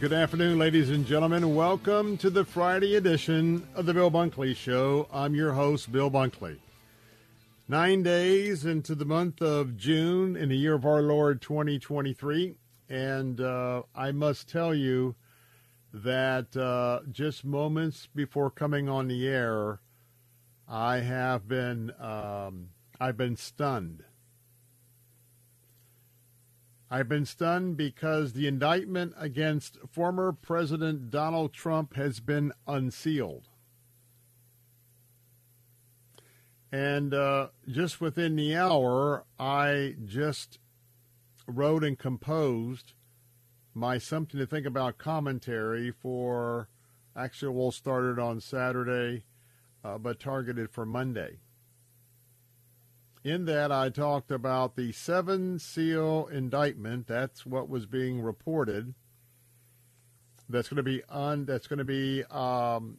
Good 0.00 0.12
afternoon, 0.12 0.58
ladies 0.58 0.90
and 0.90 1.06
gentlemen. 1.06 1.54
Welcome 1.54 2.16
to 2.16 2.28
the 2.28 2.44
Friday 2.44 2.96
edition 2.96 3.64
of 3.76 3.86
the 3.86 3.94
Bill 3.94 4.10
Bunkley 4.10 4.56
Show. 4.56 5.06
I'm 5.12 5.36
your 5.36 5.52
host, 5.52 5.92
Bill 5.92 6.10
Bunkley. 6.10 6.58
Nine 7.68 8.02
days 8.02 8.64
into 8.64 8.96
the 8.96 9.04
month 9.04 9.40
of 9.40 9.76
June 9.76 10.34
in 10.34 10.48
the 10.48 10.56
year 10.56 10.74
of 10.74 10.84
our 10.84 11.00
Lord 11.00 11.40
2023. 11.40 12.56
And 12.88 13.40
uh, 13.40 13.84
I 13.94 14.10
must 14.10 14.48
tell 14.48 14.74
you 14.74 15.14
that 15.92 16.56
uh, 16.56 17.06
just 17.12 17.44
moments 17.44 18.08
before 18.12 18.50
coming 18.50 18.88
on 18.88 19.06
the 19.06 19.28
air, 19.28 19.78
I 20.68 20.98
have 20.98 21.46
been 21.46 21.92
um, 22.00 22.70
I've 23.00 23.16
been 23.16 23.36
stunned. 23.36 24.02
I've 26.94 27.08
been 27.08 27.26
stunned 27.26 27.76
because 27.76 28.34
the 28.34 28.46
indictment 28.46 29.14
against 29.18 29.78
former 29.90 30.30
President 30.30 31.10
Donald 31.10 31.52
Trump 31.52 31.96
has 31.96 32.20
been 32.20 32.52
unsealed. 32.68 33.48
And 36.70 37.12
uh, 37.12 37.48
just 37.68 38.00
within 38.00 38.36
the 38.36 38.54
hour, 38.54 39.24
I 39.40 39.96
just 40.04 40.60
wrote 41.48 41.82
and 41.82 41.98
composed 41.98 42.92
my 43.74 43.98
Something 43.98 44.38
to 44.38 44.46
Think 44.46 44.64
About 44.64 44.96
commentary 44.96 45.90
for, 45.90 46.68
actually, 47.16 47.56
we'll 47.56 47.72
start 47.72 48.04
it 48.04 48.20
on 48.20 48.40
Saturday, 48.40 49.24
uh, 49.82 49.98
but 49.98 50.20
targeted 50.20 50.70
for 50.70 50.86
Monday. 50.86 51.40
In 53.24 53.46
that, 53.46 53.72
I 53.72 53.88
talked 53.88 54.30
about 54.30 54.76
the 54.76 54.92
seven 54.92 55.58
seal 55.58 56.26
indictment. 56.26 57.06
That's 57.06 57.46
what 57.46 57.70
was 57.70 57.86
being 57.86 58.20
reported. 58.20 58.92
That's 60.46 60.68
going 60.68 60.76
to 60.76 60.82
be 60.82 61.02
on. 61.08 61.46
That's 61.46 61.66
going 61.66 61.78
to 61.78 61.86
be 61.86 62.22
um, 62.24 62.98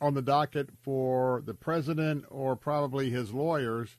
on 0.00 0.14
the 0.14 0.22
docket 0.22 0.70
for 0.80 1.42
the 1.44 1.52
president 1.52 2.24
or 2.30 2.56
probably 2.56 3.10
his 3.10 3.34
lawyers 3.34 3.98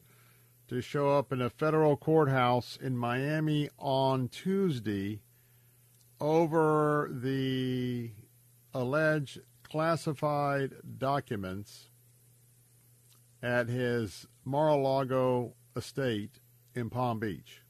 to 0.69 0.81
show 0.81 1.15
up 1.15 1.31
in 1.31 1.39
a 1.39 1.51
federal 1.51 1.95
courthouse 1.95 2.79
in 2.81 2.97
Miami 2.97 3.69
on 3.77 4.27
Tuesday 4.27 5.21
over 6.19 7.11
the 7.13 8.09
alleged 8.73 9.39
classified 9.61 10.73
documents 10.97 11.89
at 13.43 13.67
his 13.67 14.25
Mar-a-Lago 14.45 15.53
estate 15.75 16.39
in 16.73 16.89
Palm 16.89 17.19
Beach. 17.19 17.61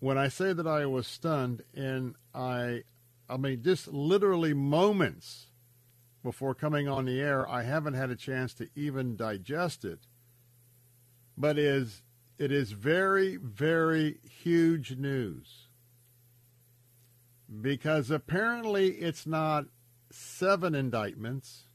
When 0.00 0.16
I 0.16 0.28
say 0.28 0.54
that 0.54 0.66
I 0.66 0.86
was 0.86 1.06
stunned, 1.06 1.62
and 1.74 2.14
I, 2.34 2.84
I 3.28 3.36
mean, 3.36 3.62
just 3.62 3.88
literally 3.88 4.54
moments 4.54 5.48
before 6.24 6.54
coming 6.54 6.88
on 6.88 7.04
the 7.04 7.20
air, 7.20 7.48
I 7.48 7.62
haven't 7.64 7.94
had 7.94 8.10
a 8.10 8.16
chance 8.16 8.54
to 8.54 8.68
even 8.74 9.16
digest 9.16 9.84
it. 9.84 10.00
But 11.36 11.58
is 11.58 12.02
it 12.38 12.50
is 12.50 12.72
very, 12.72 13.36
very 13.36 14.18
huge 14.22 14.96
news 14.96 15.68
because 17.60 18.10
apparently 18.10 18.90
it's 18.90 19.26
not 19.26 19.66
seven 20.10 20.74
indictments 20.74 21.67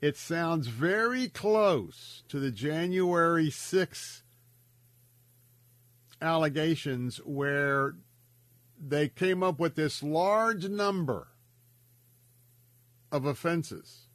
it 0.00 0.16
sounds 0.16 0.68
very 0.68 1.28
close 1.28 2.22
to 2.28 2.38
the 2.38 2.50
January 2.50 3.48
6th 3.48 4.22
allegations 6.20 7.18
where 7.24 7.94
they 8.78 9.08
came 9.08 9.42
up 9.42 9.58
with 9.58 9.74
this 9.74 10.02
large 10.02 10.68
number 10.68 11.28
of 13.10 13.24
offenses. 13.24 14.08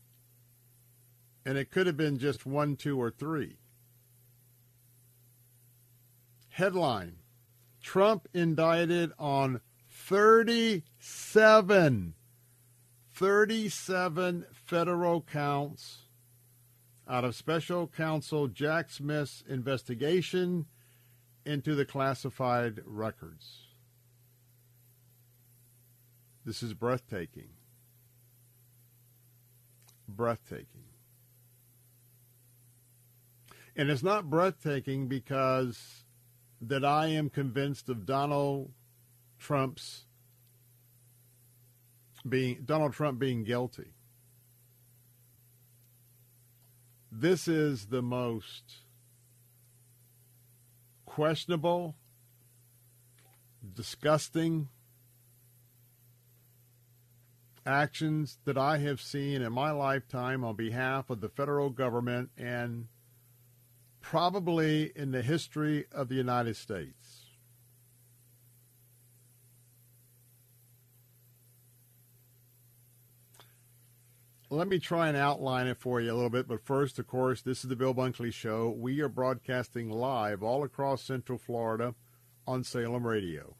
And 1.45 1.57
it 1.57 1.71
could 1.71 1.87
have 1.87 1.97
been 1.97 2.19
just 2.19 2.45
one, 2.45 2.75
two, 2.75 3.01
or 3.01 3.09
three. 3.09 3.57
Headline 6.49 7.15
Trump 7.81 8.27
indicted 8.33 9.11
on 9.17 9.61
37 9.89 12.13
37 13.13 14.45
federal 14.71 15.19
counts 15.19 15.97
out 17.05 17.25
of 17.25 17.35
special 17.35 17.87
counsel 17.87 18.47
Jack 18.47 18.89
Smith's 18.89 19.43
investigation 19.49 20.65
into 21.45 21.75
the 21.75 21.83
classified 21.83 22.79
records. 22.85 23.65
This 26.45 26.63
is 26.63 26.73
breathtaking. 26.73 27.49
Breathtaking. 30.07 30.85
And 33.75 33.89
it's 33.89 34.03
not 34.03 34.29
breathtaking 34.29 35.09
because 35.09 36.05
that 36.61 36.85
I 36.85 37.07
am 37.07 37.29
convinced 37.29 37.89
of 37.89 38.05
Donald 38.05 38.71
Trump's 39.37 40.05
being 42.27 42.61
Donald 42.63 42.93
Trump 42.93 43.19
being 43.19 43.43
guilty. 43.43 43.95
This 47.11 47.47
is 47.47 47.87
the 47.87 48.01
most 48.01 48.63
questionable, 51.05 51.95
disgusting 53.75 54.69
actions 57.65 58.39
that 58.45 58.57
I 58.57 58.77
have 58.77 59.01
seen 59.01 59.41
in 59.41 59.51
my 59.51 59.71
lifetime 59.71 60.45
on 60.45 60.55
behalf 60.55 61.09
of 61.09 61.19
the 61.19 61.27
federal 61.27 61.69
government 61.69 62.31
and 62.37 62.87
probably 63.99 64.91
in 64.95 65.11
the 65.11 65.21
history 65.21 65.85
of 65.91 66.07
the 66.07 66.15
United 66.15 66.55
States. 66.55 67.00
Let 74.51 74.67
me 74.67 74.79
try 74.79 75.07
and 75.07 75.15
outline 75.15 75.65
it 75.67 75.77
for 75.77 76.01
you 76.01 76.11
a 76.11 76.13
little 76.13 76.29
bit. 76.29 76.45
But 76.45 76.65
first, 76.65 76.99
of 76.99 77.07
course, 77.07 77.41
this 77.41 77.63
is 77.63 77.69
the 77.69 77.75
Bill 77.75 77.95
Bunkley 77.95 78.33
Show. 78.33 78.69
We 78.69 78.99
are 78.99 79.07
broadcasting 79.07 79.89
live 79.89 80.43
all 80.43 80.65
across 80.65 81.01
Central 81.01 81.37
Florida 81.37 81.95
on 82.45 82.65
Salem 82.65 83.07
Radio. 83.07 83.55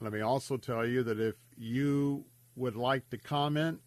Let 0.00 0.12
me 0.12 0.20
also 0.20 0.56
tell 0.56 0.86
you 0.86 1.02
that 1.02 1.18
if 1.18 1.34
you 1.56 2.24
would 2.54 2.76
like 2.76 3.10
to 3.10 3.18
comment 3.18 3.80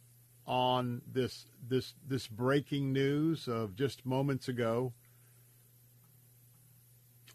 on 0.46 1.02
this 1.10 1.46
this 1.68 1.94
this 2.06 2.28
breaking 2.28 2.92
news 2.92 3.48
of 3.48 3.76
just 3.76 4.06
moments 4.06 4.50
ago, 4.50 4.92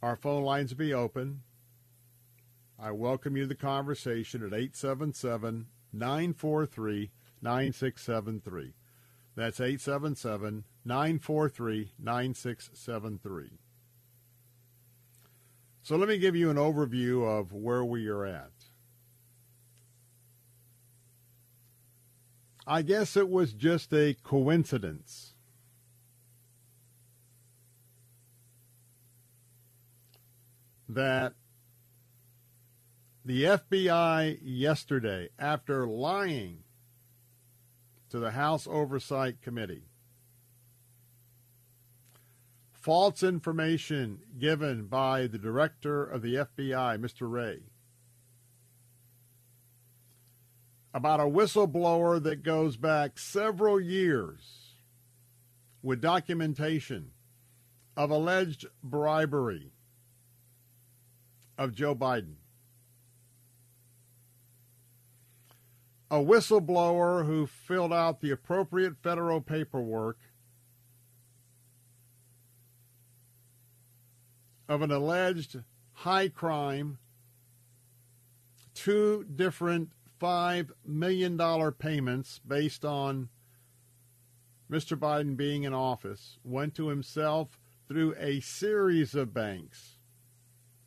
our 0.03 0.17
phone 0.17 0.45
lines 0.45 0.75
be 0.75 0.93
open. 0.93 1.41
I 2.79 2.91
welcome 2.91 3.35
you 3.37 3.45
to 3.45 3.49
the 3.49 3.55
conversation 3.55 4.43
at 4.43 4.53
877 4.53 5.67
943 5.93 7.11
9673. 7.43 8.75
That's 9.37 9.61
877 9.61 10.65
943 10.85 11.93
9673. 11.99 13.51
So 15.83 15.97
let 15.97 16.09
me 16.09 16.19
give 16.19 16.37
you 16.37 16.51
an 16.51 16.57
overview 16.57 17.27
of 17.27 17.53
where 17.53 17.85
we 17.85 18.07
are 18.09 18.25
at. 18.25 18.51
I 22.67 22.83
guess 22.83 23.17
it 23.17 23.29
was 23.29 23.53
just 23.53 23.93
a 23.93 24.15
coincidence. 24.23 25.35
That 30.89 31.35
the 33.25 33.45
FBI 33.45 34.39
yesterday, 34.43 35.31
after 35.39 35.87
lying 35.87 36.65
to 38.11 38.19
the 38.19 38.33
House 38.33 38.67
Oversight 38.69 39.41
Committee, 39.41 39.85
false 42.73 43.23
information 43.23 44.21
given 44.39 44.87
by 44.87 45.27
the 45.27 45.39
director 45.39 46.05
of 46.05 46.23
the 46.23 46.35
FBI, 46.35 46.99
Mr. 46.99 47.31
Wray, 47.31 47.61
about 50.93 51.21
a 51.21 51.25
whistleblower 51.25 52.21
that 52.23 52.43
goes 52.43 52.77
back 52.77 53.19
several 53.19 53.81
years 53.81 54.75
with 55.83 56.01
documentation 56.01 57.13
of 57.97 58.11
alleged 58.11 58.67
bribery 58.83 59.71
of 61.57 61.75
Joe 61.75 61.95
Biden. 61.95 62.40
A 66.11 66.17
whistleblower 66.17 67.25
who 67.25 67.47
filled 67.47 67.93
out 67.93 68.21
the 68.21 68.33
appropriate 68.33 68.97
federal 69.01 69.41
paperwork 69.41 70.19
of 74.69 74.83
an 74.83 74.91
alleged 74.91 75.57
high 75.93 76.29
crime, 76.29 76.99
two 78.75 79.25
different 79.37 79.93
$5 80.21 80.71
million 80.87 81.39
payments 81.73 82.41
based 82.47 82.85
on 82.85 83.29
Mr. 84.71 84.97
Biden 84.97 85.37
being 85.37 85.65
in 85.65 85.75
office, 85.75 86.39
went 86.45 86.75
to 86.77 86.89
himself 86.89 87.59
through 87.89 88.15
a 88.19 88.39
series 88.41 89.17
of 89.17 89.35
banks. 89.35 89.99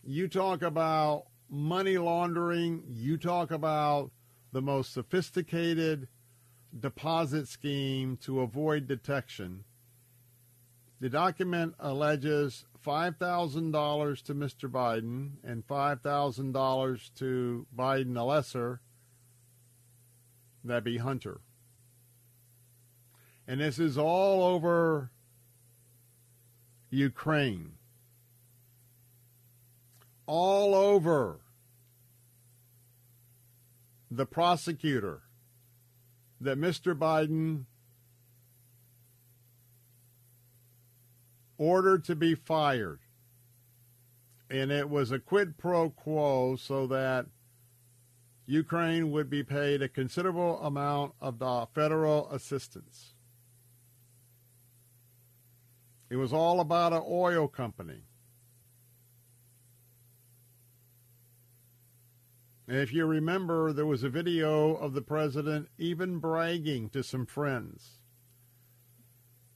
You 0.01 0.29
talk 0.29 0.61
about 0.61 1.25
money 1.49 1.97
laundering, 1.97 2.83
you 2.87 3.17
talk 3.17 3.51
about 3.51 4.11
the 4.53 4.61
most 4.61 4.93
sophisticated 4.93 6.07
deposit 6.79 7.47
scheme 7.47 8.17
to 8.17 8.39
avoid 8.41 8.87
detection. 8.87 9.63
The 11.01 11.09
document 11.09 11.73
alleges 11.79 12.63
$5,000 12.85 14.23
to 14.23 14.35
Mr. 14.35 14.69
Biden 14.69 15.31
and 15.43 15.67
$5,000 15.67 17.13
to 17.15 17.67
Biden 17.75 18.13
the 18.13 18.23
lesser 18.23 18.79
that 20.63 20.83
be 20.83 20.97
Hunter. 20.97 21.41
And 23.47 23.59
this 23.59 23.79
is 23.79 23.97
all 23.97 24.43
over 24.43 25.11
Ukraine. 26.89 27.73
All 30.25 30.73
over 30.73 31.42
the 34.17 34.25
prosecutor 34.25 35.21
that 36.39 36.57
Mr. 36.57 36.93
Biden 36.97 37.65
ordered 41.57 42.03
to 42.05 42.15
be 42.15 42.35
fired. 42.35 42.99
And 44.49 44.71
it 44.71 44.89
was 44.89 45.11
a 45.11 45.19
quid 45.19 45.57
pro 45.57 45.89
quo 45.89 46.55
so 46.55 46.85
that 46.87 47.25
Ukraine 48.45 49.11
would 49.11 49.29
be 49.29 49.41
paid 49.41 49.81
a 49.81 49.87
considerable 49.87 50.61
amount 50.61 51.13
of 51.19 51.39
federal 51.73 52.29
assistance. 52.29 53.13
It 56.09 56.17
was 56.17 56.33
all 56.33 56.59
about 56.59 56.93
an 56.93 57.03
oil 57.07 57.47
company. 57.47 58.03
If 62.67 62.93
you 62.93 63.05
remember, 63.05 63.73
there 63.73 63.85
was 63.85 64.03
a 64.03 64.09
video 64.09 64.75
of 64.75 64.93
the 64.93 65.01
president 65.01 65.69
even 65.77 66.19
bragging 66.19 66.89
to 66.89 67.03
some 67.03 67.25
friends 67.25 67.99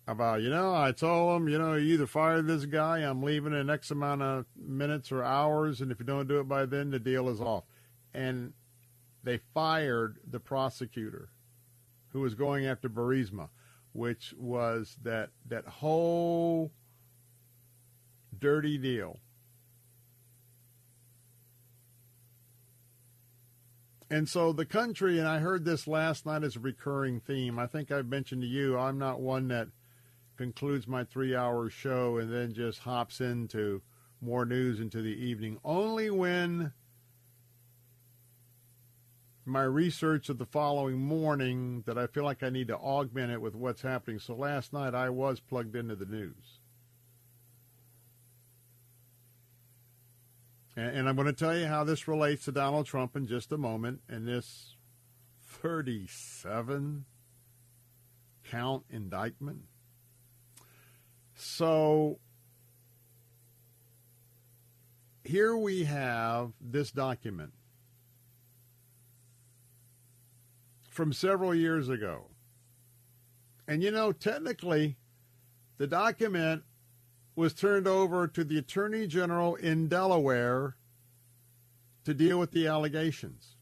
about, 0.07 0.42
you 0.42 0.50
know, 0.50 0.74
I 0.74 0.92
told 0.92 1.42
him, 1.42 1.50
you 1.50 1.57
know, 1.57 1.75
you 1.75 1.95
either 1.95 2.07
fire 2.07 2.42
this 2.42 2.65
guy, 2.65 3.00
I'm 3.00 3.21
leaving 3.21 3.54
in 3.54 3.69
X 3.69 3.92
amount 3.92 4.21
of 4.21 4.45
minutes 4.56 5.12
or 5.12 5.24
hours, 5.24 5.81
and 5.81 5.92
if 5.92 6.00
you 6.00 6.06
don't 6.06 6.27
do 6.27 6.39
it 6.39 6.48
by 6.48 6.65
then, 6.65 6.92
the 6.92 7.00
deal 7.00 7.27
is 7.30 7.42
off. 7.42 7.65
And 8.13 8.54
they 9.24 9.39
fired 9.54 10.19
the 10.25 10.39
prosecutor 10.39 11.30
who 12.09 12.21
was 12.21 12.36
going 12.36 12.65
after 12.65 12.89
Burisma, 12.89 13.50
which 13.92 14.33
was 14.38 14.98
that 15.04 15.31
that 15.48 15.65
whole 15.65 16.71
dirty 18.39 18.77
deal. 18.77 19.19
And 24.09 24.30
so 24.30 24.54
the 24.54 24.65
country, 24.65 25.19
and 25.19 25.27
I 25.27 25.39
heard 25.39 25.65
this 25.65 25.88
last 25.88 26.25
night 26.25 26.44
as 26.44 26.56
a 26.56 26.62
recurring 26.62 27.19
theme. 27.19 27.59
I 27.59 27.68
think 27.68 27.92
I've 27.92 28.07
mentioned 28.07 28.42
to 28.42 28.48
you, 28.48 28.77
I'm 28.77 28.98
not 28.98 29.19
one 29.19 29.50
that 29.50 29.68
concludes 30.38 30.88
my 30.88 31.04
three 31.04 31.36
hour 31.36 31.69
show 31.69 32.18
and 32.18 32.31
then 32.31 32.54
just 32.54 32.80
hops 32.80 33.19
into 33.19 33.81
more 34.21 34.45
news 34.45 34.80
into 34.80 35.02
the 35.02 35.09
evening. 35.09 35.59
Only 35.64 36.09
when 36.09 36.71
my 39.45 39.64
research 39.64 40.30
of 40.30 40.37
the 40.37 40.45
following 40.45 40.97
morning 40.97 41.83
that 41.85 41.97
I 41.97 42.07
feel 42.07 42.23
like 42.23 42.44
I 42.44 42.49
need 42.49 42.68
to 42.68 42.78
augment 42.78 43.31
it 43.31 43.42
with 43.42 43.56
what's 43.56 43.81
happening. 43.81 44.19
So 44.19 44.35
last 44.35 44.73
night 44.73 44.94
I 44.94 45.09
was 45.09 45.40
plugged 45.40 45.76
into 45.76 45.95
the 45.95 46.06
news. 46.06 46.56
And, 50.78 51.10
I'm 51.10 51.16
going 51.16 51.26
to 51.26 51.34
tell 51.34 51.57
you 51.57 51.66
how 51.66 51.84
this 51.84 52.07
relates 52.07 52.46
to 52.46 52.52
Donald 52.52 52.86
Trump 52.86 53.16
in 53.16 53.26
just 53.26 53.52
a 53.52 53.57
moment 53.57 54.02
and 54.07 54.28
this 54.28 54.76
37 55.42 57.06
count 58.52 58.84
indictment. 58.92 59.64
So 61.34 62.19
here 65.24 65.57
we 65.57 65.86
have 65.86 66.52
this 66.62 66.92
document 66.92 67.54
from 70.92 71.12
several 71.12 71.56
years 71.56 71.90
ago. 71.90 72.26
And 73.68 73.81
you 73.81 73.90
know, 73.90 74.12
technically, 74.12 74.96
the 75.80 75.88
document 75.88 76.64
was 77.37 77.53
turned 77.53 77.87
over 77.87 78.27
to 78.27 78.44
the 78.44 78.57
Attorney 78.57 79.06
General 79.06 79.53
in 79.53 79.87
Delaware 79.87 80.75
to 82.03 82.13
deal 82.15 82.39
with 82.39 82.51
the 82.51 82.65
allegations. 82.65 83.57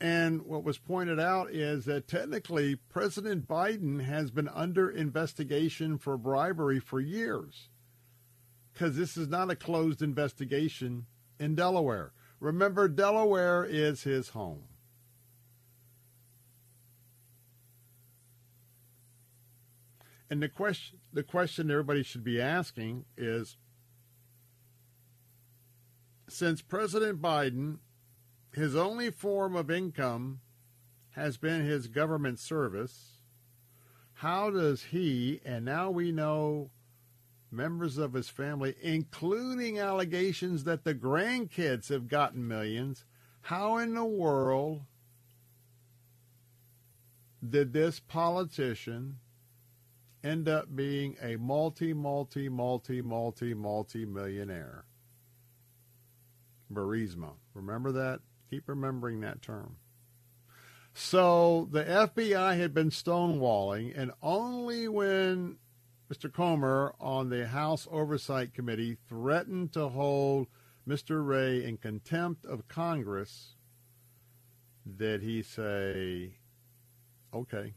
And 0.00 0.42
what 0.42 0.64
was 0.64 0.78
pointed 0.78 1.20
out 1.20 1.52
is 1.52 1.84
that 1.84 2.08
technically 2.08 2.74
President 2.74 3.46
Biden 3.46 4.02
has 4.02 4.32
been 4.32 4.48
under 4.48 4.90
investigation 4.90 5.96
for 5.96 6.16
bribery 6.16 6.80
for 6.80 6.98
years 6.98 7.68
because 8.72 8.96
this 8.96 9.16
is 9.16 9.28
not 9.28 9.50
a 9.50 9.56
closed 9.56 10.02
investigation 10.02 11.06
in 11.38 11.54
Delaware. 11.54 12.12
Remember, 12.40 12.88
Delaware 12.88 13.64
is 13.64 14.02
his 14.02 14.30
home. 14.30 14.64
And 20.30 20.42
the 20.42 20.48
question 20.48 20.97
the 21.12 21.22
question 21.22 21.70
everybody 21.70 22.02
should 22.02 22.24
be 22.24 22.40
asking 22.40 23.04
is 23.16 23.56
since 26.28 26.60
President 26.60 27.22
Biden 27.22 27.78
his 28.52 28.74
only 28.74 29.10
form 29.10 29.54
of 29.56 29.70
income 29.70 30.40
has 31.10 31.36
been 31.36 31.64
his 31.64 31.86
government 31.86 32.38
service. 32.38 33.18
How 34.14 34.50
does 34.50 34.84
he, 34.84 35.40
and 35.44 35.64
now 35.64 35.90
we 35.90 36.12
know 36.12 36.70
members 37.50 37.98
of 37.98 38.12
his 38.12 38.28
family, 38.28 38.74
including 38.82 39.78
allegations 39.78 40.64
that 40.64 40.84
the 40.84 40.94
grandkids 40.94 41.88
have 41.88 42.08
gotten 42.08 42.46
millions, 42.46 43.04
how 43.42 43.78
in 43.78 43.94
the 43.94 44.04
world 44.04 44.82
did 47.48 47.72
this 47.72 48.00
politician 48.00 49.18
end 50.28 50.48
up 50.48 50.74
being 50.74 51.16
a 51.22 51.36
multi, 51.36 51.92
multi, 51.92 52.48
multi, 52.48 53.00
multi, 53.00 53.54
multi 53.54 54.04
millionaire? 54.04 54.84
Burisma. 56.72 57.32
Remember 57.54 57.92
that? 57.92 58.20
Keep 58.50 58.68
remembering 58.68 59.20
that 59.20 59.42
term. 59.42 59.76
So 60.94 61.68
the 61.70 61.84
FBI 61.84 62.58
had 62.58 62.74
been 62.74 62.90
stonewalling, 62.90 63.96
and 63.96 64.12
only 64.22 64.88
when 64.88 65.56
Mr. 66.12 66.32
Comer 66.32 66.94
on 66.98 67.28
the 67.28 67.46
House 67.46 67.86
Oversight 67.90 68.54
Committee 68.54 68.96
threatened 69.08 69.72
to 69.74 69.88
hold 69.88 70.48
Mr. 70.86 71.24
Wray 71.24 71.64
in 71.64 71.76
contempt 71.76 72.44
of 72.46 72.66
Congress 72.66 73.54
did 74.96 75.22
he 75.22 75.42
say, 75.42 76.32
okay, 77.34 77.74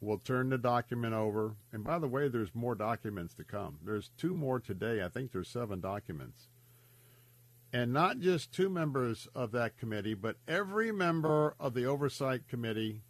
we'll 0.00 0.18
turn 0.18 0.50
the 0.50 0.58
document 0.58 1.14
over. 1.14 1.56
And 1.72 1.84
by 1.84 1.98
the 1.98 2.08
way, 2.08 2.28
there's 2.28 2.54
more 2.54 2.74
documents 2.74 3.34
to 3.34 3.44
come. 3.44 3.78
There's 3.84 4.10
two 4.16 4.34
more 4.34 4.60
today. 4.60 5.02
I 5.02 5.08
think 5.08 5.32
there's 5.32 5.48
seven 5.48 5.80
documents 5.80 6.48
and 7.72 7.92
not 7.92 8.18
just 8.18 8.52
two 8.52 8.68
members 8.68 9.28
of 9.34 9.52
that 9.52 9.78
committee, 9.78 10.14
but 10.14 10.36
every 10.48 10.90
member 10.90 11.54
of 11.60 11.74
the 11.74 11.86
Oversight 11.86 12.48
Committee 12.48 13.02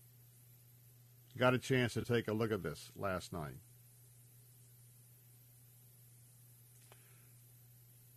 got 1.39 1.55
a 1.55 1.59
chance 1.59 1.95
to 1.95 2.03
take 2.03 2.29
a 2.29 2.33
look 2.33 2.53
at 2.53 2.63
this 2.63 2.91
last 2.95 3.33
night. 3.33 3.55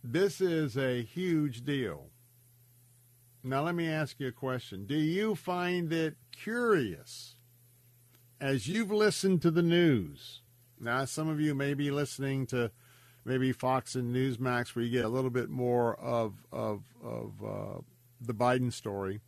This 0.02 0.40
is 0.40 0.76
a 0.76 1.02
huge 1.02 1.64
deal. 1.64 2.10
Now, 3.42 3.62
let 3.62 3.74
me 3.74 3.88
ask 3.88 4.20
you 4.20 4.28
a 4.28 4.32
question. 4.32 4.86
Do 4.86 4.96
you 4.96 5.34
find 5.34 5.92
it 5.92 6.16
curious 6.30 7.33
as 8.40 8.68
you've 8.68 8.90
listened 8.90 9.42
to 9.42 9.50
the 9.50 9.62
news? 9.62 10.42
Now, 10.80 11.04
some 11.04 11.28
of 11.28 11.40
you 11.40 11.54
may 11.54 11.74
be 11.74 11.90
listening 11.90 12.46
to 12.48 12.70
maybe 13.24 13.52
Fox 13.52 13.94
and 13.94 14.14
Newsmax, 14.14 14.74
where 14.74 14.84
you 14.84 14.90
get 14.90 15.04
a 15.04 15.08
little 15.08 15.30
bit 15.30 15.48
more 15.50 15.94
of 15.96 16.34
of 16.52 16.82
of 17.02 17.32
uh, 17.44 17.80
the 18.20 18.34
Biden 18.34 18.72
story. 18.72 19.20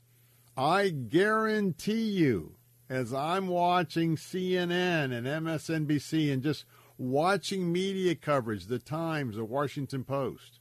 I 0.57 0.89
guarantee 0.89 2.09
you, 2.09 2.57
as 2.89 3.13
I'm 3.13 3.49
watching 3.49 4.17
CNN 4.17 5.13
and 5.13 5.27
MSNBC 5.27 6.33
and 6.33 6.43
just 6.43 6.65
watching 6.99 7.73
media 7.73 8.15
coverage, 8.15 8.67
the 8.67 8.79
Times, 8.79 9.37
the 9.37 9.45
Washington 9.45 10.05
Post, 10.05 10.61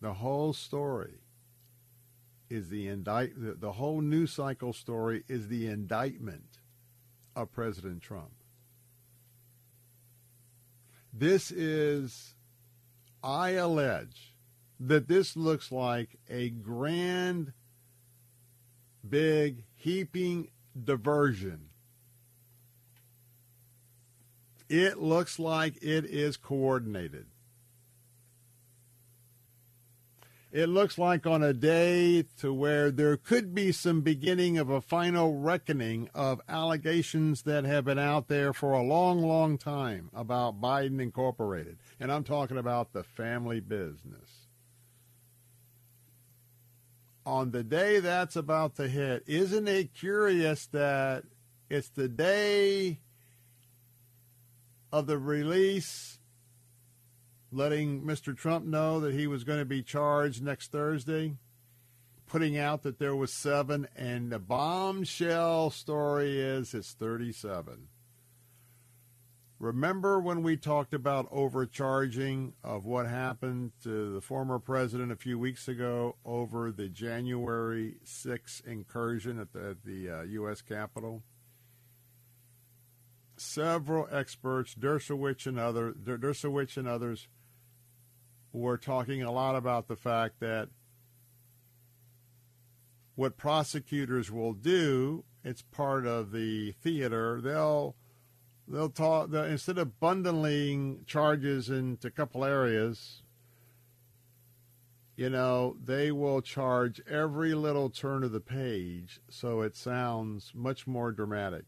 the 0.00 0.14
whole 0.14 0.52
story 0.52 1.23
is 2.48 2.68
the 2.68 2.88
indict. 2.88 3.32
The, 3.40 3.54
the 3.54 3.72
whole 3.72 4.00
news 4.00 4.32
cycle 4.32 4.72
story 4.72 5.24
is 5.28 5.48
the 5.48 5.66
indictment 5.66 6.58
of 7.34 7.52
President 7.52 8.02
Trump. 8.02 8.32
This 11.12 11.50
is, 11.50 12.34
I 13.22 13.50
allege, 13.50 14.34
that 14.80 15.08
this 15.08 15.36
looks 15.36 15.70
like 15.70 16.18
a 16.28 16.50
grand, 16.50 17.52
big, 19.08 19.64
heaping 19.76 20.50
diversion. 20.82 21.68
It 24.68 24.98
looks 24.98 25.38
like 25.38 25.76
it 25.82 26.04
is 26.04 26.36
coordinated. 26.36 27.26
It 30.54 30.68
looks 30.68 30.96
like 30.98 31.26
on 31.26 31.42
a 31.42 31.52
day 31.52 32.24
to 32.38 32.54
where 32.54 32.92
there 32.92 33.16
could 33.16 33.56
be 33.56 33.72
some 33.72 34.02
beginning 34.02 34.56
of 34.56 34.70
a 34.70 34.80
final 34.80 35.36
reckoning 35.36 36.08
of 36.14 36.40
allegations 36.48 37.42
that 37.42 37.64
have 37.64 37.86
been 37.86 37.98
out 37.98 38.28
there 38.28 38.52
for 38.52 38.72
a 38.72 38.82
long, 38.84 39.20
long 39.20 39.58
time 39.58 40.10
about 40.14 40.60
Biden 40.60 41.00
Incorporated. 41.00 41.76
And 41.98 42.12
I'm 42.12 42.22
talking 42.22 42.56
about 42.56 42.92
the 42.92 43.02
family 43.02 43.58
business. 43.58 44.46
On 47.26 47.50
the 47.50 47.64
day 47.64 47.98
that's 47.98 48.36
about 48.36 48.76
to 48.76 48.86
hit, 48.86 49.24
isn't 49.26 49.66
it 49.66 49.92
curious 49.92 50.66
that 50.66 51.24
it's 51.68 51.88
the 51.88 52.08
day 52.08 53.00
of 54.92 55.08
the 55.08 55.18
release 55.18 56.20
letting 57.54 58.02
Mr. 58.02 58.36
Trump 58.36 58.66
know 58.66 59.00
that 59.00 59.14
he 59.14 59.26
was 59.26 59.44
going 59.44 59.60
to 59.60 59.64
be 59.64 59.82
charged 59.82 60.42
next 60.42 60.72
Thursday, 60.72 61.36
putting 62.26 62.58
out 62.58 62.82
that 62.82 62.98
there 62.98 63.14
was 63.14 63.32
seven, 63.32 63.86
and 63.96 64.32
the 64.32 64.38
bombshell 64.38 65.70
story 65.70 66.40
is 66.40 66.74
it's 66.74 66.92
37. 66.92 67.88
Remember 69.60 70.20
when 70.20 70.42
we 70.42 70.56
talked 70.56 70.92
about 70.92 71.28
overcharging 71.30 72.54
of 72.64 72.84
what 72.84 73.06
happened 73.06 73.72
to 73.84 74.12
the 74.12 74.20
former 74.20 74.58
president 74.58 75.12
a 75.12 75.16
few 75.16 75.38
weeks 75.38 75.68
ago 75.68 76.16
over 76.24 76.72
the 76.72 76.88
January 76.88 77.94
6 78.02 78.62
incursion 78.66 79.38
at 79.38 79.52
the, 79.52 79.70
at 79.70 79.84
the 79.84 80.10
uh, 80.10 80.22
U.S. 80.22 80.60
Capitol? 80.60 81.22
Several 83.36 84.08
experts, 84.10 84.74
Dershowitz 84.74 85.46
and 85.46 85.58
other 85.58 85.92
Dershowitz 85.92 86.76
and 86.76 86.86
others, 86.86 87.28
we're 88.54 88.76
talking 88.76 89.22
a 89.22 89.32
lot 89.32 89.56
about 89.56 89.88
the 89.88 89.96
fact 89.96 90.38
that 90.38 90.68
what 93.16 93.36
prosecutors 93.36 94.30
will 94.30 94.52
do, 94.52 95.24
it's 95.44 95.62
part 95.62 96.06
of 96.06 96.30
the 96.30 96.72
theater, 96.72 97.40
they'll 97.40 97.96
they'll 98.66 98.88
talk 98.88 99.30
they'll, 99.30 99.44
instead 99.44 99.76
of 99.76 99.98
bundling 99.98 101.00
charges 101.04 101.68
into 101.68 102.06
a 102.06 102.10
couple 102.12 102.44
areas, 102.44 103.22
you 105.16 105.28
know, 105.28 105.76
they 105.82 106.12
will 106.12 106.40
charge 106.40 107.02
every 107.08 107.54
little 107.54 107.90
turn 107.90 108.22
of 108.22 108.32
the 108.32 108.40
page 108.40 109.20
so 109.28 109.62
it 109.62 109.76
sounds 109.76 110.52
much 110.54 110.86
more 110.86 111.10
dramatic. 111.10 111.64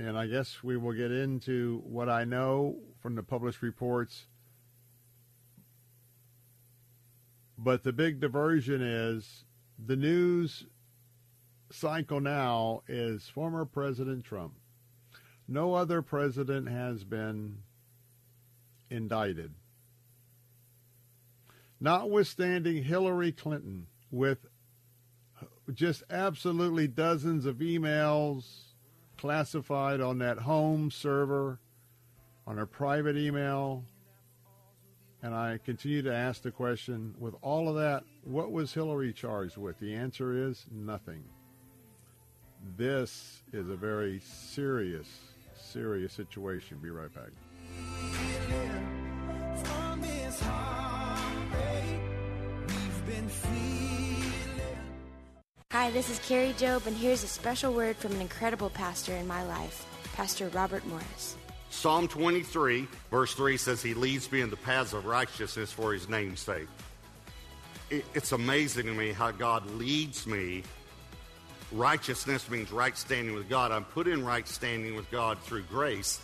And 0.00 0.16
I 0.16 0.26
guess 0.26 0.62
we 0.62 0.78
will 0.78 0.94
get 0.94 1.12
into 1.12 1.82
what 1.84 2.08
I 2.08 2.24
know 2.24 2.76
from 3.02 3.16
the 3.16 3.22
published 3.22 3.60
reports. 3.60 4.24
But 7.58 7.82
the 7.82 7.92
big 7.92 8.18
diversion 8.18 8.80
is 8.80 9.44
the 9.78 9.96
news 9.96 10.64
cycle 11.70 12.18
now 12.18 12.82
is 12.88 13.28
former 13.28 13.66
President 13.66 14.24
Trump. 14.24 14.54
No 15.46 15.74
other 15.74 16.00
president 16.00 16.70
has 16.70 17.04
been 17.04 17.58
indicted. 18.88 19.52
Notwithstanding 21.78 22.84
Hillary 22.84 23.32
Clinton 23.32 23.86
with 24.10 24.46
just 25.74 26.02
absolutely 26.08 26.88
dozens 26.88 27.44
of 27.44 27.56
emails 27.56 28.69
classified 29.20 30.00
on 30.00 30.16
that 30.18 30.38
home 30.38 30.90
server, 30.90 31.58
on 32.46 32.56
her 32.56 32.64
private 32.64 33.18
email. 33.18 33.84
And 35.22 35.34
I 35.34 35.58
continue 35.62 36.00
to 36.02 36.14
ask 36.14 36.40
the 36.40 36.50
question 36.50 37.14
with 37.18 37.34
all 37.42 37.68
of 37.68 37.74
that, 37.76 38.04
what 38.24 38.50
was 38.50 38.72
Hillary 38.72 39.12
charged 39.12 39.58
with? 39.58 39.78
The 39.78 39.94
answer 39.94 40.48
is 40.48 40.64
nothing. 40.72 41.22
This 42.78 43.42
is 43.52 43.68
a 43.68 43.76
very 43.76 44.20
serious, 44.20 45.08
serious 45.54 46.14
situation. 46.14 46.78
Be 46.78 46.88
right 46.88 47.10
back. 47.14 47.28
Hi, 55.72 55.88
this 55.92 56.10
is 56.10 56.18
Kari 56.18 56.52
Jobe, 56.54 56.88
and 56.88 56.96
here's 56.96 57.22
a 57.22 57.28
special 57.28 57.72
word 57.72 57.94
from 57.96 58.10
an 58.10 58.20
incredible 58.20 58.70
pastor 58.70 59.14
in 59.14 59.28
my 59.28 59.44
life, 59.44 59.86
Pastor 60.14 60.48
Robert 60.48 60.84
Morris. 60.86 61.36
Psalm 61.70 62.08
23, 62.08 62.88
verse 63.08 63.34
3 63.34 63.56
says, 63.56 63.80
He 63.80 63.94
leads 63.94 64.32
me 64.32 64.40
in 64.40 64.50
the 64.50 64.56
paths 64.56 64.94
of 64.94 65.06
righteousness 65.06 65.70
for 65.70 65.92
His 65.92 66.08
name's 66.08 66.40
sake. 66.40 66.66
it's 67.88 68.32
amazing 68.32 68.86
to 68.86 68.92
me 68.92 69.12
how 69.12 69.30
God 69.30 69.64
leads 69.76 70.26
me. 70.26 70.64
Righteousness 71.70 72.50
means 72.50 72.72
right 72.72 72.98
standing 72.98 73.36
with 73.36 73.48
God. 73.48 73.70
I'm 73.70 73.84
put 73.84 74.08
in 74.08 74.24
right 74.26 74.48
standing 74.48 74.96
with 74.96 75.08
God 75.12 75.38
through 75.38 75.62
grace, 75.62 76.20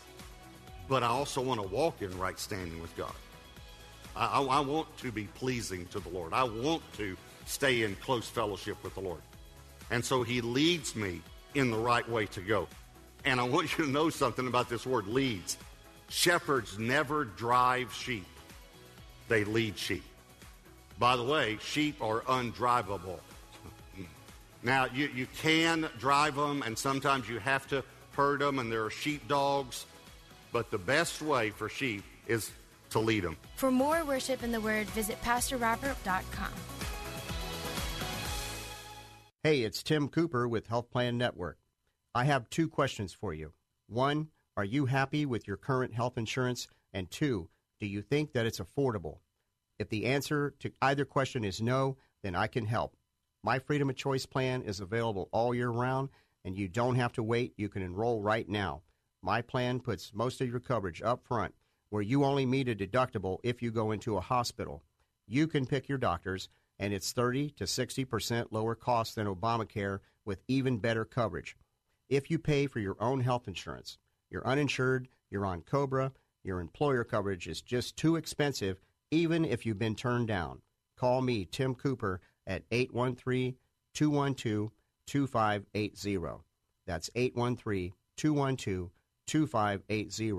but 0.89 1.05
I 1.05 1.07
also 1.07 1.41
want 1.41 1.63
to 1.63 1.69
walk 1.69 2.03
in 2.03 2.19
right 2.19 2.41
standing 2.41 2.83
with 2.83 2.97
God. 2.97 3.15
I, 4.17 4.43
I 4.43 4.59
want 4.59 4.89
to 4.99 5.13
be 5.13 5.29
pleasing 5.37 5.87
to 5.93 6.01
the 6.01 6.09
Lord. 6.09 6.33
I 6.33 6.43
want 6.43 6.83
to 6.95 7.17
stay 7.45 7.85
in 7.85 7.95
close 7.97 8.29
fellowship 8.29 8.83
with 8.83 8.95
the 8.95 9.01
Lord. 9.03 9.21
And 9.91 10.05
so 10.05 10.23
he 10.23 10.41
leads 10.41 10.97
me 10.97 11.21
in 11.55 11.71
the 11.71 11.79
right 11.79 12.09
way 12.09 12.27
to 12.27 12.41
go. 12.41 12.69
And 13.25 13.41
I 13.41 13.45
want 13.45 13.77
you 13.77 13.85
to 13.85 13.91
know 13.91 14.11
something 14.11 14.47
about 14.47 14.69
this 14.69 14.87
word 14.87 15.07
leads. 15.07 15.57
Shepherds 16.09 16.79
never 16.79 17.25
drive 17.25 17.93
sheep, 17.93 18.27
they 19.29 19.45
lead 19.45 19.77
sheep. 19.79 20.05
By 20.99 21.17
the 21.17 21.25
way, 21.25 21.59
sheep 21.61 22.01
are 22.01 22.23
undrivable. 22.23 23.19
Now, 24.63 24.87
you, 24.93 25.11
you 25.15 25.27
can 25.39 25.89
drive 25.99 26.35
them, 26.35 26.63
and 26.63 26.77
sometimes 26.77 27.29
you 27.29 27.39
have 27.39 27.69
to 27.69 27.85
herd 28.13 28.41
them, 28.41 28.59
and 28.59 28.73
there 28.73 28.85
are 28.85 28.91
sheep 28.91 29.29
dogs. 29.29 29.87
But 30.53 30.71
the 30.71 30.79
best 30.79 31.21
way 31.21 31.51
for 31.51 31.69
sheep 31.69 32.03
is 32.27 32.51
to 32.91 32.99
lead 32.99 33.25
them. 33.25 33.37
For 33.57 33.71
more 33.71 34.05
worship 34.05 34.43
in 34.43 34.53
the 34.53 34.61
Word, 34.61 34.87
visit 34.89 35.21
PastorRobert.com. 35.23 36.53
Hey, 39.47 39.63
it's 39.63 39.85
Tim 39.85 40.09
Cooper 40.09 40.49
with 40.49 40.67
Health 40.67 40.91
Plan 40.91 41.17
Network. 41.17 41.57
I 42.13 42.25
have 42.25 42.51
two 42.51 42.69
questions 42.69 43.13
for 43.13 43.33
you. 43.33 43.53
One, 43.87 44.31
are 44.57 44.65
you 44.65 44.87
happy 44.87 45.25
with 45.25 45.47
your 45.47 45.57
current 45.57 45.95
health 45.95 46.19
insurance? 46.19 46.67
And 46.93 47.09
two, 47.13 47.49
do 47.79 47.87
you 47.87 48.03
think 48.03 48.33
that 48.33 48.45
it's 48.45 48.59
affordable? 48.59 49.19
If 49.79 49.89
the 49.89 50.07
answer 50.07 50.53
to 50.59 50.73
either 50.83 51.05
question 51.05 51.45
is 51.45 51.63
no, 51.63 51.97
then 52.25 52.35
I 52.35 52.49
can 52.49 52.67
help. 52.67 52.97
My 53.45 53.61
Freedom 53.61 53.89
of 53.89 53.95
Choice 53.95 54.27
plan 54.27 54.63
is 54.63 54.81
available 54.81 55.29
all 55.31 55.55
year 55.55 55.71
round, 55.71 56.09
and 56.45 56.59
you 56.59 56.67
don't 56.67 56.97
have 56.97 57.13
to 57.13 57.23
wait. 57.23 57.55
You 57.57 57.69
can 57.69 57.83
enroll 57.83 58.21
right 58.21 58.49
now. 58.49 58.83
My 59.23 59.43
plan 59.43 59.79
puts 59.79 60.13
most 60.13 60.41
of 60.41 60.51
your 60.51 60.59
coverage 60.59 61.03
up 61.03 61.23
front, 61.23 61.55
where 61.91 62.03
you 62.03 62.25
only 62.25 62.47
meet 62.47 62.69
a 62.69 62.75
deductible 62.75 63.39
if 63.45 63.63
you 63.63 63.71
go 63.71 63.93
into 63.93 64.17
a 64.17 64.21
hospital. 64.21 64.83
You 65.29 65.47
can 65.47 65.67
pick 65.67 65.89
your 65.89 65.99
doctors, 65.99 66.49
and 66.79 66.93
it's 66.93 67.13
30 67.13 67.51
to 67.51 67.65
60% 67.65 68.47
lower 68.51 68.75
cost 68.75 69.15
than 69.15 69.27
Obamacare 69.27 70.01
with 70.25 70.43
even 70.49 70.79
better 70.79 71.05
coverage. 71.05 71.57
If 72.09 72.31
you 72.31 72.39
pay 72.39 72.67
for 72.67 72.81
your 72.81 72.97
own 73.01 73.21
health 73.21 73.49
insurance, 73.49 73.99
you're 74.31 74.47
uninsured, 74.47 75.09
you're 75.31 75.47
on 75.47 75.63
COBRA, 75.63 76.13
your 76.45 76.61
employer 76.61 77.05
coverage 77.05 77.49
is 77.49 77.61
just 77.61 77.97
too 77.97 78.17
expensive, 78.17 78.79
even 79.11 79.45
if 79.45 79.67
you've 79.67 79.79
been 79.79 79.97
turned 79.97 80.29
down. 80.29 80.63
Call 80.97 81.21
me, 81.21 81.45
Tim 81.45 81.75
Cooper, 81.75 82.21
at 82.47 82.63
813 82.71 83.57
212 83.95 84.71
2580. 85.07 86.45
That's 86.87 87.11
813 87.15 87.93
212 88.17 88.91
2580. 89.27 90.33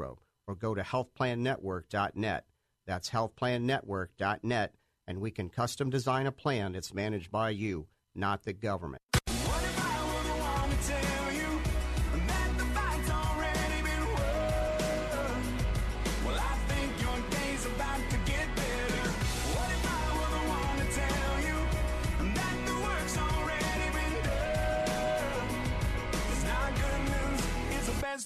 Or 0.49 0.55
go 0.55 0.73
to 0.73 0.81
healthplannetwork.net. 0.81 2.45
That's 2.85 3.09
healthplannetwork.net, 3.09 4.73
and 5.07 5.19
we 5.19 5.31
can 5.31 5.49
custom 5.49 5.89
design 5.89 6.27
a 6.27 6.31
plan 6.31 6.73
that's 6.73 6.93
managed 6.93 7.31
by 7.31 7.49
you, 7.49 7.87
not 8.13 8.43
the 8.43 8.53
government. 8.53 9.01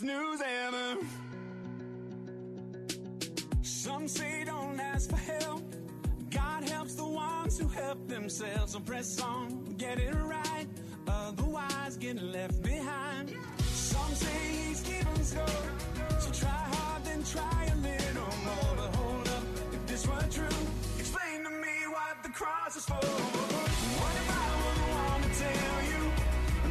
news 0.03 0.41
ever. 0.41 0.97
Some 3.61 4.07
say 4.07 4.43
don't 4.45 4.79
ask 4.79 5.09
for 5.09 5.17
help. 5.17 5.70
Who 7.61 7.67
help 7.67 8.07
themselves. 8.07 8.71
So 8.73 8.79
press 8.79 9.21
on, 9.21 9.75
get 9.77 9.99
it 9.99 10.15
right. 10.15 10.67
Otherwise, 11.07 11.95
get 11.97 12.19
left 12.19 12.63
behind. 12.63 13.35
Some 13.59 14.15
say 14.15 14.47
he's. 14.49 14.81
So 15.21 16.31
try 16.31 16.49
hard, 16.49 17.05
then 17.05 17.23
try 17.23 17.65
a 17.71 17.75
little 17.75 18.33
more. 18.43 18.75
But 18.77 18.95
hold 18.95 19.27
up, 19.27 19.43
if 19.73 19.85
this 19.85 20.07
were 20.07 20.27
true, 20.31 20.57
explain 20.97 21.43
to 21.43 21.51
me 21.51 21.85
what 21.95 22.23
the 22.23 22.29
cross 22.29 22.75
is 22.75 22.85
for. 22.85 22.95
What 22.95 24.13
if 24.21 24.29
I 24.31 24.51
the 24.79 24.87
one 24.97 25.21
to 25.21 25.29
tell 25.39 25.83
you 25.91 26.01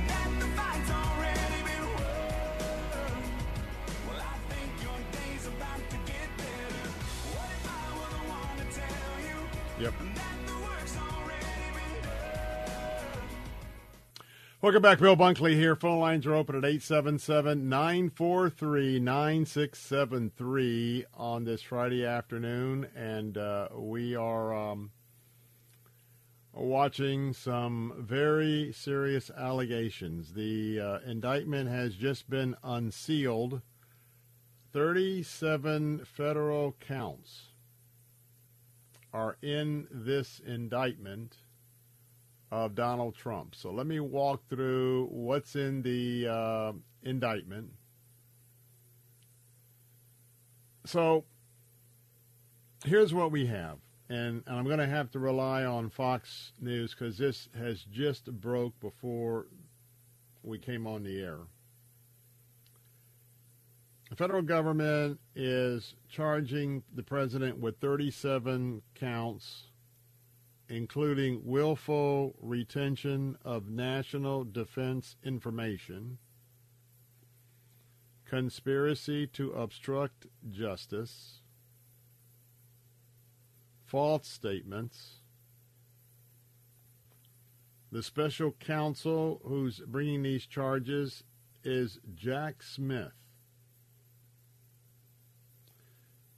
that 0.09 0.31
Welcome 14.62 14.83
back. 14.83 14.99
Bill 14.99 15.16
Bunkley 15.16 15.55
here. 15.55 15.75
Phone 15.75 16.01
lines 16.01 16.27
are 16.27 16.35
open 16.35 16.55
at 16.55 16.66
877 16.66 17.70
943 17.70 19.01
9673 19.01 21.07
on 21.14 21.44
this 21.44 21.62
Friday 21.62 22.05
afternoon. 22.05 22.87
And 22.94 23.38
uh, 23.38 23.68
we 23.75 24.14
are 24.14 24.53
um, 24.53 24.90
watching 26.53 27.33
some 27.33 27.94
very 27.96 28.70
serious 28.75 29.31
allegations. 29.31 30.35
The 30.35 30.79
uh, 30.79 30.99
indictment 31.11 31.70
has 31.70 31.94
just 31.94 32.29
been 32.29 32.55
unsealed 32.62 33.62
37 34.75 36.05
federal 36.05 36.73
counts 36.73 37.44
are 39.11 39.38
in 39.40 39.88
this 39.90 40.38
indictment 40.46 41.38
of 42.51 42.75
Donald 42.75 43.15
Trump. 43.15 43.55
So 43.55 43.71
let 43.71 43.87
me 43.87 44.01
walk 44.01 44.49
through 44.49 45.07
what's 45.11 45.55
in 45.55 45.83
the 45.83 46.27
uh, 46.29 46.73
indictment. 47.03 47.71
So 50.85 51.25
here's 52.85 53.15
what 53.15 53.31
we 53.31 53.47
have, 53.47 53.79
and, 54.09 54.43
and 54.47 54.59
I'm 54.59 54.65
going 54.65 54.79
to 54.79 54.87
have 54.87 55.11
to 55.13 55.19
rely 55.19 55.65
on 55.65 55.91
Fox 55.91 56.53
News 56.61 56.95
because 56.95 57.19
this 57.19 57.49
has 57.57 57.85
just 57.85 58.27
broke 58.41 58.79
before 58.81 59.47
we 60.43 60.59
came 60.59 60.87
on 60.87 61.05
the 61.05 61.21
air. 61.21 61.39
The 64.09 64.17
federal 64.17 64.43
government 64.43 65.21
is 65.37 65.95
charging 66.09 66.83
the 66.97 67.03
president 67.05 67.59
with 67.59 67.79
37 67.79 68.83
counts 68.97 69.69
including 70.70 71.42
willful 71.44 72.33
retention 72.40 73.37
of 73.44 73.68
national 73.68 74.44
defense 74.44 75.16
information, 75.24 76.16
conspiracy 78.24 79.26
to 79.26 79.50
obstruct 79.50 80.28
justice, 80.48 81.40
false 83.85 84.28
statements. 84.28 85.16
The 87.90 88.04
special 88.04 88.52
counsel 88.52 89.40
who's 89.44 89.80
bringing 89.80 90.22
these 90.22 90.46
charges 90.46 91.24
is 91.64 91.98
Jack 92.14 92.62
Smith. 92.62 93.19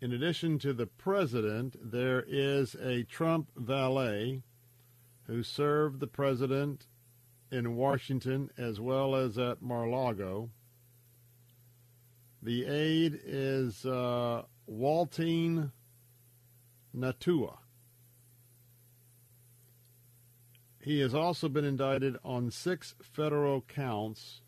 In 0.03 0.13
addition 0.13 0.59
to 0.59 0.73
the 0.73 0.89
president, 0.89 1.77
there 1.81 2.25
is 2.27 2.75
a 2.75 3.05
Trump 3.05 3.51
valet 3.55 4.43
who 5.29 5.45
served 5.45 6.01
the 6.01 6.09
president 6.09 6.89
in 7.53 7.77
Washington 7.77 8.51
as 8.59 8.81
well 8.81 9.15
as 9.15 9.39
at 9.39 9.63
Mar-a-Lago. 9.63 10.51
The 12.43 12.67
aide 12.67 13.21
is 13.25 13.87
uh, 13.87 14.43
Waltine 14.69 15.71
Nauta. 16.93 17.59
He 20.81 20.99
has 20.99 21.15
also 21.15 21.49
been 21.49 21.65
indicted 21.65 22.17
on 22.25 22.51
six 22.51 22.97
federal 23.01 23.61
counts 23.61 24.41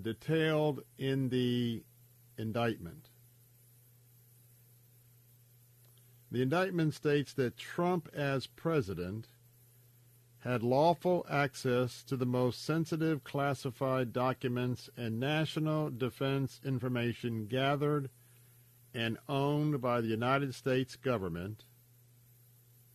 detailed 0.00 0.84
in 0.96 1.30
the 1.30 1.82
indictment. 2.38 3.08
The 6.34 6.42
indictment 6.42 6.94
states 6.94 7.32
that 7.34 7.56
Trump, 7.56 8.08
as 8.12 8.48
president, 8.48 9.28
had 10.40 10.64
lawful 10.64 11.24
access 11.30 12.02
to 12.02 12.16
the 12.16 12.26
most 12.26 12.64
sensitive 12.64 13.22
classified 13.22 14.12
documents 14.12 14.90
and 14.96 15.20
national 15.20 15.90
defense 15.90 16.60
information 16.64 17.46
gathered 17.46 18.10
and 18.92 19.16
owned 19.28 19.80
by 19.80 20.00
the 20.00 20.08
United 20.08 20.56
States 20.56 20.96
government, 20.96 21.66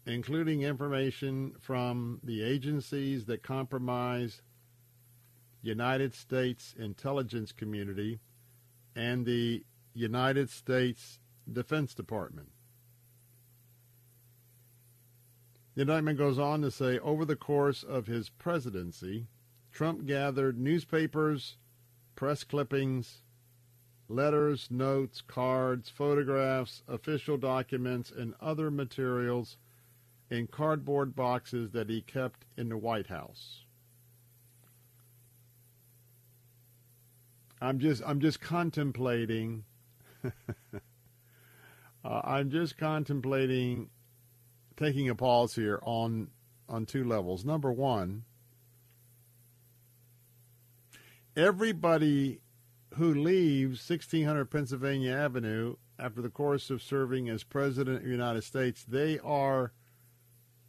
including 0.05 0.63
information 0.63 1.53
from 1.61 2.19
the 2.21 2.43
agencies 2.43 3.23
that 3.27 3.41
comprise 3.41 4.41
United 5.61 6.13
States 6.13 6.75
intelligence 6.77 7.53
community 7.53 8.19
and 8.97 9.25
the 9.25 9.63
United 9.93 10.49
States 10.49 11.19
Defense 11.49 11.93
Department. 11.93 12.49
The 15.79 15.83
indictment 15.83 16.17
goes 16.17 16.37
on 16.37 16.61
to 16.63 16.71
say 16.71 16.99
over 16.99 17.23
the 17.23 17.37
course 17.37 17.83
of 17.83 18.05
his 18.05 18.27
presidency, 18.27 19.27
Trump 19.71 20.05
gathered 20.05 20.59
newspapers, 20.59 21.55
press 22.17 22.43
clippings, 22.43 23.21
letters, 24.09 24.67
notes, 24.69 25.21
cards, 25.21 25.87
photographs, 25.87 26.83
official 26.89 27.37
documents, 27.37 28.11
and 28.11 28.33
other 28.41 28.69
materials 28.69 29.55
in 30.29 30.47
cardboard 30.47 31.15
boxes 31.15 31.71
that 31.71 31.89
he 31.89 32.01
kept 32.01 32.43
in 32.57 32.67
the 32.67 32.75
White 32.75 33.07
House. 33.07 33.63
I'm 37.61 37.79
just 37.79 38.03
I'm 38.05 38.19
just 38.19 38.41
contemplating 38.41 39.63
uh, 40.25 40.29
I'm 42.03 42.51
just 42.51 42.77
contemplating 42.77 43.89
taking 44.79 45.09
a 45.09 45.15
pause 45.15 45.55
here 45.55 45.79
on 45.83 46.29
on 46.69 46.85
two 46.85 47.03
levels. 47.03 47.43
Number 47.43 47.71
1, 47.71 48.23
everybody 51.35 52.39
who 52.95 53.13
leaves 53.13 53.87
1600 53.89 54.45
Pennsylvania 54.45 55.11
Avenue 55.11 55.75
after 55.97 56.21
the 56.21 56.29
course 56.29 56.69
of 56.69 56.81
serving 56.81 57.27
as 57.27 57.43
president 57.43 57.97
of 57.97 58.03
the 58.03 58.09
United 58.09 58.43
States, 58.43 58.85
they 58.87 59.19
are 59.19 59.73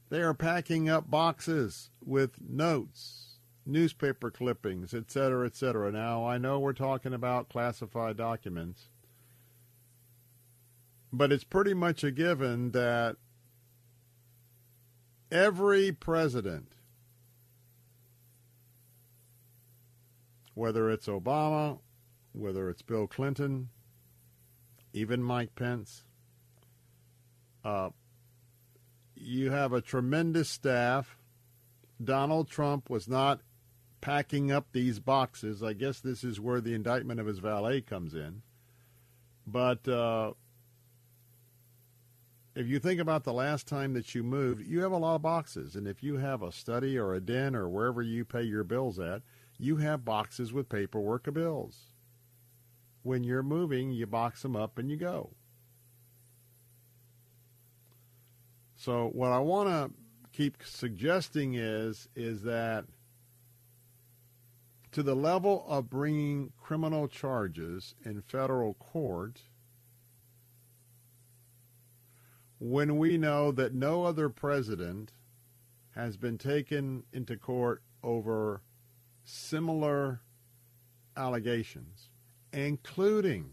they 0.08 0.22
are 0.22 0.34
packing 0.34 0.88
up 0.88 1.08
boxes 1.08 1.90
with 2.04 2.40
notes, 2.40 3.38
newspaper 3.64 4.30
clippings, 4.30 4.92
etc., 4.92 5.46
etc. 5.46 5.92
Now, 5.92 6.26
I 6.26 6.36
know 6.36 6.58
we're 6.58 6.72
talking 6.72 7.14
about 7.14 7.48
classified 7.48 8.16
documents, 8.16 8.88
but 11.12 11.30
it's 11.30 11.44
pretty 11.44 11.74
much 11.74 12.02
a 12.02 12.10
given 12.10 12.72
that 12.72 13.16
every 15.30 15.92
president, 15.92 16.72
whether 20.54 20.90
it's 20.90 21.06
Obama, 21.06 21.78
whether 22.32 22.68
it's 22.68 22.82
Bill 22.82 23.06
Clinton, 23.06 23.68
even 24.92 25.22
Mike 25.22 25.54
Pence, 25.54 26.04
uh, 27.64 27.90
you 29.14 29.50
have 29.50 29.72
a 29.72 29.80
tremendous 29.80 30.48
staff. 30.48 31.16
Donald 32.02 32.48
Trump 32.48 32.88
was 32.88 33.06
not 33.06 33.40
packing 34.00 34.50
up 34.50 34.66
these 34.72 34.98
boxes. 34.98 35.62
I 35.62 35.74
guess 35.74 36.00
this 36.00 36.24
is 36.24 36.40
where 36.40 36.60
the 36.60 36.74
indictment 36.74 37.20
of 37.20 37.26
his 37.26 37.38
valet 37.38 37.82
comes 37.82 38.14
in. 38.14 38.42
But 39.46 39.86
uh, 39.86 40.32
if 42.60 42.68
you 42.68 42.78
think 42.78 43.00
about 43.00 43.24
the 43.24 43.32
last 43.32 43.66
time 43.66 43.94
that 43.94 44.14
you 44.14 44.22
moved, 44.22 44.66
you 44.66 44.82
have 44.82 44.92
a 44.92 44.96
lot 44.98 45.14
of 45.14 45.22
boxes. 45.22 45.76
And 45.76 45.88
if 45.88 46.02
you 46.02 46.18
have 46.18 46.42
a 46.42 46.52
study 46.52 46.98
or 46.98 47.14
a 47.14 47.20
den 47.20 47.56
or 47.56 47.66
wherever 47.68 48.02
you 48.02 48.22
pay 48.24 48.42
your 48.42 48.64
bills 48.64 48.98
at, 48.98 49.22
you 49.58 49.76
have 49.76 50.04
boxes 50.04 50.52
with 50.52 50.68
paperwork 50.68 51.26
of 51.26 51.34
bills. 51.34 51.78
When 53.02 53.24
you're 53.24 53.42
moving, 53.42 53.90
you 53.90 54.06
box 54.06 54.42
them 54.42 54.56
up 54.56 54.76
and 54.76 54.90
you 54.90 54.98
go. 54.98 55.30
So 58.76 59.08
what 59.14 59.32
I 59.32 59.38
want 59.38 59.68
to 59.70 59.90
keep 60.32 60.58
suggesting 60.62 61.54
is 61.54 62.08
is 62.14 62.42
that 62.42 62.84
to 64.92 65.02
the 65.02 65.16
level 65.16 65.64
of 65.66 65.88
bringing 65.88 66.52
criminal 66.60 67.08
charges 67.08 67.94
in 68.04 68.20
federal 68.20 68.74
court 68.74 69.40
when 72.60 72.96
we 72.98 73.18
know 73.18 73.50
that 73.50 73.74
no 73.74 74.04
other 74.04 74.28
president 74.28 75.12
has 75.96 76.16
been 76.16 76.38
taken 76.38 77.02
into 77.12 77.36
court 77.36 77.82
over 78.04 78.62
similar 79.24 80.20
allegations, 81.16 82.08
including 82.52 83.50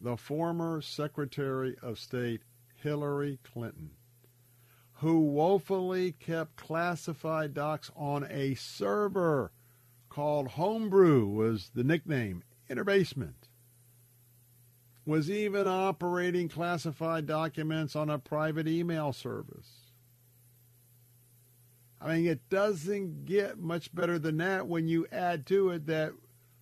the 0.00 0.18
former 0.18 0.82
Secretary 0.82 1.74
of 1.80 1.98
State 1.98 2.42
Hillary 2.82 3.38
Clinton 3.42 3.92
who 5.02 5.18
woefully 5.18 6.12
kept 6.12 6.54
classified 6.54 7.52
docs 7.52 7.90
on 7.96 8.24
a 8.30 8.54
server 8.54 9.50
called 10.08 10.46
Homebrew 10.46 11.26
was 11.26 11.72
the 11.74 11.82
nickname, 11.82 12.44
in 12.68 12.78
her 12.78 12.84
basement. 12.84 13.41
Was 15.04 15.30
even 15.30 15.66
operating 15.66 16.48
classified 16.48 17.26
documents 17.26 17.96
on 17.96 18.08
a 18.08 18.18
private 18.18 18.68
email 18.68 19.12
service. 19.12 19.68
I 22.00 22.14
mean, 22.14 22.26
it 22.26 22.48
doesn't 22.48 23.24
get 23.24 23.58
much 23.58 23.92
better 23.94 24.18
than 24.18 24.36
that 24.38 24.66
when 24.66 24.86
you 24.86 25.06
add 25.10 25.46
to 25.46 25.70
it 25.70 25.86
that 25.86 26.12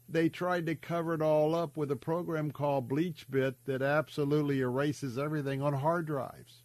they 0.09 0.29
tried 0.29 0.67
to 0.67 0.75
cover 0.75 1.15
it 1.15 1.23
all 1.23 1.55
up 1.55 1.77
with 1.77 1.91
a 1.91 1.97
program 1.97 2.51
called 2.51 2.89
BleachBit 2.89 3.55
that 3.67 3.83
absolutely 3.83 4.61
erases 4.61 5.19
everything 5.19 5.63
on 5.63 5.75
hard 5.75 6.07
drives 6.07 6.63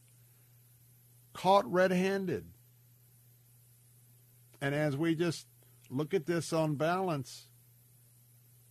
caught 1.36 1.70
red 1.72 1.92
handed. 1.92 2.46
And 4.62 4.74
as 4.74 4.98
we 4.98 5.14
just 5.14 5.46
look 5.92 6.14
at 6.16 6.26
this 6.26 6.52
on 6.52 6.76
balance, 6.76 7.50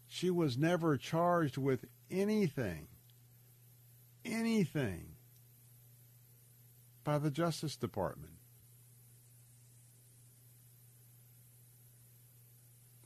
she 0.09 0.31
was 0.31 0.59
never 0.59 0.97
charged 0.97 1.57
with 1.57 1.85
anything, 2.11 2.88
anything 4.25 5.17
by 7.05 7.19
the 7.19 7.31
Justice 7.31 7.77
Department. 7.77 8.33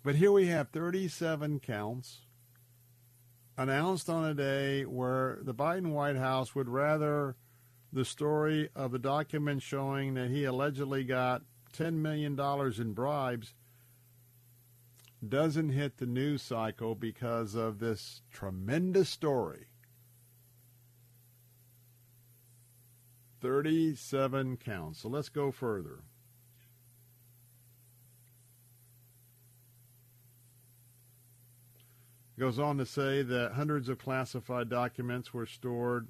But 0.05 0.15
here 0.15 0.33
we 0.33 0.47
have 0.47 0.71
37 0.71 1.61
counts 1.61 2.21
announced 3.57 4.09
on 4.09 4.25
a 4.25 4.35
day 4.35 4.85
where 4.85 5.39
the 5.43 5.55
Biden 5.55 5.93
White 5.93 6.17
House 6.17 6.55
would 6.55 6.69
rather 6.69 7.37
the 7.93 8.05
story 8.05 8.69
of 8.75 8.95
a 8.95 8.99
document 8.99 9.63
showing 9.63 10.15
that 10.15 10.31
he 10.31 10.45
allegedly 10.45 11.05
got 11.05 11.43
$10 11.77 11.95
million 11.95 12.39
in 12.81 12.93
bribes 12.93 13.55
doesn't 15.27 15.71
hit 15.71 15.97
the 15.97 16.07
news 16.07 16.43
cycle 16.43 16.95
because 16.95 17.55
of 17.55 17.79
this 17.79 18.23
tremendous 18.31 19.09
story. 19.09 19.68
37 23.41 24.57
counts. 24.57 25.01
So 25.01 25.09
let's 25.09 25.29
go 25.29 25.51
further. 25.51 26.01
It 32.37 32.41
goes 32.41 32.59
on 32.59 32.79
to 32.79 32.87
say 32.87 33.23
that 33.23 33.53
hundreds 33.53 33.89
of 33.89 33.99
classified 33.99 34.69
documents 34.69 35.35
were 35.35 35.47
stored 35.47 36.09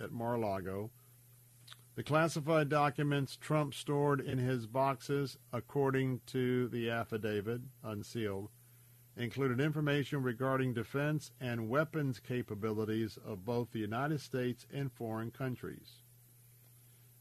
at 0.00 0.12
Mar-a-Lago 0.12 0.90
the 1.96 2.02
classified 2.02 2.68
documents 2.68 3.36
Trump 3.36 3.72
stored 3.72 4.20
in 4.20 4.38
his 4.38 4.66
boxes, 4.66 5.38
according 5.52 6.22
to 6.26 6.66
the 6.66 6.90
affidavit, 6.90 7.60
unsealed, 7.84 8.50
included 9.16 9.60
information 9.60 10.20
regarding 10.20 10.74
defense 10.74 11.30
and 11.40 11.68
weapons 11.68 12.18
capabilities 12.18 13.16
of 13.24 13.44
both 13.44 13.70
the 13.70 13.78
United 13.78 14.20
States 14.20 14.66
and 14.72 14.90
foreign 14.90 15.30
countries, 15.30 16.02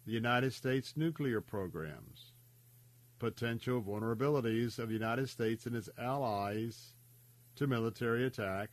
the 0.06 0.12
United 0.12 0.54
States 0.54 0.94
nuclear 0.96 1.42
programs, 1.42 2.34
potential 3.20 3.82
vulnerabilities 3.82 4.80
of 4.80 4.89
the 4.89 4.94
United 4.94 5.30
States 5.30 5.66
and 5.66 5.76
its 5.76 5.89
allies 5.98 6.94
to 7.56 7.68
military 7.68 8.26
attack, 8.26 8.72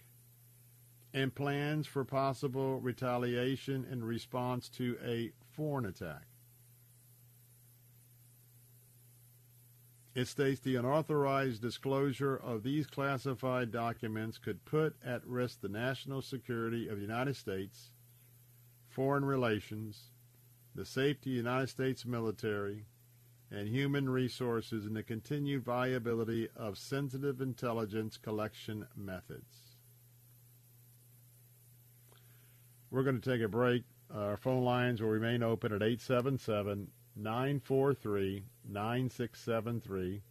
and 1.13 1.35
plans 1.35 1.87
for 1.87 2.05
possible 2.05 2.81
retaliation 2.81 3.87
in 3.91 4.03
response 4.03 4.69
to 4.69 4.97
a 5.05 5.33
foreign 5.53 5.87
attack. 5.87 6.27
It 10.15 10.27
states 10.27 10.61
the 10.61 10.75
unauthorized 10.75 11.63
disclosure 11.63 12.37
of 12.37 12.65
these 12.65 12.87
classified 12.87 13.71
documents 13.71 14.39
could 14.39 14.65
put 14.65 14.97
at 15.05 15.25
risk 15.25 15.61
the 15.61 15.69
national 15.69 16.23
security 16.23 16.89
of 16.89 16.97
the 16.97 17.03
United 17.03 17.37
States, 17.37 17.93
foreign 18.89 19.25
relations, 19.25 20.11
the 20.75 20.85
safety 20.85 21.31
of 21.31 21.45
the 21.45 21.51
United 21.51 21.69
States 21.69 22.05
military, 22.05 22.87
and 23.51 23.69
human 23.69 24.09
resources 24.09 24.87
and 24.87 24.95
the 24.95 25.03
continued 25.03 25.65
viability 25.65 26.49
of 26.55 26.79
sensitive 26.79 27.41
intelligence 27.41 28.17
collection 28.17 28.87
methods. 28.97 29.77
We're 32.91 33.03
going 33.03 33.21
to 33.21 33.31
take 33.31 33.43
a 33.43 33.49
break. 33.49 33.85
Our 34.15 34.37
phone 34.37 34.65
lines 34.65 35.01
will 35.01 35.11
remain 35.11 35.43
open 35.43 35.73
at 35.73 35.83
877 35.83 36.89
943 37.17 38.45
9673. 38.69 40.23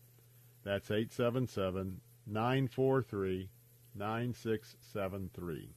That's 0.64 0.92
877 0.92 2.02
943 2.28 3.50
9673. 3.96 5.70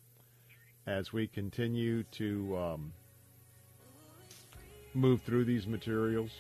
As 0.87 1.13
we 1.13 1.29
continue 1.29 2.03
to 2.05 2.57
um, 2.59 2.93
move 4.95 5.23
through 5.23 5.45
these 5.45 5.67
materials, 5.67 6.31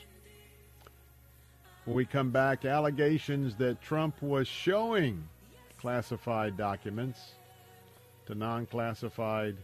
When 1.84 1.96
we 1.96 2.04
come 2.04 2.30
back, 2.30 2.64
allegations 2.64 3.56
that 3.56 3.82
Trump 3.82 4.22
was 4.22 4.46
showing 4.46 5.28
classified 5.80 6.56
documents 6.56 7.18
to 8.26 8.36
non 8.36 8.66
classified 8.66 9.56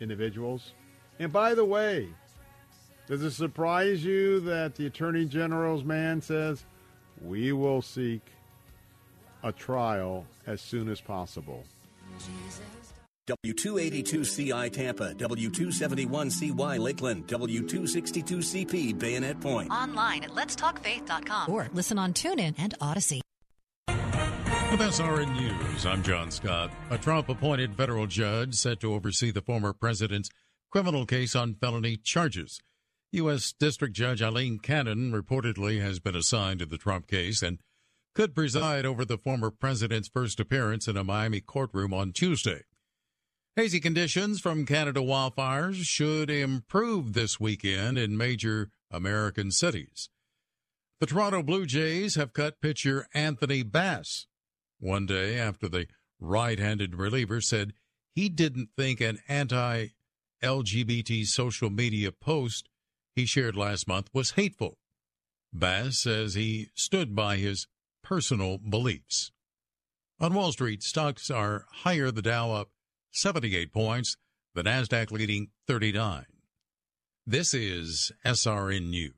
individuals. 0.00 0.72
And 1.18 1.30
by 1.32 1.54
the 1.54 1.64
way, 1.64 2.08
does 3.06 3.22
it 3.22 3.32
surprise 3.32 4.04
you 4.04 4.40
that 4.40 4.74
the 4.74 4.86
Attorney 4.86 5.26
General's 5.26 5.84
man 5.84 6.22
says, 6.22 6.64
we 7.20 7.52
will 7.52 7.82
seek 7.82 8.22
a 9.42 9.52
trial 9.52 10.24
as 10.46 10.60
soon 10.60 10.88
as 10.88 11.00
possible? 11.00 11.64
W282CI 13.28 14.72
Tampa, 14.72 15.14
W271CY 15.14 16.78
Lakeland, 16.78 17.26
W262CP 17.26 18.98
Bayonet 18.98 19.40
Point. 19.40 19.70
Online 19.70 20.24
at 20.24 20.30
letstalkfaith.com 20.30 21.52
or 21.52 21.68
listen 21.72 21.98
on 21.98 22.12
TuneIn 22.12 22.54
and 22.58 22.74
Odyssey. 22.80 23.20
With 24.70 24.80
SRN 24.80 25.32
News, 25.34 25.86
I'm 25.86 26.02
John 26.02 26.30
Scott. 26.30 26.70
A 26.90 26.98
Trump 26.98 27.30
appointed 27.30 27.74
federal 27.74 28.06
judge 28.06 28.54
set 28.54 28.80
to 28.80 28.92
oversee 28.92 29.30
the 29.30 29.40
former 29.40 29.72
president's 29.72 30.28
criminal 30.70 31.06
case 31.06 31.34
on 31.34 31.54
felony 31.54 31.96
charges. 31.96 32.60
U.S. 33.12 33.54
District 33.58 33.94
Judge 33.94 34.20
Aileen 34.20 34.58
Cannon 34.58 35.10
reportedly 35.10 35.80
has 35.80 36.00
been 36.00 36.14
assigned 36.14 36.60
to 36.60 36.66
the 36.66 36.76
Trump 36.76 37.08
case 37.08 37.40
and 37.40 37.58
could 38.14 38.34
preside 38.34 38.84
over 38.84 39.06
the 39.06 39.16
former 39.16 39.50
president's 39.50 40.08
first 40.08 40.38
appearance 40.38 40.86
in 40.86 40.98
a 40.98 41.04
Miami 41.04 41.40
courtroom 41.40 41.94
on 41.94 42.12
Tuesday. 42.12 42.64
Hazy 43.58 43.80
conditions 43.80 44.40
from 44.40 44.64
Canada 44.64 45.00
wildfires 45.00 45.82
should 45.82 46.30
improve 46.30 47.12
this 47.12 47.40
weekend 47.40 47.98
in 47.98 48.16
major 48.16 48.70
American 48.88 49.50
cities. 49.50 50.10
The 51.00 51.06
Toronto 51.06 51.42
Blue 51.42 51.66
Jays 51.66 52.14
have 52.14 52.32
cut 52.32 52.60
pitcher 52.60 53.08
Anthony 53.12 53.64
Bass 53.64 54.28
one 54.78 55.06
day 55.06 55.36
after 55.36 55.68
the 55.68 55.88
right 56.20 56.56
handed 56.56 56.94
reliever 56.94 57.40
said 57.40 57.72
he 58.14 58.28
didn't 58.28 58.68
think 58.76 59.00
an 59.00 59.18
anti 59.26 59.88
LGBT 60.40 61.26
social 61.26 61.68
media 61.68 62.12
post 62.12 62.68
he 63.16 63.26
shared 63.26 63.56
last 63.56 63.88
month 63.88 64.08
was 64.14 64.30
hateful. 64.30 64.78
Bass 65.52 65.98
says 65.98 66.34
he 66.34 66.68
stood 66.76 67.16
by 67.16 67.38
his 67.38 67.66
personal 68.04 68.58
beliefs. 68.58 69.32
On 70.20 70.32
Wall 70.32 70.52
Street, 70.52 70.84
stocks 70.84 71.28
are 71.28 71.66
higher, 71.82 72.12
the 72.12 72.22
Dow 72.22 72.52
up 72.52 72.70
78 73.18 73.72
points, 73.72 74.16
the 74.54 74.62
Nasdaq 74.62 75.10
leading 75.10 75.48
39. 75.66 76.24
This 77.26 77.52
is 77.52 78.12
SRN 78.24 78.90
News. 78.90 79.17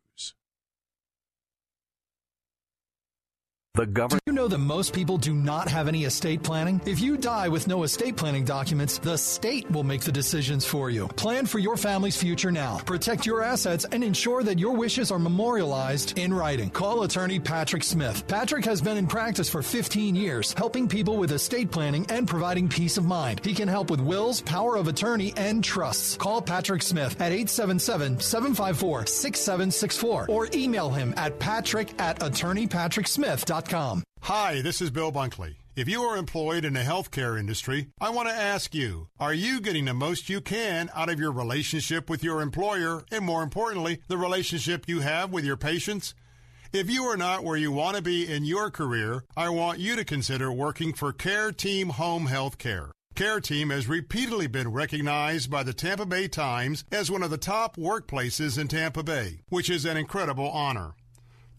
The 3.74 3.86
government. 3.86 4.20
Do 4.26 4.32
you 4.32 4.34
know 4.34 4.48
that 4.48 4.58
most 4.58 4.92
people 4.92 5.16
do 5.16 5.32
not 5.32 5.68
have 5.68 5.86
any 5.86 6.02
estate 6.02 6.42
planning? 6.42 6.80
If 6.86 7.00
you 7.00 7.16
die 7.16 7.48
with 7.48 7.68
no 7.68 7.84
estate 7.84 8.16
planning 8.16 8.44
documents, 8.44 8.98
the 8.98 9.16
state 9.16 9.70
will 9.70 9.84
make 9.84 10.00
the 10.00 10.10
decisions 10.10 10.64
for 10.64 10.90
you. 10.90 11.06
Plan 11.06 11.46
for 11.46 11.60
your 11.60 11.76
family's 11.76 12.16
future 12.16 12.50
now. 12.50 12.78
Protect 12.78 13.26
your 13.26 13.44
assets 13.44 13.86
and 13.92 14.02
ensure 14.02 14.42
that 14.42 14.58
your 14.58 14.74
wishes 14.74 15.12
are 15.12 15.20
memorialized 15.20 16.18
in 16.18 16.34
writing. 16.34 16.68
Call 16.70 17.04
attorney 17.04 17.38
Patrick 17.38 17.84
Smith. 17.84 18.26
Patrick 18.26 18.64
has 18.64 18.82
been 18.82 18.96
in 18.96 19.06
practice 19.06 19.48
for 19.48 19.62
15 19.62 20.16
years, 20.16 20.52
helping 20.54 20.88
people 20.88 21.16
with 21.16 21.30
estate 21.30 21.70
planning 21.70 22.04
and 22.08 22.26
providing 22.26 22.68
peace 22.68 22.98
of 22.98 23.04
mind. 23.04 23.40
He 23.44 23.54
can 23.54 23.68
help 23.68 23.88
with 23.88 24.00
wills, 24.00 24.40
power 24.40 24.74
of 24.74 24.88
attorney, 24.88 25.32
and 25.36 25.62
trusts. 25.62 26.16
Call 26.16 26.42
Patrick 26.42 26.82
Smith 26.82 27.12
at 27.20 27.30
877 27.30 28.18
754 28.18 29.06
6764 29.06 30.26
or 30.28 30.48
email 30.52 30.90
him 30.90 31.14
at 31.16 31.38
patrick 31.38 31.88
at 32.00 32.18
attorneypatricksmith.com. 32.18 33.60
Hi, 34.22 34.62
this 34.62 34.82
is 34.82 34.90
Bill 34.90 35.12
Bunkley. 35.12 35.54
If 35.76 35.88
you 35.88 36.02
are 36.02 36.16
employed 36.16 36.64
in 36.64 36.72
the 36.72 36.80
healthcare 36.80 37.38
industry, 37.38 37.86
I 38.00 38.10
want 38.10 38.28
to 38.28 38.34
ask 38.34 38.74
you, 38.74 39.06
are 39.20 39.32
you 39.32 39.60
getting 39.60 39.84
the 39.84 39.94
most 39.94 40.28
you 40.28 40.40
can 40.40 40.90
out 40.92 41.08
of 41.08 41.20
your 41.20 41.30
relationship 41.30 42.10
with 42.10 42.24
your 42.24 42.42
employer 42.42 43.04
and 43.12 43.24
more 43.24 43.44
importantly, 43.44 44.00
the 44.08 44.18
relationship 44.18 44.88
you 44.88 45.02
have 45.02 45.30
with 45.30 45.44
your 45.44 45.56
patients? 45.56 46.16
If 46.72 46.90
you 46.90 47.04
are 47.04 47.16
not 47.16 47.44
where 47.44 47.56
you 47.56 47.70
want 47.70 47.96
to 47.96 48.02
be 48.02 48.28
in 48.28 48.44
your 48.44 48.72
career, 48.72 49.22
I 49.36 49.50
want 49.50 49.78
you 49.78 49.94
to 49.94 50.04
consider 50.04 50.50
working 50.50 50.92
for 50.92 51.12
Care 51.12 51.52
Team 51.52 51.90
Home 51.90 52.26
Health 52.26 52.58
Care. 52.58 52.90
Care 53.14 53.40
Team 53.40 53.70
has 53.70 53.86
repeatedly 53.86 54.48
been 54.48 54.72
recognized 54.72 55.48
by 55.48 55.62
the 55.62 55.72
Tampa 55.72 56.06
Bay 56.06 56.26
Times 56.26 56.84
as 56.90 57.08
one 57.08 57.22
of 57.22 57.30
the 57.30 57.38
top 57.38 57.76
workplaces 57.76 58.58
in 58.58 58.66
Tampa 58.66 59.04
Bay, 59.04 59.42
which 59.48 59.70
is 59.70 59.84
an 59.84 59.96
incredible 59.96 60.50
honor. 60.50 60.94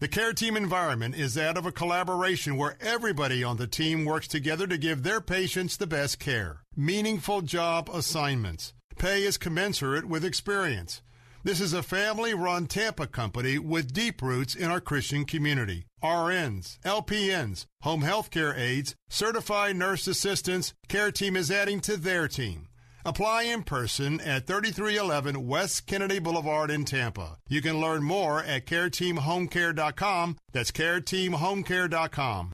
The 0.02 0.08
care 0.08 0.32
team 0.32 0.56
environment 0.56 1.14
is 1.14 1.34
that 1.34 1.56
of 1.56 1.64
a 1.64 1.70
collaboration 1.70 2.56
where 2.56 2.76
everybody 2.80 3.44
on 3.44 3.56
the 3.56 3.68
team 3.68 4.04
works 4.04 4.26
together 4.26 4.66
to 4.66 4.76
give 4.76 5.04
their 5.04 5.20
patients 5.20 5.76
the 5.76 5.86
best 5.86 6.18
care. 6.18 6.62
Meaningful 6.74 7.42
job 7.42 7.88
assignments. 7.88 8.72
Pay 8.98 9.22
is 9.22 9.38
commensurate 9.38 10.06
with 10.06 10.24
experience. 10.24 11.02
This 11.44 11.60
is 11.60 11.72
a 11.72 11.84
family 11.84 12.34
run 12.34 12.66
Tampa 12.66 13.06
company 13.06 13.60
with 13.60 13.92
deep 13.92 14.20
roots 14.22 14.56
in 14.56 14.72
our 14.72 14.80
Christian 14.80 15.24
community. 15.24 15.86
RNs, 16.02 16.80
LPNs, 16.80 17.66
home 17.82 18.02
health 18.02 18.32
care 18.32 18.56
aides, 18.56 18.96
certified 19.08 19.76
nurse 19.76 20.08
assistants, 20.08 20.74
care 20.88 21.12
team 21.12 21.36
is 21.36 21.48
adding 21.48 21.78
to 21.78 21.96
their 21.96 22.26
team. 22.26 22.66
Apply 23.04 23.42
in 23.42 23.62
person 23.64 24.20
at 24.20 24.46
3311 24.46 25.46
West 25.46 25.86
Kennedy 25.86 26.18
Boulevard 26.18 26.70
in 26.70 26.84
Tampa. 26.84 27.38
You 27.48 27.60
can 27.60 27.80
learn 27.80 28.02
more 28.02 28.42
at 28.42 28.66
careteamhomecare.com. 28.66 30.38
That's 30.52 30.70
careteamhomecare.com. 30.70 32.52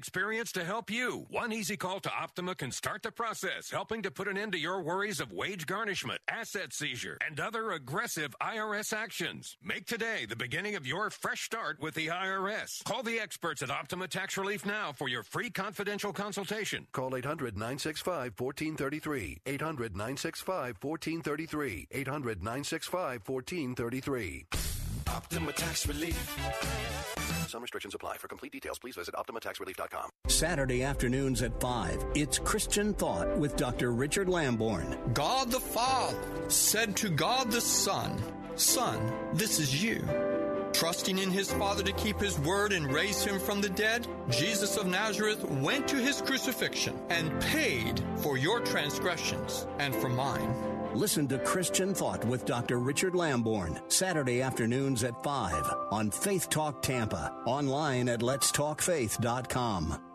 experience 0.00 0.50
to 0.50 0.64
help 0.64 0.90
you. 0.90 1.26
One 1.28 1.52
easy 1.52 1.76
call 1.76 2.00
to 2.00 2.10
Optima 2.10 2.54
can 2.54 2.72
start 2.72 3.02
the 3.02 3.12
process, 3.12 3.70
helping 3.70 4.00
to 4.00 4.10
put 4.10 4.28
an 4.28 4.38
end 4.38 4.52
to 4.52 4.58
your 4.58 4.80
worries 4.80 5.20
of 5.20 5.30
wage 5.30 5.66
garnishment, 5.66 6.22
asset 6.26 6.72
seizure, 6.72 7.18
and 7.26 7.38
other 7.38 7.72
aggressive 7.72 8.34
IRS 8.40 8.94
actions. 8.94 9.58
Make 9.62 9.84
today 9.84 10.24
the 10.26 10.36
beginning 10.36 10.74
of 10.74 10.86
your 10.86 11.10
fresh 11.10 11.42
start 11.42 11.80
with 11.82 11.92
the 11.94 12.06
IRS. 12.06 12.82
Call 12.84 13.02
the 13.02 13.20
experts 13.20 13.60
at 13.60 13.70
Optima 13.70 14.08
Tax 14.08 14.38
Relief 14.38 14.64
now 14.64 14.92
for 14.92 15.06
your 15.06 15.22
free 15.22 15.50
confidential 15.50 16.14
consultation. 16.14 16.86
Call 16.92 17.14
800 17.14 17.52
965 17.54 18.32
1433. 18.38 19.42
800 19.44 19.92
965 19.92 20.76
1433. 20.80 21.88
800 21.90 22.38
965 22.38 23.28
1433. 23.28 24.46
Optima 25.08 25.52
Tax 25.52 25.86
Relief. 25.86 27.29
Some 27.50 27.62
restrictions 27.62 27.96
apply. 27.96 28.16
For 28.18 28.28
complete 28.28 28.52
details, 28.52 28.78
please 28.78 28.94
visit 28.94 29.14
OptimaTaxRelief.com. 29.16 30.10
Saturday 30.28 30.84
afternoons 30.84 31.42
at 31.42 31.60
5, 31.60 32.04
it's 32.14 32.38
Christian 32.38 32.94
Thought 32.94 33.36
with 33.38 33.56
Dr. 33.56 33.90
Richard 33.92 34.28
Lamborn. 34.28 34.96
God 35.14 35.50
the 35.50 35.58
Father 35.58 36.16
said 36.46 36.94
to 36.98 37.08
God 37.08 37.50
the 37.50 37.60
Son, 37.60 38.22
Son, 38.54 39.12
this 39.32 39.58
is 39.58 39.82
you. 39.82 40.06
Trusting 40.72 41.18
in 41.18 41.30
his 41.30 41.52
Father 41.52 41.82
to 41.82 41.92
keep 41.92 42.20
his 42.20 42.38
word 42.38 42.72
and 42.72 42.92
raise 42.92 43.24
him 43.24 43.40
from 43.40 43.60
the 43.60 43.68
dead, 43.70 44.06
Jesus 44.30 44.76
of 44.76 44.86
Nazareth 44.86 45.44
went 45.44 45.88
to 45.88 45.96
his 45.96 46.20
crucifixion 46.20 46.96
and 47.08 47.40
paid 47.40 48.00
for 48.18 48.38
your 48.38 48.60
transgressions 48.60 49.66
and 49.80 49.92
for 49.96 50.08
mine. 50.08 50.54
Listen 50.94 51.28
to 51.28 51.38
Christian 51.38 51.94
Thought 51.94 52.24
with 52.24 52.44
Dr. 52.44 52.78
Richard 52.78 53.14
Lamborn, 53.14 53.80
Saturday 53.88 54.42
afternoons 54.42 55.04
at 55.04 55.22
5 55.22 55.72
on 55.92 56.10
Faith 56.10 56.50
Talk 56.50 56.82
Tampa, 56.82 57.32
online 57.46 58.08
at 58.08 58.20
letstalkfaith.com. 58.20 60.09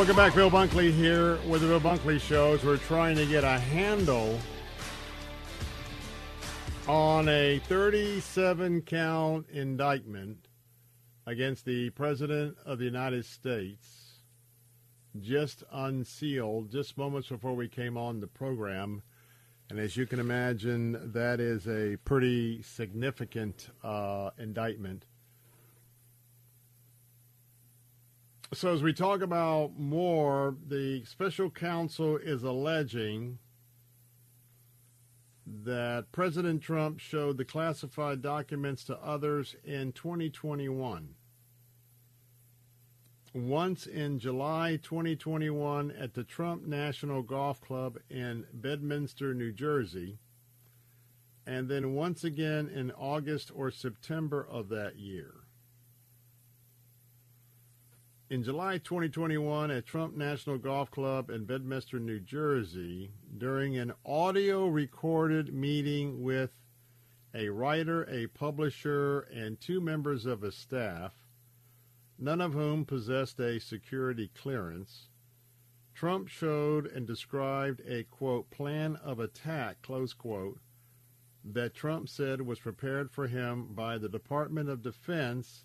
Welcome 0.00 0.16
back, 0.16 0.34
Bill 0.34 0.50
Bunkley 0.50 0.94
here 0.94 1.36
with 1.46 1.60
the 1.60 1.66
Bill 1.66 1.78
Bunkley 1.78 2.18
Show. 2.18 2.54
As 2.54 2.64
we're 2.64 2.78
trying 2.78 3.16
to 3.16 3.26
get 3.26 3.44
a 3.44 3.58
handle 3.58 4.40
on 6.88 7.28
a 7.28 7.58
37 7.66 8.80
count 8.80 9.46
indictment 9.50 10.48
against 11.26 11.66
the 11.66 11.90
President 11.90 12.56
of 12.64 12.78
the 12.78 12.86
United 12.86 13.26
States, 13.26 14.22
just 15.20 15.64
unsealed 15.70 16.72
just 16.72 16.96
moments 16.96 17.28
before 17.28 17.54
we 17.54 17.68
came 17.68 17.98
on 17.98 18.20
the 18.20 18.26
program. 18.26 19.02
And 19.68 19.78
as 19.78 19.98
you 19.98 20.06
can 20.06 20.18
imagine, 20.18 21.12
that 21.12 21.40
is 21.40 21.68
a 21.68 21.98
pretty 22.06 22.62
significant 22.62 23.68
uh, 23.84 24.30
indictment. 24.38 25.04
So, 28.52 28.74
as 28.74 28.82
we 28.82 28.92
talk 28.92 29.22
about 29.22 29.78
more, 29.78 30.56
the 30.66 31.04
special 31.04 31.50
counsel 31.50 32.16
is 32.16 32.42
alleging 32.42 33.38
that 35.46 36.10
President 36.10 36.60
Trump 36.60 36.98
showed 36.98 37.38
the 37.38 37.44
classified 37.44 38.22
documents 38.22 38.82
to 38.86 38.96
others 38.96 39.54
in 39.62 39.92
2021. 39.92 41.14
Once 43.32 43.86
in 43.86 44.18
July 44.18 44.80
2021 44.82 45.92
at 45.92 46.14
the 46.14 46.24
Trump 46.24 46.66
National 46.66 47.22
Golf 47.22 47.60
Club 47.60 47.98
in 48.10 48.46
Bedminster, 48.52 49.32
New 49.32 49.52
Jersey, 49.52 50.18
and 51.46 51.68
then 51.68 51.94
once 51.94 52.24
again 52.24 52.68
in 52.68 52.90
August 52.90 53.52
or 53.54 53.70
September 53.70 54.44
of 54.44 54.68
that 54.70 54.96
year. 54.96 55.39
In 58.30 58.44
July 58.44 58.78
2021, 58.78 59.72
at 59.72 59.86
Trump 59.86 60.16
National 60.16 60.56
Golf 60.56 60.88
Club 60.92 61.30
in 61.30 61.46
Bedminster, 61.46 61.98
New 61.98 62.20
Jersey, 62.20 63.10
during 63.36 63.76
an 63.76 63.92
audio 64.06 64.68
recorded 64.68 65.52
meeting 65.52 66.22
with 66.22 66.52
a 67.34 67.48
writer, 67.48 68.04
a 68.08 68.28
publisher, 68.28 69.22
and 69.34 69.60
two 69.60 69.80
members 69.80 70.26
of 70.26 70.42
his 70.42 70.54
staff, 70.54 71.12
none 72.20 72.40
of 72.40 72.52
whom 72.52 72.84
possessed 72.84 73.40
a 73.40 73.58
security 73.58 74.30
clearance, 74.32 75.08
Trump 75.92 76.28
showed 76.28 76.86
and 76.86 77.08
described 77.08 77.82
a, 77.84 78.04
quote, 78.04 78.48
plan 78.50 78.94
of 79.02 79.18
attack, 79.18 79.82
close 79.82 80.12
quote, 80.12 80.60
that 81.44 81.74
Trump 81.74 82.08
said 82.08 82.42
was 82.42 82.60
prepared 82.60 83.10
for 83.10 83.26
him 83.26 83.74
by 83.74 83.98
the 83.98 84.08
Department 84.08 84.68
of 84.68 84.82
Defense 84.82 85.64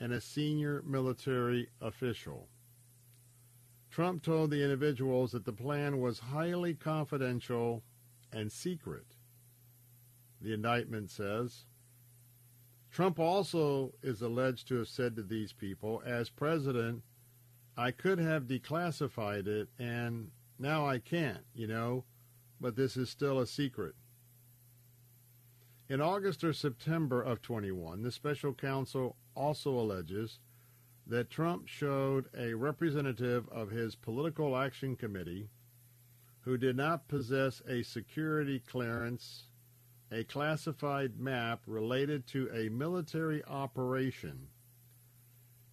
and 0.00 0.12
a 0.12 0.20
senior 0.20 0.82
military 0.86 1.68
official. 1.80 2.48
Trump 3.90 4.22
told 4.22 4.50
the 4.50 4.62
individuals 4.62 5.32
that 5.32 5.44
the 5.44 5.52
plan 5.52 6.00
was 6.00 6.18
highly 6.18 6.74
confidential 6.74 7.82
and 8.32 8.52
secret. 8.52 9.16
The 10.40 10.52
indictment 10.52 11.10
says. 11.10 11.64
Trump 12.90 13.18
also 13.18 13.92
is 14.02 14.22
alleged 14.22 14.68
to 14.68 14.76
have 14.76 14.88
said 14.88 15.16
to 15.16 15.22
these 15.22 15.52
people, 15.52 16.02
as 16.04 16.30
president, 16.30 17.02
I 17.76 17.90
could 17.90 18.18
have 18.18 18.44
declassified 18.44 19.46
it 19.46 19.68
and 19.78 20.30
now 20.58 20.86
I 20.86 20.98
can't, 20.98 21.44
you 21.54 21.66
know, 21.66 22.04
but 22.60 22.76
this 22.76 22.96
is 22.96 23.08
still 23.08 23.38
a 23.38 23.46
secret. 23.46 23.94
In 25.90 26.02
August 26.02 26.44
or 26.44 26.52
September 26.52 27.22
of 27.22 27.40
21, 27.40 28.02
the 28.02 28.12
special 28.12 28.52
counsel 28.52 29.16
also 29.34 29.70
alleges 29.70 30.38
that 31.06 31.30
Trump 31.30 31.66
showed 31.66 32.26
a 32.36 32.52
representative 32.52 33.48
of 33.48 33.70
his 33.70 33.94
political 33.94 34.54
action 34.54 34.96
committee 34.96 35.48
who 36.40 36.58
did 36.58 36.76
not 36.76 37.08
possess 37.08 37.62
a 37.66 37.82
security 37.82 38.58
clearance 38.58 39.44
a 40.10 40.24
classified 40.24 41.18
map 41.18 41.60
related 41.66 42.26
to 42.26 42.50
a 42.52 42.68
military 42.68 43.42
operation 43.44 44.48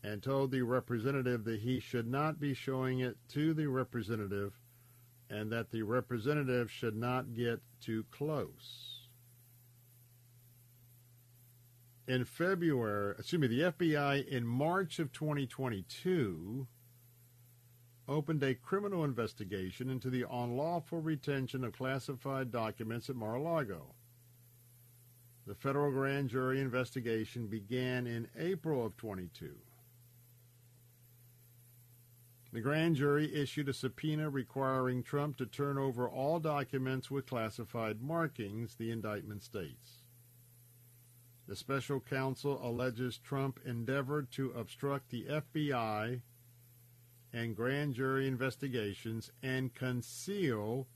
and 0.03 0.21
told 0.23 0.51
the 0.51 0.61
representative 0.61 1.43
that 1.43 1.59
he 1.59 1.79
should 1.79 2.07
not 2.07 2.39
be 2.39 2.53
showing 2.53 2.99
it 2.99 3.17
to 3.27 3.53
the 3.53 3.67
representative 3.67 4.53
and 5.29 5.51
that 5.51 5.71
the 5.71 5.81
representative 5.81 6.69
should 6.71 6.95
not 6.95 7.33
get 7.33 7.59
too 7.81 8.05
close. 8.11 8.94
In 12.07 12.25
February, 12.25 13.15
excuse 13.17 13.41
me, 13.41 13.47
the 13.47 13.61
FBI 13.61 14.27
in 14.27 14.45
March 14.45 14.99
of 14.99 15.11
2022 15.11 16.67
opened 18.07 18.43
a 18.43 18.53
criminal 18.53 19.03
investigation 19.03 19.89
into 19.89 20.09
the 20.09 20.25
unlawful 20.31 21.01
retention 21.01 21.63
of 21.63 21.73
classified 21.73 22.51
documents 22.51 23.09
at 23.09 23.15
Mar-a-Lago. 23.15 23.95
The 25.47 25.55
federal 25.55 25.91
grand 25.91 26.29
jury 26.29 26.61
investigation 26.61 27.47
began 27.47 28.05
in 28.05 28.27
April 28.37 28.85
of 28.85 28.97
22. 28.97 29.51
The 32.53 32.61
grand 32.61 32.95
jury 32.95 33.33
issued 33.35 33.67
a 33.67 33.73
subpoena 33.73 34.29
requiring 34.29 35.03
Trump 35.03 35.37
to 35.37 35.45
turn 35.45 35.77
over 35.77 36.07
all 36.07 36.39
documents 36.39 37.11
with 37.11 37.25
classified 37.25 38.01
markings, 38.01 38.75
the 38.75 38.91
indictment 38.91 39.43
states. 39.43 40.04
The 41.47 41.55
special 41.55 41.99
counsel 41.99 42.59
alleges 42.67 43.17
Trump 43.17 43.59
endeavored 43.65 44.31
to 44.31 44.51
obstruct 44.51 45.09
the 45.09 45.25
FBI 45.25 46.21
and 47.31 47.55
grand 47.55 47.93
jury 47.93 48.27
investigations 48.27 49.31
and 49.43 49.73
conceal 49.73 50.87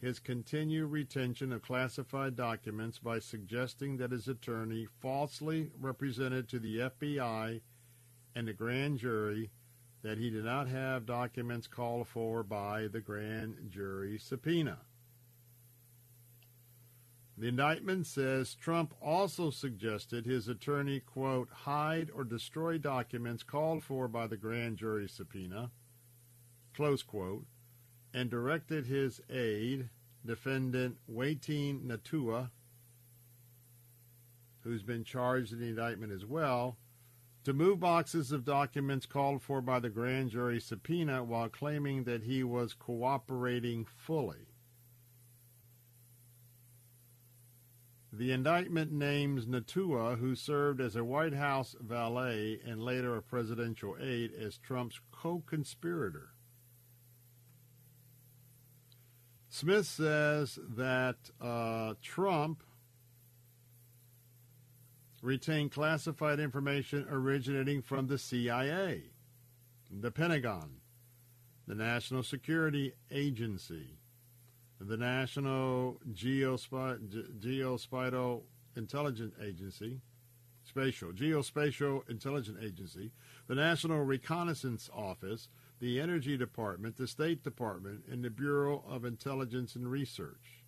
his 0.00 0.18
continued 0.18 0.88
retention 0.90 1.52
of 1.52 1.62
classified 1.62 2.36
documents 2.36 2.98
by 2.98 3.18
suggesting 3.18 3.96
that 3.96 4.10
his 4.10 4.28
attorney 4.28 4.86
falsely 5.00 5.70
represented 5.80 6.48
to 6.48 6.58
the 6.58 6.78
FBI 6.78 7.62
and 8.34 8.48
the 8.48 8.52
grand 8.52 8.98
jury 8.98 9.50
that 10.02 10.18
he 10.18 10.28
did 10.28 10.44
not 10.44 10.68
have 10.68 11.06
documents 11.06 11.66
called 11.66 12.06
for 12.06 12.42
by 12.42 12.88
the 12.88 13.00
grand 13.00 13.70
jury 13.70 14.18
subpoena. 14.18 14.80
The 17.36 17.48
indictment 17.48 18.06
says 18.06 18.54
Trump 18.54 18.94
also 19.02 19.50
suggested 19.50 20.24
his 20.24 20.46
attorney, 20.46 21.00
quote, 21.00 21.48
hide 21.50 22.10
or 22.14 22.22
destroy 22.22 22.78
documents 22.78 23.42
called 23.42 23.82
for 23.82 24.06
by 24.06 24.28
the 24.28 24.36
grand 24.36 24.76
jury 24.76 25.08
subpoena, 25.08 25.72
close 26.74 27.02
quote, 27.02 27.44
and 28.12 28.30
directed 28.30 28.86
his 28.86 29.20
aide, 29.28 29.88
defendant 30.24 30.98
Waltine 31.12 31.84
Nauta, 31.84 32.50
who's 34.60 34.84
been 34.84 35.02
charged 35.02 35.52
in 35.52 35.58
the 35.58 35.68
indictment 35.68 36.12
as 36.12 36.24
well, 36.24 36.76
to 37.42 37.52
move 37.52 37.80
boxes 37.80 38.30
of 38.30 38.44
documents 38.44 39.06
called 39.06 39.42
for 39.42 39.60
by 39.60 39.80
the 39.80 39.90
grand 39.90 40.30
jury 40.30 40.60
subpoena 40.60 41.24
while 41.24 41.48
claiming 41.48 42.04
that 42.04 42.22
he 42.22 42.44
was 42.44 42.72
cooperating 42.72 43.84
fully. 43.84 44.53
The 48.16 48.30
indictment 48.30 48.92
names 48.92 49.46
Nauta, 49.46 50.16
who 50.18 50.36
served 50.36 50.80
as 50.80 50.94
a 50.94 51.02
White 51.02 51.34
House 51.34 51.74
valet 51.80 52.60
and 52.64 52.80
later 52.80 53.16
a 53.16 53.22
presidential 53.22 53.96
aide, 54.00 54.30
as 54.32 54.56
Trump's 54.56 55.00
co 55.10 55.42
conspirator. 55.46 56.28
Smith 59.48 59.86
says 59.86 60.60
that 60.76 61.16
uh, 61.40 61.94
Trump 62.02 62.62
retained 65.20 65.72
classified 65.72 66.38
information 66.38 67.04
originating 67.10 67.82
from 67.82 68.06
the 68.06 68.18
CIA, 68.18 69.10
the 69.90 70.12
Pentagon, 70.12 70.76
the 71.66 71.74
National 71.74 72.22
Security 72.22 72.92
Agency, 73.10 73.98
the 74.80 74.96
National 74.96 76.00
Geospatial 76.12 77.00
Intelligence 78.76 79.34
Agency, 79.42 80.00
Spatial 80.64 81.12
Geospatial 81.12 82.08
Intelligence 82.08 82.58
Agency, 82.62 83.12
the 83.46 83.54
National 83.54 84.02
Reconnaissance 84.02 84.90
Office, 84.92 85.48
the 85.80 86.00
Energy 86.00 86.36
Department, 86.36 86.96
the 86.96 87.06
State 87.06 87.42
Department, 87.42 88.04
and 88.10 88.24
the 88.24 88.30
Bureau 88.30 88.82
of 88.88 89.04
Intelligence 89.04 89.76
and 89.76 89.90
Research. 89.90 90.64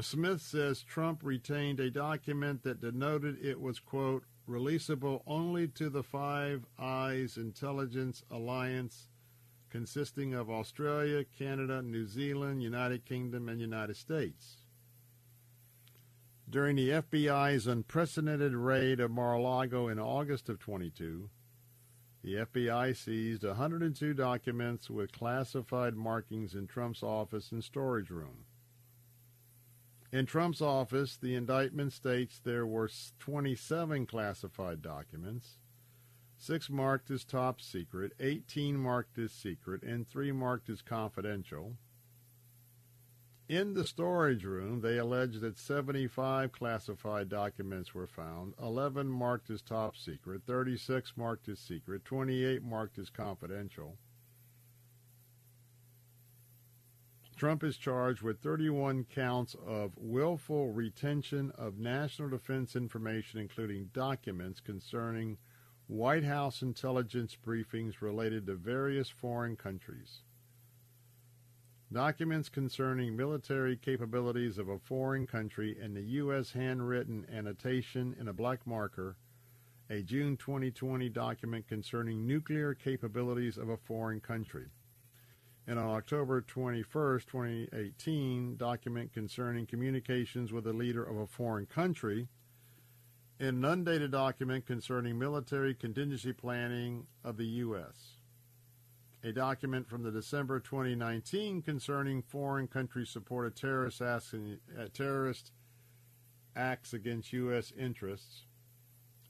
Smith 0.00 0.42
says 0.42 0.82
Trump 0.82 1.20
retained 1.22 1.80
a 1.80 1.90
document 1.90 2.62
that 2.62 2.80
denoted 2.80 3.42
it 3.42 3.58
was, 3.58 3.80
quote, 3.80 4.24
releasable 4.48 5.22
only 5.26 5.66
to 5.68 5.88
the 5.88 6.02
Five 6.02 6.66
Eyes 6.78 7.38
Intelligence 7.38 8.22
Alliance 8.30 9.08
consisting 9.76 10.32
of 10.32 10.48
Australia, 10.48 11.22
Canada, 11.38 11.82
New 11.82 12.06
Zealand, 12.06 12.62
United 12.62 13.04
Kingdom, 13.04 13.46
and 13.46 13.60
United 13.60 13.94
States. 13.94 14.64
During 16.48 16.76
the 16.76 16.88
FBI's 16.88 17.66
unprecedented 17.66 18.54
raid 18.54 19.00
of 19.00 19.10
Mar-a-Lago 19.10 19.88
in 19.88 19.98
August 19.98 20.48
of 20.48 20.58
22, 20.58 21.28
the 22.24 22.36
FBI 22.36 22.96
seized 22.96 23.44
102 23.44 24.14
documents 24.14 24.88
with 24.88 25.12
classified 25.12 25.94
markings 25.94 26.54
in 26.54 26.66
Trump's 26.66 27.02
office 27.02 27.52
and 27.52 27.62
storage 27.62 28.08
room. 28.08 28.46
In 30.10 30.24
Trump's 30.24 30.62
office, 30.62 31.18
the 31.18 31.34
indictment 31.34 31.92
states 31.92 32.40
there 32.42 32.66
were 32.66 32.88
27 33.18 34.06
classified 34.06 34.80
documents, 34.80 35.58
six 36.36 36.68
marked 36.68 37.10
as 37.10 37.24
top 37.24 37.60
secret, 37.60 38.12
18 38.20 38.76
marked 38.76 39.18
as 39.18 39.32
secret, 39.32 39.82
and 39.82 40.08
three 40.08 40.32
marked 40.32 40.68
as 40.68 40.82
confidential. 40.82 41.76
In 43.48 43.74
the 43.74 43.86
storage 43.86 44.44
room, 44.44 44.80
they 44.80 44.98
allege 44.98 45.38
that 45.38 45.56
75 45.56 46.50
classified 46.50 47.28
documents 47.28 47.94
were 47.94 48.08
found, 48.08 48.54
11 48.60 49.08
marked 49.08 49.50
as 49.50 49.62
top 49.62 49.96
secret, 49.96 50.42
36 50.46 51.16
marked 51.16 51.48
as 51.48 51.60
secret, 51.60 52.04
28 52.04 52.64
marked 52.64 52.98
as 52.98 53.08
confidential. 53.08 53.96
Trump 57.36 57.62
is 57.62 57.76
charged 57.76 58.22
with 58.22 58.40
31 58.40 59.04
counts 59.04 59.54
of 59.64 59.92
willful 59.96 60.72
retention 60.72 61.52
of 61.52 61.78
national 61.78 62.30
defense 62.30 62.74
information, 62.74 63.38
including 63.38 63.90
documents 63.92 64.58
concerning 64.58 65.36
White 65.88 66.24
House 66.24 66.62
intelligence 66.62 67.36
briefings 67.46 68.00
related 68.00 68.46
to 68.46 68.54
various 68.54 69.08
foreign 69.08 69.56
countries. 69.56 70.22
Documents 71.92 72.48
concerning 72.48 73.16
military 73.16 73.76
capabilities 73.76 74.58
of 74.58 74.68
a 74.68 74.78
foreign 74.78 75.26
country 75.26 75.76
and 75.80 75.96
the 75.96 76.02
U.S. 76.02 76.52
handwritten 76.52 77.24
annotation 77.32 78.16
in 78.18 78.26
a 78.26 78.32
black 78.32 78.66
marker, 78.66 79.16
a 79.88 80.02
June 80.02 80.36
2020 80.36 81.08
document 81.10 81.68
concerning 81.68 82.26
nuclear 82.26 82.74
capabilities 82.74 83.56
of 83.56 83.68
a 83.68 83.76
foreign 83.76 84.20
country 84.20 84.66
and 85.66 85.78
on 85.78 85.88
October 85.88 86.40
21, 86.42 86.84
2018, 86.92 88.56
document 88.56 89.12
concerning 89.12 89.66
communications 89.66 90.52
with 90.52 90.66
a 90.66 90.72
leader 90.72 91.02
of 91.02 91.16
a 91.16 91.26
foreign 91.26 91.66
country, 91.66 92.28
an 93.38 93.64
undated 93.64 94.10
document 94.10 94.66
concerning 94.66 95.18
military 95.18 95.74
contingency 95.74 96.32
planning 96.32 97.06
of 97.22 97.36
the 97.36 97.44
U.S., 97.44 98.16
a 99.22 99.32
document 99.32 99.88
from 99.88 100.02
the 100.02 100.10
December 100.10 100.58
2019 100.60 101.60
concerning 101.60 102.22
foreign 102.22 102.66
country 102.66 103.04
support 103.04 103.46
of 103.46 103.54
terrorist 103.54 104.00
acts, 104.00 104.32
uh, 104.32 104.86
terrorist 104.94 105.52
acts 106.54 106.94
against 106.94 107.32
U.S. 107.34 107.72
interests, 107.78 108.44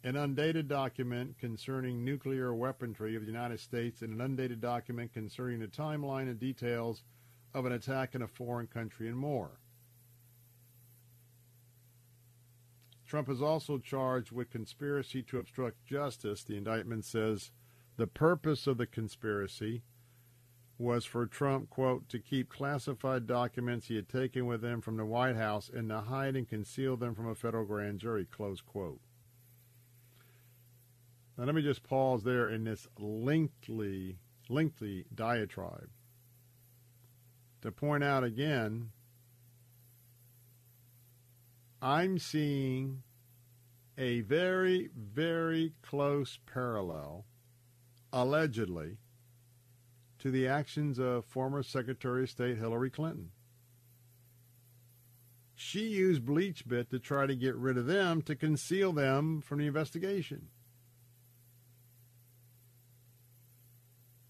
an 0.04 0.14
undated 0.14 0.68
document 0.68 1.36
concerning 1.38 2.04
nuclear 2.04 2.54
weaponry 2.54 3.16
of 3.16 3.22
the 3.22 3.32
United 3.32 3.59
States, 3.59 4.02
and 4.02 4.12
an 4.12 4.20
undated 4.20 4.61
document 4.61 5.12
concerning 5.12 5.59
the 5.59 5.66
timeline 5.66 6.28
and 6.28 6.38
details 6.38 7.02
of 7.54 7.66
an 7.66 7.72
attack 7.72 8.14
in 8.14 8.22
a 8.22 8.28
foreign 8.28 8.68
country, 8.68 9.09
and 9.09 9.16
more. 9.16 9.59
Trump 13.07 13.28
is 13.28 13.40
also 13.40 13.78
charged 13.78 14.32
with 14.32 14.50
conspiracy 14.50 15.22
to 15.22 15.38
obstruct 15.38 15.84
justice. 15.84 16.42
The 16.42 16.57
indictment 16.57 17.04
says 17.04 17.50
the 17.96 18.07
purpose 18.07 18.66
of 18.66 18.78
the 18.78 18.86
conspiracy 18.86 19.82
was 20.78 21.04
for 21.04 21.26
Trump, 21.26 21.70
quote, 21.70 22.09
to 22.11 22.18
keep 22.18 22.50
classified 22.50 23.26
documents 23.26 23.86
he 23.86 23.96
had 23.96 24.09
taken 24.09 24.44
with 24.46 24.62
him 24.62 24.80
from 24.80 24.96
the 24.96 25.07
White 25.07 25.36
House 25.36 25.70
and 25.72 25.88
to 25.88 26.00
hide 26.00 26.36
and 26.36 26.48
conceal 26.48 26.96
them 26.96 27.14
from 27.14 27.28
a 27.28 27.34
federal 27.34 27.64
grand 27.64 27.98
jury, 28.00 28.26
close 28.26 28.61
quote. 28.61 29.00
Now, 31.38 31.44
let 31.44 31.54
me 31.54 31.62
just 31.62 31.82
pause 31.82 32.24
there 32.24 32.48
in 32.48 32.64
this 32.64 32.88
lengthy, 32.98 34.18
lengthy 34.48 35.04
diatribe 35.14 35.88
to 37.62 37.72
point 37.72 38.04
out 38.04 38.24
again 38.24 38.90
I'm 41.87 42.18
seeing 42.18 43.05
a 43.97 44.22
very, 44.22 44.91
very 44.97 45.72
close 45.82 46.41
parallel, 46.53 47.26
allegedly, 48.12 48.97
to 50.18 50.32
the 50.32 50.49
actions 50.49 50.99
of 50.99 51.24
former 51.26 51.62
Secretary 51.62 52.24
of 52.24 52.30
State 52.30 52.59
Hillary 52.59 52.91
Clinton. 52.91 53.30
She 55.55 55.87
used 55.87 56.24
BleachBit 56.24 56.91
to 56.91 56.99
try 56.99 57.24
to 57.24 57.37
get 57.37 57.55
rid 57.55 57.78
of 57.78 57.87
them 57.87 58.20
to 58.22 58.34
conceal 58.34 58.93
them 58.93 59.41
from 59.41 59.61
the 59.61 59.68
investigation. 59.68 60.49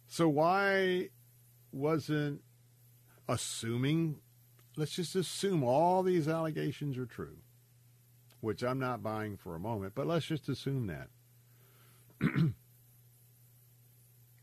So 0.08 0.28
why 0.28 1.08
wasn't 1.72 2.42
assuming, 3.26 4.16
let's 4.76 4.94
just 4.94 5.16
assume 5.16 5.64
all 5.64 6.02
these 6.02 6.28
allegations 6.28 6.98
are 6.98 7.06
true, 7.06 7.38
which 8.40 8.62
I'm 8.62 8.78
not 8.78 9.02
buying 9.02 9.36
for 9.36 9.54
a 9.54 9.60
moment, 9.60 9.94
but 9.94 10.06
let's 10.06 10.26
just 10.26 10.48
assume 10.48 10.86
that. 10.86 11.08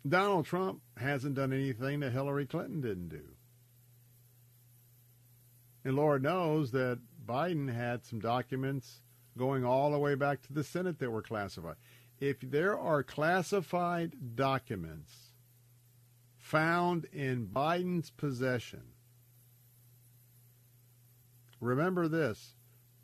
Donald 0.07 0.45
Trump 0.45 0.81
hasn't 0.97 1.35
done 1.35 1.53
anything 1.53 2.01
that 2.01 2.11
Hillary 2.11 2.45
Clinton 2.45 2.81
didn't 2.81 3.09
do. 3.09 3.23
And 5.85 5.95
Lord 5.95 6.23
knows 6.23 6.71
that 6.71 6.99
Biden 7.25 7.73
had 7.73 8.05
some 8.05 8.19
documents 8.19 9.01
going 9.37 9.65
all 9.65 9.91
the 9.91 9.99
way 9.99 10.15
back 10.15 10.41
to 10.43 10.53
the 10.53 10.63
Senate 10.63 10.99
that 10.99 11.11
were 11.11 11.21
classified. 11.21 11.75
If 12.19 12.39
there 12.41 12.77
are 12.77 13.03
classified 13.03 14.35
documents 14.35 15.33
found 16.43 17.05
in 17.05 17.47
Biden's 17.47 18.11
possession. 18.11 18.83
Remember 21.61 22.09
this 22.09 22.55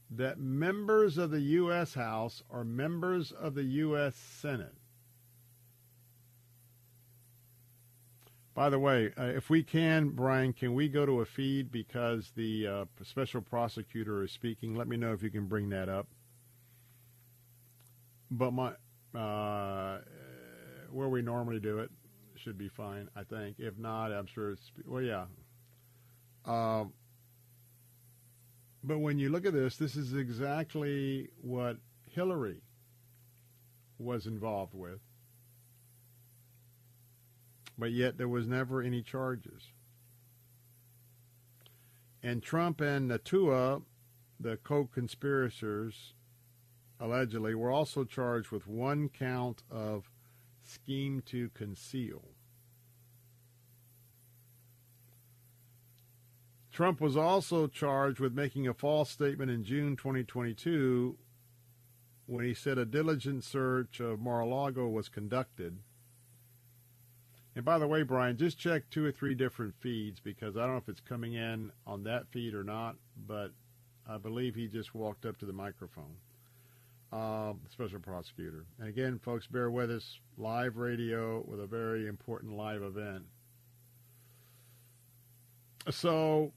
that 0.09 0.39
members 0.39 1.17
of 1.17 1.31
the 1.31 1.41
U.S. 1.41 1.93
House 1.93 2.43
are 2.49 2.63
members 2.63 3.31
of 3.31 3.55
the 3.55 3.63
U.S. 3.63 4.15
Senate. 4.15 4.73
By 8.55 8.69
the 8.69 8.79
way, 8.79 9.13
uh, 9.17 9.23
if 9.25 9.49
we 9.49 9.63
can, 9.63 10.09
Brian, 10.09 10.51
can 10.51 10.73
we 10.73 10.89
go 10.89 11.05
to 11.05 11.21
a 11.21 11.25
feed 11.25 11.71
because 11.71 12.31
the 12.35 12.67
uh, 12.67 12.85
special 13.03 13.41
prosecutor 13.41 14.23
is 14.23 14.31
speaking? 14.31 14.75
Let 14.75 14.87
me 14.87 14.97
know 14.97 15.13
if 15.13 15.23
you 15.23 15.29
can 15.29 15.45
bring 15.45 15.69
that 15.69 15.87
up. 15.87 16.07
But 18.31 18.51
my 18.51 18.73
uh, 19.17 19.99
where 20.91 21.07
we 21.07 21.21
normally 21.21 21.59
do 21.59 21.79
it, 21.79 21.89
should 22.39 22.57
be 22.57 22.69
fine, 22.69 23.09
I 23.15 23.23
think. 23.23 23.57
If 23.59 23.77
not, 23.77 24.11
I'm 24.11 24.25
sure 24.25 24.51
it's, 24.51 24.71
well, 24.85 25.01
yeah. 25.01 25.25
But 28.83 28.99
when 28.99 29.19
you 29.19 29.29
look 29.29 29.45
at 29.45 29.53
this, 29.53 29.77
this 29.77 29.95
is 29.95 30.13
exactly 30.13 31.29
what 31.41 31.77
Hillary 32.09 32.61
was 33.97 34.25
involved 34.25 34.73
with. 34.73 35.01
But 37.77 37.91
yet 37.91 38.17
there 38.17 38.27
was 38.27 38.47
never 38.47 38.81
any 38.81 39.01
charges. 39.01 39.63
And 42.21 42.43
Trump 42.43 42.81
and 42.81 43.09
Nauta, 43.09 43.81
the 44.39 44.57
co-conspirators, 44.57 46.13
allegedly, 46.99 47.55
were 47.55 47.71
also 47.71 48.03
charged 48.03 48.51
with 48.51 48.67
one 48.67 49.09
count 49.09 49.63
of 49.69 50.09
scheme 50.63 51.21
to 51.27 51.49
conceal. 51.49 52.23
Trump 56.79 57.01
was 57.01 57.17
also 57.17 57.67
charged 57.67 58.21
with 58.21 58.31
making 58.31 58.65
a 58.65 58.73
false 58.73 59.09
statement 59.09 59.51
in 59.51 59.65
June 59.65 59.97
2022 59.97 61.17
when 62.25 62.45
he 62.45 62.53
said 62.53 62.77
a 62.77 62.85
diligent 62.85 63.43
search 63.43 63.99
of 63.99 64.21
Mar-a-Lago 64.21 64.87
was 64.87 65.09
conducted. 65.09 65.79
And 67.53 67.65
by 67.65 67.79
the 67.79 67.87
way, 67.87 68.03
Brian, 68.03 68.37
just 68.37 68.57
check 68.57 68.89
two 68.89 69.03
or 69.03 69.11
three 69.11 69.35
different 69.35 69.73
feeds 69.81 70.21
because 70.21 70.55
I 70.55 70.61
don't 70.61 70.71
know 70.71 70.77
if 70.77 70.87
it's 70.87 71.01
coming 71.01 71.33
in 71.33 71.73
on 71.85 72.03
that 72.05 72.31
feed 72.31 72.53
or 72.53 72.63
not, 72.63 72.95
but 73.27 73.51
I 74.07 74.17
believe 74.17 74.55
he 74.55 74.69
just 74.69 74.95
walked 74.95 75.25
up 75.25 75.37
to 75.39 75.45
the 75.45 75.51
microphone 75.51 76.15
uh, 77.11 77.55
special 77.69 77.99
prosecutor. 77.99 78.63
And 78.79 78.87
again, 78.87 79.19
folks, 79.19 79.47
bear 79.47 79.69
with 79.69 79.91
us. 79.91 80.17
Live 80.37 80.77
radio 80.77 81.43
with 81.45 81.59
a 81.59 81.67
very 81.67 82.07
important 82.07 82.53
live 82.53 82.83
event. 82.83 83.25
So, 85.89 86.53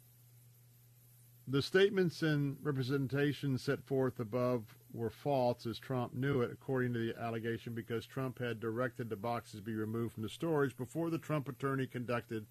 the 1.48 1.62
statements 1.62 2.22
and 2.22 2.56
representations 2.62 3.62
set 3.62 3.82
forth 3.84 4.20
above 4.20 4.64
were 4.92 5.10
false 5.10 5.66
as 5.66 5.78
Trump 5.78 6.14
knew 6.14 6.40
it, 6.40 6.50
according 6.52 6.92
to 6.92 6.98
the 6.98 7.20
allegation, 7.20 7.74
because 7.74 8.06
Trump 8.06 8.38
had 8.38 8.60
directed 8.60 9.10
the 9.10 9.16
boxes 9.16 9.60
be 9.60 9.74
removed 9.74 10.14
from 10.14 10.22
the 10.22 10.28
storage 10.28 10.76
before 10.76 11.10
the 11.10 11.18
Trump 11.18 11.48
attorney 11.48 11.86
conducted 11.86 12.46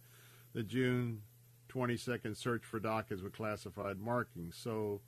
the 0.54 0.64
June 0.64 1.22
22nd 1.70 2.36
search 2.36 2.66
for 2.66 2.80
documents 2.80 3.24
with 3.24 3.34
classified 3.34 4.00
markings. 4.00 4.58
So, 4.58 5.02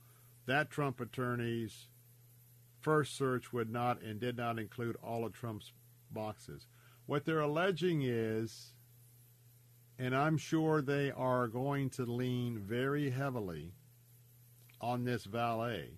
that 0.46 0.70
Trump 0.70 1.00
attorney's 1.00 1.88
first 2.80 3.18
search 3.18 3.54
would 3.54 3.70
not 3.70 4.02
and 4.02 4.20
did 4.20 4.38
not 4.38 4.60
include 4.60 4.98
all 5.02 5.26
of 5.26 5.34
Trump's 5.34 5.72
boxes. 6.12 6.68
What 7.06 7.26
they're 7.26 7.40
alleging 7.40 8.02
is, 8.04 8.74
and 9.98 10.16
I'm 10.16 10.38
sure 10.38 10.82
they 10.82 11.12
are 11.12 11.48
going 11.48 11.90
to 11.92 12.04
lean 12.06 12.60
very 12.60 13.12
heavily 13.12 13.74
on 14.82 15.06
this 15.06 15.26
valet, 15.26 15.92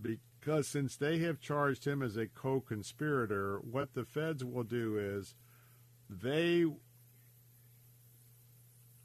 because 0.00 0.68
since 0.68 0.96
they 0.96 1.18
have 1.18 1.40
charged 1.40 1.84
him 1.86 2.02
as 2.02 2.16
a 2.16 2.26
co 2.26 2.60
conspirator, 2.60 3.58
what 3.58 3.94
the 3.94 4.04
feds 4.04 4.44
will 4.44 4.64
do 4.64 4.98
is 4.98 5.34
they. 6.08 6.66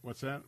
What's 0.01 0.21
that? 0.21 0.43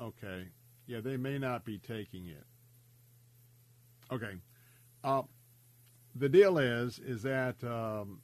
Okay. 0.00 0.48
Yeah, 0.86 1.00
they 1.00 1.16
may 1.16 1.38
not 1.38 1.64
be 1.64 1.78
taking 1.78 2.26
it. 2.26 2.44
Okay. 4.12 4.34
Uh, 5.02 5.22
the 6.14 6.28
deal 6.28 6.58
is 6.58 6.98
is 6.98 7.22
that 7.22 7.62
um, 7.64 8.20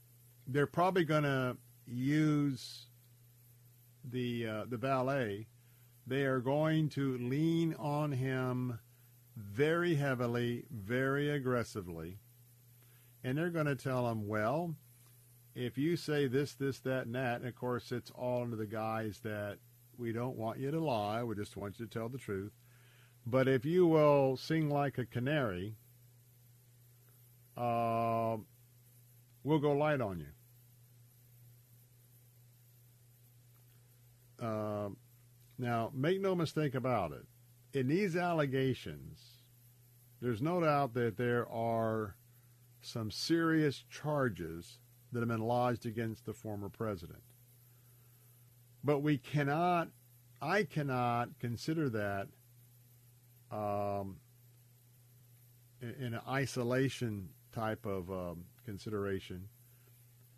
they're 0.53 0.67
probably 0.67 1.05
going 1.05 1.25
to 1.25 1.57
use 1.87 2.87
the 4.05 4.47
uh, 4.47 4.65
the 4.69 4.77
valet. 4.77 5.47
They 6.07 6.25
are 6.25 6.41
going 6.41 6.89
to 6.91 7.17
lean 7.19 7.75
on 7.79 8.13
him 8.13 8.79
very 9.37 9.95
heavily, 9.95 10.65
very 10.71 11.31
aggressively, 11.31 12.19
and 13.23 13.39
they're 13.39 13.51
going 13.51 13.67
to 13.67 13.77
tell 13.77 14.11
him, 14.11 14.27
well, 14.27 14.75
if 15.55 15.79
you 15.79 15.97
say 15.97 16.27
this, 16.27 16.55
this, 16.55 16.81
that, 16.81 17.07
and 17.07 17.15
that, 17.15 17.41
and 17.41 17.49
of 17.49 17.55
course 17.55 17.93
it's 17.93 18.11
all 18.11 18.43
under 18.43 18.57
the 18.57 18.67
guise 18.67 19.21
that 19.23 19.59
we 19.97 20.13
don't 20.13 20.37
want 20.37 20.59
you 20.59 20.71
to 20.71 20.81
lie, 20.81 21.23
we 21.23 21.35
just 21.35 21.57
want 21.57 21.79
you 21.79 21.87
to 21.87 21.93
tell 21.93 22.09
the 22.09 22.19
truth. 22.19 22.53
But 23.27 23.47
if 23.47 23.65
you 23.65 23.87
will 23.87 24.37
sing 24.37 24.69
like 24.69 24.99
a 24.99 25.07
canary, 25.07 25.77
uh, 27.57 28.37
we'll 29.45 29.59
go 29.61 29.73
light 29.73 30.01
on 30.01 30.19
you. 30.19 30.27
Uh, 34.43 34.89
now, 35.59 35.91
make 35.95 36.21
no 36.21 36.35
mistake 36.35 36.75
about 36.75 37.13
it. 37.13 37.25
In 37.73 37.87
these 37.87 38.17
allegations, 38.17 39.21
there's 40.21 40.43
no 40.43 40.61
doubt 40.61 40.95
that 40.95 41.17
there 41.17 41.49
are 41.49 42.17
some 42.81 43.11
serious 43.11 43.85
charges 43.89 44.79
that 45.13 45.21
have 45.21 45.29
been 45.29 45.41
lodged 45.41 45.87
against 45.87 46.27
the 46.27 46.33
former 46.33 46.69
president. 46.69 47.23
But 48.83 49.01
we 49.01 49.19
cannot, 49.19 49.89
I 50.41 50.65
cannot 50.65 51.39
consider 51.39 51.89
that 51.91 52.29
um, 53.53 54.17
in 55.81 56.15
an 56.15 56.21
isolation 56.29 57.29
type 57.53 57.87
of 57.87 58.11
um, 58.11 58.45
consideration 58.65 59.49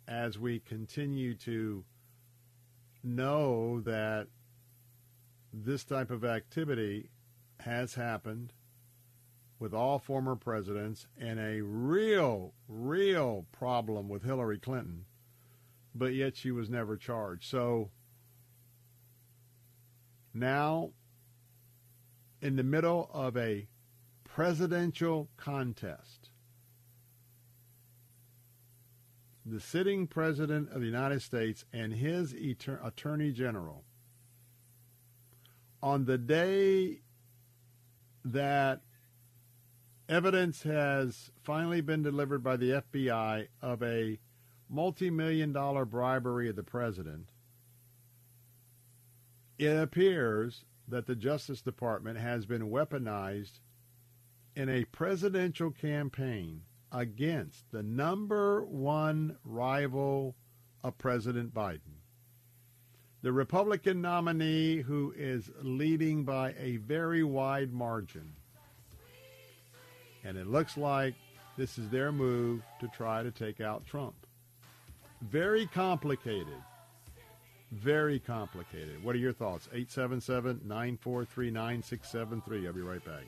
as 0.07 0.37
we 0.37 0.59
continue 0.59 1.33
to 1.33 1.83
know 3.05 3.79
that 3.81 4.27
this 5.53 5.85
type 5.85 6.11
of 6.11 6.25
activity 6.25 7.09
has 7.61 7.95
happened 7.95 8.51
with 9.59 9.73
all 9.73 9.99
former 9.99 10.35
presidents 10.35 11.07
and 11.17 11.39
a 11.39 11.61
real, 11.61 12.53
real 12.67 13.45
problem 13.51 14.09
with 14.09 14.23
Hillary 14.23 14.59
Clinton, 14.59 15.05
but 15.93 16.13
yet 16.13 16.35
she 16.35 16.51
was 16.51 16.69
never 16.69 16.97
charged. 16.97 17.49
So 17.49 17.91
now, 20.33 20.91
in 22.41 22.57
the 22.57 22.63
middle 22.63 23.09
of 23.13 23.37
a 23.37 23.67
presidential 24.25 25.29
contest, 25.37 26.24
the 29.45 29.59
sitting 29.59 30.07
president 30.07 30.71
of 30.71 30.79
the 30.81 30.87
United 30.87 31.21
States 31.21 31.65
and 31.71 31.93
his 31.93 32.33
etern- 32.33 32.83
attorney 32.85 33.31
general. 33.31 33.83
On 35.83 36.05
the 36.05 36.17
day 36.17 37.01
that 38.23 38.81
evidence 40.09 40.63
has 40.63 41.29
finally 41.43 41.81
been 41.81 42.01
delivered 42.01 42.43
by 42.43 42.57
the 42.57 42.71
FBI 42.71 43.47
of 43.61 43.83
a 43.83 44.19
multi-million 44.67 45.53
dollar 45.53 45.85
bribery 45.85 46.49
of 46.49 46.55
the 46.55 46.63
president, 46.63 47.29
it 49.59 49.77
appears 49.77 50.65
that 50.87 51.05
the 51.05 51.15
Justice 51.15 51.61
Department 51.61 52.17
has 52.17 52.47
been 52.47 52.69
weaponized 52.69 53.59
in 54.55 54.69
a 54.69 54.85
presidential 54.85 55.69
campaign 55.69 56.61
against 56.91 57.71
the 57.71 57.83
number 57.83 58.63
one 58.65 59.37
rival 59.43 60.35
of 60.83 60.97
President 60.97 61.53
Biden. 61.53 61.79
The 63.21 63.31
Republican 63.31 64.01
nominee 64.01 64.77
who 64.77 65.13
is 65.17 65.49
leading 65.61 66.23
by 66.23 66.53
a 66.59 66.77
very 66.77 67.23
wide 67.23 67.73
margin. 67.73 68.33
And 70.23 70.37
it 70.37 70.47
looks 70.47 70.77
like 70.77 71.15
this 71.57 71.77
is 71.77 71.89
their 71.89 72.11
move 72.11 72.61
to 72.79 72.87
try 72.89 73.23
to 73.23 73.31
take 73.31 73.61
out 73.61 73.85
Trump. 73.85 74.15
Very 75.21 75.65
complicated. 75.65 76.61
Very 77.71 78.19
complicated. 78.19 79.03
What 79.03 79.15
are 79.15 79.19
your 79.19 79.33
thoughts? 79.33 79.67
877 79.73 80.61
943 80.63 81.51
9673. 81.51 82.67
I'll 82.67 82.73
be 82.73 82.81
right 82.81 83.03
back. 83.03 83.23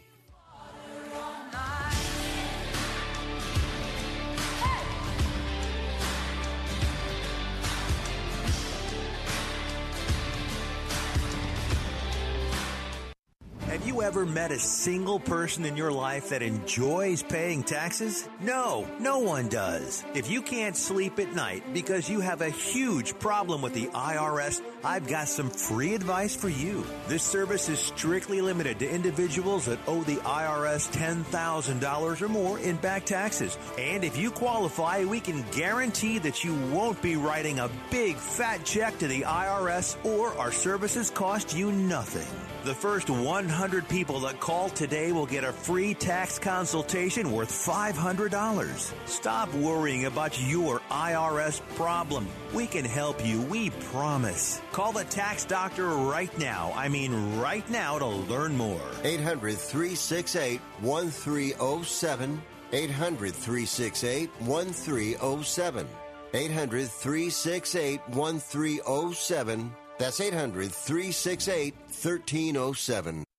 Ever 14.07 14.25
met 14.25 14.53
a 14.53 14.59
single 14.59 15.19
person 15.19 15.65
in 15.65 15.75
your 15.75 15.91
life 15.91 16.29
that 16.29 16.41
enjoys 16.41 17.21
paying 17.23 17.61
taxes? 17.61 18.25
No, 18.39 18.87
no 19.01 19.19
one 19.19 19.49
does. 19.49 20.05
If 20.13 20.31
you 20.31 20.41
can't 20.41 20.77
sleep 20.77 21.19
at 21.19 21.35
night 21.35 21.73
because 21.73 22.07
you 22.07 22.21
have 22.21 22.39
a 22.39 22.49
huge 22.49 23.19
problem 23.19 23.61
with 23.61 23.73
the 23.73 23.87
IRS, 23.87 24.61
I've 24.87 25.05
got 25.05 25.27
some 25.27 25.49
free 25.49 25.95
advice 25.95 26.33
for 26.33 26.47
you. 26.47 26.85
This 27.09 27.21
service 27.21 27.67
is 27.67 27.77
strictly 27.77 28.39
limited 28.39 28.79
to 28.79 28.89
individuals 28.89 29.65
that 29.65 29.79
owe 29.85 30.01
the 30.03 30.15
IRS 30.15 30.89
$10,000 30.93 32.21
or 32.21 32.29
more 32.29 32.57
in 32.57 32.77
back 32.77 33.05
taxes. 33.05 33.57
And 33.77 34.05
if 34.05 34.15
you 34.15 34.31
qualify, 34.31 35.03
we 35.03 35.19
can 35.19 35.43
guarantee 35.51 36.19
that 36.19 36.45
you 36.45 36.55
won't 36.69 37.01
be 37.01 37.17
writing 37.17 37.59
a 37.59 37.69
big 37.91 38.15
fat 38.15 38.63
check 38.63 38.97
to 38.99 39.09
the 39.09 39.23
IRS 39.23 39.97
or 40.05 40.29
our 40.37 40.53
services 40.53 41.09
cost 41.09 41.53
you 41.53 41.69
nothing. 41.73 42.25
The 42.63 42.73
first 42.73 43.09
100 43.09 43.87
people 43.89 44.21
that 44.21 44.39
call 44.39 44.69
today 44.69 45.11
will 45.11 45.25
get 45.25 45.43
a 45.43 45.51
free 45.51 45.93
tax 45.95 46.39
consultation 46.39 47.31
worth 47.31 47.49
$500. 47.49 48.93
Stop 49.05 49.53
worrying 49.53 50.05
about 50.05 50.41
your 50.41 50.79
IRS 50.89 51.61
problem. 51.75 52.27
We 52.53 52.67
can 52.67 52.85
help 52.85 53.25
you, 53.25 53.41
we 53.43 53.69
promise. 53.91 54.61
Call 54.77 54.91
the 54.91 55.05
tax 55.05 55.43
doctor 55.43 55.87
right 55.87 56.37
now. 56.37 56.71
I 56.75 56.87
mean, 56.87 57.39
right 57.39 57.67
now 57.67 57.97
to 57.97 58.05
learn 58.05 58.55
more. 58.55 58.79
800 59.03 59.57
368 59.57 60.61
1307. 60.81 62.41
800 62.71 63.33
368 63.33 64.29
1307. 64.39 65.87
800 66.31 66.89
368 66.91 68.01
1307. 68.09 69.75
That's 69.97 70.21
800 70.21 70.71
368 70.71 71.73
1307. 71.73 73.26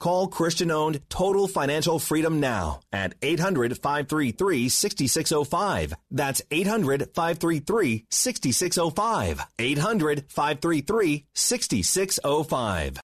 Call 0.00 0.28
Christian 0.28 0.70
owned 0.70 1.00
Total 1.08 1.48
Financial 1.48 1.98
Freedom 1.98 2.38
now 2.38 2.80
at 2.92 3.14
800 3.20 3.78
533 3.78 4.68
6605. 4.68 5.94
That's 6.10 6.40
800 6.50 7.10
533 7.14 8.06
6605. 8.08 9.40
800 9.58 10.24
533 10.28 11.26
6605. 11.34 13.00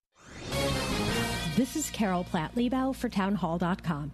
This 1.57 1.75
is 1.75 1.89
Carol 1.89 2.23
Platt 2.23 2.55
Liebau 2.55 2.95
for 2.95 3.09
Townhall.com. 3.09 4.11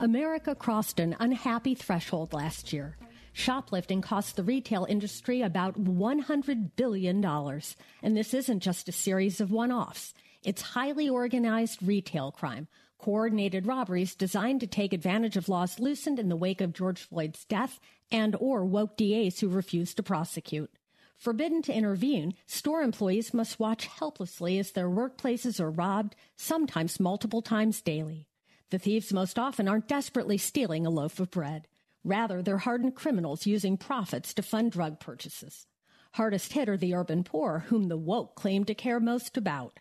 America 0.00 0.54
crossed 0.54 1.00
an 1.00 1.16
unhappy 1.20 1.74
threshold 1.74 2.32
last 2.34 2.72
year. 2.72 2.96
Shoplifting 3.32 4.02
cost 4.02 4.36
the 4.36 4.42
retail 4.42 4.86
industry 4.88 5.42
about 5.42 5.82
$100 5.82 6.70
billion. 6.76 7.24
And 7.24 8.16
this 8.16 8.34
isn't 8.34 8.60
just 8.60 8.88
a 8.88 8.92
series 8.92 9.40
of 9.40 9.50
one 9.50 9.72
offs. 9.72 10.12
It's 10.44 10.62
highly 10.62 11.08
organized 11.08 11.82
retail 11.82 12.30
crime, 12.30 12.68
coordinated 12.98 13.66
robberies 13.66 14.14
designed 14.14 14.60
to 14.60 14.66
take 14.66 14.92
advantage 14.92 15.36
of 15.36 15.48
laws 15.48 15.80
loosened 15.80 16.18
in 16.18 16.28
the 16.28 16.36
wake 16.36 16.60
of 16.60 16.72
George 16.72 17.00
Floyd's 17.00 17.44
death 17.44 17.80
and 18.10 18.36
or 18.38 18.64
woke 18.64 18.96
DAs 18.96 19.40
who 19.40 19.48
refuse 19.48 19.94
to 19.94 20.02
prosecute. 20.02 20.70
Forbidden 21.16 21.62
to 21.62 21.74
intervene, 21.74 22.34
store 22.46 22.82
employees 22.82 23.34
must 23.34 23.58
watch 23.58 23.86
helplessly 23.86 24.58
as 24.60 24.70
their 24.70 24.88
workplaces 24.88 25.58
are 25.58 25.70
robbed, 25.70 26.14
sometimes 26.36 27.00
multiple 27.00 27.42
times 27.42 27.82
daily. 27.82 28.28
The 28.70 28.78
thieves 28.78 29.12
most 29.12 29.38
often 29.38 29.66
aren't 29.66 29.88
desperately 29.88 30.38
stealing 30.38 30.86
a 30.86 30.90
loaf 30.90 31.18
of 31.18 31.32
bread. 31.32 31.66
Rather, 32.04 32.42
they're 32.42 32.58
hardened 32.58 32.94
criminals 32.94 33.46
using 33.46 33.76
profits 33.76 34.32
to 34.34 34.42
fund 34.42 34.70
drug 34.70 35.00
purchases. 35.00 35.66
Hardest 36.12 36.52
hit 36.52 36.68
are 36.68 36.76
the 36.76 36.94
urban 36.94 37.24
poor, 37.24 37.64
whom 37.66 37.88
the 37.88 37.96
woke 37.96 38.36
claim 38.36 38.64
to 38.66 38.74
care 38.74 39.00
most 39.00 39.36
about. 39.36 39.80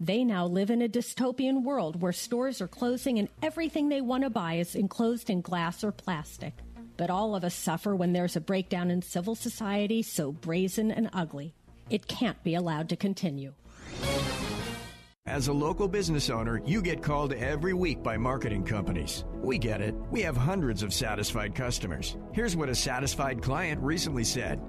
They 0.00 0.22
now 0.22 0.46
live 0.46 0.70
in 0.70 0.80
a 0.80 0.88
dystopian 0.88 1.64
world 1.64 2.00
where 2.00 2.12
stores 2.12 2.60
are 2.60 2.68
closing 2.68 3.18
and 3.18 3.28
everything 3.42 3.88
they 3.88 4.00
want 4.00 4.22
to 4.22 4.30
buy 4.30 4.54
is 4.54 4.76
enclosed 4.76 5.28
in 5.28 5.40
glass 5.40 5.82
or 5.82 5.90
plastic. 5.90 6.54
But 6.96 7.10
all 7.10 7.34
of 7.34 7.42
us 7.42 7.54
suffer 7.54 7.96
when 7.96 8.12
there's 8.12 8.36
a 8.36 8.40
breakdown 8.40 8.92
in 8.92 9.02
civil 9.02 9.34
society 9.34 10.02
so 10.02 10.30
brazen 10.30 10.92
and 10.92 11.10
ugly. 11.12 11.52
It 11.90 12.06
can't 12.06 12.40
be 12.44 12.54
allowed 12.54 12.90
to 12.90 12.96
continue. 12.96 13.54
As 15.26 15.48
a 15.48 15.52
local 15.52 15.88
business 15.88 16.30
owner, 16.30 16.62
you 16.64 16.80
get 16.80 17.02
called 17.02 17.32
every 17.32 17.74
week 17.74 18.00
by 18.00 18.16
marketing 18.16 18.64
companies. 18.64 19.24
We 19.34 19.58
get 19.58 19.80
it. 19.80 19.96
We 20.12 20.22
have 20.22 20.36
hundreds 20.36 20.84
of 20.84 20.94
satisfied 20.94 21.56
customers. 21.56 22.16
Here's 22.32 22.56
what 22.56 22.68
a 22.68 22.74
satisfied 22.74 23.42
client 23.42 23.82
recently 23.82 24.24
said. 24.24 24.60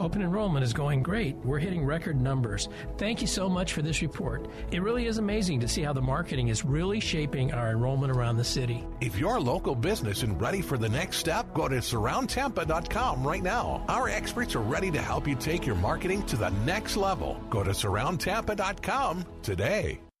Open 0.00 0.22
enrollment 0.22 0.64
is 0.64 0.72
going 0.72 1.02
great. 1.02 1.36
We're 1.44 1.58
hitting 1.58 1.84
record 1.84 2.20
numbers. 2.20 2.68
Thank 2.96 3.20
you 3.20 3.26
so 3.26 3.48
much 3.48 3.72
for 3.72 3.82
this 3.82 4.02
report. 4.02 4.48
It 4.70 4.82
really 4.82 5.06
is 5.06 5.18
amazing 5.18 5.60
to 5.60 5.68
see 5.68 5.82
how 5.82 5.92
the 5.92 6.02
marketing 6.02 6.48
is 6.48 6.64
really 6.64 7.00
shaping 7.00 7.52
our 7.52 7.70
enrollment 7.70 8.12
around 8.16 8.36
the 8.36 8.44
city. 8.44 8.84
If 9.00 9.18
you're 9.18 9.36
a 9.36 9.40
local 9.40 9.74
business 9.74 10.22
and 10.22 10.40
ready 10.40 10.62
for 10.62 10.78
the 10.78 10.88
next 10.88 11.18
step, 11.18 11.52
go 11.54 11.68
to 11.68 11.76
surroundtampa.com 11.76 13.26
right 13.26 13.42
now. 13.42 13.84
Our 13.88 14.08
experts 14.08 14.54
are 14.54 14.62
ready 14.62 14.90
to 14.92 15.00
help 15.00 15.26
you 15.26 15.34
take 15.34 15.66
your 15.66 15.76
marketing 15.76 16.24
to 16.26 16.36
the 16.36 16.50
next 16.64 16.96
level. 16.96 17.40
Go 17.50 17.62
to 17.62 17.70
surroundtampa.com 17.70 19.24
today. 19.42 20.00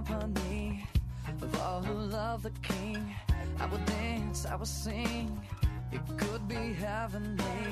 Company 0.00 0.86
of 1.42 1.60
all 1.60 1.82
who 1.82 1.92
love 1.92 2.42
the 2.42 2.50
King, 2.62 3.14
I 3.60 3.66
will 3.66 3.84
dance, 3.84 4.46
I 4.46 4.54
will 4.56 4.64
sing. 4.64 5.38
It 5.92 6.00
could 6.16 6.48
be 6.48 6.72
heavenly. 6.72 7.68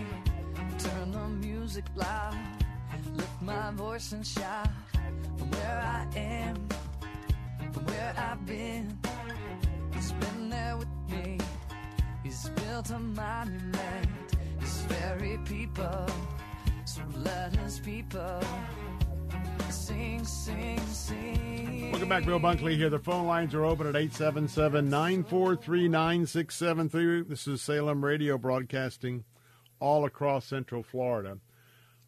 Turn 0.78 1.12
the 1.12 1.28
music 1.46 1.84
loud, 1.96 2.36
lift 3.16 3.42
my 3.42 3.70
voice 3.72 4.12
and 4.12 4.26
shout. 4.26 4.68
From 5.38 5.50
where 5.50 5.80
I 5.82 6.18
am, 6.18 6.56
from 7.72 7.86
where 7.86 8.14
I've 8.16 8.44
been, 8.44 8.98
He's 9.94 10.12
been 10.12 10.50
there 10.50 10.76
with 10.76 10.88
me. 11.08 11.38
He's 12.22 12.48
built 12.50 12.90
a 12.90 12.98
monument. 12.98 14.08
His 14.60 14.82
very 14.82 15.38
people. 15.44 16.06
So 16.84 17.02
let 17.24 17.56
his 17.56 17.78
people 17.78 18.40
sing, 19.68 20.24
sing, 20.24 20.80
sing. 20.86 21.90
Welcome 21.90 22.08
back, 22.08 22.24
Bill 22.24 22.40
Bunkley 22.40 22.76
here. 22.76 22.88
The 22.88 22.98
phone 22.98 23.26
lines 23.26 23.54
are 23.54 23.64
open 23.64 23.86
at 23.86 23.96
877 23.96 24.88
943 24.88 25.88
9673. 25.88 27.22
This 27.22 27.46
is 27.46 27.60
Salem 27.60 28.04
Radio 28.04 28.38
broadcasting 28.38 29.24
all 29.80 30.04
across 30.04 30.46
Central 30.46 30.82
Florida. 30.82 31.38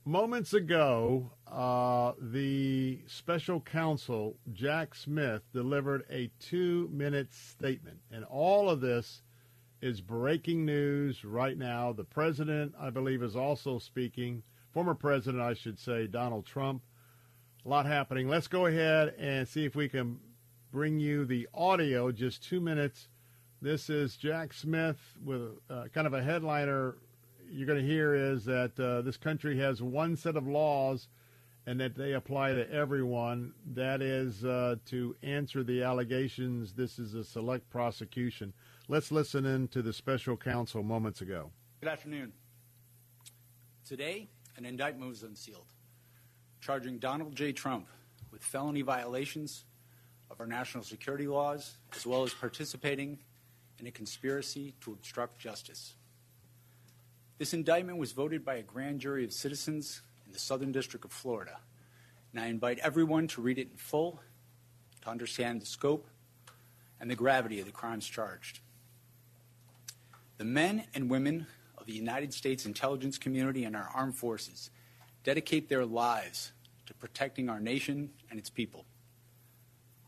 Moments 0.05 0.53
ago, 0.53 1.31
uh, 1.47 2.13
the 2.21 3.01
special 3.07 3.61
counsel, 3.61 4.37
Jack 4.53 4.95
Smith, 4.95 5.43
delivered 5.53 6.05
a 6.11 6.31
two 6.41 6.89
minute 6.93 7.33
statement. 7.33 7.99
And 8.11 8.25
all 8.25 8.69
of 8.69 8.81
this 8.81 9.23
is 9.81 10.01
breaking 10.01 10.65
news 10.65 11.25
right 11.25 11.57
now. 11.57 11.93
The 11.93 12.05
president, 12.05 12.75
I 12.81 12.91
believe, 12.91 13.23
is 13.23 13.37
also 13.37 13.79
speaking. 13.79 14.43
Former 14.73 14.95
president, 14.95 15.43
I 15.43 15.55
should 15.55 15.79
say, 15.79 16.07
Donald 16.07 16.47
Trump. 16.47 16.83
A 17.65 17.69
lot 17.69 17.87
happening. 17.87 18.29
Let's 18.29 18.49
go 18.49 18.67
ahead 18.67 19.15
and 19.19 19.47
see 19.47 19.65
if 19.65 19.77
we 19.77 19.89
can 19.89 20.19
bring 20.73 20.99
you 20.99 21.25
the 21.25 21.49
audio, 21.55 22.11
just 22.11 22.43
two 22.43 22.61
minutes. 22.61 23.09
This 23.61 23.89
is 23.89 24.17
Jack 24.17 24.53
Smith 24.53 24.99
with 25.25 25.61
uh, 25.71 25.85
kind 25.95 26.07
of 26.07 26.15
a 26.15 26.23
headliner 26.23 26.97
you're 27.53 27.67
going 27.67 27.79
to 27.79 27.87
hear 27.87 28.15
is 28.15 28.45
that 28.47 28.79
uh, 28.81 29.03
this 29.03 29.17
country 29.17 29.59
has 29.59 29.83
one 29.83 30.17
set 30.17 30.37
of 30.37 30.49
laws 30.49 31.09
and 31.67 31.79
that 31.79 31.95
they 31.95 32.15
apply 32.15 32.55
to 32.55 32.69
everyone. 32.73 33.53
That 33.75 34.03
is 34.03 34.45
uh, 34.45 34.77
to 34.87 35.15
answer 35.23 35.63
the 35.63 35.83
allegations. 35.83 36.73
This 36.73 36.99
is 36.99 37.15
a 37.15 37.23
select 37.23 37.69
prosecution. 37.71 38.53
Let's 38.89 39.13
listen 39.13 39.45
in 39.45 39.69
to 39.69 39.83
the 39.83 39.93
special 39.93 40.37
counsel 40.37 40.83
moments 40.83 41.21
ago. 41.21 41.51
Good 41.81 41.91
afternoon. 41.91 42.33
Today, 43.87 44.29
an 44.57 44.65
indictment 44.65 45.09
was 45.09 45.23
unsealed, 45.23 45.67
charging 46.63 46.99
Donald 46.99 47.35
J. 47.35 47.53
Trump 47.53 47.89
with 48.31 48.43
felony 48.43 48.83
violations 48.83 49.65
of 50.31 50.41
our 50.41 50.47
national 50.47 50.85
security 50.85 51.27
laws, 51.27 51.77
as 51.95 52.07
well 52.07 52.23
as 52.23 52.33
participating 52.33 53.19
in 53.81 53.89
a 53.89 53.91
conspiracy 53.91 54.73
to 54.81 54.93
obstruct 54.93 55.39
justice. 55.39 55.95
This 57.39 57.53
indictment 57.53 57.99
was 57.99 58.13
voted 58.13 58.45
by 58.45 58.55
a 58.55 58.63
grand 58.63 59.01
jury 59.01 59.25
of 59.25 59.33
citizens 59.33 60.03
in 60.25 60.33
the 60.33 60.39
Southern 60.39 60.71
District 60.71 61.05
of 61.05 61.11
Florida, 61.11 61.59
and 62.33 62.41
I 62.41 62.47
invite 62.47 62.79
everyone 62.79 63.27
to 63.29 63.43
read 63.43 63.59
it 63.59 63.69
in 63.73 63.77
full 63.77 64.21
to 65.03 65.11
understand 65.11 65.61
the 65.61 65.67
scope 65.67 66.07
and 67.01 67.11
the 67.11 67.17
gravity 67.17 67.59
of 67.59 67.67
the 67.67 67.73
crimes 67.73 68.07
charged. 68.07 68.61
The 70.39 70.45
men 70.45 70.85
and 70.95 71.11
women 71.11 71.49
of 71.77 71.87
the 71.87 71.93
United 71.93 72.33
States 72.33 72.65
intelligence 72.65 73.19
community 73.19 73.65
and 73.65 73.75
our 73.75 73.91
armed 73.93 74.15
forces 74.15 74.71
dedicate 75.25 75.69
their 75.69 75.85
lives 75.85 76.53
to 76.87 76.95
protecting 76.95 77.49
our 77.49 77.61
nation 77.61 78.11
and 78.31 78.39
its 78.39 78.51
people. 78.51 78.85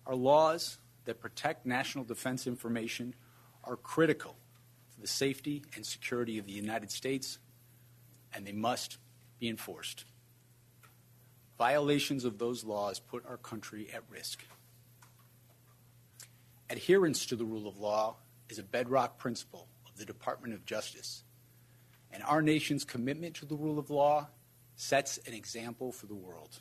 Our 0.06 0.14
laws 0.14 0.78
that 1.04 1.20
protect 1.20 1.66
national 1.66 2.04
defense 2.04 2.46
information 2.46 3.14
are 3.62 3.76
critical 3.76 4.36
to 4.94 5.00
the 5.00 5.06
safety 5.06 5.62
and 5.74 5.84
security 5.84 6.38
of 6.38 6.46
the 6.46 6.52
United 6.52 6.90
States, 6.90 7.38
and 8.32 8.46
they 8.46 8.52
must 8.52 8.98
be 9.38 9.48
enforced. 9.48 10.04
Violations 11.58 12.24
of 12.24 12.38
those 12.38 12.64
laws 12.64 12.98
put 12.98 13.24
our 13.26 13.36
country 13.36 13.88
at 13.94 14.02
risk. 14.10 14.44
Adherence 16.68 17.26
to 17.26 17.36
the 17.36 17.44
rule 17.44 17.68
of 17.68 17.78
law 17.78 18.16
is 18.48 18.58
a 18.58 18.62
bedrock 18.62 19.18
principle 19.18 19.68
of 19.86 19.96
the 19.96 20.04
Department 20.04 20.54
of 20.54 20.66
Justice, 20.66 21.22
and 22.10 22.22
our 22.24 22.42
nation's 22.42 22.84
commitment 22.84 23.36
to 23.36 23.46
the 23.46 23.54
rule 23.54 23.78
of 23.78 23.90
law 23.90 24.28
sets 24.76 25.18
an 25.26 25.34
example 25.34 25.92
for 25.92 26.06
the 26.06 26.14
world. 26.14 26.60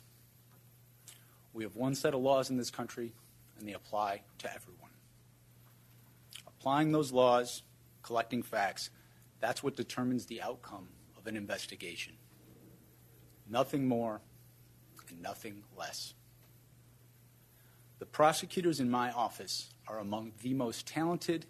We 1.52 1.64
have 1.64 1.76
one 1.76 1.94
set 1.94 2.14
of 2.14 2.20
laws 2.20 2.50
in 2.50 2.56
this 2.56 2.70
country, 2.70 3.12
and 3.58 3.68
they 3.68 3.72
apply 3.72 4.22
to 4.38 4.52
everyone. 4.52 4.90
Applying 6.46 6.92
those 6.92 7.12
laws, 7.12 7.62
collecting 8.02 8.42
facts, 8.42 8.90
that's 9.40 9.62
what 9.62 9.76
determines 9.76 10.26
the 10.26 10.42
outcome 10.42 10.88
of 11.18 11.26
an 11.26 11.36
investigation. 11.36 12.14
Nothing 13.48 13.86
more 13.86 14.20
and 15.08 15.20
nothing 15.20 15.64
less. 15.76 16.14
The 17.98 18.06
prosecutors 18.06 18.80
in 18.80 18.90
my 18.90 19.10
office 19.12 19.70
are 19.86 19.98
among 19.98 20.32
the 20.42 20.54
most 20.54 20.86
talented 20.86 21.46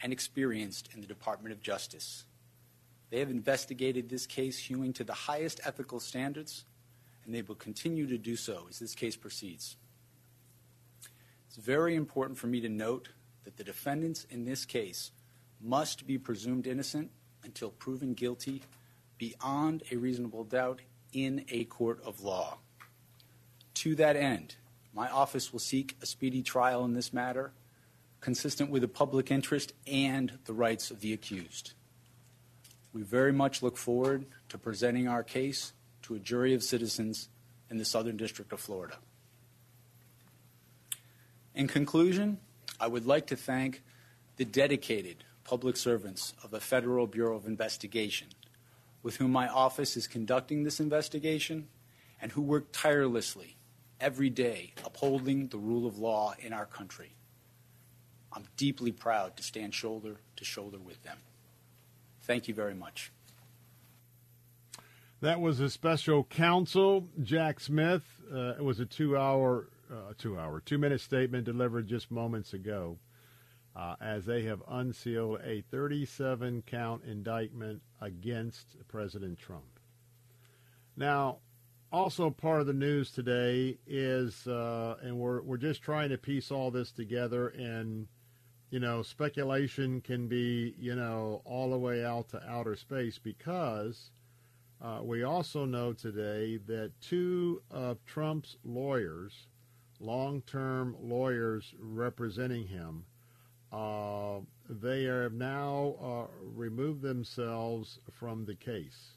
and 0.00 0.12
experienced 0.12 0.88
in 0.94 1.00
the 1.00 1.06
Department 1.06 1.52
of 1.52 1.62
Justice. 1.62 2.24
They 3.14 3.20
have 3.20 3.30
investigated 3.30 4.08
this 4.08 4.26
case 4.26 4.58
hewing 4.58 4.92
to 4.94 5.04
the 5.04 5.12
highest 5.12 5.60
ethical 5.64 6.00
standards, 6.00 6.64
and 7.24 7.32
they 7.32 7.42
will 7.42 7.54
continue 7.54 8.08
to 8.08 8.18
do 8.18 8.34
so 8.34 8.66
as 8.68 8.80
this 8.80 8.96
case 8.96 9.14
proceeds. 9.14 9.76
It's 11.46 11.56
very 11.56 11.94
important 11.94 12.40
for 12.40 12.48
me 12.48 12.60
to 12.60 12.68
note 12.68 13.10
that 13.44 13.56
the 13.56 13.62
defendants 13.62 14.26
in 14.30 14.44
this 14.44 14.64
case 14.64 15.12
must 15.60 16.08
be 16.08 16.18
presumed 16.18 16.66
innocent 16.66 17.12
until 17.44 17.70
proven 17.70 18.14
guilty 18.14 18.62
beyond 19.16 19.84
a 19.92 19.96
reasonable 19.96 20.42
doubt 20.42 20.80
in 21.12 21.44
a 21.50 21.66
court 21.66 22.02
of 22.04 22.20
law. 22.20 22.58
To 23.74 23.94
that 23.94 24.16
end, 24.16 24.56
my 24.92 25.08
office 25.08 25.52
will 25.52 25.60
seek 25.60 25.96
a 26.02 26.06
speedy 26.06 26.42
trial 26.42 26.84
in 26.84 26.94
this 26.94 27.12
matter, 27.12 27.52
consistent 28.20 28.70
with 28.70 28.82
the 28.82 28.88
public 28.88 29.30
interest 29.30 29.72
and 29.86 30.36
the 30.46 30.52
rights 30.52 30.90
of 30.90 30.98
the 30.98 31.12
accused. 31.12 31.74
We 32.94 33.02
very 33.02 33.32
much 33.32 33.60
look 33.60 33.76
forward 33.76 34.24
to 34.48 34.56
presenting 34.56 35.08
our 35.08 35.24
case 35.24 35.72
to 36.02 36.14
a 36.14 36.20
jury 36.20 36.54
of 36.54 36.62
citizens 36.62 37.28
in 37.68 37.76
the 37.76 37.84
Southern 37.84 38.16
District 38.16 38.52
of 38.52 38.60
Florida. 38.60 38.96
In 41.54 41.66
conclusion, 41.66 42.38
I 42.80 42.86
would 42.86 43.04
like 43.04 43.26
to 43.26 43.36
thank 43.36 43.82
the 44.36 44.44
dedicated 44.44 45.24
public 45.42 45.76
servants 45.76 46.34
of 46.42 46.50
the 46.50 46.60
Federal 46.60 47.06
Bureau 47.08 47.36
of 47.36 47.46
Investigation, 47.46 48.28
with 49.02 49.16
whom 49.16 49.32
my 49.32 49.48
office 49.48 49.96
is 49.96 50.06
conducting 50.06 50.62
this 50.62 50.78
investigation 50.78 51.66
and 52.22 52.32
who 52.32 52.42
work 52.42 52.68
tirelessly 52.72 53.56
every 54.00 54.30
day 54.30 54.72
upholding 54.84 55.48
the 55.48 55.58
rule 55.58 55.86
of 55.86 55.98
law 55.98 56.34
in 56.38 56.52
our 56.52 56.66
country. 56.66 57.14
I'm 58.32 58.44
deeply 58.56 58.92
proud 58.92 59.36
to 59.36 59.42
stand 59.42 59.74
shoulder 59.74 60.16
to 60.36 60.44
shoulder 60.44 60.78
with 60.78 61.02
them. 61.02 61.18
Thank 62.26 62.48
you 62.48 62.54
very 62.54 62.74
much. 62.74 63.12
That 65.20 65.40
was 65.40 65.60
a 65.60 65.70
special 65.70 66.24
counsel, 66.24 67.08
Jack 67.22 67.60
Smith. 67.60 68.02
Uh, 68.32 68.54
it 68.58 68.64
was 68.64 68.80
a 68.80 68.86
two-hour, 68.86 69.68
uh, 69.90 70.12
two-hour, 70.16 70.60
two-minute 70.60 71.00
statement 71.00 71.44
delivered 71.44 71.86
just 71.86 72.10
moments 72.10 72.52
ago, 72.52 72.98
uh, 73.76 73.96
as 74.00 74.24
they 74.24 74.42
have 74.42 74.62
unsealed 74.68 75.40
a 75.44 75.62
37-count 75.72 77.04
indictment 77.04 77.82
against 78.00 78.76
President 78.88 79.38
Trump. 79.38 79.78
Now, 80.96 81.38
also 81.92 82.30
part 82.30 82.60
of 82.60 82.66
the 82.66 82.72
news 82.72 83.10
today 83.10 83.78
is, 83.86 84.46
uh, 84.46 84.96
and 85.02 85.18
we're 85.18 85.42
we're 85.42 85.56
just 85.56 85.82
trying 85.82 86.08
to 86.08 86.18
piece 86.18 86.50
all 86.50 86.70
this 86.70 86.90
together, 86.90 87.48
and 87.48 88.08
you 88.74 88.80
know, 88.80 89.02
speculation 89.02 90.00
can 90.00 90.26
be, 90.26 90.74
you 90.80 90.96
know, 90.96 91.40
all 91.44 91.70
the 91.70 91.78
way 91.78 92.04
out 92.04 92.28
to 92.28 92.42
outer 92.50 92.74
space 92.74 93.20
because 93.20 94.10
uh, 94.82 94.98
we 95.00 95.22
also 95.22 95.64
know 95.64 95.92
today 95.92 96.56
that 96.66 96.90
two 97.00 97.62
of 97.70 98.04
Trump's 98.04 98.56
lawyers, 98.64 99.46
long-term 100.00 100.96
lawyers 101.00 101.72
representing 101.78 102.66
him, 102.66 103.04
uh, 103.72 104.40
they 104.68 105.04
have 105.04 105.34
now 105.34 105.94
uh, 106.02 106.26
removed 106.42 107.00
themselves 107.00 108.00
from 108.12 108.44
the 108.44 108.56
case. 108.56 109.12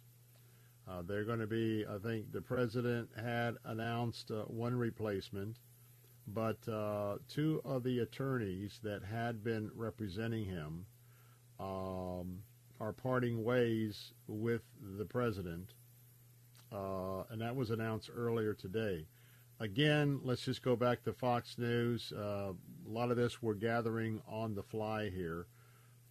Uh, 0.88 1.02
they're 1.02 1.26
going 1.26 1.40
to 1.40 1.48
be, 1.48 1.84
I 1.92 1.98
think 1.98 2.32
the 2.32 2.42
president 2.42 3.10
had 3.20 3.56
announced 3.66 4.30
uh, 4.30 4.44
one 4.44 4.76
replacement, 4.76 5.58
but 6.28 6.58
uh, 6.68 7.18
two 7.30 7.62
of 7.64 7.84
the 7.84 8.00
attorneys 8.00 8.80
that 8.84 9.04
had 9.04 9.44
been 9.44 9.72
representing 9.74 10.46
him 10.46 10.86
um, 11.60 12.40
are 12.80 12.94
parting 12.94 13.44
ways 13.44 14.14
with 14.28 14.62
the 14.98 15.06
president, 15.06 15.74
uh, 16.72 17.24
and 17.30 17.42
that 17.42 17.56
was 17.56 17.72
announced 17.72 18.10
earlier 18.14 18.54
today. 18.54 19.06
Again, 19.60 20.20
let's 20.24 20.44
just 20.44 20.62
go 20.62 20.76
back 20.76 21.04
to 21.04 21.14
Fox 21.14 21.58
News. 21.58 22.14
Uh, 22.16 22.52
a 22.52 22.90
lot 22.90 23.10
of 23.10 23.18
this 23.18 23.42
we're 23.42 23.56
gathering 23.56 24.22
on 24.28 24.54
the 24.54 24.62
fly 24.62 25.10
here. 25.10 25.48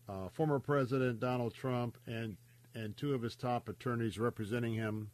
Uh, 0.09 0.29
former 0.31 0.59
President 0.59 1.21
Donald 1.21 1.55
Trump 1.55 1.99
and 2.07 2.37
and 2.75 2.97
two 2.97 3.15
of 3.15 3.23
his 3.23 3.37
top 3.37 3.69
attorneys 3.69 4.19
representing 4.19 4.75
him 4.75 5.11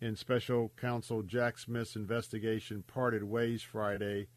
in 0.00 0.16
special 0.16 0.72
counsel 0.76 1.22
Jack 1.22 1.58
Smith's 1.58 1.96
investigation 1.96 2.84
parted 2.86 3.24
ways 3.24 3.62
Friday, 3.62 4.28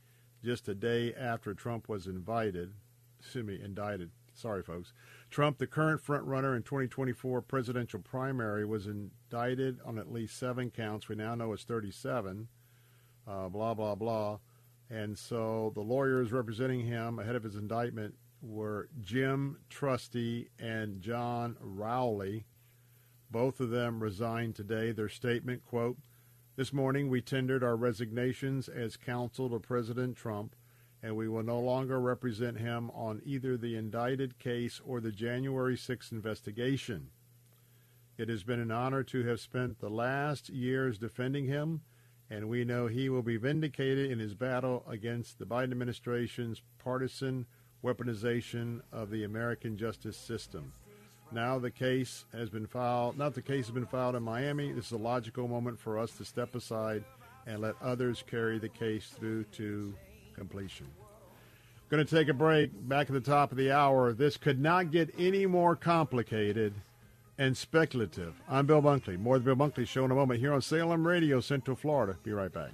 just 0.44 0.70
a 0.70 0.76
day 0.76 1.14
after 1.14 1.54
Trump 1.54 1.90
was 1.90 2.08
invited, 2.08 2.74
excuse 3.20 3.46
me, 3.46 3.60
indicted. 3.62 4.12
Sorry, 4.34 4.64
folks. 4.64 4.94
Trump, 5.30 5.58
the 5.58 5.68
current 5.68 6.02
frontrunner 6.02 6.56
in 6.56 6.64
2024 6.64 7.42
presidential 7.42 8.00
primary, 8.00 8.66
was 8.66 8.88
indicted 8.88 9.80
on 9.86 10.00
at 10.00 10.12
least 10.12 10.38
seven 10.38 10.72
counts. 10.72 11.10
We 11.10 11.16
now 11.16 11.36
know 11.36 11.52
it's 11.52 11.64
37. 11.64 12.48
Uh, 13.28 13.50
blah 13.50 13.74
blah 13.74 13.96
blah. 13.96 14.40
And 14.90 15.18
so 15.18 15.72
the 15.76 15.82
lawyers 15.82 16.32
representing 16.32 16.86
him 16.86 17.20
ahead 17.20 17.36
of 17.36 17.44
his 17.44 17.56
indictment 17.56 18.16
were 18.42 18.90
Jim 19.02 19.58
Trusty 19.70 20.50
and 20.58 21.02
John 21.02 21.58
Rowley. 21.60 22.46
Both 23.32 23.60
of 23.60 23.70
them 23.70 24.02
resigned 24.02 24.56
today. 24.56 24.92
Their 24.92 25.10
statement, 25.10 25.64
quote, 25.64 25.98
This 26.56 26.74
morning 26.74 27.10
we 27.10 27.22
tendered 27.22 27.64
our 27.64 27.76
resignations 27.76 28.68
as 28.68 28.98
counsel 28.98 29.50
to 29.52 29.60
President 29.60 30.18
Trump, 30.18 30.56
and 31.04 31.16
we 31.16 31.28
will 31.28 31.44
no 31.44 31.60
longer 31.60 32.00
represent 32.00 32.58
him 32.58 32.90
on 32.92 33.22
either 33.24 33.56
the 33.56 33.76
indicted 33.76 34.40
case 34.40 34.82
or 34.84 35.00
the 35.00 35.12
January 35.12 35.78
6 35.78 36.12
investigation. 36.12 37.10
It 38.18 38.30
has 38.30 38.44
been 38.44 38.60
an 38.60 38.72
honor 38.72 39.04
to 39.04 39.24
have 39.26 39.40
spent 39.40 39.80
the 39.80 39.90
last 39.90 40.50
years 40.50 40.98
defending 40.98 41.46
him, 41.46 41.82
and 42.32 42.50
we 42.50 42.66
know 42.66 42.88
he 42.88 43.10
will 43.10 43.22
be 43.22 43.38
vindicated 43.38 44.12
in 44.12 44.20
his 44.20 44.34
battle 44.34 44.84
against 44.90 45.38
the 45.38 45.46
Biden 45.46 45.72
administration's 45.72 46.62
partisan 46.80 47.46
weaponization 47.84 48.82
of 48.92 49.12
the 49.12 49.24
American 49.24 49.78
justice 49.78 50.18
system. 50.18 50.74
Now 51.32 51.60
the 51.60 51.72
case 51.72 52.26
has 52.34 52.50
been 52.50 52.66
filed. 52.66 53.18
Not 53.18 53.36
the 53.36 53.42
case 53.42 53.68
has 53.68 53.74
been 53.74 53.86
filed 53.86 54.16
in 54.16 54.24
Miami. 54.24 54.72
This 54.72 54.88
is 54.88 54.92
a 54.94 54.98
logical 54.98 55.48
moment 55.48 55.80
for 55.80 56.00
us 56.00 56.12
to 56.14 56.26
step 56.26 56.56
aside 56.56 57.04
and 57.46 57.62
let 57.62 57.76
others 57.82 58.24
carry 58.30 58.58
the 58.58 58.70
case 58.70 59.08
through 59.08 59.44
to 59.44 59.94
completion. 60.34 60.88
Going 61.90 62.06
to 62.06 62.16
take 62.16 62.30
a 62.30 62.34
break. 62.34 62.72
Back 62.88 63.08
at 63.08 63.14
the 63.14 63.22
top 63.22 63.52
of 63.52 63.58
the 63.58 63.72
hour. 63.72 64.14
This 64.14 64.38
could 64.38 64.60
not 64.60 64.92
get 64.92 65.14
any 65.18 65.46
more 65.46 65.76
complicated 65.76 66.74
and 67.38 67.56
speculative. 67.56 68.36
I'm 68.48 68.66
Bill 68.66 68.82
Bunkley. 68.82 69.18
More 69.18 69.38
of 69.38 69.44
the 69.44 69.56
Bill 69.56 69.68
Bunkley 69.68 69.88
Show 69.88 70.06
in 70.06 70.12
a 70.12 70.16
moment 70.16 70.40
here 70.40 70.54
on 70.54 70.62
Salem 70.62 71.08
Radio, 71.08 71.40
Central 71.42 71.76
Florida. 71.76 72.18
Be 72.24 72.32
right 72.32 72.52
back. 72.52 72.72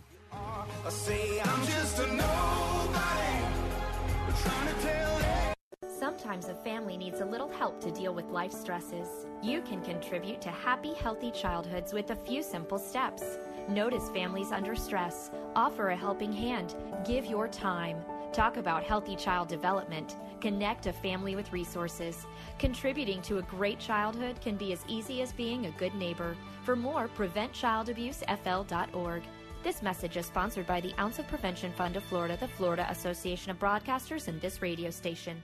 Sometimes 6.18 6.48
a 6.48 6.56
family 6.56 6.96
needs 6.96 7.20
a 7.20 7.26
little 7.26 7.50
help 7.50 7.82
to 7.82 7.92
deal 7.92 8.14
with 8.14 8.28
life 8.28 8.54
stresses. 8.54 9.26
You 9.44 9.62
can 9.62 9.82
contribute 9.82 10.40
to 10.44 10.50
happy, 10.50 10.94
healthy 10.94 11.30
childhoods 11.30 11.92
with 11.92 12.12
a 12.12 12.16
few 12.16 12.42
simple 12.42 12.80
steps. 12.80 13.38
Notice 13.68 14.10
families 14.12 14.54
under 14.54 14.78
stress, 14.78 15.30
offer 15.58 15.90
a 15.90 15.98
helping 15.98 16.32
hand, 16.32 16.74
give 17.06 17.26
your 17.26 17.50
time. 17.50 17.98
Talk 18.32 18.56
about 18.56 18.86
healthy 18.86 19.18
child 19.18 19.50
development. 19.50 20.16
Connect 20.40 20.88
a 20.88 20.94
family 20.94 21.36
with 21.36 21.52
resources. 21.52 22.26
Contributing 22.60 23.22
to 23.24 23.40
a 23.40 23.44
great 23.44 23.80
childhood 23.80 24.40
can 24.40 24.56
be 24.56 24.72
as 24.72 24.86
easy 24.88 25.22
as 25.22 25.34
being 25.34 25.66
a 25.66 25.72
good 25.72 25.96
neighbor. 25.96 26.38
For 26.64 26.78
more, 26.78 27.10
preventchildabusefl.org. 27.10 29.24
This 29.64 29.82
message 29.82 30.16
is 30.16 30.28
sponsored 30.28 30.66
by 30.66 30.80
the 30.80 30.94
Ounce 30.98 31.20
of 31.20 31.28
Prevention 31.28 31.74
Fund 31.74 31.98
of 31.98 32.04
Florida, 32.04 32.38
the 32.40 32.48
Florida 32.48 32.88
Association 32.90 33.52
of 33.52 33.60
Broadcasters, 33.60 34.30
and 34.30 34.40
this 34.40 34.62
radio 34.62 34.90
station. 34.90 35.44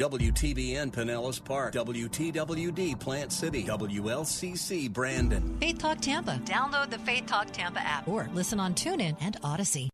WTBN 0.01 0.91
Pinellas 0.91 1.43
Park, 1.43 1.75
WTWD 1.75 2.99
Plant 2.99 3.31
City, 3.31 3.63
WLCC 3.63 4.91
Brandon. 4.91 5.55
Faith 5.59 5.77
Talk 5.77 6.01
Tampa. 6.01 6.41
Download 6.43 6.89
the 6.89 6.97
Faith 6.97 7.27
Talk 7.27 7.51
Tampa 7.51 7.81
app 7.81 8.07
or 8.07 8.27
listen 8.33 8.59
on 8.59 8.73
TuneIn 8.73 9.15
and 9.21 9.37
Odyssey. 9.43 9.91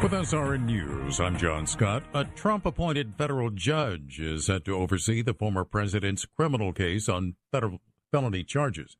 With 0.00 0.12
SRN 0.12 0.64
News, 0.64 1.20
I'm 1.20 1.36
John 1.36 1.66
Scott. 1.66 2.02
A 2.12 2.24
Trump 2.24 2.66
appointed 2.66 3.14
federal 3.16 3.50
judge 3.50 4.18
is 4.18 4.46
set 4.46 4.64
to 4.64 4.74
oversee 4.74 5.22
the 5.22 5.34
former 5.34 5.64
president's 5.64 6.24
criminal 6.24 6.72
case 6.72 7.08
on 7.08 7.36
federal 7.52 7.78
felony 8.10 8.42
charges. 8.42 8.96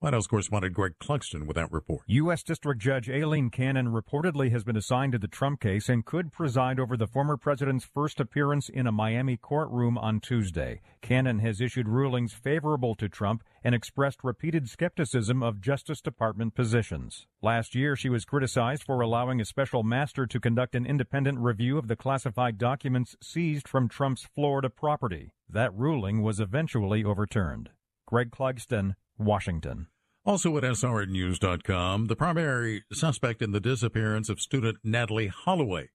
White 0.00 0.14
House 0.14 0.28
correspondent 0.28 0.74
Greg 0.74 0.92
Clugston 1.00 1.44
with 1.44 1.56
that 1.56 1.72
report. 1.72 2.02
U.S. 2.06 2.44
District 2.44 2.80
Judge 2.80 3.10
Aileen 3.10 3.50
Cannon 3.50 3.88
reportedly 3.88 4.52
has 4.52 4.62
been 4.62 4.76
assigned 4.76 5.10
to 5.10 5.18
the 5.18 5.26
Trump 5.26 5.58
case 5.58 5.88
and 5.88 6.04
could 6.04 6.30
preside 6.30 6.78
over 6.78 6.96
the 6.96 7.08
former 7.08 7.36
president's 7.36 7.84
first 7.84 8.20
appearance 8.20 8.68
in 8.68 8.86
a 8.86 8.92
Miami 8.92 9.36
courtroom 9.36 9.98
on 9.98 10.20
Tuesday. 10.20 10.80
Cannon 11.02 11.40
has 11.40 11.60
issued 11.60 11.88
rulings 11.88 12.32
favorable 12.32 12.94
to 12.94 13.08
Trump 13.08 13.42
and 13.64 13.74
expressed 13.74 14.22
repeated 14.22 14.68
skepticism 14.68 15.42
of 15.42 15.60
Justice 15.60 16.00
Department 16.00 16.54
positions. 16.54 17.26
Last 17.42 17.74
year, 17.74 17.96
she 17.96 18.08
was 18.08 18.24
criticized 18.24 18.84
for 18.84 19.00
allowing 19.00 19.40
a 19.40 19.44
special 19.44 19.82
master 19.82 20.28
to 20.28 20.38
conduct 20.38 20.76
an 20.76 20.86
independent 20.86 21.40
review 21.40 21.76
of 21.76 21.88
the 21.88 21.96
classified 21.96 22.56
documents 22.56 23.16
seized 23.20 23.66
from 23.66 23.88
Trump's 23.88 24.28
Florida 24.32 24.70
property. 24.70 25.32
That 25.50 25.74
ruling 25.74 26.22
was 26.22 26.38
eventually 26.38 27.02
overturned. 27.02 27.70
Greg 28.06 28.30
Clugston, 28.30 28.94
Washington. 29.18 29.88
Also 30.24 30.56
at 30.56 30.62
SRNnews.com, 30.62 32.06
the 32.06 32.16
primary 32.16 32.84
suspect 32.92 33.40
in 33.42 33.52
the 33.52 33.60
disappearance 33.60 34.28
of 34.28 34.40
student 34.40 34.78
Natalee 34.84 35.30
Holloway. 35.30 35.88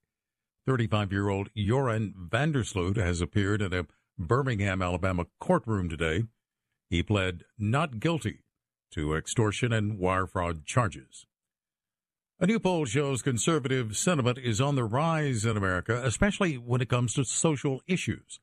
35 0.65 1.11
year 1.11 1.29
old 1.29 1.49
Joran 1.55 2.13
van 2.17 2.51
der 2.51 2.63
Sloot 2.63 2.97
has 2.97 3.21
appeared 3.21 3.61
in 3.61 3.73
a 3.73 3.85
Birmingham, 4.17 4.81
Alabama 4.81 5.25
courtroom 5.39 5.89
today. 5.89 6.23
He 6.89 7.03
pled 7.03 7.43
not 7.57 7.99
guilty 7.99 8.39
to 8.91 9.15
extortion 9.15 9.73
and 9.73 9.97
wire 9.97 10.27
fraud 10.27 10.65
charges. 10.65 11.25
A 12.39 12.45
new 12.45 12.59
poll 12.59 12.85
shows 12.85 13.21
conservative 13.21 13.95
sentiment 13.95 14.37
is 14.37 14.59
on 14.59 14.75
the 14.75 14.83
rise 14.83 15.45
in 15.45 15.57
America, 15.57 16.01
especially 16.03 16.57
when 16.57 16.81
it 16.81 16.89
comes 16.89 17.13
to 17.13 17.23
social 17.23 17.81
issues. 17.87 18.39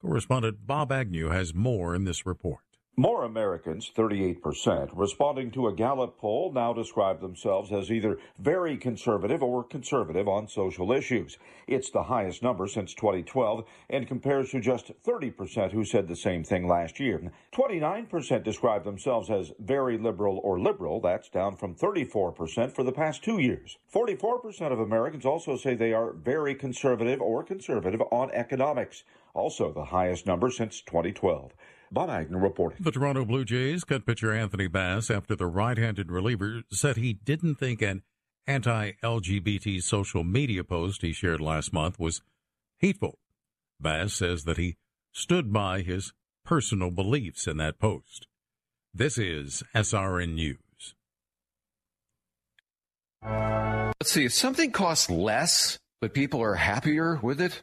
Correspondent 0.00 0.66
Bob 0.66 0.90
Agnew 0.90 1.28
has 1.28 1.54
more 1.54 1.94
in 1.94 2.04
this 2.04 2.26
report. 2.26 2.71
More 2.96 3.24
Americans, 3.24 3.90
38%, 3.96 4.90
responding 4.92 5.50
to 5.52 5.66
a 5.66 5.72
Gallup 5.72 6.18
poll 6.18 6.52
now 6.52 6.74
describe 6.74 7.22
themselves 7.22 7.72
as 7.72 7.90
either 7.90 8.18
very 8.38 8.76
conservative 8.76 9.42
or 9.42 9.64
conservative 9.64 10.28
on 10.28 10.46
social 10.46 10.92
issues. 10.92 11.38
It's 11.66 11.90
the 11.90 12.02
highest 12.02 12.42
number 12.42 12.66
since 12.66 12.92
2012 12.92 13.64
and 13.88 14.06
compares 14.06 14.50
to 14.50 14.60
just 14.60 14.92
30% 15.04 15.72
who 15.72 15.86
said 15.86 16.06
the 16.06 16.14
same 16.14 16.44
thing 16.44 16.68
last 16.68 17.00
year. 17.00 17.32
29% 17.54 18.44
describe 18.44 18.84
themselves 18.84 19.30
as 19.30 19.54
very 19.58 19.96
liberal 19.96 20.38
or 20.44 20.60
liberal. 20.60 21.00
That's 21.00 21.30
down 21.30 21.56
from 21.56 21.74
34% 21.74 22.72
for 22.72 22.84
the 22.84 22.92
past 22.92 23.24
two 23.24 23.38
years. 23.38 23.78
44% 23.90 24.70
of 24.70 24.80
Americans 24.80 25.24
also 25.24 25.56
say 25.56 25.74
they 25.74 25.94
are 25.94 26.12
very 26.12 26.54
conservative 26.54 27.22
or 27.22 27.42
conservative 27.42 28.02
on 28.10 28.30
economics, 28.32 29.04
also 29.32 29.72
the 29.72 29.86
highest 29.86 30.26
number 30.26 30.50
since 30.50 30.82
2012. 30.82 31.52
Bob 31.92 32.08
Agnew 32.08 32.38
reporting. 32.38 32.78
The 32.80 32.90
Toronto 32.90 33.24
Blue 33.24 33.44
Jays 33.44 33.84
cut 33.84 34.06
pitcher 34.06 34.32
Anthony 34.32 34.66
Bass 34.66 35.10
after 35.10 35.36
the 35.36 35.46
right-handed 35.46 36.10
reliever 36.10 36.62
said 36.72 36.96
he 36.96 37.12
didn't 37.12 37.56
think 37.56 37.82
an 37.82 38.02
anti-LGBT 38.46 39.82
social 39.82 40.24
media 40.24 40.64
post 40.64 41.02
he 41.02 41.12
shared 41.12 41.40
last 41.40 41.72
month 41.72 41.98
was 41.98 42.22
hateful. 42.78 43.18
Bass 43.78 44.14
says 44.14 44.44
that 44.44 44.56
he 44.56 44.76
stood 45.12 45.52
by 45.52 45.82
his 45.82 46.12
personal 46.44 46.90
beliefs 46.90 47.46
in 47.46 47.58
that 47.58 47.78
post. 47.78 48.26
This 48.94 49.18
is 49.18 49.62
SRN 49.74 50.34
News. 50.34 50.94
Let's 53.22 54.10
see, 54.10 54.24
if 54.24 54.32
something 54.32 54.72
costs 54.72 55.08
less, 55.08 55.78
but 56.00 56.14
people 56.14 56.42
are 56.42 56.54
happier 56.54 57.20
with 57.22 57.40
it, 57.40 57.62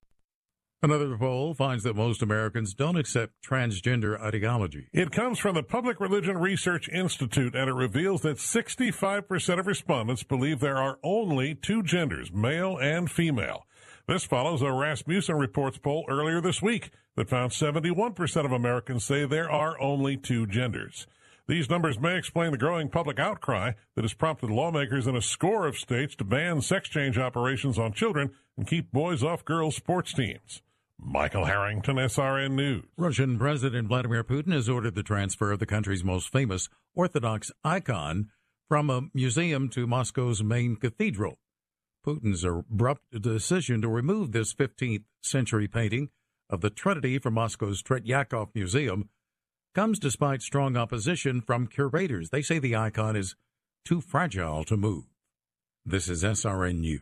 Another 0.83 1.15
poll 1.15 1.53
finds 1.53 1.83
that 1.83 1.95
most 1.95 2.23
Americans 2.23 2.73
don't 2.73 2.97
accept 2.97 3.33
transgender 3.47 4.19
ideology. 4.19 4.87
It 4.91 5.11
comes 5.11 5.37
from 5.37 5.53
the 5.53 5.61
Public 5.61 5.99
Religion 5.99 6.39
Research 6.39 6.89
Institute, 6.89 7.53
and 7.53 7.69
it 7.69 7.73
reveals 7.73 8.21
that 8.21 8.37
65% 8.37 9.59
of 9.59 9.67
respondents 9.67 10.23
believe 10.23 10.59
there 10.59 10.79
are 10.79 10.97
only 11.03 11.53
two 11.53 11.83
genders, 11.83 12.33
male 12.33 12.77
and 12.77 13.11
female. 13.11 13.67
This 14.07 14.23
follows 14.23 14.63
a 14.63 14.71
Rasmussen 14.71 15.35
Reports 15.35 15.77
poll 15.77 16.03
earlier 16.09 16.41
this 16.41 16.63
week 16.63 16.89
that 17.15 17.29
found 17.29 17.51
71% 17.51 18.43
of 18.43 18.51
Americans 18.51 19.03
say 19.03 19.27
there 19.27 19.51
are 19.51 19.79
only 19.79 20.17
two 20.17 20.47
genders. 20.47 21.05
These 21.47 21.69
numbers 21.69 21.99
may 21.99 22.17
explain 22.17 22.53
the 22.53 22.57
growing 22.57 22.89
public 22.89 23.19
outcry 23.19 23.73
that 23.93 24.03
has 24.03 24.15
prompted 24.15 24.49
lawmakers 24.49 25.05
in 25.05 25.15
a 25.15 25.21
score 25.21 25.67
of 25.67 25.77
states 25.77 26.15
to 26.15 26.23
ban 26.23 26.61
sex 26.61 26.89
change 26.89 27.19
operations 27.19 27.77
on 27.77 27.93
children 27.93 28.31
and 28.57 28.65
keep 28.65 28.91
boys 28.91 29.23
off 29.23 29.45
girls' 29.45 29.75
sports 29.75 30.11
teams. 30.11 30.63
Michael 31.03 31.45
Harrington, 31.45 31.95
SRN 31.95 32.51
News. 32.51 32.85
Russian 32.95 33.39
President 33.39 33.87
Vladimir 33.87 34.23
Putin 34.23 34.53
has 34.53 34.69
ordered 34.69 34.93
the 34.93 35.01
transfer 35.01 35.51
of 35.51 35.57
the 35.57 35.65
country's 35.65 36.03
most 36.03 36.31
famous 36.31 36.69
Orthodox 36.93 37.51
icon 37.63 38.29
from 38.69 38.89
a 38.89 39.09
museum 39.13 39.67
to 39.69 39.87
Moscow's 39.87 40.43
main 40.43 40.75
cathedral. 40.75 41.39
Putin's 42.05 42.43
abrupt 42.43 43.19
decision 43.19 43.81
to 43.81 43.87
remove 43.87 44.31
this 44.31 44.53
15th 44.53 45.03
century 45.23 45.67
painting 45.67 46.09
of 46.49 46.61
the 46.61 46.69
Trinity 46.69 47.17
from 47.17 47.33
Moscow's 47.33 47.81
Tretyakov 47.81 48.49
Museum 48.53 49.09
comes 49.73 49.97
despite 49.97 50.43
strong 50.43 50.77
opposition 50.77 51.41
from 51.41 51.67
curators. 51.67 52.29
They 52.29 52.43
say 52.43 52.59
the 52.59 52.75
icon 52.75 53.15
is 53.15 53.35
too 53.83 54.01
fragile 54.01 54.63
to 54.65 54.77
move. 54.77 55.05
This 55.83 56.07
is 56.07 56.23
SRN 56.23 56.79
News. 56.79 57.01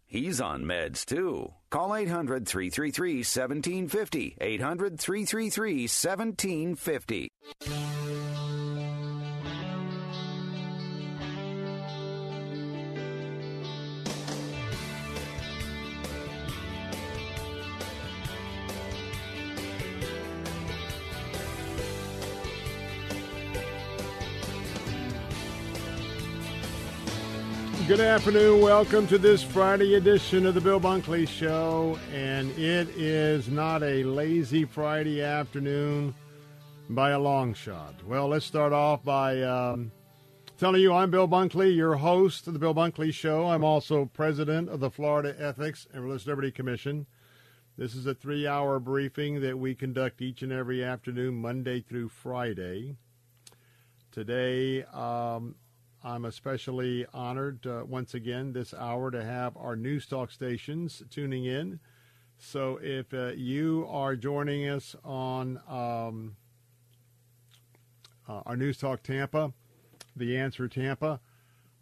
He's 0.11 0.41
on 0.41 0.65
meds 0.65 1.05
too. 1.05 1.53
Call 1.69 1.95
800 1.95 2.45
333 2.45 3.19
1750. 3.19 4.35
800 4.41 4.99
333 4.99 5.83
1750. 5.83 7.31
Good 27.91 27.99
afternoon. 27.99 28.61
Welcome 28.61 29.05
to 29.07 29.17
this 29.17 29.43
Friday 29.43 29.95
edition 29.95 30.45
of 30.45 30.53
the 30.53 30.61
Bill 30.61 30.79
Bunkley 30.79 31.27
Show. 31.27 31.99
And 32.13 32.49
it 32.57 32.87
is 32.95 33.49
not 33.49 33.83
a 33.83 34.05
lazy 34.05 34.63
Friday 34.63 35.21
afternoon 35.21 36.15
by 36.87 37.09
a 37.09 37.19
long 37.19 37.53
shot. 37.53 37.95
Well, 38.07 38.29
let's 38.29 38.45
start 38.45 38.71
off 38.71 39.03
by 39.03 39.41
um, 39.41 39.91
telling 40.57 40.81
you 40.81 40.93
I'm 40.93 41.11
Bill 41.11 41.27
Bunkley, 41.27 41.75
your 41.75 41.95
host 41.95 42.47
of 42.47 42.53
the 42.53 42.59
Bill 42.59 42.73
Bunkley 42.73 43.13
Show. 43.13 43.49
I'm 43.49 43.65
also 43.65 44.05
president 44.05 44.69
of 44.69 44.79
the 44.79 44.89
Florida 44.89 45.35
Ethics 45.37 45.85
and 45.93 46.01
Religious 46.01 46.27
Liberty 46.27 46.49
Commission. 46.49 47.05
This 47.77 47.93
is 47.93 48.05
a 48.05 48.15
three 48.15 48.47
hour 48.47 48.79
briefing 48.79 49.41
that 49.41 49.59
we 49.59 49.75
conduct 49.75 50.21
each 50.21 50.43
and 50.43 50.53
every 50.53 50.81
afternoon, 50.81 51.41
Monday 51.41 51.81
through 51.81 52.07
Friday. 52.07 52.95
Today, 54.13 54.83
um, 54.93 55.55
I'm 56.03 56.25
especially 56.25 57.05
honored 57.13 57.67
uh, 57.67 57.83
once 57.87 58.15
again 58.15 58.53
this 58.53 58.73
hour 58.73 59.11
to 59.11 59.23
have 59.23 59.55
our 59.55 59.75
news 59.75 60.07
talk 60.07 60.31
stations 60.31 61.03
tuning 61.11 61.45
in. 61.45 61.79
So 62.39 62.79
if 62.81 63.13
uh, 63.13 63.33
you 63.35 63.85
are 63.87 64.15
joining 64.15 64.67
us 64.67 64.95
on 65.05 65.59
um, 65.69 66.35
uh, 68.27 68.41
our 68.47 68.57
News 68.57 68.77
Talk 68.77 69.03
Tampa, 69.03 69.53
The 70.15 70.37
Answer 70.37 70.67
Tampa, 70.67 71.19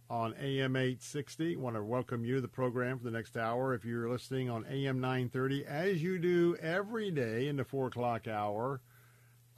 on 0.10 0.34
AM 0.42 0.76
860, 0.76 1.56
want 1.56 1.78
to 1.78 1.84
welcome 1.84 2.26
you 2.26 2.36
to 2.36 2.42
the 2.42 2.48
program 2.48 2.98
for 2.98 3.06
the 3.06 3.12
next 3.12 3.38
hour. 3.38 3.74
If 3.74 3.86
you're 3.86 4.10
listening 4.10 4.50
on 4.50 4.66
AM 4.70 5.00
930, 5.00 5.66
as 5.66 6.04
you 6.04 6.20
do 6.20 6.58
every 6.60 7.10
day 7.10 7.48
in 7.48 7.56
the 7.56 7.64
4 7.64 7.88
o'clock 7.88 8.28
hour, 8.28 8.82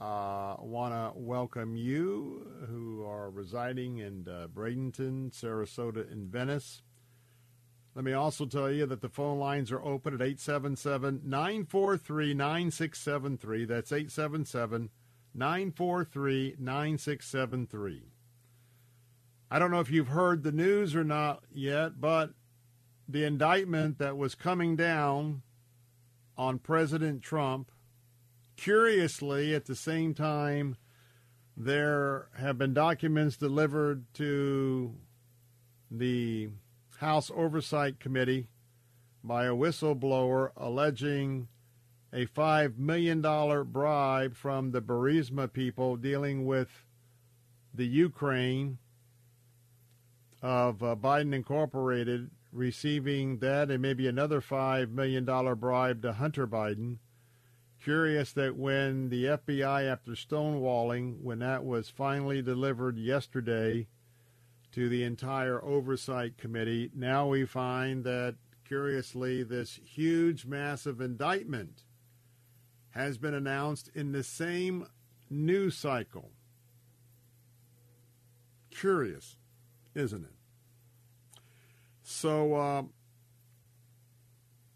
uh, 0.02 0.56
Want 0.58 0.92
to 0.92 1.18
welcome 1.18 1.76
you 1.76 2.44
who 2.68 3.04
are 3.06 3.30
residing 3.30 3.98
in 3.98 4.26
uh, 4.28 4.48
Bradenton, 4.52 5.30
Sarasota, 5.30 6.10
and 6.10 6.28
Venice. 6.28 6.82
Let 7.94 8.04
me 8.04 8.12
also 8.12 8.46
tell 8.46 8.70
you 8.70 8.86
that 8.86 9.00
the 9.00 9.08
phone 9.08 9.38
lines 9.38 9.70
are 9.70 9.82
open 9.82 10.14
at 10.14 10.20
877 10.20 11.20
943 11.24 12.34
9673. 12.34 13.64
That's 13.64 13.92
877 13.92 14.90
943 15.34 16.56
9673. 16.58 18.02
I 19.50 19.58
don't 19.58 19.70
know 19.70 19.80
if 19.80 19.90
you've 19.90 20.08
heard 20.08 20.42
the 20.42 20.52
news 20.52 20.96
or 20.96 21.04
not 21.04 21.44
yet, 21.52 22.00
but 22.00 22.30
the 23.08 23.24
indictment 23.24 23.98
that 23.98 24.16
was 24.16 24.34
coming 24.34 24.74
down 24.74 25.42
on 26.36 26.58
President 26.58 27.22
Trump 27.22 27.71
Curiously, 28.62 29.56
at 29.56 29.64
the 29.64 29.74
same 29.74 30.14
time, 30.14 30.76
there 31.56 32.28
have 32.38 32.58
been 32.58 32.72
documents 32.72 33.36
delivered 33.36 34.04
to 34.14 34.94
the 35.90 36.48
House 36.98 37.28
Oversight 37.34 37.98
Committee 37.98 38.46
by 39.24 39.46
a 39.46 39.52
whistleblower 39.52 40.52
alleging 40.56 41.48
a 42.12 42.26
$5 42.26 42.78
million 42.78 43.20
bribe 43.72 44.36
from 44.36 44.70
the 44.70 44.80
Burisma 44.80 45.52
people 45.52 45.96
dealing 45.96 46.46
with 46.46 46.84
the 47.74 47.88
Ukraine 47.88 48.78
of 50.40 50.84
uh, 50.84 50.94
Biden 50.94 51.34
Incorporated 51.34 52.30
receiving 52.52 53.38
that 53.38 53.72
and 53.72 53.82
maybe 53.82 54.06
another 54.06 54.40
$5 54.40 54.92
million 54.92 55.24
bribe 55.56 56.02
to 56.02 56.12
Hunter 56.12 56.46
Biden 56.46 56.98
Curious 57.82 58.32
that 58.34 58.56
when 58.56 59.08
the 59.08 59.24
FBI, 59.24 59.90
after 59.90 60.12
stonewalling, 60.12 61.20
when 61.20 61.40
that 61.40 61.64
was 61.64 61.88
finally 61.88 62.40
delivered 62.40 62.96
yesterday 62.96 63.88
to 64.70 64.88
the 64.88 65.02
entire 65.02 65.62
oversight 65.64 66.38
committee, 66.38 66.92
now 66.94 67.26
we 67.26 67.44
find 67.44 68.04
that, 68.04 68.36
curiously, 68.68 69.42
this 69.42 69.80
huge, 69.84 70.46
massive 70.46 71.00
indictment 71.00 71.82
has 72.90 73.18
been 73.18 73.34
announced 73.34 73.90
in 73.96 74.12
the 74.12 74.22
same 74.22 74.86
news 75.28 75.76
cycle. 75.76 76.30
Curious, 78.70 79.38
isn't 79.96 80.22
it? 80.24 81.40
So 82.04 82.54
uh, 82.54 82.82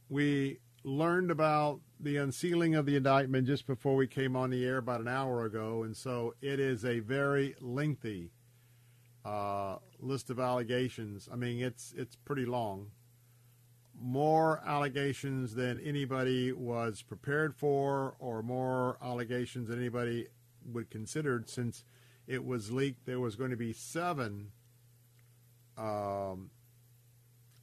we 0.09 0.59
learned 0.83 1.31
about 1.31 1.81
the 1.99 2.17
unsealing 2.17 2.75
of 2.75 2.87
the 2.87 2.97
indictment 2.97 3.47
just 3.47 3.67
before 3.67 3.97
we 3.97 4.07
came 4.07 4.37
on 4.37 4.51
the 4.51 4.65
air 4.65 4.79
about 4.79 5.01
an 5.01 5.09
hour 5.09 5.45
ago, 5.45 5.83
and 5.83 5.97
so 5.97 6.35
it 6.43 6.61
is 6.61 6.85
a 6.85 7.01
very 7.01 7.55
lengthy 7.61 8.31
uh, 9.25 9.77
list 10.01 10.31
of 10.31 10.39
allegations. 10.39 11.29
I 11.33 11.37
mean, 11.37 11.63
it's 11.63 11.95
it's 11.97 12.17
pretty 12.17 12.45
long. 12.45 12.91
More 13.99 14.61
allegations 14.67 15.55
than 15.55 15.81
anybody 15.81 16.53
was 16.53 17.03
prepared 17.03 17.57
for, 17.57 18.15
or 18.19 18.43
more 18.43 18.99
allegations 19.03 19.69
than 19.69 19.79
anybody 19.79 20.27
would 20.71 20.91
consider 20.91 21.43
since 21.47 21.85
it 22.27 22.45
was 22.45 22.71
leaked. 22.71 23.07
There 23.07 23.21
was 23.21 23.37
going 23.37 23.51
to 23.51 23.57
be 23.57 23.73
seven 23.73 24.53
um, 25.79 26.51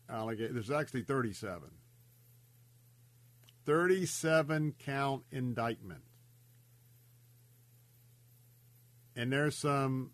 allegations. 0.10 0.54
There's 0.54 0.72
actually 0.72 1.04
37 1.04 1.70
37 3.66 4.76
count 4.80 5.24
indictment. 5.32 6.04
And 9.16 9.32
there's 9.32 9.58
some 9.58 10.12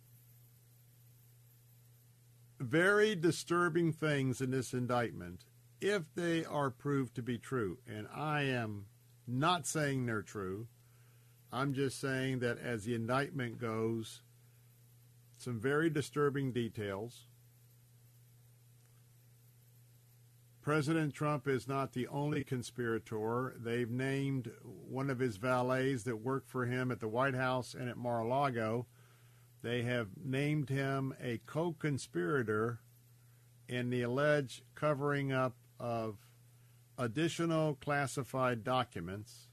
very 2.59 3.15
disturbing 3.15 3.93
things 3.93 4.41
in 4.41 4.51
this 4.51 4.73
indictment 4.73 5.45
if 5.79 6.03
they 6.15 6.43
are 6.43 6.69
proved 6.69 7.15
to 7.15 7.21
be 7.21 7.37
true. 7.37 7.77
And 7.87 8.07
I 8.13 8.43
am 8.43 8.85
not 9.25 9.65
saying 9.65 10.05
they're 10.05 10.21
true. 10.21 10.67
I'm 11.51 11.73
just 11.73 11.99
saying 11.99 12.39
that 12.39 12.59
as 12.59 12.83
the 12.83 12.93
indictment 12.93 13.59
goes, 13.59 14.21
some 15.37 15.59
very 15.59 15.89
disturbing 15.89 16.51
details. 16.51 17.28
President 20.61 21.13
Trump 21.13 21.47
is 21.47 21.67
not 21.67 21.93
the 21.93 22.07
only 22.07 22.43
conspirator. 22.43 23.55
They've 23.57 23.89
named 23.89 24.51
one 24.63 25.09
of 25.09 25.19
his 25.19 25.37
valets 25.37 26.03
that 26.03 26.17
worked 26.17 26.49
for 26.49 26.65
him 26.65 26.91
at 26.91 26.99
the 26.99 27.07
White 27.07 27.35
House 27.35 27.73
and 27.73 27.89
at 27.89 27.97
Mar 27.97 28.19
a 28.19 28.27
Lago. 28.27 28.85
They 29.61 29.83
have 29.83 30.09
named 30.21 30.69
him 30.69 31.13
a 31.21 31.39
co 31.45 31.73
conspirator 31.73 32.79
in 33.67 33.89
the 33.89 34.01
alleged 34.01 34.63
covering 34.75 35.31
up 35.31 35.55
of 35.79 36.17
additional 36.97 37.75
classified 37.75 38.63
documents 38.63 39.47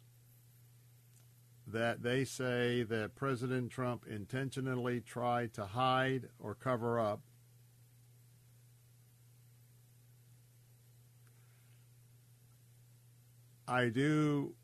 that 1.66 2.02
they 2.02 2.24
say 2.24 2.82
that 2.84 3.14
President 3.14 3.70
Trump 3.70 4.04
intentionally 4.08 5.00
tried 5.00 5.52
to 5.54 5.66
hide 5.66 6.28
or 6.38 6.54
cover 6.54 6.98
up. 6.98 7.20
I 13.68 13.88
do 13.88 14.54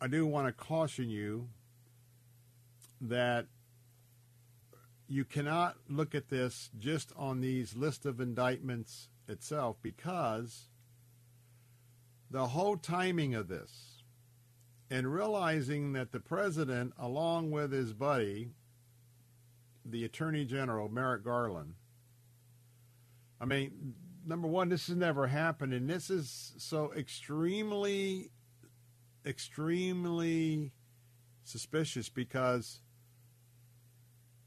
I 0.00 0.08
do 0.08 0.26
want 0.26 0.48
to 0.48 0.52
caution 0.52 1.08
you 1.08 1.48
that 3.00 3.46
you 5.06 5.24
cannot 5.24 5.76
look 5.88 6.14
at 6.14 6.28
this 6.28 6.70
just 6.78 7.12
on 7.16 7.40
these 7.40 7.76
list 7.76 8.04
of 8.04 8.20
indictments 8.20 9.10
itself 9.28 9.76
because 9.80 10.68
the 12.30 12.48
whole 12.48 12.76
timing 12.76 13.34
of 13.34 13.46
this 13.46 14.02
and 14.90 15.12
realizing 15.12 15.92
that 15.92 16.12
the 16.12 16.20
president, 16.20 16.94
along 16.98 17.50
with 17.50 17.72
his 17.72 17.92
buddy, 17.92 18.50
the 19.84 20.04
Attorney 20.04 20.44
General, 20.44 20.88
Merrick 20.88 21.24
Garland, 21.24 21.74
I 23.40 23.44
mean, 23.44 23.94
number 24.26 24.48
one, 24.48 24.68
this 24.68 24.86
has 24.86 24.96
never 24.96 25.26
happened, 25.26 25.72
and 25.72 25.88
this 25.88 26.10
is 26.10 26.54
so 26.58 26.92
extremely, 26.96 28.30
extremely 29.26 30.72
suspicious 31.44 32.08
because 32.08 32.80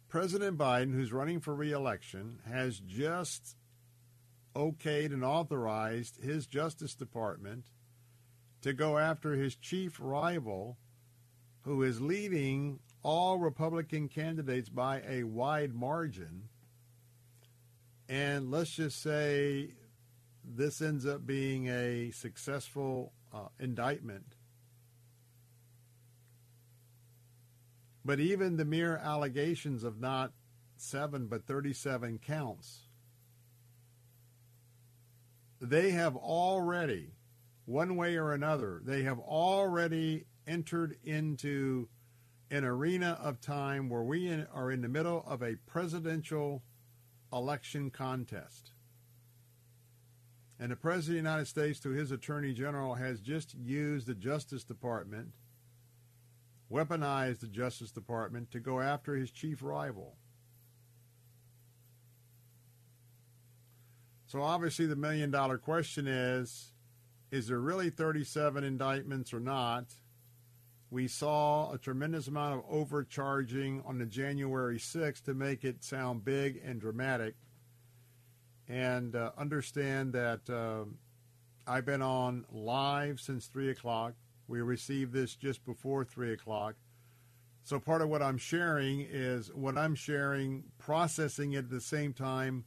President 0.08 0.58
Biden, 0.58 0.94
who's 0.94 1.12
running 1.12 1.40
for 1.40 1.54
reelection, 1.54 2.40
has 2.50 2.80
just 2.80 3.56
okayed 4.56 5.14
and 5.14 5.24
authorized 5.24 6.24
his 6.24 6.48
Justice 6.48 6.96
Department 6.96 7.66
to 8.62 8.74
go 8.74 8.98
after 8.98 9.34
his 9.34 9.56
chief 9.56 10.00
rival, 10.00 10.78
who 11.64 11.84
is 11.84 12.00
leading 12.02 12.80
all 13.04 13.38
Republican 13.38 14.08
candidates 14.08 14.70
by 14.70 15.02
a 15.08 15.24
wide 15.24 15.74
margin. 15.74 16.50
And 18.08 18.52
let's 18.52 18.72
just 18.72 19.02
say 19.02 19.70
this 20.44 20.82
ends 20.82 21.06
up 21.06 21.26
being 21.26 21.68
a 21.68 22.12
successful 22.12 23.14
uh, 23.34 23.48
indictment. 23.60 24.36
But 28.04 28.20
even 28.20 28.58
the 28.58 28.66
mere 28.66 28.98
allegations 28.98 29.84
of 29.84 30.00
not 30.00 30.32
seven 30.78 31.26
but 31.26 31.48
37 31.48 32.20
counts, 32.20 32.82
they 35.60 35.92
have 35.92 36.16
already 36.16 37.16
one 37.66 37.96
way 37.96 38.16
or 38.18 38.34
another, 38.34 38.82
they 38.86 39.02
have 39.04 39.18
already 39.18 40.26
entered 40.46 40.98
into 41.04 41.88
an 42.52 42.64
arena 42.64 43.18
of 43.20 43.42
time 43.42 43.90
where 43.90 44.04
we 44.04 44.32
are 44.54 44.72
in 44.72 44.82
the 44.82 44.88
middle 44.88 45.24
of 45.26 45.42
a 45.42 45.56
presidential 45.66 46.62
election 47.32 47.90
contest. 47.90 48.72
And 50.60 50.72
the 50.72 50.76
President 50.76 51.20
of 51.20 51.24
the 51.24 51.30
United 51.30 51.48
States, 51.48 51.80
through 51.80 51.96
his 51.96 52.12
Attorney 52.12 52.54
General, 52.54 52.96
has 52.96 53.20
just 53.20 53.54
used 53.56 54.08
the 54.08 54.16
Justice 54.16 54.64
Department, 54.64 55.30
weaponized 56.72 57.42
the 57.42 57.48
Justice 57.48 57.92
Department 57.92 58.52
to 58.52 58.60
go 58.60 58.80
after 58.80 59.16
his 59.16 59.32
chief 59.32 59.62
rival. 59.62 60.16
So 64.28 64.42
obviously, 64.42 64.86
the 64.86 64.96
million 64.96 65.30
dollar 65.30 65.58
question 65.58 66.08
is 66.08 66.72
is 67.32 67.48
there 67.48 67.60
really 67.60 67.90
37 67.90 68.64
indictments 68.64 69.34
or 69.34 69.40
not? 69.40 69.86
We 70.96 71.10
saw 71.10 71.74
a 71.74 71.78
tremendous 71.78 72.30
amount 72.30 72.58
of 72.58 72.64
overcharging 72.70 73.84
on 73.86 73.98
the 73.98 74.06
January 74.06 74.78
6th 74.78 75.26
to 75.26 75.34
make 75.34 75.66
it 75.66 75.84
sound 75.84 76.24
big 76.24 76.62
and 76.64 76.80
dramatic. 76.80 77.36
And 78.70 79.14
uh, 79.14 79.32
understand 79.38 80.14
that 80.14 80.50
uh, 80.50 80.86
I've 81.68 81.86
been 81.86 82.02
on 82.02 82.46
live 82.50 83.20
since 83.20 83.48
3 83.48 83.72
o'clock. 83.72 84.14
We 84.48 84.62
received 84.62 85.12
this 85.12 85.36
just 85.36 85.66
before 85.66 86.06
3 86.06 86.32
o'clock. 86.32 86.76
So 87.66 87.78
part 87.78 88.02
of 88.02 88.08
what 88.08 88.22
I'm 88.22 88.38
sharing 88.38 89.02
is 89.02 89.52
what 89.54 89.78
I'm 89.78 89.96
sharing, 89.96 90.64
processing 90.78 91.52
it 91.52 91.66
at 91.66 91.70
the 91.70 91.82
same 91.82 92.14
time 92.14 92.64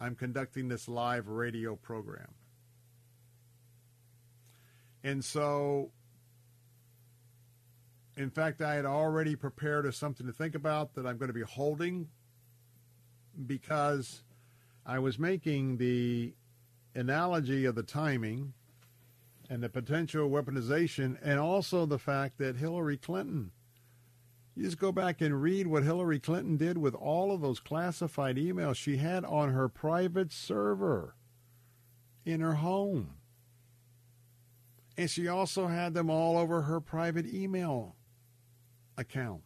I'm 0.00 0.14
conducting 0.14 0.68
this 0.68 0.86
live 0.86 1.26
radio 1.26 1.74
program. 1.74 2.34
And 5.02 5.24
so, 5.24 5.90
in 8.16 8.30
fact, 8.30 8.62
I 8.62 8.74
had 8.74 8.86
already 8.86 9.36
prepared 9.36 9.92
something 9.94 10.26
to 10.26 10.32
think 10.32 10.54
about 10.54 10.94
that 10.94 11.06
I'm 11.06 11.18
going 11.18 11.28
to 11.28 11.34
be 11.34 11.42
holding 11.42 12.08
because 13.46 14.22
I 14.86 14.98
was 14.98 15.18
making 15.18 15.78
the 15.78 16.34
analogy 16.94 17.64
of 17.64 17.74
the 17.74 17.82
timing 17.82 18.52
and 19.50 19.62
the 19.62 19.68
potential 19.68 20.30
weaponization 20.30 21.18
and 21.22 21.40
also 21.40 21.86
the 21.86 21.98
fact 21.98 22.38
that 22.38 22.56
Hillary 22.56 22.96
Clinton 22.96 23.50
you 24.54 24.64
just 24.64 24.78
go 24.78 24.92
back 24.92 25.20
and 25.20 25.42
read 25.42 25.66
what 25.66 25.82
Hillary 25.82 26.20
Clinton 26.20 26.56
did 26.56 26.78
with 26.78 26.94
all 26.94 27.32
of 27.32 27.40
those 27.40 27.58
classified 27.58 28.36
emails 28.36 28.76
she 28.76 28.98
had 28.98 29.24
on 29.24 29.52
her 29.52 29.68
private 29.68 30.32
server 30.32 31.16
in 32.24 32.40
her 32.40 32.54
home. 32.54 33.14
And 34.96 35.10
she 35.10 35.26
also 35.26 35.66
had 35.66 35.92
them 35.92 36.08
all 36.08 36.38
over 36.38 36.62
her 36.62 36.80
private 36.80 37.26
email 37.26 37.96
account. 38.96 39.42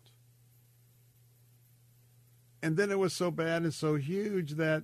And 2.62 2.76
then 2.76 2.90
it 2.90 2.98
was 2.98 3.12
so 3.12 3.30
bad 3.30 3.62
and 3.62 3.72
so 3.72 3.94
huge 3.94 4.52
that 4.52 4.82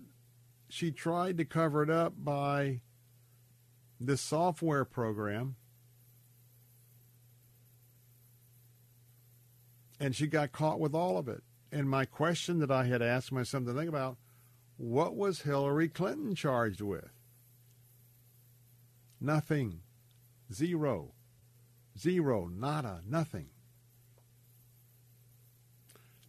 she 0.69 0.91
tried 0.91 1.39
to 1.39 1.45
cover 1.45 1.83
it 1.83 1.91
up 1.91 2.15
by 2.17 2.81
this 4.01 4.21
software 4.21 4.85
program. 4.85 5.57
And 9.99 10.15
she 10.15 10.27
got 10.27 10.53
caught 10.53 10.81
with 10.81 10.95
all 10.95 11.19
of 11.19 11.29
it. 11.29 11.43
And 11.73 11.89
my 11.89 12.05
question 12.05 12.59
that 12.61 12.71
I 12.71 12.85
had 12.85 13.03
asked 13.03 13.33
myself 13.33 13.65
to 13.65 13.73
think 13.73 13.89
about 13.89 14.17
what 14.77 15.17
was 15.17 15.43
Hillary 15.43 15.89
Clinton 15.89 16.35
charged 16.35 16.81
with? 16.81 17.11
Nothing. 19.21 19.81
Zero. 20.53 21.13
Zero. 21.99 22.49
Nada. 22.53 23.01
Nothing. 23.09 23.49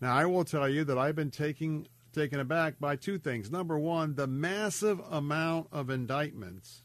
Now, 0.06 0.14
I 0.14 0.28
will 0.28 0.46
tell 0.46 0.70
you 0.70 0.84
that 0.84 1.00
I've 1.00 1.16
been 1.16 1.32
taking, 1.32 1.88
taken 2.14 2.40
aback 2.40 2.80
by 2.80 2.96
two 2.96 3.18
things. 3.18 3.50
Number 3.50 3.80
one, 3.80 4.14
the 4.14 4.28
massive 4.28 5.02
amount 5.10 5.66
of 5.72 5.90
indictments 5.90 6.84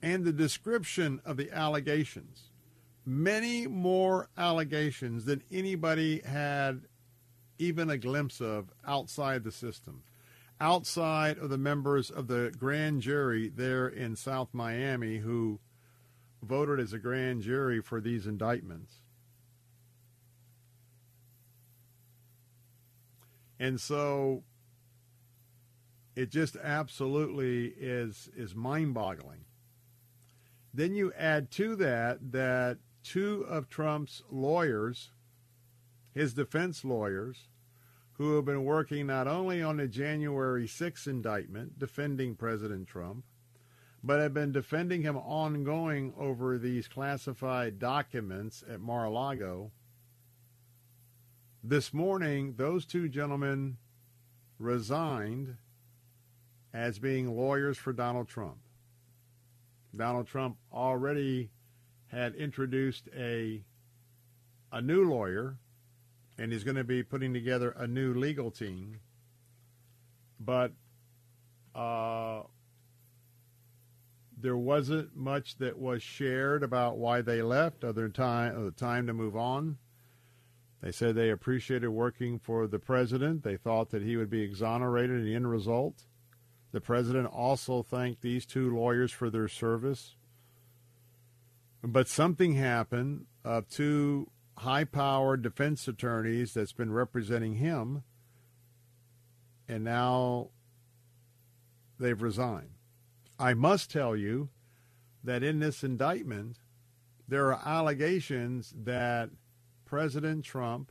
and 0.00 0.24
the 0.24 0.32
description 0.32 1.20
of 1.22 1.36
the 1.36 1.50
allegations. 1.52 2.44
Many 3.04 3.66
more 3.66 4.30
allegations 4.38 5.26
than 5.26 5.42
anybody 5.52 6.20
had 6.20 6.80
even 7.58 7.90
a 7.90 7.98
glimpse 7.98 8.40
of 8.40 8.72
outside 8.86 9.44
the 9.44 9.52
system 9.52 10.02
outside 10.60 11.36
of 11.36 11.50
the 11.50 11.58
members 11.58 12.10
of 12.10 12.26
the 12.26 12.54
grand 12.58 13.02
jury 13.02 13.50
there 13.50 13.86
in 13.86 14.16
South 14.16 14.48
Miami 14.54 15.18
who 15.18 15.60
voted 16.42 16.80
as 16.80 16.94
a 16.94 16.98
grand 16.98 17.42
jury 17.42 17.82
for 17.82 18.00
these 18.00 18.26
indictments. 18.26 19.03
And 23.64 23.80
so 23.80 24.42
it 26.14 26.30
just 26.30 26.54
absolutely 26.62 27.72
is 27.80 28.28
is 28.36 28.54
mind-boggling. 28.54 29.46
Then 30.74 30.94
you 30.94 31.14
add 31.14 31.50
to 31.52 31.74
that 31.76 32.32
that 32.32 32.76
two 33.02 33.46
of 33.48 33.70
Trump's 33.70 34.22
lawyers, 34.30 35.12
his 36.12 36.34
defense 36.34 36.84
lawyers, 36.84 37.48
who 38.18 38.36
have 38.36 38.44
been 38.44 38.64
working 38.64 39.06
not 39.06 39.26
only 39.26 39.62
on 39.62 39.78
the 39.78 39.88
January 39.88 40.68
6 40.68 41.06
indictment 41.06 41.78
defending 41.78 42.34
President 42.34 42.86
Trump, 42.86 43.24
but 44.02 44.20
have 44.20 44.34
been 44.34 44.52
defending 44.52 45.00
him 45.00 45.16
ongoing 45.16 46.12
over 46.18 46.58
these 46.58 46.86
classified 46.86 47.78
documents 47.78 48.62
at 48.68 48.82
Mar-a-Lago. 48.82 49.72
This 51.66 51.94
morning, 51.94 52.56
those 52.58 52.84
two 52.84 53.08
gentlemen 53.08 53.78
resigned 54.58 55.56
as 56.74 56.98
being 56.98 57.34
lawyers 57.34 57.78
for 57.78 57.94
Donald 57.94 58.28
Trump. 58.28 58.58
Donald 59.96 60.26
Trump 60.26 60.58
already 60.70 61.48
had 62.08 62.34
introduced 62.34 63.08
a 63.16 63.64
a 64.72 64.82
new 64.82 65.08
lawyer 65.08 65.56
and 66.36 66.52
he's 66.52 66.64
going 66.64 66.76
to 66.76 66.84
be 66.84 67.02
putting 67.02 67.32
together 67.32 67.70
a 67.78 67.86
new 67.86 68.12
legal 68.12 68.50
team. 68.50 69.00
But 70.38 70.72
uh, 71.74 72.42
there 74.38 74.58
wasn't 74.58 75.16
much 75.16 75.56
that 75.58 75.78
was 75.78 76.02
shared 76.02 76.62
about 76.62 76.98
why 76.98 77.22
they 77.22 77.40
left, 77.40 77.84
other 77.84 78.10
time 78.10 78.66
the 78.66 78.70
time 78.70 79.06
to 79.06 79.14
move 79.14 79.34
on. 79.34 79.78
They 80.84 80.92
said 80.92 81.14
they 81.14 81.30
appreciated 81.30 81.88
working 81.88 82.38
for 82.38 82.66
the 82.66 82.78
president. 82.78 83.42
They 83.42 83.56
thought 83.56 83.88
that 83.88 84.02
he 84.02 84.18
would 84.18 84.28
be 84.28 84.42
exonerated 84.42 85.16
in 85.16 85.24
the 85.24 85.34
end 85.34 85.50
result. 85.50 86.02
The 86.72 86.80
president 86.82 87.26
also 87.28 87.82
thanked 87.82 88.20
these 88.20 88.44
two 88.44 88.76
lawyers 88.76 89.10
for 89.10 89.30
their 89.30 89.48
service. 89.48 90.16
But 91.82 92.06
something 92.06 92.52
happened 92.56 93.24
of 93.46 93.66
two 93.66 94.30
high 94.58 94.84
powered 94.84 95.40
defense 95.40 95.88
attorneys 95.88 96.52
that's 96.52 96.74
been 96.74 96.92
representing 96.92 97.54
him, 97.54 98.02
and 99.66 99.84
now 99.84 100.50
they've 101.98 102.20
resigned. 102.20 102.74
I 103.38 103.54
must 103.54 103.90
tell 103.90 104.14
you 104.14 104.50
that 105.22 105.42
in 105.42 105.60
this 105.60 105.82
indictment, 105.82 106.58
there 107.26 107.54
are 107.54 107.66
allegations 107.66 108.74
that 108.76 109.30
President 109.94 110.44
Trump, 110.44 110.90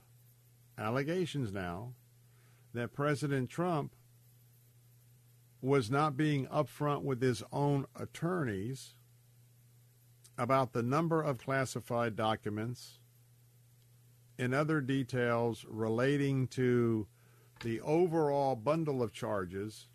allegations 0.78 1.52
now, 1.52 1.92
that 2.74 2.94
President 2.94 3.50
Trump 3.50 3.94
was 5.62 5.92
not 5.92 6.16
being 6.16 6.48
upfront 6.48 7.02
with 7.02 7.22
his 7.22 7.44
own 7.52 7.86
attorneys 8.00 8.94
about 10.38 10.72
the 10.72 10.82
number 10.82 11.22
of 11.22 11.38
classified 11.38 12.16
documents 12.16 13.00
and 14.40 14.54
other 14.54 14.80
details 14.80 15.66
relating 15.68 16.48
to 16.48 17.06
the 17.60 17.82
overall 17.82 18.56
bundle 18.56 19.04
of 19.04 19.12
charges 19.12 19.90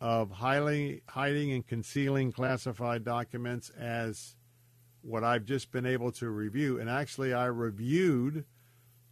of 0.00 0.32
highly, 0.32 1.00
hiding 1.10 1.52
and 1.52 1.64
concealing 1.64 2.32
classified 2.32 3.04
documents 3.04 3.70
as 3.78 4.34
what 5.04 5.22
I've 5.22 5.44
just 5.44 5.70
been 5.70 5.86
able 5.86 6.12
to 6.12 6.28
review. 6.28 6.80
And 6.80 6.88
actually, 6.88 7.34
I 7.34 7.46
reviewed 7.46 8.44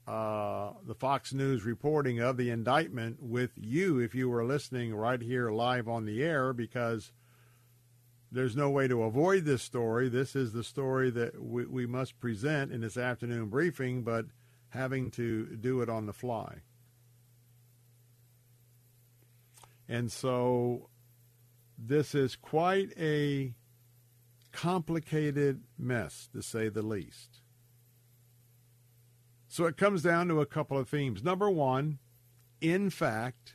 uh, 0.07 0.73
the 0.85 0.95
Fox 0.95 1.33
News 1.33 1.65
reporting 1.65 2.21
of 2.21 2.37
the 2.37 2.51
indictment 2.51 3.23
with 3.23 3.51
you 3.57 3.99
if 3.99 4.15
you 4.15 4.29
were 4.29 4.45
listening 4.45 4.95
right 4.95 5.21
here 5.21 5.51
live 5.51 5.89
on 5.89 6.07
the 6.07 6.23
air 6.23 6.53
because 6.53 7.13
there's 8.33 8.57
no 8.57 8.71
way 8.71 8.89
to 8.89 9.03
avoid 9.03 9.45
this 9.45 9.63
story. 9.63 10.09
This 10.09 10.35
is 10.35 10.53
the 10.53 10.65
story 10.65 11.11
that 11.11 11.41
we, 11.41 11.67
we 11.67 11.87
must 11.87 12.19
present 12.19 12.73
in 12.73 12.81
this 12.81 12.97
afternoon 12.97 13.49
briefing, 13.49 14.03
but 14.03 14.25
having 14.71 15.11
to 15.13 15.45
do 15.57 15.83
it 15.83 15.91
on 15.91 16.07
the 16.07 16.15
fly. 16.15 16.63
And 19.89 20.11
so 20.11 20.89
this 21.77 22.15
is 22.15 22.35
quite 22.37 22.93
a 22.99 23.53
complicated 24.53 25.63
mess, 25.79 26.29
to 26.33 26.43
say 26.43 26.69
the 26.69 26.83
least. 26.83 27.41
So 29.49 29.67
it 29.67 29.77
comes 29.77 30.03
down 30.03 30.29
to 30.29 30.41
a 30.41 30.47
couple 30.47 30.79
of 30.79 30.89
themes. 30.89 31.23
Number 31.23 31.51
one, 31.51 31.99
in 32.61 32.91
fact, 32.91 33.55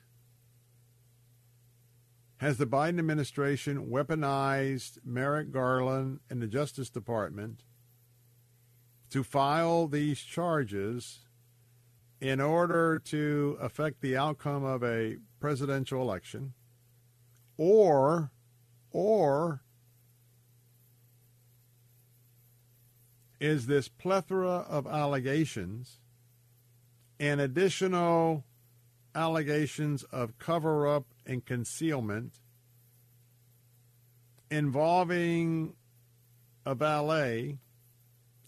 has 2.37 2.57
the 2.57 2.67
Biden 2.67 2.99
administration 2.99 3.87
weaponized 3.87 4.99
Merrick 5.03 5.51
Garland 5.51 6.19
and 6.29 6.41
the 6.41 6.47
Justice 6.47 6.89
Department 6.89 7.63
to 9.09 9.23
file 9.23 9.87
these 9.87 10.19
charges 10.19 11.19
in 12.19 12.41
order 12.41 12.99
to 12.99 13.57
affect 13.61 14.01
the 14.01 14.17
outcome 14.17 14.63
of 14.63 14.83
a 14.83 15.17
presidential 15.39 16.01
election 16.01 16.53
or 17.57 18.31
or 18.91 19.61
is 23.39 23.67
this 23.67 23.87
plethora 23.87 24.65
of 24.67 24.87
allegations 24.87 25.99
and 27.19 27.39
additional 27.41 28.43
allegations 29.13 30.03
of 30.03 30.37
cover 30.37 30.87
up 30.87 31.05
and 31.25 31.45
concealment 31.45 32.39
involving 34.49 35.73
a 36.65 36.75
valet 36.75 37.57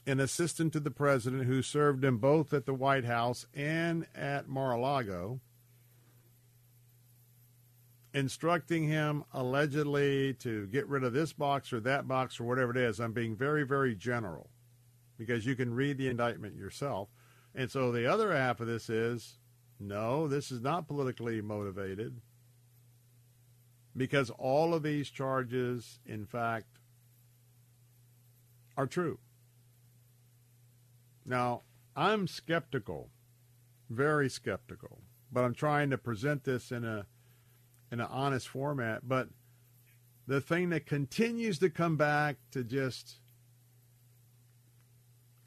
an 0.09 0.19
assistant 0.19 0.73
to 0.73 0.79
the 0.79 0.91
president 0.91 1.45
who 1.45 1.61
served 1.61 2.03
him 2.03 2.17
both 2.17 2.51
at 2.51 2.65
the 2.65 2.73
White 2.73 3.05
House 3.05 3.45
and 3.53 4.07
at 4.15 4.47
Mar-a-Lago, 4.47 5.39
instructing 8.13 8.87
him 8.87 9.23
allegedly 9.31 10.33
to 10.33 10.65
get 10.67 10.87
rid 10.87 11.03
of 11.03 11.13
this 11.13 11.31
box 11.31 11.71
or 11.71 11.79
that 11.81 12.07
box 12.07 12.39
or 12.39 12.45
whatever 12.45 12.71
it 12.71 12.77
is. 12.77 12.99
I'm 12.99 13.13
being 13.13 13.35
very, 13.35 13.63
very 13.63 13.95
general 13.95 14.49
because 15.19 15.45
you 15.45 15.55
can 15.55 15.75
read 15.75 15.97
the 15.97 16.07
indictment 16.07 16.55
yourself. 16.55 17.09
And 17.53 17.69
so 17.69 17.91
the 17.91 18.07
other 18.07 18.35
half 18.35 18.61
of 18.61 18.67
this 18.67 18.89
is 18.89 19.37
no, 19.79 20.27
this 20.27 20.49
is 20.49 20.61
not 20.61 20.87
politically 20.87 21.41
motivated 21.41 22.21
because 23.95 24.29
all 24.31 24.73
of 24.73 24.81
these 24.81 25.09
charges, 25.09 25.99
in 26.05 26.25
fact, 26.25 26.79
are 28.77 28.87
true. 28.87 29.19
Now, 31.25 31.63
I'm 31.95 32.27
skeptical, 32.27 33.09
very 33.89 34.29
skeptical, 34.29 35.01
but 35.31 35.43
I'm 35.43 35.53
trying 35.53 35.89
to 35.89 35.97
present 35.97 36.45
this 36.45 36.71
in 36.71 36.85
a 36.85 37.05
in 37.91 37.99
an 37.99 38.07
honest 38.09 38.47
format. 38.47 39.07
But 39.07 39.27
the 40.27 40.39
thing 40.39 40.69
that 40.69 40.85
continues 40.85 41.59
to 41.59 41.69
come 41.69 41.97
back 41.97 42.37
to 42.51 42.63
just 42.63 43.17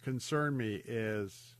concern 0.02 0.56
me 0.56 0.82
is 0.86 1.54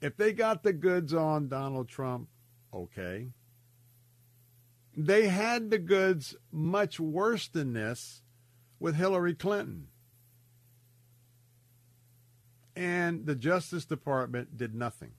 if 0.00 0.16
they 0.16 0.32
got 0.32 0.62
the 0.62 0.72
goods 0.72 1.14
on 1.14 1.48
Donald 1.48 1.88
Trump, 1.88 2.28
okay. 2.74 3.28
They 4.96 5.28
had 5.28 5.70
the 5.70 5.78
goods 5.78 6.34
much 6.50 6.98
worse 6.98 7.48
than 7.48 7.72
this 7.72 8.22
with 8.80 8.96
Hillary 8.96 9.34
Clinton. 9.34 9.86
And 12.74 13.26
the 13.26 13.34
Justice 13.34 13.84
Department 13.84 14.56
did 14.56 14.74
nothing. 14.74 15.12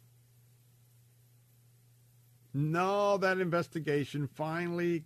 No, 2.54 3.18
that 3.18 3.40
investigation 3.40 4.28
finally 4.28 5.06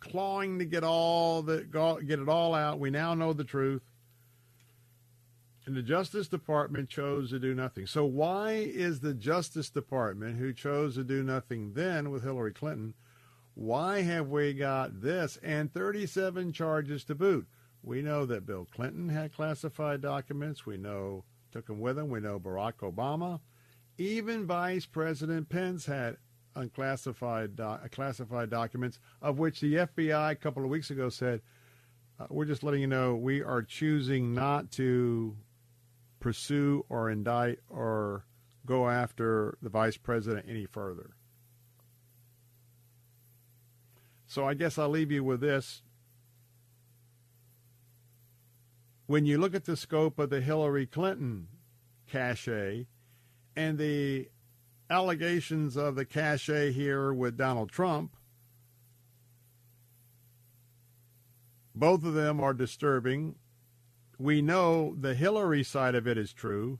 clawing 0.00 0.58
to 0.58 0.64
get 0.64 0.84
all 0.84 1.42
the 1.42 1.64
get 2.06 2.18
it 2.18 2.28
all 2.28 2.54
out. 2.54 2.80
We 2.80 2.90
now 2.90 3.14
know 3.14 3.32
the 3.32 3.44
truth. 3.44 3.82
And 5.68 5.76
the 5.76 5.82
Justice 5.82 6.28
Department 6.28 6.88
chose 6.88 7.28
to 7.28 7.38
do 7.38 7.54
nothing. 7.54 7.86
So 7.86 8.06
why 8.06 8.52
is 8.52 9.00
the 9.00 9.12
Justice 9.12 9.68
Department, 9.68 10.38
who 10.38 10.54
chose 10.54 10.94
to 10.94 11.04
do 11.04 11.22
nothing 11.22 11.74
then 11.74 12.08
with 12.08 12.22
Hillary 12.22 12.54
Clinton, 12.54 12.94
why 13.52 14.00
have 14.00 14.30
we 14.30 14.54
got 14.54 15.02
this 15.02 15.36
and 15.42 15.70
37 15.70 16.54
charges 16.54 17.04
to 17.04 17.14
boot? 17.14 17.46
We 17.82 18.00
know 18.00 18.24
that 18.24 18.46
Bill 18.46 18.64
Clinton 18.64 19.10
had 19.10 19.34
classified 19.34 20.00
documents. 20.00 20.64
We 20.64 20.78
know 20.78 21.24
took 21.52 21.66
them 21.66 21.80
with 21.80 21.98
him. 21.98 22.08
We 22.08 22.20
know 22.20 22.40
Barack 22.40 22.76
Obama. 22.76 23.40
Even 23.98 24.46
Vice 24.46 24.86
President 24.86 25.50
Pence 25.50 25.84
had 25.84 26.16
unclassified 26.56 27.56
do- 27.56 27.76
classified 27.90 28.48
documents, 28.48 29.00
of 29.20 29.38
which 29.38 29.60
the 29.60 29.74
FBI 29.74 30.30
a 30.32 30.36
couple 30.36 30.64
of 30.64 30.70
weeks 30.70 30.90
ago 30.90 31.10
said, 31.10 31.42
uh, 32.18 32.26
"We're 32.30 32.46
just 32.46 32.62
letting 32.62 32.80
you 32.80 32.86
know 32.86 33.16
we 33.16 33.42
are 33.42 33.62
choosing 33.62 34.32
not 34.32 34.70
to 34.72 35.36
pursue 36.20 36.84
or 36.88 37.10
indict 37.10 37.60
or 37.68 38.24
go 38.66 38.88
after 38.88 39.56
the 39.62 39.68
vice 39.68 39.96
president 39.96 40.46
any 40.48 40.66
further." 40.66 41.14
So 44.26 44.46
I 44.46 44.54
guess 44.54 44.78
I'll 44.78 44.90
leave 44.90 45.10
you 45.10 45.24
with 45.24 45.40
this. 45.40 45.82
when 49.08 49.24
you 49.24 49.38
look 49.38 49.54
at 49.54 49.64
the 49.64 49.74
scope 49.74 50.18
of 50.18 50.28
the 50.28 50.42
Hillary 50.42 50.86
Clinton 50.86 51.48
cachet 52.06 52.86
and 53.56 53.78
the 53.78 54.28
allegations 54.90 55.78
of 55.78 55.94
the 55.94 56.04
cachet 56.04 56.72
here 56.72 57.10
with 57.12 57.34
Donald 57.34 57.70
Trump, 57.70 58.14
both 61.74 62.04
of 62.04 62.12
them 62.12 62.38
are 62.38 62.52
disturbing. 62.52 63.34
We 64.18 64.42
know 64.42 64.96
the 65.00 65.14
Hillary 65.14 65.62
side 65.62 65.94
of 65.94 66.08
it 66.08 66.18
is 66.18 66.32
true. 66.32 66.78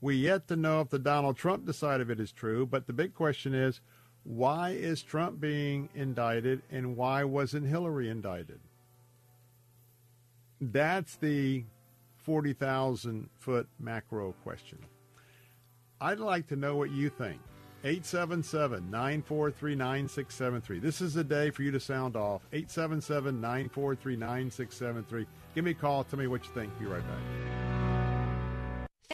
We 0.00 0.16
yet 0.16 0.48
to 0.48 0.56
know 0.56 0.80
if 0.80 0.90
the 0.90 0.98
Donald 0.98 1.36
Trump 1.36 1.72
side 1.72 2.00
of 2.00 2.10
it 2.10 2.20
is 2.20 2.32
true. 2.32 2.66
But 2.66 2.86
the 2.86 2.92
big 2.92 3.14
question 3.14 3.54
is, 3.54 3.80
why 4.24 4.70
is 4.70 5.02
Trump 5.02 5.40
being 5.40 5.88
indicted 5.94 6.62
and 6.70 6.96
why 6.96 7.24
wasn't 7.24 7.66
Hillary 7.66 8.08
indicted? 8.08 8.60
That's 10.60 11.16
the 11.16 11.64
40,000 12.16 13.28
foot 13.38 13.68
macro 13.78 14.34
question. 14.42 14.78
I'd 16.00 16.20
like 16.20 16.46
to 16.48 16.56
know 16.56 16.76
what 16.76 16.90
you 16.90 17.08
think. 17.08 17.40
877 17.84 18.90
943 18.90 19.74
9673. 19.74 20.78
This 20.78 21.02
is 21.02 21.12
the 21.12 21.22
day 21.22 21.50
for 21.50 21.62
you 21.62 21.70
to 21.70 21.80
sound 21.80 22.16
off. 22.16 22.42
877 22.52 23.40
943 23.40 24.16
9673. 24.16 25.26
Give 25.54 25.64
me 25.64 25.70
a 25.70 25.74
call. 25.74 26.04
Tell 26.04 26.18
me 26.18 26.26
what 26.26 26.44
you 26.44 26.50
think. 26.52 26.76
Be 26.78 26.86
right 26.86 27.02
back. 27.06 27.73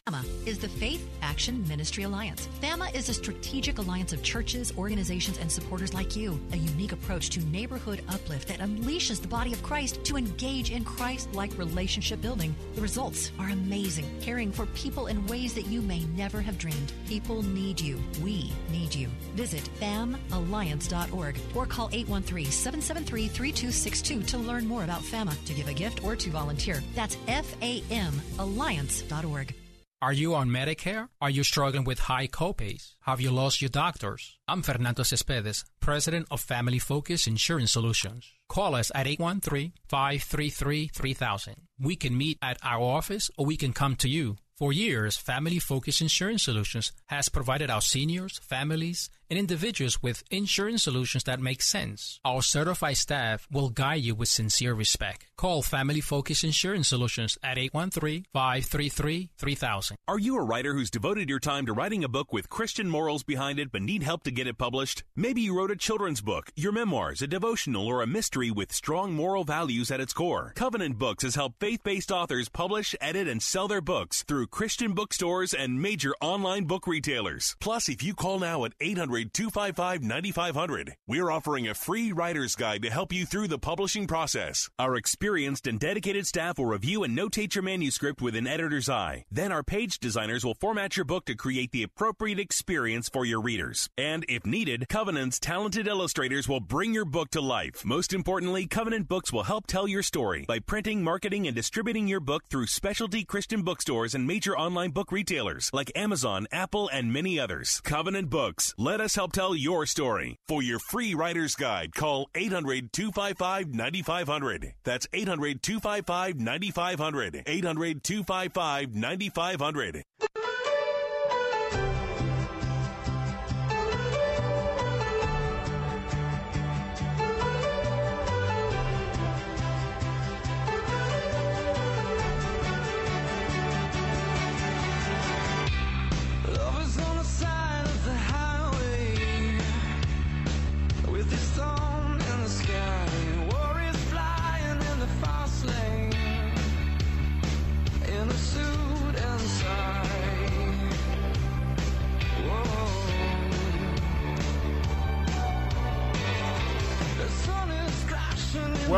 FAMA 0.06 0.24
is 0.46 0.58
the 0.58 0.68
Faith 0.68 1.08
Action 1.20 1.66
Ministry 1.66 2.04
Alliance. 2.04 2.48
FAMA 2.60 2.94
is 2.94 3.08
a 3.08 3.14
strategic 3.14 3.78
alliance 3.78 4.12
of 4.12 4.22
churches, 4.22 4.72
organizations, 4.78 5.38
and 5.38 5.50
supporters 5.50 5.92
like 5.92 6.14
you. 6.14 6.40
A 6.52 6.56
unique 6.56 6.92
approach 6.92 7.30
to 7.30 7.40
neighborhood 7.46 8.02
uplift 8.08 8.48
that 8.48 8.60
unleashes 8.60 9.20
the 9.20 9.28
body 9.28 9.52
of 9.52 9.62
Christ 9.62 10.02
to 10.04 10.16
engage 10.16 10.70
in 10.70 10.84
Christ 10.84 11.32
like 11.34 11.56
relationship 11.58 12.20
building. 12.20 12.54
The 12.74 12.82
results 12.82 13.32
are 13.38 13.48
amazing, 13.50 14.06
caring 14.20 14.52
for 14.52 14.66
people 14.66 15.08
in 15.08 15.26
ways 15.26 15.54
that 15.54 15.66
you 15.66 15.80
may 15.80 16.04
never 16.16 16.40
have 16.40 16.58
dreamed. 16.58 16.92
People 17.06 17.42
need 17.42 17.80
you. 17.80 17.98
We 18.22 18.52
need 18.70 18.94
you. 18.94 19.08
Visit 19.34 19.68
famalliance.org 19.80 21.38
or 21.54 21.66
call 21.66 21.88
813 21.92 22.50
773 22.50 23.28
3262 23.28 24.22
to 24.22 24.38
learn 24.38 24.66
more 24.66 24.84
about 24.84 25.02
FAMA, 25.02 25.34
to 25.46 25.54
give 25.54 25.68
a 25.68 25.74
gift, 25.74 26.04
or 26.04 26.14
to 26.16 26.30
volunteer. 26.30 26.82
That's 26.94 27.16
F 27.26 27.54
A 27.62 27.82
M 27.90 28.20
Alliance.org. 28.38 29.54
Are 30.02 30.14
you 30.14 30.34
on 30.34 30.48
Medicare? 30.48 31.10
Are 31.20 31.28
you 31.28 31.44
struggling 31.44 31.84
with 31.84 31.98
high 31.98 32.26
copays? 32.26 32.94
Have 33.02 33.20
you 33.20 33.30
lost 33.30 33.60
your 33.60 33.68
doctors? 33.68 34.38
I'm 34.48 34.62
Fernando 34.62 35.02
Cespedes, 35.02 35.66
president 35.78 36.26
of 36.30 36.40
Family 36.40 36.78
Focus 36.78 37.26
Insurance 37.26 37.72
Solutions. 37.72 38.32
Call 38.48 38.74
us 38.74 38.90
at 38.94 39.06
813-533-3000. 39.06 41.54
We 41.78 41.96
can 41.96 42.16
meet 42.16 42.38
at 42.40 42.56
our 42.62 42.80
office 42.80 43.30
or 43.36 43.44
we 43.44 43.58
can 43.58 43.74
come 43.74 43.94
to 43.96 44.08
you. 44.08 44.38
For 44.56 44.72
years, 44.72 45.18
Family 45.18 45.58
Focus 45.58 46.00
Insurance 46.00 46.44
Solutions 46.44 46.92
has 47.08 47.28
provided 47.28 47.68
our 47.68 47.82
seniors, 47.82 48.38
families, 48.38 49.10
and 49.30 49.38
individuals 49.38 50.02
with 50.02 50.24
insurance 50.30 50.82
solutions 50.82 51.24
that 51.24 51.40
make 51.40 51.62
sense. 51.62 52.20
Our 52.24 52.42
certified 52.42 52.96
staff 52.96 53.46
will 53.50 53.70
guide 53.70 54.02
you 54.02 54.14
with 54.14 54.28
sincere 54.28 54.74
respect. 54.74 55.26
Call 55.36 55.62
Family 55.62 56.00
Focus 56.00 56.44
Insurance 56.44 56.88
Solutions 56.88 57.38
at 57.42 57.56
813-533-3000. 57.56 59.92
Are 60.08 60.18
you 60.18 60.36
a 60.36 60.42
writer 60.42 60.74
who's 60.74 60.90
devoted 60.90 61.30
your 61.30 61.38
time 61.38 61.64
to 61.66 61.72
writing 61.72 62.04
a 62.04 62.08
book 62.08 62.32
with 62.32 62.50
Christian 62.50 62.90
morals 62.90 63.22
behind 63.22 63.58
it 63.58 63.72
but 63.72 63.82
need 63.82 64.02
help 64.02 64.24
to 64.24 64.30
get 64.30 64.48
it 64.48 64.58
published? 64.58 65.04
Maybe 65.14 65.40
you 65.40 65.56
wrote 65.56 65.70
a 65.70 65.76
children's 65.76 66.20
book, 66.20 66.50
your 66.56 66.72
memoirs, 66.72 67.22
a 67.22 67.26
devotional, 67.26 67.86
or 67.86 68.02
a 68.02 68.06
mystery 68.06 68.50
with 68.50 68.72
strong 68.72 69.14
moral 69.14 69.44
values 69.44 69.90
at 69.90 70.00
its 70.00 70.12
core. 70.12 70.52
Covenant 70.56 70.98
Books 70.98 71.22
has 71.22 71.36
helped 71.36 71.60
faith-based 71.60 72.10
authors 72.10 72.48
publish, 72.48 72.94
edit, 73.00 73.28
and 73.28 73.42
sell 73.42 73.68
their 73.68 73.80
books 73.80 74.24
through 74.24 74.48
Christian 74.48 74.92
bookstores 74.92 75.54
and 75.54 75.80
major 75.80 76.14
online 76.20 76.64
book 76.64 76.86
retailers. 76.86 77.56
Plus, 77.60 77.88
if 77.88 78.02
you 78.02 78.14
call 78.14 78.40
now 78.40 78.64
at 78.64 78.72
800 78.80 79.19
255 79.24 80.02
9500, 80.02 80.94
we're 81.06 81.30
offering 81.30 81.68
a 81.68 81.74
free 81.74 82.12
writer's 82.12 82.54
guide 82.54 82.82
to 82.82 82.90
help 82.90 83.12
you 83.12 83.26
through 83.26 83.48
the 83.48 83.58
publishing 83.58 84.06
process. 84.06 84.68
Our 84.78 84.96
experienced 84.96 85.66
and 85.66 85.78
dedicated 85.78 86.26
staff 86.26 86.58
will 86.58 86.66
review 86.66 87.04
and 87.04 87.16
notate 87.16 87.54
your 87.54 87.64
manuscript 87.64 88.22
with 88.22 88.34
an 88.36 88.46
editor's 88.46 88.88
eye. 88.88 89.24
Then 89.30 89.52
our 89.52 89.62
page 89.62 89.98
designers 89.98 90.44
will 90.44 90.54
format 90.54 90.96
your 90.96 91.04
book 91.04 91.24
to 91.26 91.34
create 91.34 91.72
the 91.72 91.82
appropriate 91.82 92.38
experience 92.38 93.08
for 93.08 93.24
your 93.24 93.40
readers. 93.40 93.88
And 93.98 94.24
if 94.28 94.46
needed, 94.46 94.88
Covenant's 94.88 95.38
talented 95.38 95.86
illustrators 95.86 96.48
will 96.48 96.60
bring 96.60 96.94
your 96.94 97.04
book 97.04 97.30
to 97.30 97.40
life. 97.40 97.84
Most 97.84 98.12
importantly, 98.12 98.66
Covenant 98.66 99.08
Books 99.08 99.32
will 99.32 99.44
help 99.44 99.66
tell 99.66 99.88
your 99.88 100.02
story 100.02 100.44
by 100.46 100.58
printing, 100.58 101.02
marketing, 101.02 101.46
and 101.46 101.56
distributing 101.56 102.08
your 102.08 102.20
book 102.20 102.44
through 102.48 102.66
specialty 102.66 103.24
Christian 103.24 103.62
bookstores 103.62 104.14
and 104.14 104.26
major 104.26 104.56
online 104.56 104.90
book 104.90 105.12
retailers 105.12 105.70
like 105.72 105.92
Amazon, 105.94 106.46
Apple, 106.52 106.88
and 106.92 107.12
many 107.12 107.38
others. 107.38 107.80
Covenant 107.82 108.30
Books. 108.30 108.74
Let 108.78 109.00
us 109.00 109.09
help 109.14 109.32
tell 109.32 109.54
your 109.54 109.86
story. 109.86 110.36
For 110.48 110.62
your 110.62 110.78
free 110.78 111.14
writer's 111.14 111.54
guide, 111.54 111.94
call 111.94 112.28
800 112.34 112.92
255 112.92 113.74
9500. 113.74 114.74
That's 114.84 115.06
800 115.12 115.62
255 115.62 116.36
9500. 116.40 117.42
800 117.46 118.04
255 118.04 118.94
9500. 118.94 120.02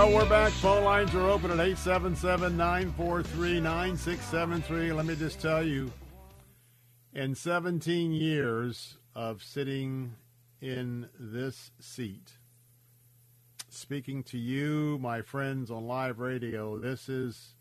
Well, 0.03 0.15
we're 0.15 0.29
back. 0.29 0.51
Phone 0.55 0.83
lines 0.83 1.15
are 1.15 1.31
open 1.31 1.53
at 1.53 1.61
877 1.61 2.57
943 2.57 3.61
9673. 3.61 4.93
Let 4.93 5.07
me 5.07 5.15
just 5.15 5.41
tell 5.41 5.65
you, 5.65 5.93
in 7.15 7.37
17 7.37 8.11
years 8.11 8.97
of 9.15 9.45
sitting 9.45 10.17
in 10.61 11.09
this 11.21 11.71
seat, 11.79 12.33
speaking 13.69 14.25
to 14.25 14.39
you, 14.39 14.99
my 15.01 15.23
friends 15.23 15.71
on 15.71 15.87
live 15.87 16.19
radio, 16.19 16.79
this 16.79 17.09
is 17.09 17.55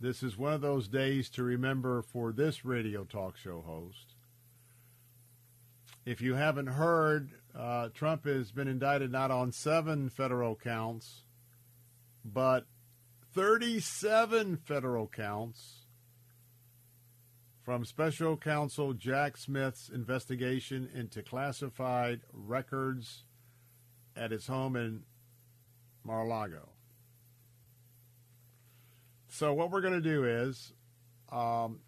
this 0.00 0.24
is 0.24 0.36
one 0.36 0.52
of 0.52 0.62
those 0.62 0.88
days 0.88 1.30
to 1.30 1.44
remember 1.44 2.02
for 2.02 2.32
this 2.32 2.64
radio 2.64 3.04
talk 3.04 3.36
show 3.36 3.60
host. 3.60 4.16
If 6.04 6.20
you 6.20 6.34
haven't 6.34 6.66
heard, 6.66 7.30
uh, 7.56 7.90
Trump 7.94 8.24
has 8.24 8.50
been 8.50 8.66
indicted 8.66 9.12
not 9.12 9.30
on 9.30 9.52
seven 9.52 10.08
federal 10.08 10.56
counts, 10.56 11.22
but 12.24 12.66
37 13.34 14.56
federal 14.56 15.06
counts 15.06 15.86
from 17.62 17.84
special 17.84 18.36
counsel 18.36 18.92
Jack 18.94 19.36
Smith's 19.36 19.88
investigation 19.88 20.88
into 20.94 21.22
classified 21.22 22.22
records 22.32 23.24
at 24.16 24.32
his 24.32 24.46
home 24.46 24.76
in 24.76 25.02
Mar-a-Lago. 26.04 26.70
So 29.28 29.52
what 29.54 29.70
we're 29.70 29.82
going 29.82 29.94
to 29.94 30.00
do 30.00 30.24
is, 30.24 30.72
um, 31.30 31.78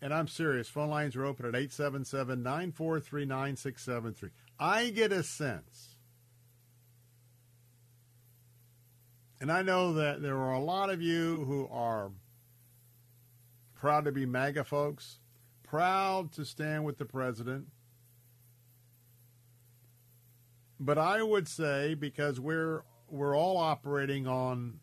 and 0.00 0.14
I'm 0.14 0.28
serious, 0.28 0.68
phone 0.68 0.88
lines 0.88 1.14
are 1.16 1.26
open 1.26 1.46
at 1.46 1.52
877-943-9673. 1.52 4.30
I 4.58 4.88
get 4.90 5.12
a 5.12 5.22
sense, 5.22 5.95
and 9.40 9.52
I 9.52 9.62
know 9.62 9.94
that 9.94 10.22
there 10.22 10.36
are 10.38 10.52
a 10.52 10.60
lot 10.60 10.90
of 10.90 11.02
you 11.02 11.44
who 11.44 11.68
are 11.70 12.10
proud 13.74 14.04
to 14.06 14.12
be 14.12 14.26
MAGA 14.26 14.64
folks, 14.64 15.18
proud 15.62 16.32
to 16.32 16.44
stand 16.44 16.84
with 16.84 16.98
the 16.98 17.04
president. 17.04 17.66
But 20.78 20.98
I 20.98 21.22
would 21.22 21.48
say 21.48 21.94
because 21.94 22.38
we're 22.40 22.82
we're 23.08 23.36
all 23.36 23.56
operating 23.56 24.26
on 24.26 24.80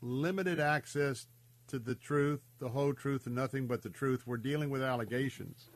limited 0.00 0.60
access 0.60 1.26
to 1.68 1.78
the 1.78 1.94
truth, 1.94 2.40
the 2.58 2.68
whole 2.68 2.94
truth, 2.94 3.26
and 3.26 3.34
nothing 3.34 3.66
but 3.66 3.82
the 3.82 3.90
truth, 3.90 4.26
we're 4.26 4.36
dealing 4.36 4.70
with 4.70 4.82
allegations. 4.82 5.70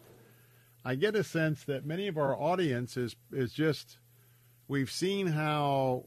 I 0.85 0.95
get 0.95 1.17
a 1.17 1.25
sense 1.25 1.65
that 1.65 1.85
many 1.85 2.07
of 2.09 2.17
our 2.17 2.37
audience 2.37 2.97
is 2.97 3.17
is 3.33 3.53
just 3.53 3.99
we've 4.69 4.91
seen 4.91 5.27
how 5.27 6.07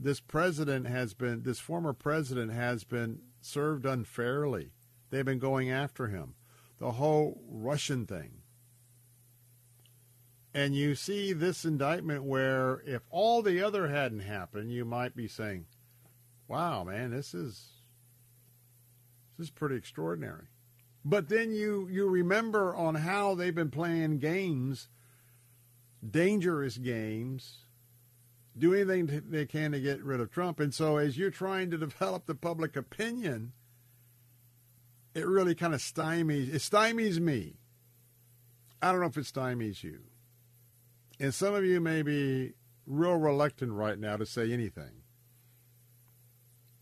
this 0.00 0.18
president 0.18 0.86
has 0.86 1.12
been 1.12 1.42
this 1.42 1.58
former 1.58 1.92
president 1.92 2.52
has 2.52 2.84
been 2.84 3.20
served 3.42 3.84
unfairly. 3.84 4.72
They've 5.10 5.24
been 5.24 5.38
going 5.38 5.70
after 5.70 6.06
him. 6.08 6.34
The 6.78 6.92
whole 6.92 7.42
Russian 7.46 8.06
thing. 8.06 8.40
And 10.54 10.74
you 10.74 10.94
see 10.94 11.32
this 11.32 11.64
indictment 11.64 12.24
where 12.24 12.82
if 12.86 13.02
all 13.10 13.42
the 13.42 13.62
other 13.62 13.88
hadn't 13.88 14.20
happened, 14.20 14.72
you 14.72 14.84
might 14.84 15.14
be 15.14 15.28
saying, 15.28 15.66
"Wow, 16.48 16.84
man, 16.84 17.10
this 17.10 17.34
is 17.34 17.82
this 19.36 19.48
is 19.48 19.50
pretty 19.50 19.76
extraordinary." 19.76 20.46
But 21.04 21.28
then 21.28 21.52
you 21.52 21.88
you 21.88 22.08
remember 22.08 22.74
on 22.74 22.94
how 22.96 23.34
they've 23.34 23.54
been 23.54 23.70
playing 23.70 24.18
games, 24.18 24.88
dangerous 26.08 26.78
games, 26.78 27.66
do 28.60 28.74
anything 28.74 29.22
they 29.28 29.46
can 29.46 29.72
to 29.72 29.80
get 29.80 30.02
rid 30.02 30.20
of 30.20 30.30
Trump. 30.30 30.60
And 30.60 30.72
so 30.72 30.96
as 30.96 31.18
you're 31.18 31.30
trying 31.30 31.70
to 31.70 31.78
develop 31.78 32.26
the 32.26 32.34
public 32.34 32.76
opinion, 32.76 33.52
it 35.14 35.26
really 35.26 35.54
kind 35.54 35.74
of 35.74 35.80
stymies 35.80 36.54
it 36.54 36.60
stymies 36.60 37.18
me. 37.18 37.56
I 38.82 38.92
don't 38.92 39.00
know 39.00 39.06
if 39.06 39.16
it 39.16 39.24
stymies 39.24 39.82
you. 39.82 40.00
And 41.18 41.34
some 41.34 41.54
of 41.54 41.64
you 41.64 41.80
may 41.80 42.02
be 42.02 42.54
real 42.86 43.16
reluctant 43.16 43.72
right 43.72 43.98
now 43.98 44.16
to 44.16 44.24
say 44.24 44.52
anything. 44.52 45.02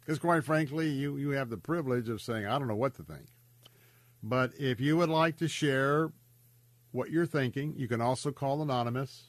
Because 0.00 0.18
quite 0.18 0.44
frankly, 0.44 0.88
you, 0.88 1.16
you 1.16 1.30
have 1.30 1.50
the 1.50 1.58
privilege 1.58 2.08
of 2.08 2.22
saying, 2.22 2.46
I 2.46 2.58
don't 2.58 2.68
know 2.68 2.76
what 2.76 2.94
to 2.94 3.02
think. 3.02 3.26
But 4.22 4.52
if 4.58 4.80
you 4.80 4.96
would 4.96 5.10
like 5.10 5.36
to 5.38 5.48
share 5.48 6.12
what 6.92 7.10
you're 7.10 7.26
thinking, 7.26 7.74
you 7.76 7.88
can 7.88 8.00
also 8.00 8.32
call 8.32 8.62
Anonymous. 8.62 9.27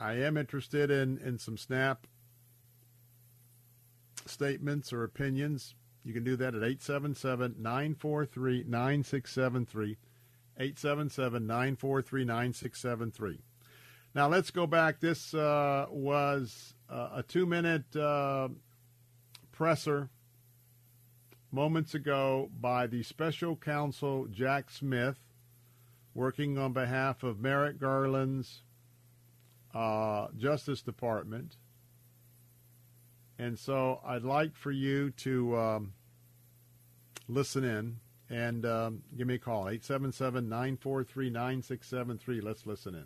I 0.00 0.14
am 0.14 0.38
interested 0.38 0.90
in, 0.90 1.18
in 1.18 1.38
some 1.38 1.58
snap 1.58 2.06
statements 4.24 4.92
or 4.92 5.04
opinions. 5.04 5.74
You 6.04 6.14
can 6.14 6.24
do 6.24 6.36
that 6.36 6.54
at 6.54 6.62
877 6.62 7.56
943 7.58 8.64
9673. 8.66 9.98
877 10.56 11.46
943 11.46 12.24
9673. 12.24 13.38
Now 14.14 14.28
let's 14.28 14.50
go 14.50 14.66
back. 14.66 15.00
This 15.00 15.34
uh, 15.34 15.86
was 15.90 16.74
uh, 16.88 17.10
a 17.16 17.22
two 17.22 17.44
minute 17.44 17.94
uh, 17.94 18.48
presser 19.52 20.08
moments 21.52 21.94
ago 21.94 22.50
by 22.58 22.86
the 22.86 23.02
special 23.02 23.54
counsel 23.56 24.26
Jack 24.26 24.70
Smith, 24.70 25.18
working 26.14 26.56
on 26.56 26.72
behalf 26.72 27.22
of 27.22 27.40
Merrick 27.40 27.78
Garland's 27.78 28.62
uh, 29.74 30.28
Justice 30.36 30.82
Department. 30.82 31.56
And 33.38 33.58
so 33.58 34.00
I'd 34.04 34.22
like 34.22 34.54
for 34.54 34.70
you 34.70 35.10
to 35.12 35.56
um, 35.56 35.92
listen 37.28 37.64
in 37.64 37.96
and 38.28 38.66
um, 38.66 39.02
give 39.16 39.26
me 39.26 39.34
a 39.34 39.38
call 39.38 39.68
877 39.68 40.48
943 40.48 41.30
9673. 41.30 42.40
Let's 42.40 42.66
listen 42.66 43.04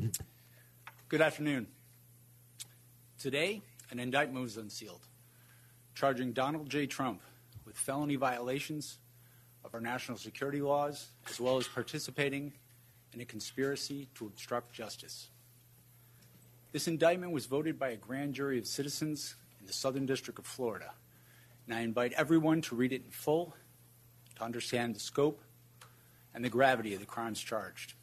in. 0.00 0.12
Good 1.08 1.20
afternoon. 1.20 1.68
Today, 3.18 3.62
an 3.90 3.98
indictment 3.98 4.42
was 4.42 4.56
unsealed 4.56 5.06
charging 5.94 6.32
Donald 6.32 6.68
J. 6.68 6.86
Trump 6.86 7.20
with 7.64 7.76
felony 7.76 8.16
violations 8.16 8.98
of 9.64 9.74
our 9.74 9.80
national 9.80 10.18
security 10.18 10.60
laws, 10.60 11.10
as 11.28 11.40
well 11.40 11.58
as 11.58 11.68
participating 11.68 12.52
in 13.12 13.20
a 13.20 13.24
conspiracy 13.24 14.08
to 14.14 14.26
obstruct 14.26 14.72
justice. 14.72 15.28
This 16.72 16.88
indictment 16.88 17.32
was 17.32 17.46
voted 17.46 17.78
by 17.78 17.90
a 17.90 17.96
grand 17.96 18.34
jury 18.34 18.58
of 18.58 18.66
citizens 18.66 19.34
in 19.60 19.66
the 19.66 19.72
Southern 19.72 20.06
District 20.06 20.38
of 20.38 20.46
Florida, 20.46 20.92
and 21.66 21.74
I 21.74 21.80
invite 21.80 22.12
everyone 22.14 22.62
to 22.62 22.74
read 22.74 22.92
it 22.92 23.04
in 23.04 23.10
full 23.10 23.54
to 24.36 24.44
understand 24.44 24.96
the 24.96 25.00
scope 25.00 25.42
and 26.34 26.44
the 26.44 26.48
gravity 26.48 26.94
of 26.94 27.00
the 27.00 27.06
crimes 27.06 27.40
charged. 27.40 27.94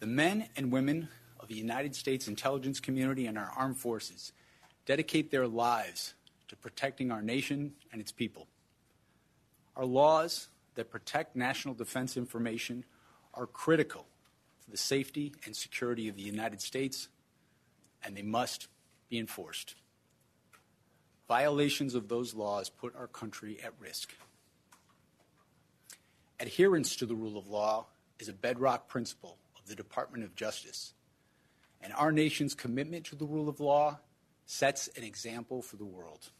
The 0.00 0.06
men 0.06 0.48
and 0.56 0.70
women 0.70 1.08
of 1.38 1.48
the 1.48 1.54
United 1.54 1.94
States 1.94 2.28
intelligence 2.28 2.80
community 2.80 3.26
and 3.26 3.38
our 3.38 3.50
armed 3.56 3.78
forces 3.78 4.32
dedicate 4.86 5.30
their 5.30 5.46
lives 5.46 6.14
to 6.48 6.56
protecting 6.56 7.10
our 7.10 7.22
nation 7.22 7.72
and 7.92 8.00
its 8.00 8.12
people. 8.12 8.46
Our 9.76 9.84
laws 9.84 10.48
that 10.74 10.90
protect 10.90 11.36
national 11.36 11.74
defense 11.74 12.16
information 12.16 12.84
are 13.34 13.46
critical 13.46 14.06
to 14.64 14.70
the 14.70 14.76
safety 14.76 15.32
and 15.44 15.56
security 15.56 16.08
of 16.08 16.16
the 16.16 16.22
United 16.22 16.60
States, 16.60 17.08
and 18.04 18.16
they 18.16 18.22
must 18.22 18.68
be 19.08 19.18
enforced. 19.18 19.74
Violations 21.28 21.94
of 21.94 22.08
those 22.08 22.34
laws 22.34 22.68
put 22.70 22.94
our 22.96 23.06
country 23.06 23.58
at 23.62 23.72
risk. 23.78 24.14
Adherence 26.40 26.96
to 26.96 27.06
the 27.06 27.14
rule 27.14 27.38
of 27.38 27.46
law 27.48 27.86
is 28.18 28.28
a 28.28 28.32
bedrock 28.32 28.88
principle 28.88 29.38
of 29.58 29.68
the 29.68 29.76
Department 29.76 30.24
of 30.24 30.34
Justice, 30.34 30.94
and 31.82 31.92
our 31.94 32.10
nation's 32.10 32.54
commitment 32.54 33.06
to 33.06 33.16
the 33.16 33.26
rule 33.26 33.48
of 33.48 33.60
law 33.60 33.98
sets 34.46 34.88
an 34.96 35.04
example 35.04 35.62
for 35.62 35.76
the 35.76 35.84
world. 35.84 36.30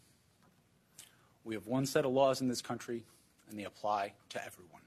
We 1.43 1.55
have 1.55 1.67
one 1.67 1.85
set 1.85 2.05
of 2.05 2.11
laws 2.11 2.41
in 2.41 2.49
this 2.49 2.61
country, 2.61 3.05
and 3.49 3.57
they 3.57 3.63
apply 3.63 4.13
to 4.29 4.45
everyone. 4.45 4.80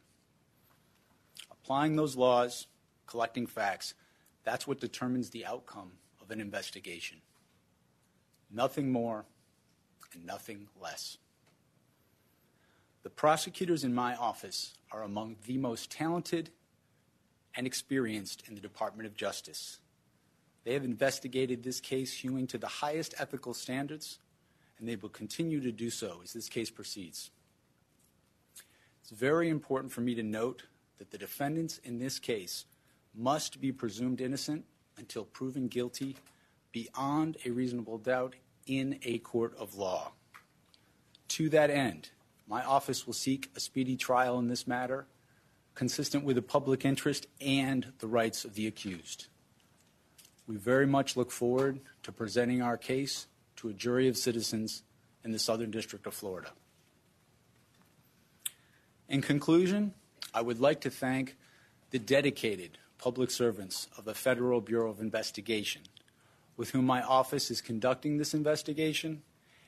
Applying 1.65 1.97
those 1.97 2.15
laws, 2.15 2.67
collecting 3.07 3.47
facts, 3.47 3.95
that's 4.45 4.67
what 4.67 4.81
determines 4.81 5.31
the 5.31 5.47
outcome 5.47 5.93
of 6.21 6.31
an 6.31 6.39
investigation. 6.39 7.23
Nothing 8.51 8.93
more 8.93 9.25
and 10.13 10.27
nothing 10.27 10.69
less. 10.79 11.17
The 13.03 13.09
prosecutors 13.09 13.83
in 13.83 13.95
my 13.95 14.15
office 14.15 14.75
are 14.93 15.03
among 15.05 15.37
the 15.47 15.57
most 15.57 15.91
talented 15.91 16.51
and 17.57 17.67
experienced 17.67 18.47
in 18.47 18.55
the 18.55 18.61
Department 18.61 19.07
of 19.07 19.17
Justice. 19.17 19.79
They 20.65 20.75
have 20.75 20.85
investigated 20.85 21.63
this 21.63 21.81
case 21.81 22.13
hewing 22.13 22.47
to 22.49 22.59
the 22.59 22.67
highest 22.67 23.15
ethical 23.17 23.55
standards, 23.55 24.19
and 24.79 24.87
they 24.87 24.97
will 24.97 25.09
continue 25.09 25.63
to 25.63 25.73
do 25.73 25.89
so 25.89 26.21
as 26.23 26.35
this 26.35 26.51
case 26.51 26.69
proceeds. 26.69 27.31
It's 29.01 29.13
very 29.13 29.49
important 29.49 29.95
for 29.95 30.03
me 30.03 30.15
to 30.15 30.23
note 30.23 30.65
that 31.05 31.11
the 31.11 31.19
defendants 31.19 31.79
in 31.85 31.99
this 31.99 32.19
case 32.19 32.65
must 33.15 33.61
be 33.61 33.71
presumed 33.71 34.23
innocent 34.23 34.65
until 34.97 35.25
proven 35.25 35.69
guilty 35.69 36.17
beyond 36.73 37.37
a 37.45 37.51
reasonable 37.51 37.99
doubt 37.99 38.35
in 38.67 38.99
a 39.03 39.19
court 39.19 39.55
of 39.59 39.75
law. 39.75 40.13
To 41.29 41.51
that 41.51 41.69
end, 41.69 42.09
my 42.49 42.65
office 42.65 43.07
will 43.07 43.13
seek 43.13 43.51
a 43.55 43.61
speedy 43.61 43.97
trial 43.97 44.39
in 44.39 44.49
this 44.49 44.67
matter, 44.67 45.07
consistent 45.75 46.25
with 46.25 46.37
the 46.37 46.43
public 46.43 46.87
interest 46.87 47.27
and 47.39 47.93
the 47.99 48.07
rights 48.07 48.47
of 48.47 48.55
the 48.55 48.67
accused. 48.67 49.27
We 50.47 50.57
very 50.57 50.87
much 50.87 51.19
look 51.19 51.31
forward 51.31 51.81
to 52.03 52.13
presenting 52.13 52.63
our 52.63 52.79
case 52.79 53.27
to 53.57 53.69
a 53.69 53.75
jury 53.75 54.09
of 54.09 54.17
citizens 54.17 54.85
in 55.23 55.33
the 55.33 55.39
Southern 55.39 55.71
District 55.71 56.07
of 56.07 56.15
Florida. 56.15 56.53
In 59.07 59.21
conclusion, 59.21 59.93
I 60.33 60.41
would 60.41 60.61
like 60.61 60.81
to 60.83 60.91
thank 60.91 61.37
the 61.91 61.99
dedicated 61.99 62.79
public 62.99 63.31
servants 63.31 63.89
of 63.99 64.05
the 64.05 64.15
Federal 64.15 64.61
Bureau 64.61 64.91
of 64.91 65.01
Investigation, 65.01 65.83
with 66.57 66.71
whom 66.71 66.87
my 66.87 67.03
office 67.03 67.51
is 67.51 67.61
conducting 67.61 68.17
this 68.17 68.35
investigation 68.35 69.23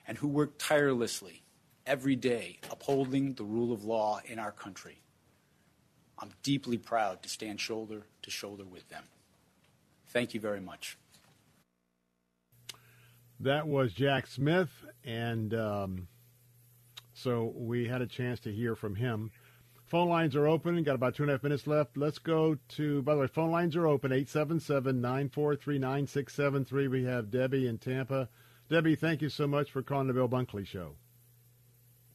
and 0.06 0.18
who 0.18 0.28
work 0.28 0.54
tirelessly 0.58 1.42
every 1.86 2.16
day 2.16 2.58
upholding 2.70 3.34
the 3.34 3.44
rule 3.44 3.72
of 3.72 3.84
law 3.84 4.20
in 4.24 4.38
our 4.38 4.52
country. 4.52 5.02
I'm 6.18 6.30
deeply 6.42 6.78
proud 6.78 7.22
to 7.22 7.28
stand 7.28 7.60
shoulder 7.60 8.02
to 8.22 8.30
shoulder 8.30 8.64
with 8.64 8.88
them. 8.88 9.04
Thank 10.08 10.34
you 10.34 10.40
very 10.40 10.60
much. 10.60 10.96
That 13.40 13.68
was 13.68 13.92
Jack 13.92 14.26
Smith, 14.26 14.70
and 15.04 15.52
um, 15.52 16.08
so 17.12 17.52
we 17.54 17.86
had 17.86 18.00
a 18.00 18.06
chance 18.06 18.40
to 18.40 18.52
hear 18.52 18.74
from 18.74 18.94
him. 18.94 19.30
Phone 19.86 20.08
lines 20.08 20.34
are 20.34 20.48
open. 20.48 20.82
Got 20.82 20.96
about 20.96 21.14
two 21.14 21.22
and 21.22 21.30
a 21.30 21.34
half 21.34 21.44
minutes 21.44 21.66
left. 21.66 21.96
Let's 21.96 22.18
go 22.18 22.56
to, 22.70 23.02
by 23.02 23.14
the 23.14 23.20
way, 23.20 23.26
phone 23.28 23.52
lines 23.52 23.76
are 23.76 23.86
open 23.86 24.10
877 24.10 25.00
943 25.00 25.78
9673. 25.78 26.88
We 26.88 27.04
have 27.04 27.30
Debbie 27.30 27.68
in 27.68 27.78
Tampa. 27.78 28.28
Debbie, 28.68 28.96
thank 28.96 29.22
you 29.22 29.28
so 29.28 29.46
much 29.46 29.70
for 29.70 29.82
calling 29.82 30.08
the 30.08 30.12
Bill 30.12 30.28
Bunkley 30.28 30.66
Show. 30.66 30.96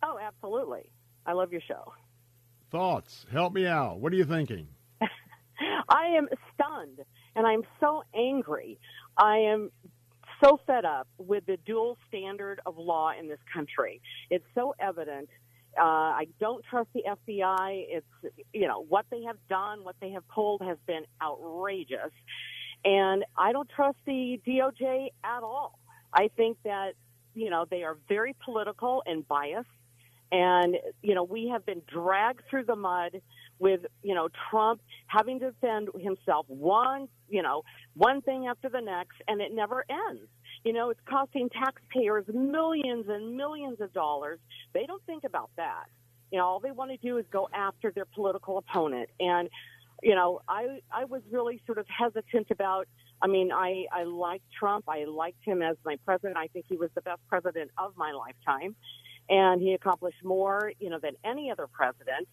Oh, 0.03 0.19
absolutely. 0.22 0.91
I 1.26 1.31
love 1.31 1.53
your 1.53 1.61
show. 1.61 1.93
Thoughts? 2.72 3.26
Help 3.31 3.53
me 3.53 3.65
out. 3.65 3.99
What 3.99 4.11
are 4.11 4.18
you 4.18 4.26
thinking? 4.26 4.68
I 5.88 6.07
am 6.18 6.27
stunned 6.53 6.99
and 7.38 7.48
I'm 7.48 7.64
so 7.80 8.03
angry. 8.14 8.80
I 9.18 9.38
am 9.38 9.72
so 10.43 10.60
fed 10.68 10.84
up 10.84 11.07
with 11.18 11.45
the 11.45 11.57
dual 11.65 11.98
standard 12.10 12.60
of 12.65 12.77
law 12.77 13.11
in 13.18 13.30
this 13.30 13.39
country. 13.53 14.02
It's 14.30 14.45
so 14.56 14.76
evident. 14.80 15.30
Uh, 15.77 15.84
I 15.84 16.27
don't 16.39 16.64
trust 16.69 16.89
the 16.93 17.03
FBI. 17.07 17.85
It's, 17.89 18.35
you 18.53 18.68
know, 18.68 18.84
what 18.88 19.06
they 19.10 19.23
have 19.23 19.38
done, 19.49 19.84
what 19.84 19.95
they 20.02 20.11
have 20.11 20.27
pulled 20.27 20.61
has 20.61 20.77
been 20.85 21.03
outrageous. 21.22 22.11
And 22.84 23.23
I 23.38 23.52
don't 23.52 23.69
trust 23.69 23.98
the 24.06 24.41
DOJ 24.45 25.10
at 25.23 25.43
all. 25.43 25.80
I 26.14 26.30
think 26.35 26.57
that, 26.64 26.93
you 27.34 27.49
know, 27.49 27.65
they 27.69 27.84
are 27.84 27.98
very 28.10 28.35
political 28.43 29.03
and 29.06 29.27
biased. 29.27 29.69
And, 30.31 30.77
you 31.02 31.14
know, 31.14 31.23
we 31.23 31.49
have 31.49 31.65
been 31.65 31.81
dragged 31.91 32.41
through 32.49 32.64
the 32.65 32.76
mud 32.76 33.22
with, 33.60 33.81
you 34.02 34.15
know, 34.15 34.30
Trump 34.49 34.81
having 35.07 35.39
to 35.39 35.52
defend 35.52 35.89
himself 35.99 36.45
one, 36.48 37.07
you 37.30 37.43
know, 37.43 37.64
one 37.95 38.22
thing 38.22 38.48
after 38.48 38.69
the 38.69 38.81
next, 38.81 39.18
and 39.27 39.41
it 39.41 39.53
never 39.53 39.85
ends. 39.89 40.30
You 40.63 40.73
know, 40.73 40.89
it's 40.91 40.99
costing 41.09 41.49
taxpayers 41.49 42.25
millions 42.33 43.05
and 43.09 43.38
millions 43.38 43.81
of 43.81 43.93
dollars. 43.93 44.39
They 44.73 44.85
don't 44.85 45.03
think 45.05 45.23
about 45.25 45.49
that. 45.57 45.85
You 46.31 46.39
know, 46.39 46.45
all 46.45 46.59
they 46.59 46.71
want 46.71 46.91
to 46.91 46.97
do 46.97 47.17
is 47.17 47.25
go 47.31 47.49
after 47.53 47.91
their 47.91 48.05
political 48.05 48.57
opponent. 48.57 49.09
And, 49.19 49.49
you 50.03 50.15
know, 50.15 50.41
I 50.47 50.79
I 50.91 51.05
was 51.05 51.21
really 51.31 51.61
sort 51.65 51.77
of 51.79 51.88
hesitant 51.88 52.47
about 52.51 52.88
I 53.21 53.27
mean, 53.27 53.51
I, 53.51 53.85
I 53.91 54.03
liked 54.03 54.45
Trump. 54.57 54.85
I 54.89 55.05
liked 55.05 55.43
him 55.45 55.61
as 55.61 55.77
my 55.85 55.97
president. 56.05 56.38
I 56.38 56.47
think 56.47 56.65
he 56.69 56.77
was 56.77 56.89
the 56.95 57.01
best 57.01 57.21
president 57.29 57.71
of 57.77 57.93
my 57.97 58.11
lifetime 58.13 58.75
and 59.29 59.61
he 59.61 59.73
accomplished 59.73 60.23
more, 60.23 60.73
you 60.79 60.89
know, 60.89 60.99
than 61.01 61.13
any 61.25 61.51
other 61.51 61.67
president. 61.67 62.27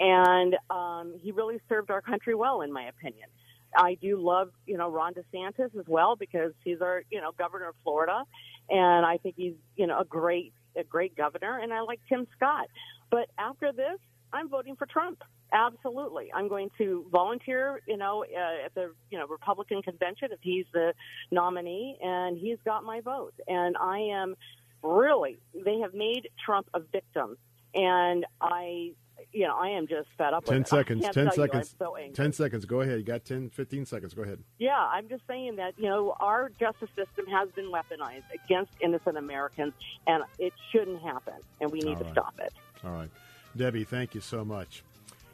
and 0.00 0.56
um, 0.70 1.14
he 1.22 1.32
really 1.32 1.60
served 1.68 1.90
our 1.90 2.02
country 2.02 2.34
well, 2.34 2.62
in 2.62 2.72
my 2.72 2.84
opinion. 2.88 3.28
I 3.76 3.94
do 3.94 4.18
love, 4.18 4.50
you 4.66 4.76
know, 4.76 4.90
Ron 4.90 5.14
DeSantis 5.14 5.76
as 5.78 5.86
well 5.86 6.16
because 6.16 6.52
he's 6.64 6.80
our, 6.80 7.04
you 7.10 7.20
know, 7.20 7.32
governor 7.38 7.68
of 7.68 7.74
Florida, 7.82 8.24
and 8.68 9.06
I 9.06 9.18
think 9.18 9.36
he's, 9.36 9.54
you 9.76 9.86
know, 9.86 10.00
a 10.00 10.04
great, 10.04 10.52
a 10.76 10.84
great 10.84 11.16
governor, 11.16 11.58
and 11.58 11.72
I 11.72 11.80
like 11.80 12.00
Tim 12.08 12.26
Scott. 12.36 12.66
But 13.10 13.28
after 13.38 13.72
this, 13.72 13.98
I'm 14.32 14.48
voting 14.48 14.76
for 14.76 14.86
Trump. 14.86 15.22
Absolutely, 15.52 16.30
I'm 16.34 16.48
going 16.48 16.70
to 16.78 17.06
volunteer, 17.12 17.80
you 17.86 17.96
know, 17.96 18.24
uh, 18.24 18.66
at 18.66 18.74
the, 18.74 18.92
you 19.10 19.18
know, 19.18 19.26
Republican 19.26 19.82
convention 19.82 20.28
if 20.32 20.38
he's 20.40 20.66
the 20.72 20.94
nominee, 21.30 21.98
and 22.02 22.38
he's 22.38 22.58
got 22.64 22.84
my 22.84 23.00
vote. 23.00 23.34
And 23.46 23.76
I 23.76 23.98
am 23.98 24.34
really, 24.82 25.38
they 25.64 25.78
have 25.80 25.94
made 25.94 26.28
Trump 26.44 26.68
a 26.74 26.80
victim, 26.80 27.36
and 27.74 28.24
I 28.40 28.92
you 29.32 29.46
know, 29.46 29.56
I 29.56 29.68
am 29.70 29.86
just 29.86 30.08
fed 30.18 30.34
up 30.34 30.44
10 30.44 30.58
with 30.58 30.68
seconds. 30.68 31.06
10 31.12 31.32
seconds. 31.32 31.74
so 31.78 31.96
10 32.14 32.32
seconds. 32.32 32.64
Go 32.64 32.80
ahead. 32.80 32.98
You 32.98 33.04
got 33.04 33.24
10, 33.24 33.50
15 33.50 33.86
seconds. 33.86 34.14
Go 34.14 34.22
ahead. 34.22 34.38
Yeah, 34.58 34.76
I'm 34.76 35.08
just 35.08 35.22
saying 35.26 35.56
that, 35.56 35.74
you 35.78 35.88
know, 35.88 36.14
our 36.20 36.50
justice 36.60 36.90
system 36.96 37.26
has 37.26 37.48
been 37.50 37.70
weaponized 37.72 38.24
against 38.32 38.72
innocent 38.80 39.16
Americans, 39.16 39.72
and 40.06 40.24
it 40.38 40.52
shouldn't 40.70 41.02
happen, 41.02 41.34
and 41.60 41.70
we 41.70 41.80
need 41.80 41.98
to 41.98 42.10
stop 42.12 42.34
it. 42.38 42.52
All 42.84 42.92
right. 42.92 43.10
Debbie, 43.56 43.84
thank 43.84 44.14
you 44.14 44.20
so 44.20 44.44
much. 44.44 44.82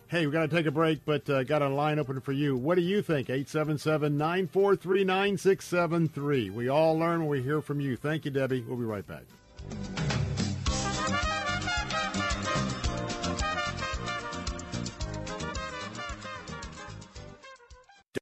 Hey, 0.08 0.26
we're 0.26 0.32
going 0.32 0.48
to 0.48 0.56
take 0.56 0.64
a 0.64 0.70
break, 0.70 1.04
but 1.04 1.28
uh, 1.28 1.44
got 1.44 1.60
a 1.60 1.68
line 1.68 1.98
open 1.98 2.20
for 2.20 2.32
you. 2.32 2.56
What 2.56 2.76
do 2.76 2.80
you 2.80 3.02
think? 3.02 3.28
877 3.28 4.16
943 4.16 5.04
9673. 5.04 6.50
We 6.50 6.68
all 6.68 6.98
learn 6.98 7.20
when 7.20 7.28
we 7.28 7.42
hear 7.42 7.60
from 7.60 7.80
you. 7.80 7.96
Thank 7.96 8.24
you, 8.24 8.30
Debbie. 8.30 8.62
We'll 8.62 8.78
be 8.78 8.84
right 8.84 9.06
back. 9.06 9.24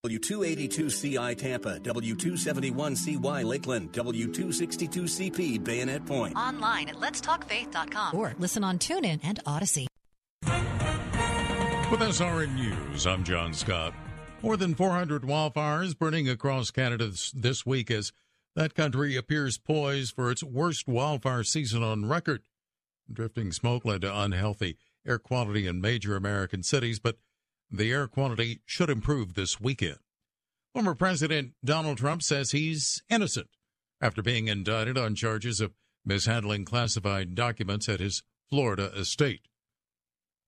W282CI 0.07 1.37
Tampa, 1.37 1.81
W271CY 1.81 3.45
Lakeland, 3.45 3.93
W262CP 3.93 5.63
Bayonet 5.65 6.07
Point. 6.07 6.37
Online 6.37 6.89
at 6.89 6.97
letstalkfaith.com 6.97 8.15
or 8.17 8.35
listen 8.39 8.63
on 8.63 8.79
TuneIn 8.79 9.21
and 9.25 9.41
Odyssey. 9.47 9.89
With 11.91 12.01
SRN 12.01 12.55
News, 12.55 13.07
I'm 13.07 13.25
John 13.25 13.53
Scott. 13.55 13.95
More 14.43 14.57
than 14.57 14.75
400 14.75 15.23
wildfires 15.23 15.97
burning 15.99 16.29
across 16.29 16.71
Canada 16.71 17.09
this- 17.09 17.33
this 17.33 17.67
week 17.67 17.91
as 17.91 18.13
that 18.55 18.75
country 18.75 19.17
appears 19.17 19.59
poised 19.59 20.15
for 20.15 20.31
its 20.31 20.43
worst 20.43 20.87
wildfire 20.87 21.43
season 21.45 21.83
on 21.83 22.07
record. 22.07 22.43
Drifting 23.13 23.53
smoke 23.53 23.85
led 23.85 24.03
to 24.03 24.17
unhealthy 24.21 24.77
air 25.07 25.19
quality 25.19 25.67
in 25.67 25.81
major 25.81 26.17
American 26.17 26.63
cities, 26.63 26.99
but 26.99 27.19
the 27.71 27.93
air 27.93 28.07
quality 28.07 28.61
should 28.65 28.91
improve 28.91 29.35
this 29.35 29.61
weekend. 29.61 29.99
Former 30.73 30.95
President 30.95 31.53
Donald 31.65 31.99
Trump 31.99 32.23
says 32.23 32.51
he's 32.51 33.03
innocent 33.09 33.49
after 34.01 34.23
being 34.23 34.49
indicted 34.49 34.99
on 34.99 35.15
charges 35.15 35.61
of 35.61 35.73
mishandling 36.05 36.65
classified 36.65 37.35
documents 37.35 37.89
at 37.89 38.01
his 38.01 38.23
Florida 38.49 38.93
estate. 38.97 39.49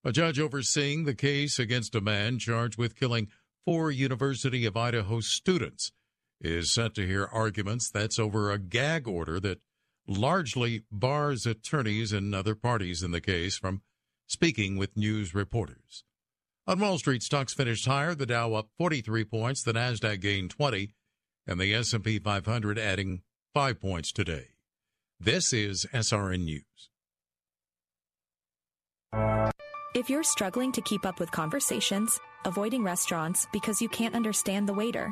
A 0.03 0.11
judge 0.11 0.39
overseeing 0.39 1.03
the 1.03 1.15
case 1.15 1.59
against 1.59 1.95
a 1.95 2.01
man 2.01 2.39
charged 2.39 2.77
with 2.77 2.95
killing 2.95 3.27
four 3.65 3.91
University 3.91 4.65
of 4.65 4.77
Idaho 4.77 5.19
students 5.19 5.91
is 6.39 6.71
set 6.71 6.95
to 6.95 7.05
hear 7.05 7.25
arguments 7.25 7.89
that's 7.89 8.17
over 8.17 8.51
a 8.51 8.57
gag 8.57 9.07
order 9.07 9.39
that 9.41 9.59
largely 10.07 10.83
bars 10.91 11.45
attorneys 11.45 12.13
and 12.13 12.33
other 12.33 12.55
parties 12.55 13.03
in 13.03 13.11
the 13.11 13.21
case 13.21 13.57
from 13.57 13.81
speaking 14.25 14.77
with 14.77 14.95
news 14.95 15.35
reporters. 15.35 16.03
On 16.69 16.79
Wall 16.79 16.99
Street, 16.99 17.23
stocks 17.23 17.51
finished 17.51 17.87
higher, 17.87 18.13
the 18.13 18.27
Dow 18.27 18.53
up 18.53 18.67
43 18.77 19.25
points, 19.25 19.63
the 19.63 19.73
Nasdaq 19.73 20.21
gained 20.21 20.51
20, 20.51 20.93
and 21.47 21.59
the 21.59 21.73
S&P 21.73 22.19
500 22.19 22.77
adding 22.77 23.23
5 23.55 23.81
points 23.81 24.11
today. 24.11 24.49
This 25.19 25.51
is 25.51 25.87
SRN 25.91 26.43
News. 26.43 26.61
If 29.95 30.11
you're 30.11 30.21
struggling 30.21 30.71
to 30.73 30.81
keep 30.81 31.07
up 31.07 31.19
with 31.19 31.31
conversations, 31.31 32.19
avoiding 32.45 32.83
restaurants 32.83 33.47
because 33.51 33.81
you 33.81 33.89
can't 33.89 34.13
understand 34.13 34.69
the 34.69 34.73
waiter, 34.73 35.11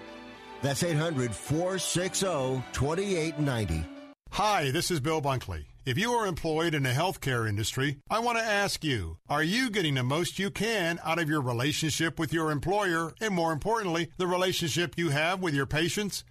That's 0.61 0.83
800 0.83 1.33
460 1.33 2.63
2890. 2.73 3.85
Hi, 4.31 4.71
this 4.71 4.91
is 4.91 4.99
Bill 4.99 5.21
Bunkley. 5.21 5.65
If 5.83 5.97
you 5.97 6.11
are 6.11 6.27
employed 6.27 6.75
in 6.75 6.83
the 6.83 6.89
healthcare 6.89 7.49
industry, 7.49 7.97
I 8.09 8.19
want 8.19 8.37
to 8.37 8.43
ask 8.43 8.83
you, 8.83 9.17
are 9.27 9.41
you 9.41 9.71
getting 9.71 9.95
the 9.95 10.03
most 10.03 10.37
you 10.37 10.51
can 10.51 10.99
out 11.03 11.19
of 11.19 11.27
your 11.27 11.41
relationship 11.41 12.19
with 12.19 12.31
your 12.31 12.51
employer 12.51 13.13
and 13.19 13.33
more 13.33 13.51
importantly, 13.51 14.09
the 14.17 14.27
relationship 14.27 14.93
you 14.95 15.09
have 15.09 15.41
with 15.41 15.55
your 15.55 15.65
patients? 15.65 16.23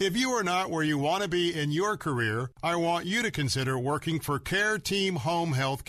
If 0.00 0.16
you 0.16 0.30
are 0.30 0.44
not 0.44 0.70
where 0.70 0.82
you 0.82 0.98
want 0.98 1.22
to 1.22 1.28
be 1.28 1.54
in 1.54 1.70
your 1.70 1.96
career, 1.96 2.50
I 2.62 2.76
want 2.76 3.06
you 3.06 3.22
to 3.22 3.30
consider 3.30 3.78
working 3.78 4.18
for 4.18 4.38
Care 4.38 4.78
Team 4.78 5.16
Home 5.16 5.52
Health 5.52 5.84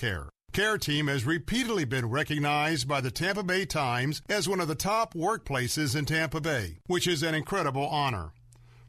Care. 0.60 0.78
Team 0.78 1.08
has 1.08 1.26
repeatedly 1.26 1.86
been 1.86 2.10
recognized 2.10 2.86
by 2.86 3.00
the 3.00 3.10
Tampa 3.10 3.44
Bay 3.44 3.64
Times 3.64 4.22
as 4.28 4.50
one 4.50 4.60
of 4.60 4.68
the 4.68 4.76
top 4.76 5.14
workplaces 5.14 5.96
in 5.96 6.04
Tampa 6.04 6.42
Bay, 6.42 6.80
which 6.86 7.08
is 7.08 7.24
an 7.24 7.34
incredible 7.34 7.88
honor. 7.88 8.34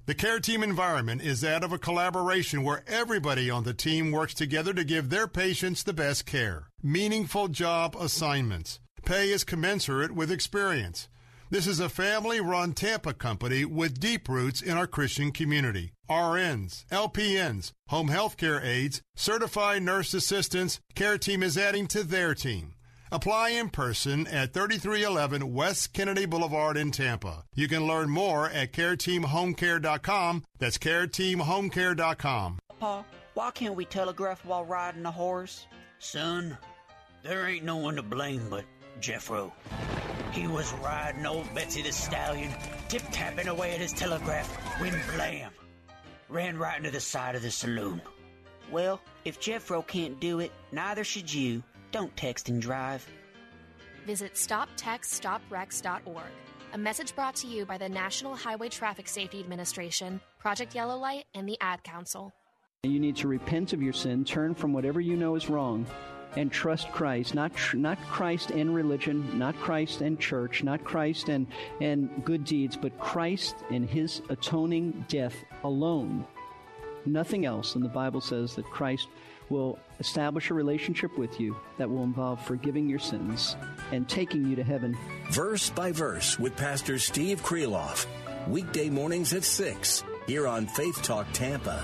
The 0.06 0.16
Care 0.16 0.40
Team 0.40 0.64
environment 0.64 1.22
is 1.22 1.42
that 1.42 1.62
of 1.62 1.72
a 1.72 1.78
collaboration 1.78 2.64
where 2.64 2.82
everybody 2.88 3.50
on 3.50 3.62
the 3.62 3.72
team 3.72 4.10
works 4.10 4.34
together 4.34 4.74
to 4.74 4.82
give 4.82 5.10
their 5.10 5.28
patients 5.28 5.84
the 5.84 5.92
best 5.92 6.26
care. 6.26 6.70
Meaningful 6.82 7.46
job 7.46 7.94
assignments. 7.94 8.80
Pay 9.04 9.30
is 9.30 9.44
commensurate 9.44 10.10
with 10.10 10.32
experience. 10.32 11.08
This 11.52 11.66
is 11.66 11.80
a 11.80 11.88
family 11.88 12.40
run 12.40 12.74
Tampa 12.74 13.12
company 13.12 13.64
with 13.64 13.98
deep 13.98 14.28
roots 14.28 14.62
in 14.62 14.76
our 14.76 14.86
Christian 14.86 15.32
community. 15.32 15.94
RNs, 16.08 16.86
LPNs, 16.92 17.72
home 17.88 18.06
health 18.06 18.36
care 18.36 18.64
aides, 18.64 19.02
certified 19.16 19.82
nurse 19.82 20.14
assistants, 20.14 20.78
Care 20.94 21.18
Team 21.18 21.42
is 21.42 21.58
adding 21.58 21.88
to 21.88 22.04
their 22.04 22.36
team. 22.36 22.74
Apply 23.10 23.48
in 23.48 23.68
person 23.68 24.28
at 24.28 24.52
3311 24.52 25.52
West 25.52 25.92
Kennedy 25.92 26.24
Boulevard 26.24 26.76
in 26.76 26.92
Tampa. 26.92 27.42
You 27.56 27.66
can 27.66 27.84
learn 27.84 28.10
more 28.10 28.48
at 28.48 28.72
careteamhomecare.com. 28.72 30.44
That's 30.60 30.78
careteamhomecare.com. 30.78 32.58
Pa, 32.78 33.04
why 33.34 33.50
can't 33.50 33.74
we 33.74 33.86
telegraph 33.86 34.44
while 34.44 34.64
riding 34.64 35.04
a 35.04 35.10
horse? 35.10 35.66
Son, 35.98 36.56
there 37.24 37.48
ain't 37.48 37.64
no 37.64 37.76
one 37.76 37.96
to 37.96 38.02
blame 38.02 38.46
but 38.48 38.64
Jeffro. 39.00 39.52
He 40.32 40.46
was 40.46 40.72
riding 40.74 41.26
old 41.26 41.52
Betsy 41.54 41.82
the 41.82 41.92
Stallion, 41.92 42.52
tip 42.88 43.02
tapping 43.10 43.48
away 43.48 43.72
at 43.72 43.80
his 43.80 43.92
telegraph 43.92 44.48
when 44.80 44.94
blam! 45.14 45.50
Ran 46.28 46.56
right 46.56 46.78
into 46.78 46.90
the 46.90 47.00
side 47.00 47.34
of 47.34 47.42
the 47.42 47.50
saloon. 47.50 48.00
Well, 48.70 49.00
if 49.24 49.40
Jeffro 49.40 49.84
can't 49.86 50.20
do 50.20 50.38
it, 50.38 50.52
neither 50.70 51.02
should 51.02 51.32
you. 51.32 51.62
Don't 51.90 52.16
text 52.16 52.48
and 52.48 52.62
drive. 52.62 53.04
Visit 54.06 54.34
StopTextStopWrecks.org. 54.34 56.32
A 56.72 56.78
message 56.78 57.16
brought 57.16 57.34
to 57.36 57.48
you 57.48 57.66
by 57.66 57.78
the 57.78 57.88
National 57.88 58.36
Highway 58.36 58.68
Traffic 58.68 59.08
Safety 59.08 59.40
Administration, 59.40 60.20
Project 60.38 60.72
Yellow 60.74 60.96
Light, 60.96 61.24
and 61.34 61.48
the 61.48 61.58
Ad 61.60 61.82
Council. 61.82 62.32
You 62.84 63.00
need 63.00 63.16
to 63.16 63.28
repent 63.28 63.72
of 63.72 63.82
your 63.82 63.92
sin, 63.92 64.24
turn 64.24 64.54
from 64.54 64.72
whatever 64.72 65.00
you 65.00 65.16
know 65.16 65.34
is 65.34 65.50
wrong, 65.50 65.84
and 66.36 66.50
trust 66.52 66.90
Christ. 66.92 67.34
Not 67.34 67.54
tr- 67.54 67.76
not 67.76 67.98
Christ 68.08 68.50
and 68.50 68.74
religion, 68.74 69.38
not 69.38 69.56
Christ 69.56 70.00
and 70.00 70.18
church, 70.18 70.62
not 70.62 70.84
Christ 70.84 71.28
and 71.28 71.46
and 71.80 72.24
good 72.24 72.44
deeds, 72.44 72.76
but 72.76 72.98
Christ 72.98 73.56
and 73.70 73.88
His 73.88 74.22
atoning 74.28 75.04
death 75.08 75.34
alone. 75.64 76.26
nothing 77.06 77.46
else. 77.46 77.74
And 77.74 77.84
the 77.84 77.88
Bible 77.88 78.20
says 78.20 78.54
that 78.56 78.64
Christ 78.66 79.08
will 79.48 79.78
establish 79.98 80.50
a 80.50 80.54
relationship 80.54 81.16
with 81.18 81.40
you 81.40 81.56
that 81.78 81.88
will 81.90 82.04
involve 82.04 82.40
forgiving 82.44 82.88
your 82.88 82.98
sins 83.00 83.56
and 83.90 84.08
taking 84.08 84.46
you 84.46 84.54
to 84.54 84.62
heaven. 84.62 84.96
Verse 85.30 85.70
by 85.70 85.90
Verse 85.92 86.38
with 86.38 86.54
Pastor 86.56 86.98
Steve 86.98 87.42
Kreloff. 87.42 88.06
Weekday 88.46 88.88
mornings 88.90 89.32
at 89.34 89.42
6 89.44 90.04
here 90.26 90.46
on 90.46 90.66
Faith 90.66 91.02
Talk 91.02 91.26
Tampa. 91.32 91.82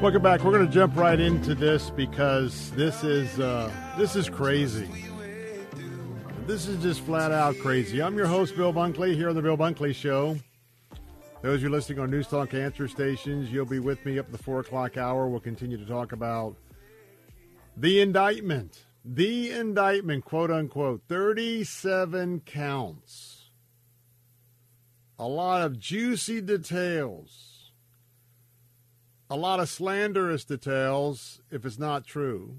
Welcome 0.00 0.22
back. 0.22 0.42
We're 0.42 0.52
going 0.52 0.66
to 0.66 0.72
jump 0.72 0.96
right 0.96 1.20
into 1.20 1.54
this 1.54 1.90
because 1.90 2.70
this 2.70 3.04
is 3.04 3.38
uh, 3.38 3.70
this 3.98 4.16
is 4.16 4.30
crazy. 4.30 4.88
This 6.46 6.66
is 6.66 6.82
just 6.82 7.02
flat 7.02 7.32
out 7.32 7.58
crazy. 7.58 8.02
I'm 8.02 8.16
your 8.16 8.26
host, 8.26 8.56
Bill 8.56 8.72
Bunkley, 8.72 9.14
here 9.14 9.28
on 9.28 9.34
the 9.34 9.42
Bill 9.42 9.58
Bunkley 9.58 9.94
Show. 9.94 10.38
Those 11.42 11.56
of 11.56 11.60
you're 11.60 11.70
listening 11.70 11.98
on 11.98 12.10
News 12.10 12.28
Talk 12.28 12.54
answer 12.54 12.88
stations, 12.88 13.52
you'll 13.52 13.66
be 13.66 13.78
with 13.78 14.02
me 14.06 14.18
up 14.18 14.32
the 14.32 14.38
four 14.38 14.60
o'clock 14.60 14.96
hour. 14.96 15.28
We'll 15.28 15.38
continue 15.38 15.76
to 15.76 15.84
talk 15.84 16.12
about 16.12 16.56
the 17.76 18.00
indictment, 18.00 18.86
the 19.04 19.50
indictment, 19.50 20.24
quote 20.24 20.50
unquote, 20.50 21.02
37 21.10 22.40
counts. 22.46 23.50
A 25.18 25.28
lot 25.28 25.60
of 25.60 25.78
juicy 25.78 26.40
details, 26.40 27.49
a 29.30 29.36
lot 29.36 29.60
of 29.60 29.68
slanderous 29.68 30.44
details 30.44 31.40
if 31.50 31.64
it's 31.64 31.78
not 31.78 32.04
true, 32.04 32.56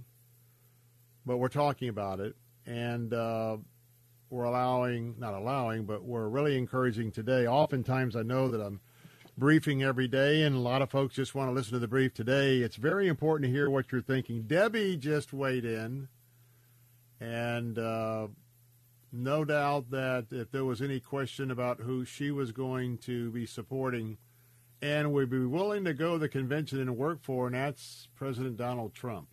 but 1.25 1.37
we're 1.37 1.49
talking 1.49 1.89
about 1.89 2.21
it. 2.21 2.35
And 2.65 3.13
uh, 3.13 3.57
we're 4.29 4.45
allowing, 4.45 5.15
not 5.19 5.33
allowing, 5.33 5.83
but 5.83 6.03
we're 6.03 6.29
really 6.29 6.57
encouraging 6.57 7.11
today. 7.11 7.45
Oftentimes, 7.45 8.15
I 8.15 8.23
know 8.23 8.47
that 8.47 8.61
I'm 8.61 8.79
briefing 9.37 9.83
every 9.83 10.07
day, 10.07 10.43
and 10.43 10.55
a 10.55 10.59
lot 10.59 10.81
of 10.81 10.89
folks 10.89 11.15
just 11.15 11.35
want 11.35 11.49
to 11.49 11.53
listen 11.53 11.73
to 11.73 11.79
the 11.79 11.87
brief 11.87 12.13
today. 12.13 12.59
It's 12.59 12.77
very 12.77 13.09
important 13.09 13.49
to 13.49 13.51
hear 13.51 13.69
what 13.69 13.91
you're 13.91 14.01
thinking. 14.01 14.43
Debbie 14.43 14.95
just 14.95 15.33
weighed 15.33 15.65
in, 15.65 16.07
and 17.19 17.77
uh, 17.77 18.27
no 19.11 19.43
doubt 19.43 19.91
that 19.91 20.27
if 20.31 20.51
there 20.51 20.65
was 20.65 20.81
any 20.81 21.01
question 21.01 21.51
about 21.51 21.81
who 21.81 22.05
she 22.05 22.31
was 22.31 22.53
going 22.53 22.97
to 22.99 23.29
be 23.31 23.45
supporting 23.45 24.17
and 24.81 25.13
would 25.13 25.29
be 25.29 25.45
willing 25.45 25.85
to 25.85 25.93
go 25.93 26.13
to 26.13 26.19
the 26.19 26.29
convention 26.29 26.79
and 26.79 26.97
work 26.97 27.19
for, 27.21 27.47
and 27.47 27.55
that's 27.55 28.07
President 28.15 28.57
Donald 28.57 28.93
Trump. 28.93 29.27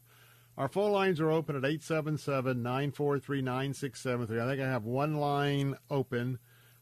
Our 0.58 0.68
phone 0.68 0.92
lines 0.92 1.20
are 1.20 1.30
open 1.30 1.56
at 1.56 1.64
877 1.64 2.62
943 2.62 3.42
9673. 3.42 4.40
I 4.40 4.46
think 4.46 4.60
I 4.60 4.68
have 4.68 4.84
one 4.84 5.14
line 5.14 5.76
open. 5.88 6.38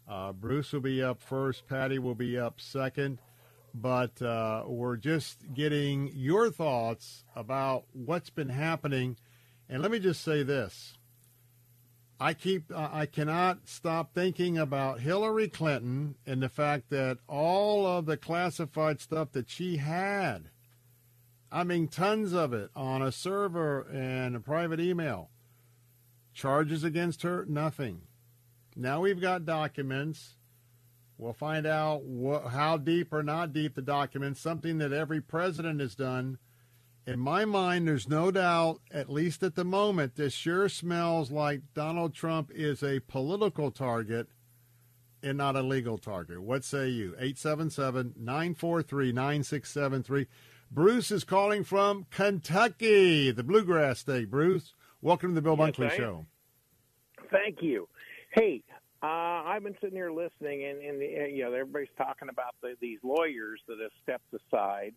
Uh, 0.09 0.33
Bruce 0.33 0.73
will 0.73 0.81
be 0.81 1.03
up 1.03 1.21
first, 1.21 1.67
Patty 1.69 1.99
will 1.99 2.15
be 2.15 2.39
up 2.39 2.61
second. 2.61 3.19
But 3.75 4.23
uh, 4.23 4.65
we're 4.67 4.97
just 4.97 5.53
getting 5.53 6.11
your 6.15 6.51
thoughts 6.51 7.25
about 7.37 7.85
what's 7.93 8.31
been 8.31 8.49
happening. 8.49 9.17
And 9.69 9.83
let 9.83 9.91
me 9.91 9.99
just 9.99 10.23
say 10.23 10.43
this 10.43 10.96
I 12.19 12.35
keep 12.35 12.73
uh, 12.75 12.89
I 12.93 13.07
cannot 13.07 13.69
stop 13.69 14.15
thinking 14.15 14.57
about 14.57 15.01
Hillary 15.01 15.49
Clinton 15.49 16.15
and 16.27 16.43
the 16.43 16.49
fact 16.49 16.91
that 16.91 17.19
all 17.29 17.87
of 17.87 18.07
the 18.07 18.17
classified 18.17 19.01
stuff 19.01 19.33
that 19.33 19.51
she 19.51 19.77
had 19.77 20.51
I 21.51 21.65
mean, 21.65 21.89
tons 21.89 22.33
of 22.33 22.53
it 22.53 22.71
on 22.75 23.03
a 23.03 23.13
server 23.13 23.83
and 23.91 24.37
a 24.37 24.41
private 24.41 24.81
email. 24.81 25.31
Charges 26.35 26.85
against 26.85 27.23
her, 27.23 27.47
nothing. 27.49 28.03
Now 28.75 29.01
we've 29.01 29.21
got 29.21 29.47
documents. 29.47 30.37
We'll 31.17 31.33
find 31.33 31.67
out 31.67 32.03
wh- 32.03 32.51
how 32.51 32.77
deep 32.77 33.13
or 33.13 33.23
not 33.23 33.53
deep 33.53 33.75
the 33.75 33.83
documents, 33.83 34.41
something 34.41 34.79
that 34.79 34.93
every 34.93 35.21
president 35.21 35.81
has 35.81 35.95
done. 35.95 36.39
In 37.07 37.21
my 37.21 37.45
mind, 37.45 37.87
there's 37.87 38.09
no 38.09 38.33
doubt, 38.33 38.81
at 38.91 39.09
least 39.09 39.45
at 39.45 39.55
the 39.55 39.65
moment, 39.65 40.17
this 40.17 40.33
sure 40.33 40.69
smells 40.69 41.31
like 41.31 41.61
Donald 41.73 42.15
Trump 42.15 42.51
is 42.53 42.83
a 42.83 42.99
political 42.99 43.71
target 43.71 44.27
and 45.23 45.39
not 45.39 45.55
a 45.55 45.63
legal 45.63 45.99
target. 45.99 46.43
What 46.43 46.65
say 46.65 46.89
you? 46.89 47.11
877 47.11 48.15
943 48.17 49.13
9673. 49.13 50.27
Bruce 50.73 51.13
is 51.13 51.23
calling 51.23 51.63
from 51.63 52.07
Kentucky, 52.11 53.31
the 53.31 53.45
bluegrass 53.45 54.01
state. 54.01 54.29
Bruce, 54.29 54.75
welcome 55.01 55.31
to 55.31 55.35
the 55.37 55.43
Bill 55.43 55.57
Yes, 55.57 55.77
Bunkley 55.77 55.91
Show. 55.93 56.27
Thank 57.31 57.63
you. 57.63 57.89
Hey, 58.33 58.65
uh, 59.01 59.07
I've 59.07 59.63
been 59.63 59.77
sitting 59.81 59.97
here 59.97 60.11
listening, 60.11 60.65
and, 60.65 60.81
and 60.83 61.01
uh, 61.01 61.27
you 61.27 61.45
know 61.45 61.53
everybody's 61.53 61.89
talking 61.97 62.29
about 62.29 62.57
the, 62.63 62.75
these 62.81 62.99
lawyers 63.05 63.61
that 63.69 63.79
have 63.81 63.93
stepped 64.03 64.35
aside. 64.35 64.93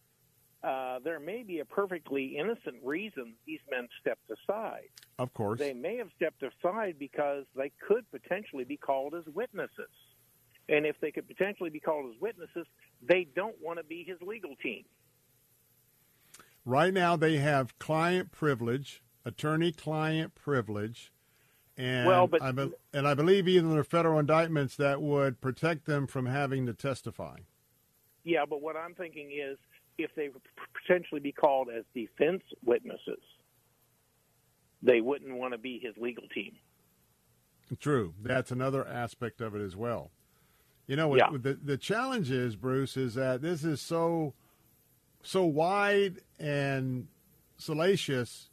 Uh, 0.61 0.99
there 0.99 1.19
may 1.19 1.43
be 1.43 1.59
a 1.59 1.65
perfectly 1.65 2.37
innocent 2.37 2.75
reason 2.83 3.33
these 3.45 3.61
men 3.71 3.87
stepped 4.01 4.29
aside. 4.29 4.89
Of 5.17 5.33
course. 5.33 5.59
They 5.59 5.73
may 5.73 5.97
have 5.97 6.09
stepped 6.15 6.43
aside 6.43 6.97
because 6.99 7.45
they 7.55 7.71
could 7.87 8.09
potentially 8.11 8.65
be 8.65 8.75
called 8.75 9.15
as 9.15 9.23
witnesses. 9.33 9.89
And 10.67 10.85
if 10.85 10.99
they 10.99 11.11
could 11.11 11.27
potentially 11.27 11.69
be 11.69 11.79
called 11.79 12.13
as 12.13 12.21
witnesses, 12.21 12.67
they 13.01 13.25
don't 13.35 13.55
want 13.61 13.79
to 13.79 13.83
be 13.85 14.03
his 14.03 14.21
legal 14.21 14.55
team. 14.61 14.83
Right 16.65 16.93
now, 16.93 17.15
they 17.15 17.37
have 17.37 17.79
client 17.79 18.31
privilege, 18.31 19.01
attorney-client 19.23 20.35
privilege, 20.35 21.11
and 21.77 22.05
Well, 22.05 22.27
but- 22.27 22.41
I 22.41 22.51
be- 22.51 22.73
and 22.93 23.07
I 23.07 23.13
believe 23.13 23.47
even 23.47 23.75
the 23.75 23.83
federal 23.85 24.19
indictments 24.19 24.75
that 24.75 25.01
would 25.01 25.39
protect 25.39 25.85
them 25.85 26.05
from 26.05 26.25
having 26.25 26.65
to 26.65 26.73
testify. 26.73 27.39
Yeah, 28.25 28.45
but 28.45 28.61
what 28.61 28.75
I'm 28.75 28.93
thinking 28.93 29.31
is 29.31 29.57
if 29.99 30.13
they 30.15 30.29
would 30.29 30.41
potentially 30.85 31.19
be 31.21 31.31
called 31.31 31.69
as 31.69 31.83
defense 31.93 32.43
witnesses, 32.65 33.21
they 34.81 35.01
wouldn't 35.01 35.35
want 35.35 35.53
to 35.53 35.57
be 35.57 35.79
his 35.81 35.95
legal 35.97 36.27
team. 36.33 36.53
True, 37.79 38.13
that's 38.21 38.49
another 38.51 38.87
aspect 38.87 39.41
of 39.41 39.55
it 39.55 39.61
as 39.61 39.75
well. 39.75 40.11
You 40.87 40.95
know, 40.95 41.15
Yeah. 41.15 41.29
the 41.31 41.53
the 41.53 41.77
challenge 41.77 42.31
is, 42.31 42.55
Bruce, 42.55 42.97
is 42.97 43.13
that 43.13 43.41
this 43.41 43.63
is 43.63 43.79
so 43.81 44.33
so 45.21 45.45
wide 45.45 46.21
and 46.39 47.07
salacious. 47.57 48.49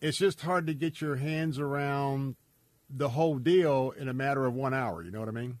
It's 0.00 0.18
just 0.18 0.40
hard 0.40 0.66
to 0.66 0.74
get 0.74 1.00
your 1.00 1.16
hands 1.16 1.60
around 1.60 2.34
the 2.90 3.10
whole 3.10 3.38
deal 3.38 3.92
in 3.92 4.08
a 4.08 4.12
matter 4.12 4.44
of 4.46 4.54
one 4.54 4.74
hour. 4.74 5.02
You 5.04 5.12
know 5.12 5.20
what 5.20 5.28
I 5.28 5.32
mean? 5.32 5.58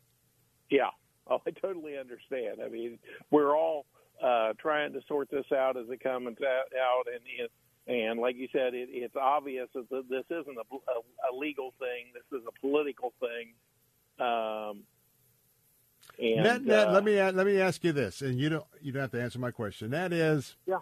Yeah, 0.70 0.90
oh, 1.28 1.40
I 1.46 1.50
totally 1.52 1.96
understand. 1.96 2.60
I 2.64 2.68
mean, 2.68 2.98
we're 3.30 3.56
all 3.56 3.86
uh, 4.22 4.52
trying 4.58 4.92
to 4.92 5.00
sort 5.08 5.30
this 5.30 5.46
out 5.52 5.76
as 5.76 5.86
it 5.90 6.00
comes 6.02 6.28
out, 6.28 7.06
and 7.12 7.22
it, 7.38 7.50
and 7.86 8.20
like 8.20 8.36
you 8.36 8.48
said, 8.52 8.74
it, 8.74 8.88
it's 8.92 9.16
obvious 9.16 9.68
that 9.74 9.88
this 10.08 10.24
isn't 10.30 10.56
a, 10.56 10.74
a, 10.74 11.32
a 11.34 11.36
legal 11.36 11.74
thing. 11.78 12.12
This 12.14 12.40
is 12.40 12.46
a 12.46 12.60
political 12.60 13.12
thing. 13.20 13.54
Um, 14.24 14.82
and 16.18 16.42
Net, 16.44 16.64
net, 16.64 16.88
uh, 16.88 16.92
let 16.92 17.04
me 17.04 17.20
let 17.20 17.46
me 17.46 17.60
ask 17.60 17.82
you 17.84 17.92
this, 17.92 18.22
and 18.22 18.38
you 18.38 18.48
don't 18.48 18.66
you 18.80 18.92
don't 18.92 19.02
have 19.02 19.10
to 19.12 19.22
answer 19.22 19.38
my 19.38 19.50
question. 19.50 19.90
That 19.90 20.12
is, 20.12 20.56
Yeah. 20.66 20.78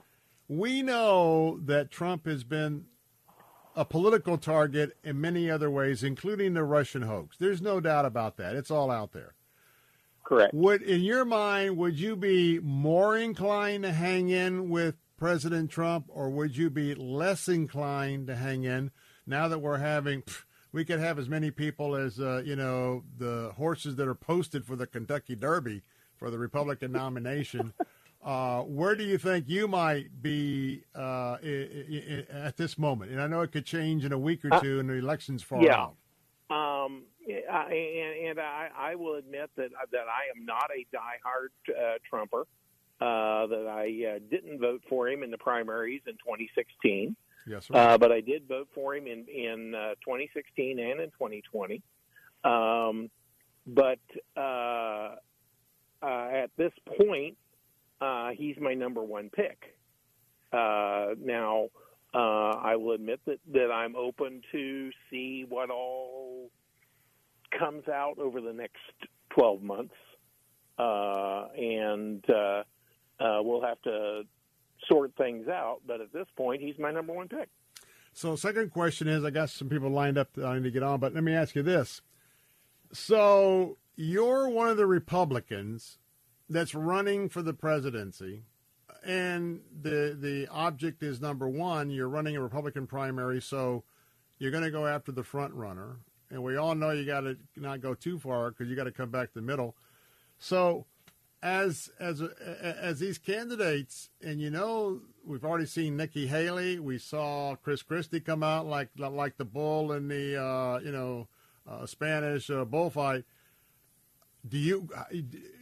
we 0.48 0.82
know 0.82 1.58
that 1.64 1.90
Trump 1.90 2.26
has 2.26 2.42
been 2.44 2.86
a 3.76 3.84
political 3.84 4.36
target 4.36 4.96
in 5.04 5.20
many 5.20 5.48
other 5.50 5.70
ways, 5.70 6.02
including 6.02 6.54
the 6.54 6.64
Russian 6.64 7.02
hoax. 7.02 7.36
There's 7.38 7.62
no 7.62 7.80
doubt 7.80 8.04
about 8.04 8.36
that. 8.38 8.56
It's 8.56 8.70
all 8.70 8.90
out 8.90 9.12
there. 9.12 9.34
Correct. 10.30 10.54
Would 10.54 10.82
in 10.82 11.00
your 11.00 11.24
mind 11.24 11.76
would 11.76 11.98
you 11.98 12.14
be 12.14 12.60
more 12.60 13.16
inclined 13.18 13.82
to 13.82 13.90
hang 13.92 14.28
in 14.28 14.68
with 14.70 14.94
President 15.16 15.70
Trump, 15.72 16.04
or 16.08 16.30
would 16.30 16.56
you 16.56 16.70
be 16.70 16.94
less 16.94 17.48
inclined 17.48 18.28
to 18.28 18.36
hang 18.36 18.62
in 18.62 18.92
now 19.26 19.48
that 19.48 19.58
we're 19.58 19.78
having? 19.78 20.22
pff, 20.22 20.44
We 20.70 20.84
could 20.84 21.00
have 21.00 21.18
as 21.18 21.28
many 21.28 21.50
people 21.50 21.96
as 21.96 22.20
uh, 22.20 22.42
you 22.46 22.54
know 22.54 23.02
the 23.18 23.50
horses 23.56 23.96
that 23.96 24.06
are 24.06 24.14
posted 24.14 24.64
for 24.64 24.76
the 24.76 24.86
Kentucky 24.86 25.34
Derby 25.34 25.82
for 26.16 26.30
the 26.30 26.38
Republican 26.38 26.92
nomination. 26.92 27.72
Uh, 28.22 28.60
where 28.64 28.94
do 28.94 29.02
you 29.02 29.16
think 29.16 29.48
you 29.48 29.66
might 29.66 30.20
be 30.20 30.82
uh, 30.94 31.38
i- 31.42 31.68
i- 31.90 32.26
i- 32.30 32.36
at 32.48 32.54
this 32.58 32.76
moment? 32.76 33.10
And 33.10 33.18
I 33.18 33.26
know 33.26 33.40
it 33.40 33.50
could 33.50 33.64
change 33.64 34.04
in 34.04 34.12
a 34.12 34.18
week 34.18 34.44
or 34.44 34.52
Uh, 34.52 34.60
two, 34.60 34.78
and 34.78 34.90
the 34.90 34.96
election's 34.96 35.42
far 35.42 35.62
yeah. 35.64 35.74
out. 35.84 35.94
I, 37.50 37.72
and, 37.72 38.28
and 38.28 38.40
I, 38.40 38.68
I 38.76 38.94
will 38.94 39.16
admit 39.16 39.50
that 39.56 39.70
that 39.92 40.06
I 40.08 40.36
am 40.36 40.44
not 40.44 40.70
a 40.74 40.86
diehard 40.94 41.74
uh, 41.74 41.98
Trumper. 42.08 42.46
Uh, 43.00 43.46
that 43.46 43.66
I 43.66 44.16
uh, 44.16 44.18
didn't 44.30 44.60
vote 44.60 44.82
for 44.86 45.08
him 45.08 45.22
in 45.22 45.30
the 45.30 45.38
primaries 45.38 46.02
in 46.06 46.12
2016. 46.14 47.16
Yes, 47.46 47.66
sir. 47.66 47.74
Uh, 47.74 47.96
but 47.96 48.12
I 48.12 48.20
did 48.20 48.46
vote 48.46 48.68
for 48.74 48.94
him 48.94 49.06
in 49.06 49.26
in 49.26 49.74
uh, 49.74 49.94
2016 50.04 50.78
and 50.78 51.00
in 51.00 51.10
2020. 51.10 51.82
Um, 52.44 53.10
but 53.66 53.98
uh, 54.36 55.16
uh, 56.02 56.28
at 56.32 56.50
this 56.56 56.72
point, 56.98 57.36
uh, 58.00 58.30
he's 58.30 58.56
my 58.60 58.74
number 58.74 59.02
one 59.02 59.30
pick. 59.30 59.76
Uh, 60.52 61.14
now, 61.18 61.68
uh, 62.12 62.56
I 62.56 62.76
will 62.76 62.92
admit 62.92 63.20
that, 63.26 63.38
that 63.52 63.70
I'm 63.70 63.94
open 63.94 64.42
to 64.52 64.90
see 65.10 65.44
what 65.48 65.70
all 65.70 66.50
comes 67.58 67.88
out 67.88 68.18
over 68.18 68.40
the 68.40 68.52
next 68.52 68.78
12 69.30 69.62
months. 69.62 69.94
Uh, 70.78 71.48
and 71.56 72.24
uh, 72.30 72.62
uh, 73.20 73.42
we'll 73.42 73.62
have 73.62 73.80
to 73.82 74.22
sort 74.88 75.14
things 75.16 75.48
out. 75.48 75.80
But 75.86 76.00
at 76.00 76.12
this 76.12 76.26
point, 76.36 76.62
he's 76.62 76.78
my 76.78 76.90
number 76.90 77.12
one 77.12 77.28
pick. 77.28 77.48
So, 78.12 78.34
second 78.34 78.70
question 78.70 79.06
is 79.08 79.24
I 79.24 79.30
got 79.30 79.50
some 79.50 79.68
people 79.68 79.90
lined 79.90 80.18
up 80.18 80.32
that 80.34 80.44
I 80.44 80.56
need 80.56 80.64
to 80.64 80.70
get 80.70 80.82
on, 80.82 80.98
but 80.98 81.14
let 81.14 81.22
me 81.22 81.32
ask 81.32 81.54
you 81.54 81.62
this. 81.62 82.02
So, 82.92 83.78
you're 83.94 84.48
one 84.48 84.68
of 84.68 84.76
the 84.76 84.86
Republicans 84.86 85.98
that's 86.48 86.74
running 86.74 87.28
for 87.28 87.42
the 87.42 87.54
presidency, 87.54 88.42
and 89.04 89.60
the 89.80 90.16
the 90.18 90.48
object 90.50 91.02
is 91.02 91.20
number 91.20 91.48
one. 91.48 91.90
You're 91.90 92.08
running 92.08 92.36
a 92.36 92.42
Republican 92.42 92.86
primary, 92.86 93.40
so 93.40 93.84
you're 94.38 94.50
going 94.50 94.64
to 94.64 94.70
go 94.70 94.86
after 94.86 95.12
the 95.12 95.22
front 95.22 95.54
runner, 95.54 95.98
and 96.30 96.42
we 96.42 96.56
all 96.56 96.74
know 96.74 96.90
you 96.90 97.04
got 97.04 97.20
to 97.20 97.36
not 97.56 97.80
go 97.80 97.94
too 97.94 98.18
far 98.18 98.50
because 98.50 98.68
you 98.68 98.76
got 98.76 98.84
to 98.84 98.92
come 98.92 99.10
back 99.10 99.28
to 99.28 99.34
the 99.34 99.46
middle. 99.46 99.76
So, 100.38 100.86
as 101.42 101.90
as 101.98 102.22
as 102.22 103.00
these 103.00 103.18
candidates, 103.18 104.10
and 104.22 104.40
you 104.40 104.50
know, 104.50 105.00
we've 105.24 105.44
already 105.44 105.66
seen 105.66 105.96
Nikki 105.96 106.26
Haley. 106.26 106.78
We 106.78 106.98
saw 106.98 107.56
Chris 107.56 107.82
Christie 107.82 108.20
come 108.20 108.42
out 108.42 108.66
like 108.66 108.88
like 108.96 109.36
the 109.36 109.44
bull 109.44 109.92
in 109.92 110.08
the 110.08 110.40
uh, 110.40 110.80
you 110.80 110.92
know 110.92 111.28
uh, 111.68 111.86
Spanish 111.86 112.50
uh, 112.50 112.64
bullfight. 112.64 113.24
Do 114.48 114.58
you 114.58 114.88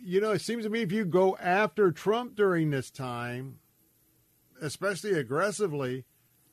you 0.04 0.20
know? 0.20 0.32
It 0.32 0.40
seems 0.40 0.64
to 0.64 0.70
me 0.70 0.82
if 0.82 0.92
you 0.92 1.04
go 1.04 1.36
after 1.38 1.90
Trump 1.90 2.36
during 2.36 2.70
this 2.70 2.90
time, 2.90 3.58
especially 4.60 5.12
aggressively, 5.12 6.04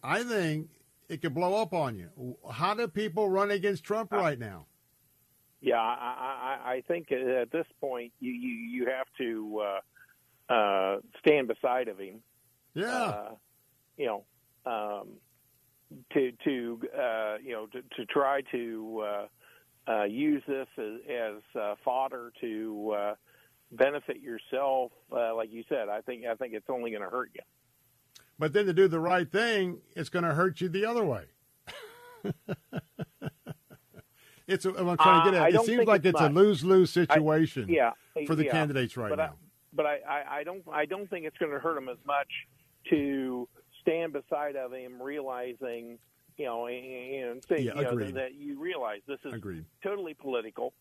I 0.04 0.24
think 0.24 0.70
it 1.10 1.22
could 1.22 1.34
blow 1.34 1.62
up 1.62 1.74
on 1.74 1.98
you. 1.98 2.38
How 2.52 2.74
do 2.74 2.88
people 2.88 3.30
run 3.30 3.52
against 3.52 3.84
Trump 3.84 4.12
right 4.12 4.40
now? 4.40 4.66
Yeah, 5.62 5.78
I, 5.78 6.60
I, 6.66 6.72
I 6.74 6.84
think 6.88 7.12
at 7.12 7.52
this 7.52 7.66
point 7.82 8.14
you 8.20 8.32
you, 8.32 8.50
you 8.50 8.86
have 8.88 9.08
to 9.18 9.62
uh, 10.50 10.54
uh, 10.54 10.98
stand 11.20 11.48
beside 11.48 11.88
of 11.88 11.98
him. 11.98 12.22
Yeah, 12.74 12.88
uh, 12.88 13.32
you 13.98 14.06
know, 14.06 14.24
um, 14.66 15.08
to 16.14 16.32
to 16.44 16.80
uh, 16.96 17.38
you 17.44 17.54
know 17.54 17.68
to, 17.68 17.82
to 17.82 18.06
try 18.06 18.42
to 18.52 19.04
uh, 19.06 19.92
uh, 19.92 20.04
use 20.04 20.44
this 20.48 20.68
as, 20.78 20.94
as 21.10 21.60
uh, 21.60 21.76
fodder 21.84 22.32
to 22.42 22.96
uh, 22.98 23.16
benefit 23.72 24.20
yourself. 24.20 24.92
Uh, 25.12 25.36
like 25.36 25.52
you 25.52 25.64
said, 25.70 25.90
I 25.90 26.02
think 26.02 26.26
I 26.26 26.36
think 26.36 26.54
it's 26.54 26.70
only 26.70 26.92
going 26.92 27.04
to 27.04 27.10
hurt 27.10 27.32
you. 27.34 27.42
But 28.38 28.54
then 28.54 28.66
to 28.66 28.74
do 28.74 28.88
the 28.88 29.00
right 29.00 29.32
thing, 29.32 29.80
it's 29.96 30.10
going 30.10 30.26
to 30.26 30.34
hurt 30.34 30.60
you 30.62 30.70
the 30.70 30.86
other 30.86 31.06
way. 31.06 31.24
it's. 34.48 34.66
A, 34.66 34.70
I'm 34.70 34.98
trying 34.98 35.26
to 35.26 35.32
get 35.32 35.40
at. 35.40 35.56
Uh, 35.56 35.62
it 35.62 35.66
seems 35.66 35.88
like 35.88 36.04
it's, 36.06 36.20
much. 36.20 36.32
a 36.32 36.34
lose 36.34 36.64
lose 36.64 36.92
situation. 36.92 37.68
I, 37.70 37.74
yeah, 37.74 37.92
for 38.26 38.36
the 38.36 38.46
yeah. 38.46 38.52
candidates 38.52 38.98
right 38.98 39.10
but 39.10 39.18
now. 39.18 39.24
I, 39.24 39.30
but 39.74 39.86
I, 39.86 40.00
I, 40.08 40.38
I 40.40 40.44
don't 40.44 40.64
I 40.72 40.86
don't 40.86 41.10
think 41.10 41.26
it's 41.26 41.38
going 41.38 41.52
to 41.52 41.60
hurt 41.60 41.78
him 41.78 41.90
as 41.90 41.98
much 42.06 42.28
to 42.90 43.48
stand 43.82 44.14
beside 44.14 44.56
of 44.56 44.74
him, 44.74 45.02
realizing 45.02 45.98
you 46.38 46.46
know 46.46 46.68
and, 46.68 46.86
and 46.86 47.46
Yeah, 47.50 47.58
you 47.58 47.74
know, 47.74 47.90
agreed. 47.90 48.16
that 48.16 48.34
you 48.34 48.60
realize 48.60 49.02
this 49.08 49.20
is 49.26 49.34
Agreed. 49.34 49.66
totally 49.84 50.14
political, 50.14 50.74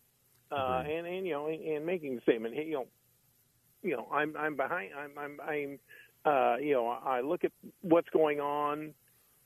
uh, 0.51 0.83
and 0.87 1.07
and 1.07 1.27
you 1.27 1.33
know 1.33 1.47
and, 1.47 1.63
and 1.63 1.87
making 1.87 2.17
the 2.17 2.23
statement, 2.23 2.55
hey, 2.55 2.65
you 2.67 2.75
know, 2.75 2.87
you 3.83 3.97
know 3.97 4.09
I'm 4.13 4.37
I'm 4.37 4.57
behind 4.57 4.91
I'm 4.97 5.19
I'm 5.19 5.41
I'm 5.41 5.79
uh, 6.25 6.57
you 6.61 6.75
know 6.75 6.89
I 6.89 7.21
look 7.21 7.45
at 7.45 7.53
what's 7.83 8.09
going 8.11 8.41
on 8.41 8.95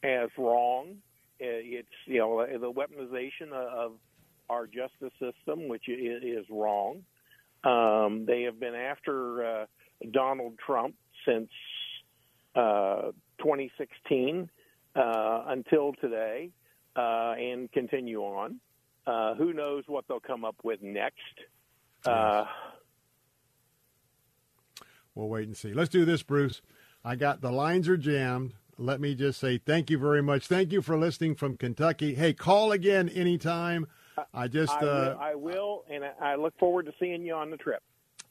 as 0.02 0.30
wrong. 0.36 0.96
Uh, 1.40 1.62
It's 1.62 1.88
you 2.06 2.18
know 2.18 2.46
the 2.46 2.72
weaponization 2.72 3.52
of 3.52 3.92
our 4.50 4.66
justice 4.66 5.12
system, 5.20 5.68
which 5.68 5.88
is 5.88 6.46
wrong. 6.50 7.04
Um, 7.64 8.24
they 8.26 8.42
have 8.42 8.58
been 8.60 8.74
after 8.74 9.44
uh, 9.62 9.66
Donald 10.10 10.54
Trump 10.64 10.94
since 11.26 11.50
uh, 12.54 13.10
2016 13.38 14.48
uh, 14.94 15.44
until 15.48 15.92
today, 16.00 16.50
uh, 16.96 17.34
and 17.38 17.70
continue 17.72 18.20
on. 18.20 18.60
Who 19.38 19.52
knows 19.52 19.84
what 19.86 20.06
they'll 20.08 20.20
come 20.20 20.44
up 20.44 20.56
with 20.62 20.82
next? 20.82 21.16
We'll 25.18 25.28
wait 25.28 25.48
and 25.48 25.56
see. 25.56 25.74
Let's 25.74 25.88
do 25.88 26.04
this, 26.04 26.22
Bruce. 26.22 26.62
I 27.04 27.16
got 27.16 27.40
the 27.40 27.50
lines 27.50 27.88
are 27.88 27.96
jammed. 27.96 28.52
Let 28.78 29.00
me 29.00 29.16
just 29.16 29.40
say 29.40 29.58
thank 29.58 29.90
you 29.90 29.98
very 29.98 30.22
much. 30.22 30.46
Thank 30.46 30.70
you 30.70 30.80
for 30.80 30.96
listening 30.96 31.34
from 31.34 31.56
Kentucky. 31.56 32.14
Hey, 32.14 32.32
call 32.32 32.70
again 32.70 33.08
anytime. 33.08 33.88
I 34.32 34.46
just 34.46 34.72
I, 34.74 34.76
uh, 34.76 34.84
will, 34.84 35.18
I 35.20 35.34
will, 35.34 35.84
and 35.90 36.04
I- 36.20 36.36
look 36.36 36.56
forward 36.56 36.86
to 36.86 36.92
seeing 37.00 37.26
you 37.26 37.34
on 37.34 37.50
the 37.50 37.56
trip. 37.56 37.82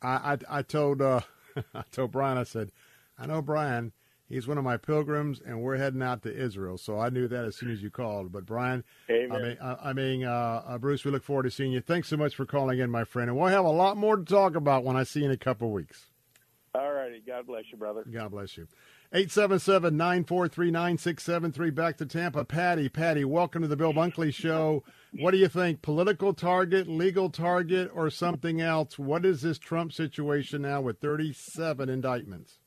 I, 0.02 0.38
I 0.50 0.60
I 0.60 0.62
told 0.62 1.02
uh, 1.02 1.20
I 1.76 1.84
told 1.92 2.14
Brian 2.14 2.38
I 2.38 2.44
said 2.44 2.72
I 3.20 3.26
know 3.26 3.42
Brian. 3.42 3.92
He's 4.30 4.48
one 4.48 4.58
of 4.58 4.64
my 4.64 4.78
pilgrims, 4.78 5.42
and 5.46 5.62
we're 5.62 5.78
heading 5.78 6.02
out 6.02 6.24
to 6.24 6.34
Israel. 6.34 6.78
So 6.78 7.00
I 7.00 7.10
knew 7.10 7.28
that 7.28 7.46
as 7.46 7.58
soon 7.58 7.70
as 7.72 7.82
you 7.84 7.90
called. 7.90 8.32
But 8.32 8.46
Brian, 8.46 8.86
Amen. 9.10 9.32
I 9.32 9.42
mean, 9.42 9.58
I, 9.62 9.90
I 9.90 9.94
mean, 9.94 10.24
uh, 10.24 10.64
uh, 10.68 10.78
Bruce, 10.78 11.04
we 11.04 11.12
look 11.12 11.24
forward 11.24 11.44
to 11.44 11.52
seeing 11.52 11.72
you. 11.74 11.82
Thanks 11.82 12.08
so 12.10 12.18
much 12.18 12.36
for 12.36 12.46
calling 12.46 12.80
in, 12.80 12.90
my 12.92 13.04
friend, 13.04 13.30
and 13.30 13.38
we'll 13.38 13.48
have 13.48 13.66
a 13.66 13.70
lot 13.70 13.98
more 13.98 14.16
to 14.18 14.24
talk 14.24 14.56
about 14.56 14.86
when 14.86 14.96
I 14.96 15.04
see 15.04 15.20
you 15.22 15.26
in 15.26 15.32
a 15.32 15.38
couple 15.38 15.68
of 15.68 15.74
weeks. 15.74 16.08
All 16.78 16.94
righty. 16.94 17.24
God 17.26 17.48
bless 17.48 17.64
you, 17.72 17.78
brother. 17.78 18.04
God 18.12 18.30
bless 18.32 18.56
you. 18.56 18.68
877 19.12 19.98
943 19.98 20.70
9673. 20.70 21.70
Back 21.72 21.98
to 21.98 22.06
Tampa. 22.06 22.46
Patty, 22.46 22.88
Patty, 22.88 23.26
welcome 23.26 23.64
to 23.64 23.68
the 23.68 23.76
Bill 23.76 23.94
Bunkley 23.94 24.32
Show. 24.34 24.84
What 25.14 25.32
do 25.32 25.38
you 25.38 25.48
think? 25.48 25.82
Political 25.82 26.34
target, 26.34 26.88
legal 26.88 27.30
target, 27.30 27.90
or 27.94 28.12
something 28.12 28.62
else? 28.62 29.00
What 29.00 29.26
is 29.26 29.42
this 29.42 29.58
Trump 29.58 29.92
situation 29.92 30.62
now 30.62 30.82
with 30.82 31.00
37 31.00 31.90
indictments? 31.90 32.60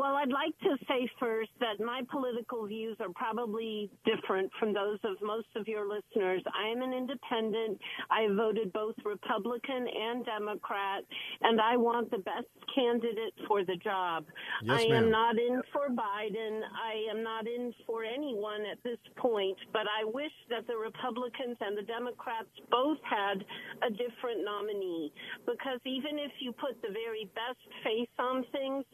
Well, 0.00 0.16
I'd 0.16 0.32
like 0.32 0.58
to 0.60 0.78
say 0.88 1.06
first 1.20 1.50
that 1.60 1.78
my 1.78 2.00
political 2.10 2.66
views 2.66 2.96
are 3.00 3.12
probably 3.14 3.90
different 4.06 4.50
from 4.58 4.72
those 4.72 4.96
of 5.04 5.20
most 5.20 5.48
of 5.56 5.68
your 5.68 5.86
listeners. 5.86 6.42
I 6.56 6.68
am 6.72 6.80
an 6.80 6.94
independent. 6.94 7.78
I 8.10 8.26
voted 8.34 8.72
both 8.72 8.94
Republican 9.04 9.84
and 9.92 10.24
Democrat, 10.24 11.04
and 11.42 11.60
I 11.60 11.76
want 11.76 12.10
the 12.10 12.16
best 12.16 12.48
candidate 12.74 13.34
for 13.46 13.62
the 13.62 13.76
job. 13.76 14.24
Yes, 14.62 14.80
I 14.80 14.88
ma'am. 14.88 15.04
am 15.04 15.10
not 15.10 15.36
in 15.36 15.60
for 15.70 15.90
Biden. 15.90 16.62
I 16.64 17.04
am 17.10 17.22
not 17.22 17.46
in 17.46 17.74
for 17.86 18.02
anyone 18.02 18.64
at 18.72 18.82
this 18.82 19.00
point, 19.18 19.58
but 19.70 19.84
I 19.84 20.08
wish 20.08 20.32
that 20.48 20.66
the 20.66 20.78
Republicans 20.78 21.58
and 21.60 21.76
the 21.76 21.84
Democrats 21.84 22.48
both 22.70 22.96
had 23.04 23.44
a 23.84 23.90
different 23.90 24.48
nominee 24.48 25.12
because 25.44 25.80
even 25.84 26.18
if 26.18 26.32
you 26.40 26.52
put 26.52 26.80
the 26.80 26.88
very 26.88 27.28
best 27.36 27.60
face 27.84 28.08
on 28.18 28.46
things, 28.50 28.86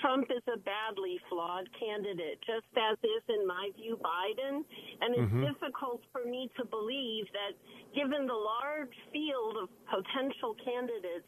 Trump 0.00 0.30
is 0.30 0.42
a 0.54 0.58
badly 0.58 1.18
flawed 1.28 1.68
candidate, 1.78 2.38
just 2.46 2.66
as 2.76 2.98
is, 3.02 3.22
in 3.28 3.46
my 3.46 3.70
view, 3.76 3.96
Biden. 3.96 4.64
And 5.00 5.14
it's 5.16 5.32
Mhm. 5.32 5.52
difficult 5.52 6.04
for 6.12 6.24
me 6.24 6.48
to 6.56 6.64
believe 6.64 7.30
that, 7.32 7.54
given 7.94 8.26
the 8.26 8.34
large 8.34 8.96
field 9.12 9.56
of 9.56 9.68
potential 9.86 10.54
candidates, 10.54 11.26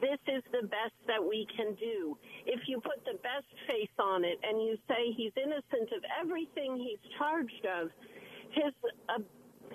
this 0.00 0.18
is 0.26 0.42
the 0.50 0.66
best 0.66 0.94
that 1.06 1.22
we 1.24 1.46
can 1.46 1.74
do. 1.74 2.18
If 2.46 2.68
you 2.68 2.80
put 2.80 3.04
the 3.04 3.14
best 3.14 3.46
face 3.66 3.96
on 3.98 4.24
it 4.24 4.38
and 4.42 4.60
you 4.62 4.76
say 4.88 5.12
he's 5.12 5.32
innocent 5.36 5.92
of 5.92 6.04
everything 6.20 6.76
he's 6.76 7.00
charged 7.16 7.64
of, 7.66 7.92
his 8.50 8.74
uh, 9.08 9.18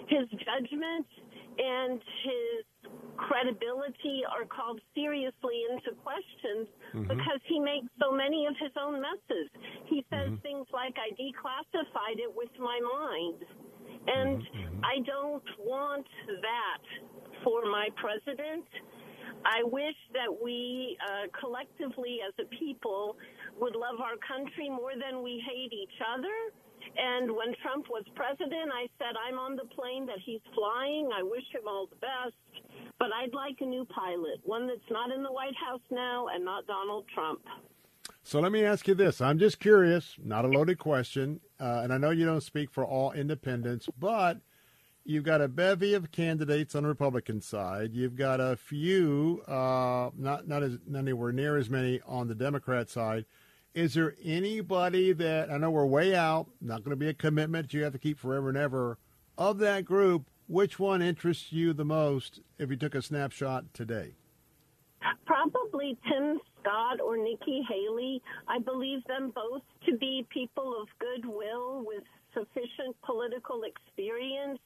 his 0.07 0.29
judgment 0.29 1.07
and 1.59 2.01
his 2.23 2.91
credibility 3.17 4.23
are 4.25 4.45
called 4.45 4.79
seriously 4.95 5.65
into 5.69 5.91
question 6.01 6.67
Mhm. 6.93 7.07
because 7.09 7.41
he 7.45 7.59
makes 7.59 7.87
so 7.99 8.11
many 8.11 8.45
of 8.45 8.55
his 8.57 8.71
own 8.77 9.01
messes. 9.01 9.49
He 9.85 10.05
says 10.09 10.31
things 10.41 10.67
like, 10.71 10.97
I 10.97 11.11
declassified 11.11 12.19
it 12.19 12.33
with 12.33 12.57
my 12.59 12.79
mind. 12.79 13.45
And 14.07 14.41
I 14.83 14.99
don't 14.99 15.43
want 15.59 16.07
that 16.41 16.81
for 17.43 17.65
my 17.65 17.89
president. 17.97 18.65
I 19.45 19.63
wish 19.63 19.95
that 20.13 20.41
we 20.41 20.97
uh, 21.05 21.27
collectively 21.39 22.19
as 22.27 22.33
a 22.39 22.45
people 22.55 23.17
would 23.59 23.75
love 23.75 23.99
our 24.01 24.17
country 24.17 24.69
more 24.69 24.93
than 24.95 25.21
we 25.23 25.39
hate 25.47 25.73
each 25.73 26.01
other. 26.15 26.53
And 26.97 27.31
when 27.31 27.53
Trump 27.61 27.85
was 27.89 28.03
president, 28.15 28.71
I 28.73 28.87
said, 28.97 29.15
I'm 29.15 29.37
on 29.37 29.55
the 29.55 29.65
plane 29.75 30.05
that 30.07 30.19
he's 30.25 30.41
flying. 30.53 31.09
I 31.15 31.23
wish 31.23 31.43
him 31.53 31.67
all 31.67 31.87
the 31.87 31.95
best. 31.97 32.35
But 32.99 33.09
I'd 33.13 33.33
like 33.33 33.57
a 33.61 33.65
new 33.65 33.85
pilot, 33.85 34.41
one 34.43 34.67
that's 34.67 34.89
not 34.91 35.11
in 35.11 35.23
the 35.23 35.31
White 35.31 35.55
House 35.55 35.81
now 35.89 36.27
and 36.27 36.43
not 36.43 36.67
Donald 36.67 37.05
Trump. 37.13 37.41
So 38.23 38.39
let 38.39 38.51
me 38.51 38.63
ask 38.63 38.87
you 38.87 38.95
this. 38.95 39.21
I'm 39.21 39.39
just 39.39 39.59
curious, 39.59 40.15
not 40.23 40.45
a 40.45 40.49
loaded 40.49 40.77
question, 40.77 41.39
uh, 41.59 41.81
and 41.83 41.93
I 41.93 41.97
know 41.97 42.09
you 42.09 42.25
don't 42.25 42.43
speak 42.43 42.69
for 42.69 42.85
all 42.85 43.11
independents, 43.13 43.87
but 43.97 44.41
you've 45.05 45.23
got 45.23 45.41
a 45.41 45.47
bevy 45.47 45.93
of 45.93 46.11
candidates 46.11 46.75
on 46.75 46.83
the 46.83 46.89
Republican 46.89 47.41
side. 47.41 47.93
You've 47.93 48.15
got 48.15 48.39
a 48.39 48.57
few, 48.57 49.41
uh, 49.47 50.09
not 50.17 50.47
not 50.47 50.61
as 50.61 50.77
not 50.85 50.99
anywhere 50.99 51.31
near 51.31 51.57
as 51.57 51.69
many 51.69 52.01
on 52.05 52.27
the 52.27 52.35
Democrat 52.35 52.89
side. 52.89 53.25
Is 53.75 53.93
there 53.93 54.15
anybody 54.23 55.13
that 55.13 55.51
I 55.51 55.57
know 55.57 55.69
we're 55.69 55.85
way 55.85 56.15
out? 56.15 56.47
Not 56.59 56.83
going 56.83 56.91
to 56.91 56.95
be 56.95 57.07
a 57.07 57.13
commitment 57.13 57.73
you 57.73 57.83
have 57.83 57.93
to 57.93 57.99
keep 57.99 58.17
forever 58.17 58.49
and 58.49 58.57
ever. 58.57 58.97
Of 59.37 59.59
that 59.59 59.85
group, 59.85 60.25
which 60.47 60.79
one 60.79 61.01
interests 61.01 61.53
you 61.53 61.73
the 61.73 61.85
most 61.85 62.41
if 62.57 62.71
you 62.71 62.75
took 62.75 62.95
a 62.95 63.01
snapshot 63.01 63.71
today? 63.73 64.15
Probably 65.25 65.97
Tim 66.09 66.39
Scott 66.59 66.99
or 66.99 67.15
Nikki 67.15 67.61
Haley. 67.69 68.21
I 68.47 68.59
believe 68.59 69.03
them 69.05 69.31
both 69.33 69.61
to 69.85 69.95
be 69.97 70.25
people 70.29 70.75
of 70.81 70.87
goodwill 70.99 71.83
with 71.85 72.03
sufficient 72.39 72.95
political 73.03 73.63
experience. 73.63 74.59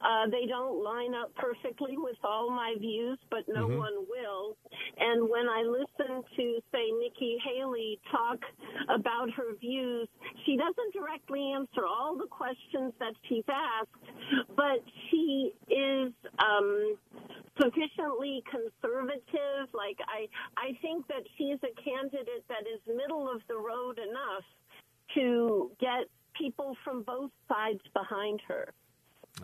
Uh, 0.00 0.26
they 0.30 0.46
don't 0.46 0.82
line 0.82 1.14
up 1.14 1.34
perfectly 1.36 1.96
with 1.96 2.16
all 2.24 2.50
my 2.50 2.74
views, 2.78 3.18
but 3.30 3.46
no 3.48 3.68
Mhm. 3.68 3.78
one 3.78 4.06
will. 4.08 4.56
And 4.96 5.28
when 5.28 5.48
I 5.48 5.62
listen 5.62 6.24
to, 6.36 6.62
say, 6.72 6.90
Nikki 6.92 7.38
Haley 7.38 8.00
talk 8.10 8.44
about 8.88 9.30
her 9.30 9.54
views, 9.54 10.08
she 10.44 10.56
doesn't 10.56 10.92
directly 10.92 11.52
answer 11.52 11.86
all 11.86 12.16
the 12.16 12.26
questions 12.26 12.92
that 12.98 13.14
she's 13.24 13.48
asked, 13.48 14.46
but 14.56 14.82
she 15.08 15.52
is 15.68 16.12
um, 16.38 16.98
sufficiently 17.60 18.42
conservative. 18.50 19.72
Like 19.72 19.98
I, 20.08 20.28
I 20.56 20.74
think 20.82 21.06
that 21.08 21.22
she's 21.36 21.58
a 21.62 21.72
candidate 21.80 22.44
that 22.48 22.66
is 22.66 22.80
middle 22.86 23.30
of 23.30 23.42
the 23.48 23.56
road 23.56 23.98
enough 23.98 24.44
to 25.14 25.70
get 25.78 26.08
people 26.38 26.76
from 26.84 27.02
both 27.02 27.30
sides 27.48 27.80
behind 27.94 28.40
her. 28.48 28.72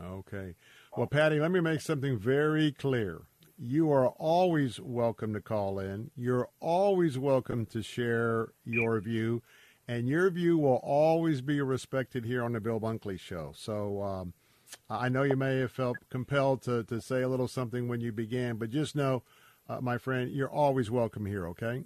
Okay. 0.02 0.54
Well, 0.96 1.06
Patty, 1.06 1.40
let 1.40 1.50
me 1.50 1.60
make 1.60 1.80
something 1.80 2.18
very 2.18 2.72
clear. 2.72 3.22
You 3.58 3.90
are 3.90 4.08
always 4.08 4.78
welcome 4.78 5.32
to 5.34 5.40
call 5.40 5.78
in. 5.78 6.10
You're 6.16 6.48
always 6.60 7.18
welcome 7.18 7.66
to 7.66 7.82
share 7.82 8.52
your 8.64 9.00
view, 9.00 9.42
and 9.88 10.08
your 10.08 10.30
view 10.30 10.58
will 10.58 10.80
always 10.82 11.40
be 11.40 11.60
respected 11.60 12.24
here 12.24 12.44
on 12.44 12.52
the 12.52 12.60
Bill 12.60 12.80
Bunkley 12.80 13.18
Show. 13.18 13.52
So 13.56 14.02
um, 14.02 14.32
I 14.88 15.08
know 15.08 15.22
you 15.22 15.36
may 15.36 15.58
have 15.58 15.72
felt 15.72 15.96
compelled 16.10 16.62
to, 16.62 16.84
to 16.84 17.00
say 17.00 17.22
a 17.22 17.28
little 17.28 17.48
something 17.48 17.88
when 17.88 18.00
you 18.00 18.12
began, 18.12 18.56
but 18.56 18.70
just 18.70 18.94
know, 18.94 19.22
uh, 19.68 19.80
my 19.80 19.98
friend, 19.98 20.30
you're 20.30 20.50
always 20.50 20.90
welcome 20.90 21.26
here, 21.26 21.46
okay? 21.48 21.84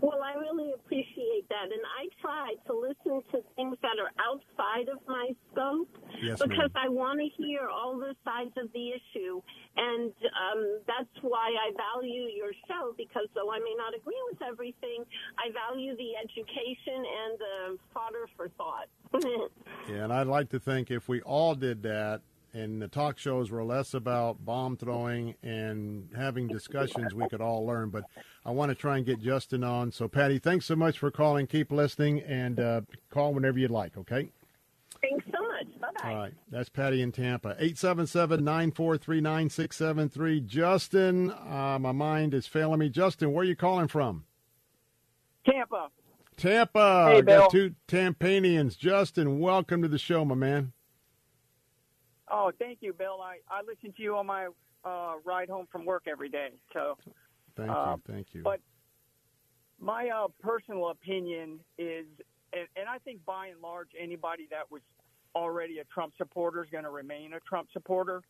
Well, 0.00 0.20
I 0.22 0.34
really 0.38 0.72
appreciate 0.72 1.27
that, 1.50 1.64
and 1.72 1.82
I 1.98 2.08
try 2.20 2.54
to 2.66 2.72
listen 2.76 3.22
to 3.32 3.42
things 3.56 3.76
that 3.82 3.96
are 3.98 4.12
outside 4.20 4.88
of 4.88 4.98
my 5.06 5.30
scope 5.52 5.88
Yes, 6.22 6.38
because 6.38 6.70
ma'am. 6.74 6.84
I 6.84 6.88
want 6.88 7.20
to 7.20 7.28
hear 7.42 7.68
all 7.68 7.98
the 7.98 8.14
sides 8.24 8.52
of 8.56 8.72
the 8.72 8.90
issue, 8.90 9.40
and 9.76 10.12
um, 10.12 10.80
that's 10.86 11.16
why 11.22 11.50
I 11.54 11.72
value 11.94 12.28
your 12.34 12.52
show. 12.66 12.94
Because 12.96 13.28
though 13.34 13.50
I 13.50 13.58
may 13.58 13.74
not 13.76 13.94
agree 13.94 14.20
with 14.30 14.42
everything, 14.42 15.04
I 15.38 15.50
value 15.52 15.96
the 15.96 16.16
education 16.16 17.00
and 17.04 17.38
the 17.38 17.78
fodder 17.94 18.28
for 18.36 18.48
thought. 18.56 18.88
Yeah, 19.88 20.04
and 20.04 20.12
I'd 20.12 20.26
like 20.26 20.50
to 20.50 20.60
think 20.60 20.90
if 20.90 21.08
we 21.08 21.22
all 21.22 21.54
did 21.54 21.82
that 21.84 22.20
and 22.58 22.82
the 22.82 22.88
talk 22.88 23.18
shows 23.18 23.50
were 23.50 23.62
less 23.62 23.94
about 23.94 24.44
bomb 24.44 24.76
throwing 24.76 25.34
and 25.42 26.08
having 26.16 26.48
discussions, 26.48 27.14
we 27.14 27.28
could 27.28 27.40
all 27.40 27.64
learn. 27.64 27.90
But 27.90 28.04
I 28.44 28.50
want 28.50 28.70
to 28.70 28.74
try 28.74 28.96
and 28.96 29.06
get 29.06 29.20
Justin 29.20 29.62
on. 29.62 29.92
So, 29.92 30.08
Patty, 30.08 30.38
thanks 30.38 30.66
so 30.66 30.74
much 30.74 30.98
for 30.98 31.10
calling. 31.10 31.46
Keep 31.46 31.70
listening 31.70 32.20
and 32.20 32.58
uh, 32.58 32.80
call 33.10 33.32
whenever 33.32 33.58
you'd 33.58 33.70
like, 33.70 33.96
okay? 33.96 34.30
Thanks 35.00 35.24
so 35.26 35.40
much. 35.46 35.80
Bye 35.80 35.88
bye. 36.02 36.10
All 36.10 36.16
right. 36.16 36.34
That's 36.50 36.68
Patty 36.68 37.00
in 37.00 37.12
Tampa. 37.12 37.50
877 37.50 38.42
943 38.44 39.20
9673. 39.20 40.40
Justin, 40.40 41.30
uh, 41.30 41.78
my 41.80 41.92
mind 41.92 42.34
is 42.34 42.46
failing 42.46 42.80
me. 42.80 42.88
Justin, 42.88 43.32
where 43.32 43.42
are 43.42 43.48
you 43.48 43.56
calling 43.56 43.86
from? 43.86 44.24
Tampa. 45.48 45.88
Tampa. 46.36 47.10
Hey, 47.12 47.18
I 47.18 47.20
got 47.20 47.50
two 47.50 47.74
Tampanians. 47.86 48.76
Justin, 48.76 49.38
welcome 49.38 49.82
to 49.82 49.88
the 49.88 49.98
show, 49.98 50.24
my 50.24 50.34
man. 50.34 50.72
Oh, 52.30 52.52
thank 52.58 52.78
you, 52.80 52.92
Bill. 52.92 53.20
I, 53.22 53.38
I 53.50 53.62
listen 53.66 53.92
to 53.96 54.02
you 54.02 54.16
on 54.16 54.26
my 54.26 54.48
uh, 54.84 55.14
ride 55.24 55.48
home 55.48 55.66
from 55.70 55.84
work 55.84 56.04
every 56.06 56.28
day. 56.28 56.50
So, 56.72 56.96
Thank 57.56 57.70
Uh, 57.70 57.96
you. 57.96 58.12
Thank 58.14 58.26
you. 58.34 58.42
but 58.42 58.60
my 59.80 60.08
uh, 60.08 60.28
personal 60.40 60.90
opinion 60.90 61.60
is, 61.78 62.06
and, 62.52 62.68
and 62.76 62.88
I 62.88 62.98
think 62.98 63.24
by 63.24 63.48
and 63.48 63.60
large, 63.60 63.88
anybody 64.00 64.46
that 64.50 64.70
was 64.70 64.82
already 65.34 65.78
a 65.78 65.84
Trump 65.84 66.14
supporter 66.16 66.62
is 66.62 66.70
going 66.70 66.84
to 66.84 66.90
remain 66.90 67.32
a 67.34 67.40
Trump 67.40 67.68
supporter. 67.72 68.22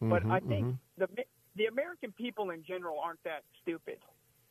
But 0.00 0.22
Mhm, 0.24 0.30
I 0.32 0.40
think 0.40 0.66
mhm. 0.66 0.78
the 0.98 1.08
the 1.56 1.66
American 1.66 2.12
people 2.12 2.50
in 2.50 2.64
general 2.64 2.98
aren't 2.98 3.22
that 3.22 3.42
stupid, 3.62 3.98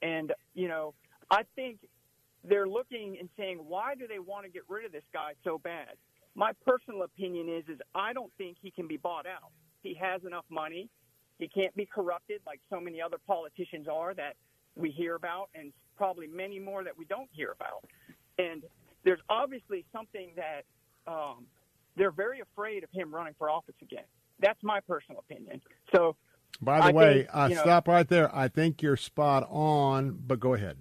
and 0.02 0.34
you 0.54 0.68
know, 0.68 0.94
I 1.30 1.44
think 1.56 1.80
they're 2.44 2.68
looking 2.68 3.18
and 3.20 3.30
saying, 3.38 3.58
why 3.58 3.94
do 3.96 4.08
they 4.08 4.20
want 4.20 4.46
to 4.46 4.52
get 4.52 4.64
rid 4.68 4.86
of 4.86 4.92
this 4.92 5.04
guy 5.14 5.34
so 5.44 5.58
bad? 5.58 5.96
My 6.36 6.52
personal 6.66 7.04
opinion 7.04 7.48
is, 7.50 7.64
is 7.70 7.80
I 7.94 8.14
don't 8.14 8.32
think 8.38 8.58
he 8.62 8.72
can 8.72 8.88
be 8.88 8.98
bought 8.98 9.26
out. 9.26 9.52
He 9.84 9.94
has 9.96 10.22
enough 10.26 10.46
money. 10.50 10.90
He 11.40 11.48
can't 11.48 11.76
be 11.76 11.86
corrupted 11.86 12.42
like 12.46 12.60
so 12.70 12.80
many 12.80 13.02
other 13.02 13.18
politicians 13.28 13.88
are 13.88 14.14
that 14.16 14.36
we 14.76 14.90
hear 14.90 15.16
about, 15.16 15.50
and 15.54 15.72
probably 15.98 16.28
many 16.28 16.60
more 16.60 16.84
that 16.84 16.98
we 16.98 17.06
don't 17.06 17.30
hear 17.32 17.52
about. 17.52 17.86
And 18.40 18.64
there's 19.04 19.20
obviously 19.30 19.86
something 19.92 20.32
that 20.36 20.64
um, 21.12 21.46
they're 21.96 22.12
very 22.12 22.40
afraid 22.40 22.84
of 22.84 22.90
him 22.92 23.14
running 23.14 23.36
for 23.38 23.50
office 23.50 23.76
again. 23.82 24.06
That's 24.40 24.62
my 24.64 24.80
personal 24.80 25.20
opinion. 25.30 25.62
So, 25.94 26.16
By 26.62 26.80
the 26.80 26.86
I 26.86 26.92
way, 26.92 27.14
think, 27.14 27.30
uh, 27.34 27.48
know- 27.50 27.62
stop 27.62 27.88
right 27.88 28.08
there. 28.08 28.34
I 28.36 28.48
think 28.48 28.82
you're 28.82 28.98
spot 28.98 29.48
on, 29.52 30.18
but 30.26 30.40
go 30.40 30.54
ahead. 30.56 30.78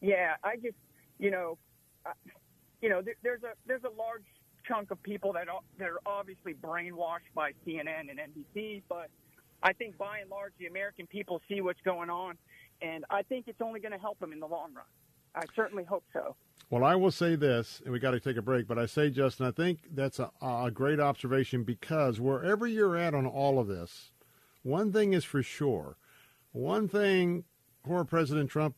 yeah, 0.00 0.36
I 0.44 0.56
just, 0.56 0.76
you 1.18 1.30
know, 1.30 1.58
I, 2.06 2.12
you 2.80 2.88
know, 2.88 3.02
there, 3.02 3.14
there's 3.22 3.42
a 3.42 3.52
there's 3.66 3.84
a 3.84 3.96
large 3.98 4.24
chunk 4.66 4.90
of 4.90 5.02
people 5.02 5.32
that 5.32 5.48
are, 5.48 5.60
that 5.78 5.88
are 5.88 6.00
obviously 6.06 6.54
brainwashed 6.54 7.32
by 7.34 7.52
CNN 7.66 8.10
and 8.10 8.18
NBC, 8.18 8.82
but 8.88 9.08
I 9.62 9.72
think 9.72 9.96
by 9.96 10.18
and 10.18 10.30
large 10.30 10.52
the 10.58 10.66
American 10.66 11.06
people 11.06 11.40
see 11.48 11.60
what's 11.60 11.80
going 11.84 12.10
on, 12.10 12.36
and 12.82 13.04
I 13.10 13.22
think 13.22 13.48
it's 13.48 13.60
only 13.60 13.80
going 13.80 13.92
to 13.92 13.98
help 13.98 14.18
them 14.20 14.32
in 14.32 14.40
the 14.40 14.46
long 14.46 14.74
run. 14.74 14.84
I 15.34 15.44
certainly 15.56 15.84
hope 15.84 16.04
so. 16.12 16.36
Well, 16.70 16.84
I 16.84 16.96
will 16.96 17.10
say 17.10 17.34
this, 17.34 17.80
and 17.84 17.92
we 17.92 17.98
got 17.98 18.10
to 18.10 18.20
take 18.20 18.36
a 18.36 18.42
break, 18.42 18.66
but 18.66 18.78
I 18.78 18.86
say, 18.86 19.08
Justin, 19.10 19.46
I 19.46 19.50
think 19.50 19.80
that's 19.94 20.18
a, 20.18 20.30
a 20.42 20.70
great 20.70 21.00
observation 21.00 21.64
because 21.64 22.20
wherever 22.20 22.66
you're 22.66 22.96
at 22.96 23.14
on 23.14 23.26
all 23.26 23.58
of 23.58 23.68
this, 23.68 24.12
one 24.62 24.92
thing 24.92 25.14
is 25.14 25.24
for 25.24 25.42
sure. 25.42 25.96
One 26.52 26.88
thing 26.88 27.44
for 27.86 28.04
President 28.04 28.50
Trump 28.50 28.74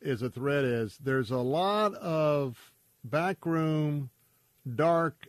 is 0.00 0.22
a 0.22 0.30
threat 0.30 0.64
is 0.64 0.98
there's 0.98 1.30
a 1.30 1.38
lot 1.38 1.94
of 1.94 2.72
backroom, 3.10 4.10
dark, 4.74 5.28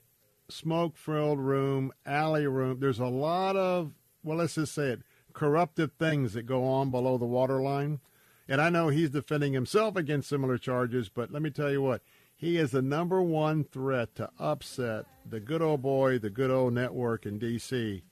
smoke-filled 0.49 1.39
room, 1.39 1.91
alley 2.05 2.47
room. 2.47 2.79
There's 2.79 2.99
a 2.99 3.05
lot 3.05 3.55
of, 3.55 3.93
well, 4.23 4.37
let's 4.37 4.55
just 4.55 4.73
say 4.73 4.89
it, 4.89 5.01
corruptive 5.33 5.91
things 5.99 6.33
that 6.33 6.43
go 6.43 6.65
on 6.65 6.89
below 6.89 7.17
the 7.17 7.25
waterline. 7.25 7.99
And 8.47 8.61
I 8.61 8.69
know 8.69 8.87
he's 8.87 9.09
defending 9.09 9.53
himself 9.53 9.95
against 9.95 10.29
similar 10.29 10.57
charges, 10.57 11.09
but 11.09 11.31
let 11.31 11.41
me 11.41 11.49
tell 11.49 11.71
you 11.71 11.81
what, 11.81 12.01
he 12.35 12.57
is 12.57 12.71
the 12.71 12.81
number 12.81 13.21
one 13.21 13.63
threat 13.63 14.15
to 14.15 14.29
upset 14.39 15.05
the 15.29 15.39
good 15.39 15.61
old 15.61 15.81
boy, 15.81 16.19
the 16.19 16.29
good 16.29 16.51
old 16.51 16.73
network 16.73 17.25
in 17.25 17.39
D.C. 17.39 18.03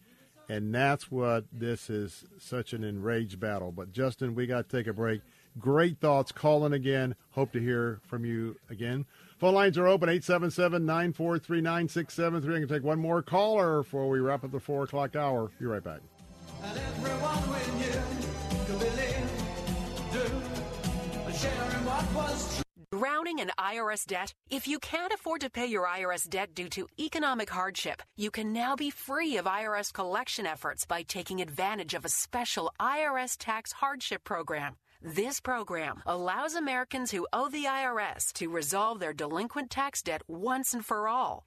And 0.50 0.76
that's 0.76 1.10
what 1.10 1.46
this 1.52 1.90
is 1.90 2.26
such 2.38 2.74
an 2.74 2.84
enraged 2.84 3.40
battle. 3.40 3.72
But 3.72 3.92
Justin, 3.92 4.36
we 4.36 4.46
got 4.46 4.70
to 4.70 4.78
take 4.78 4.88
a 4.88 4.94
break. 4.94 5.22
Great 5.58 6.00
thoughts. 6.00 6.32
Calling 6.32 6.74
again. 6.74 7.16
Hope 7.32 7.52
to 7.54 7.60
hear 7.60 8.00
from 8.08 8.26
you 8.26 8.58
again. 8.70 9.06
Phone 9.38 9.54
lines 9.54 9.78
are 9.78 9.88
open 9.88 10.08
877 10.08 10.86
943 10.86 11.60
9673. 11.60 12.56
I 12.56 12.60
can 12.60 12.70
take 12.70 12.84
one 12.84 13.00
more 13.00 13.22
caller 13.22 13.84
before 13.84 14.08
we 14.08 14.20
wrap 14.20 14.46
up 14.46 14.52
the 14.52 14.60
4 14.62 14.84
o'clock 14.84 15.18
hour. 15.18 15.52
Be 15.60 15.66
right 15.66 15.84
back. 15.84 16.00
And 16.64 16.78
everyone 16.78 17.38
when 17.50 17.80
you 17.84 17.92
could 18.66 18.80
believe, 18.80 19.32
do, 20.14 21.38
sharing 21.38 21.86
what 21.86 22.14
was 22.14 22.56
true. 22.56 22.62
Drowning 22.98 23.40
in 23.40 23.52
IRS 23.60 24.06
debt? 24.06 24.34
If 24.50 24.70
you 24.70 24.80
can't 24.80 25.12
afford 25.12 25.42
to 25.42 25.50
pay 25.50 25.66
your 25.66 25.86
IRS 25.86 26.30
debt 26.30 26.56
due 26.56 26.70
to 26.70 26.88
economic 26.98 27.50
hardship, 27.50 28.02
you 28.16 28.32
can 28.32 28.54
now 28.54 28.78
be 28.78 28.90
free 28.90 29.36
of 29.36 29.46
IRS 29.46 29.92
collection 29.92 30.46
efforts 30.46 30.86
by 30.86 31.02
taking 31.02 31.42
advantage 31.42 31.94
of 31.94 32.06
a 32.06 32.10
special 32.10 32.72
IRS 32.80 33.36
tax 33.38 33.74
hardship 33.74 34.24
program. 34.24 34.78
This 35.02 35.42
program 35.42 36.02
allows 36.06 36.56
Americans 36.56 37.12
who 37.12 37.28
owe 37.34 37.50
the 37.50 37.66
IRS 37.66 38.32
to 38.34 38.50
resolve 38.50 39.00
their 39.00 39.14
delinquent 39.14 39.70
tax 39.70 40.02
debt 40.02 40.22
once 40.28 40.74
and 40.74 40.86
for 40.86 41.08
all. 41.08 41.46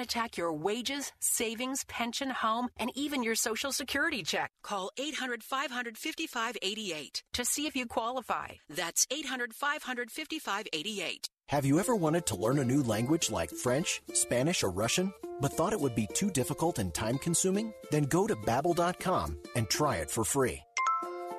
attack 0.00 0.36
your 0.36 0.52
wages, 0.52 1.12
savings, 1.20 1.84
pension, 1.84 2.30
home, 2.30 2.68
and 2.76 2.90
even 2.94 3.22
your 3.22 3.34
Social 3.34 3.72
Security 3.72 4.22
check. 4.22 4.50
Call 4.62 4.90
800 4.98 5.42
500 5.42 5.96
5588 5.96 7.22
to 7.32 7.44
see 7.44 7.66
if 7.66 7.76
you 7.76 7.86
qualify. 7.86 8.48
That's 8.68 9.06
800 9.10 9.54
500 9.54 10.10
5588. 10.10 11.28
Have 11.48 11.64
you 11.64 11.80
ever 11.80 11.96
wanted 11.96 12.26
to 12.26 12.36
learn 12.36 12.60
a 12.60 12.64
new 12.64 12.82
language 12.82 13.30
like 13.30 13.50
French, 13.50 14.02
Spanish, 14.12 14.62
or 14.62 14.70
Russian, 14.70 15.12
but 15.40 15.52
thought 15.52 15.72
it 15.72 15.80
would 15.80 15.96
be 15.96 16.06
too 16.14 16.30
difficult 16.30 16.78
and 16.78 16.94
time 16.94 17.18
consuming? 17.18 17.72
Then 17.90 18.04
go 18.04 18.26
to 18.28 18.36
babbel.com 18.36 19.36
and 19.56 19.68
try 19.68 19.96
it 19.96 20.10
for 20.10 20.24
free. 20.24 20.62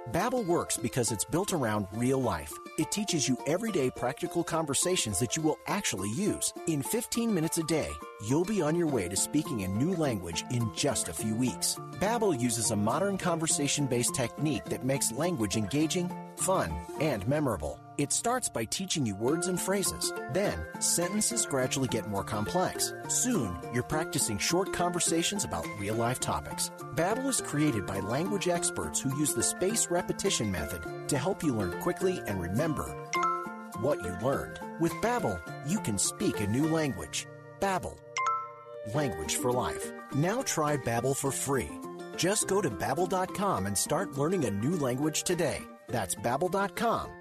Babbel 0.09 0.45
works 0.45 0.77
because 0.77 1.11
it's 1.11 1.23
built 1.23 1.53
around 1.53 1.87
real 1.93 2.19
life. 2.19 2.51
It 2.79 2.91
teaches 2.91 3.29
you 3.29 3.37
everyday 3.45 3.91
practical 3.91 4.43
conversations 4.43 5.19
that 5.19 5.37
you 5.37 5.43
will 5.43 5.59
actually 5.67 6.09
use. 6.09 6.53
In 6.67 6.81
15 6.81 7.33
minutes 7.33 7.59
a 7.59 7.63
day, 7.63 7.89
you'll 8.25 8.43
be 8.43 8.63
on 8.63 8.75
your 8.75 8.87
way 8.87 9.07
to 9.07 9.15
speaking 9.15 9.61
a 9.61 9.67
new 9.67 9.95
language 9.95 10.43
in 10.49 10.73
just 10.73 11.07
a 11.07 11.13
few 11.13 11.35
weeks. 11.35 11.75
Babbel 11.99 12.39
uses 12.39 12.71
a 12.71 12.75
modern 12.75 13.17
conversation-based 13.17 14.15
technique 14.15 14.65
that 14.65 14.85
makes 14.85 15.11
language 15.11 15.55
engaging, 15.55 16.11
fun, 16.35 16.71
and 16.99 17.27
memorable. 17.27 17.79
It 18.01 18.11
starts 18.11 18.49
by 18.49 18.65
teaching 18.65 19.05
you 19.05 19.13
words 19.13 19.45
and 19.45 19.61
phrases. 19.61 20.11
Then, 20.33 20.57
sentences 20.79 21.45
gradually 21.45 21.87
get 21.87 22.09
more 22.09 22.23
complex. 22.23 22.95
Soon, 23.09 23.55
you're 23.71 23.83
practicing 23.83 24.39
short 24.39 24.73
conversations 24.73 25.43
about 25.43 25.67
real-life 25.77 26.19
topics. 26.19 26.71
Babbel 26.95 27.27
is 27.27 27.41
created 27.41 27.85
by 27.85 27.99
language 27.99 28.47
experts 28.47 28.99
who 28.99 29.15
use 29.19 29.35
the 29.35 29.43
spaced 29.43 29.91
repetition 29.91 30.51
method 30.51 30.81
to 31.09 31.17
help 31.19 31.43
you 31.43 31.53
learn 31.53 31.79
quickly 31.79 32.19
and 32.25 32.41
remember 32.41 32.85
what 33.81 34.03
you 34.03 34.17
learned. 34.23 34.59
With 34.79 34.93
Babbel, 34.93 35.39
you 35.69 35.79
can 35.79 35.99
speak 35.99 36.39
a 36.39 36.47
new 36.47 36.65
language. 36.65 37.27
Babbel, 37.59 37.99
language 38.95 39.35
for 39.35 39.51
life. 39.51 39.91
Now 40.15 40.41
try 40.41 40.75
Babbel 40.75 41.15
for 41.15 41.31
free. 41.31 41.69
Just 42.17 42.47
go 42.47 42.61
to 42.61 42.71
babbel.com 42.71 43.67
and 43.67 43.77
start 43.77 44.17
learning 44.17 44.45
a 44.45 44.49
new 44.49 44.75
language 44.77 45.21
today. 45.21 45.61
That's 45.87 46.15
babbel.com. 46.15 47.20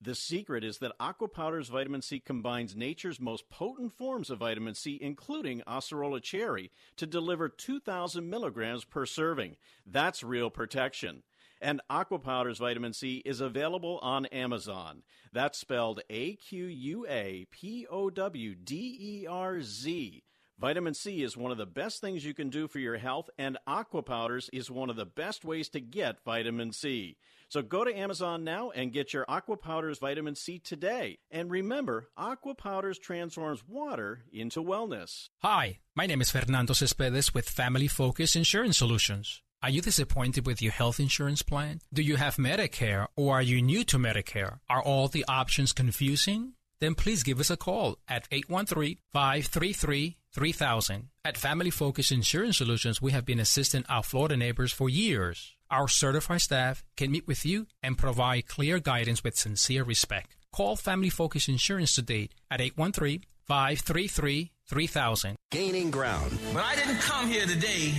The 0.00 0.14
secret 0.14 0.64
is 0.64 0.78
that 0.78 0.92
Aqua 1.00 1.28
Powder's 1.28 1.68
vitamin 1.68 2.02
C 2.02 2.20
combines 2.20 2.76
nature's 2.76 3.20
most 3.20 3.48
potent 3.48 3.92
forms 3.92 4.28
of 4.28 4.40
vitamin 4.40 4.74
C, 4.74 4.98
including 5.00 5.62
acerola 5.66 6.22
cherry, 6.22 6.70
to 6.96 7.06
deliver 7.06 7.48
2,000 7.48 8.28
milligrams 8.28 8.84
per 8.84 9.06
serving. 9.06 9.56
That's 9.86 10.22
real 10.22 10.50
protection. 10.50 11.22
And 11.60 11.80
Aqua 11.88 12.18
Powder's 12.18 12.58
vitamin 12.58 12.92
C 12.92 13.22
is 13.24 13.40
available 13.40 13.98
on 14.02 14.26
Amazon. 14.26 15.02
That's 15.32 15.58
spelled 15.58 16.02
A 16.10 16.34
Q 16.36 16.66
U 16.66 17.06
A 17.08 17.46
P 17.50 17.86
O 17.90 18.10
W 18.10 18.54
D 18.54 18.98
E 19.00 19.26
R 19.26 19.62
Z. 19.62 20.22
Vitamin 20.58 20.94
C 20.94 21.22
is 21.22 21.36
one 21.36 21.50
of 21.50 21.58
the 21.58 21.66
best 21.66 22.00
things 22.00 22.24
you 22.24 22.34
can 22.34 22.48
do 22.48 22.68
for 22.68 22.78
your 22.78 22.96
health, 22.96 23.28
and 23.38 23.58
Aqua 23.66 24.02
Powders 24.02 24.48
is 24.52 24.70
one 24.70 24.88
of 24.88 24.96
the 24.96 25.06
best 25.06 25.44
ways 25.44 25.68
to 25.70 25.80
get 25.80 26.22
vitamin 26.24 26.72
C. 26.72 27.16
So 27.54 27.62
go 27.62 27.84
to 27.84 27.96
Amazon 27.96 28.42
now 28.42 28.70
and 28.70 28.92
get 28.92 29.12
your 29.12 29.24
Aqua 29.28 29.56
Powders 29.56 30.00
vitamin 30.00 30.34
C 30.34 30.58
today. 30.58 31.18
And 31.30 31.48
remember, 31.48 32.08
Aqua 32.16 32.56
Powders 32.56 32.98
transforms 32.98 33.62
water 33.68 34.24
into 34.32 34.60
wellness. 34.60 35.28
Hi, 35.40 35.78
my 35.94 36.06
name 36.06 36.20
is 36.20 36.32
Fernando 36.32 36.72
Cespedes 36.72 37.32
with 37.32 37.48
Family 37.48 37.86
Focus 37.86 38.34
Insurance 38.34 38.78
Solutions. 38.78 39.40
Are 39.62 39.70
you 39.70 39.82
disappointed 39.82 40.46
with 40.46 40.62
your 40.62 40.72
health 40.72 40.98
insurance 40.98 41.42
plan? 41.42 41.78
Do 41.92 42.02
you 42.02 42.16
have 42.16 42.38
Medicare 42.38 43.06
or 43.14 43.36
are 43.36 43.42
you 43.42 43.62
new 43.62 43.84
to 43.84 43.98
Medicare? 43.98 44.58
Are 44.68 44.82
all 44.82 45.06
the 45.06 45.24
options 45.28 45.72
confusing? 45.72 46.54
Then 46.80 46.96
please 46.96 47.22
give 47.22 47.38
us 47.38 47.50
a 47.50 47.56
call 47.56 47.98
at 48.08 48.26
813 48.32 48.98
533 49.12 50.16
3000. 50.32 51.08
At 51.24 51.38
Family 51.38 51.70
Focus 51.70 52.10
Insurance 52.10 52.58
Solutions, 52.58 53.00
we 53.00 53.12
have 53.12 53.24
been 53.24 53.38
assisting 53.38 53.84
our 53.88 54.02
Florida 54.02 54.36
neighbors 54.36 54.72
for 54.72 54.88
years. 54.90 55.54
Our 55.74 55.88
certified 55.88 56.40
staff 56.40 56.84
can 56.96 57.10
meet 57.10 57.26
with 57.26 57.44
you 57.44 57.66
and 57.82 57.98
provide 57.98 58.46
clear 58.46 58.78
guidance 58.78 59.24
with 59.24 59.34
sincere 59.34 59.82
respect. 59.82 60.36
Call 60.52 60.76
Family 60.76 61.10
Focus 61.10 61.48
Insurance 61.48 61.96
today 61.96 62.28
at 62.48 62.60
813 62.60 63.24
533 63.42 64.52
3000. 64.68 65.34
Gaining 65.50 65.90
ground. 65.90 66.38
But 66.52 66.62
I 66.62 66.76
didn't 66.76 67.00
come 67.00 67.28
here 67.28 67.44
today 67.46 67.92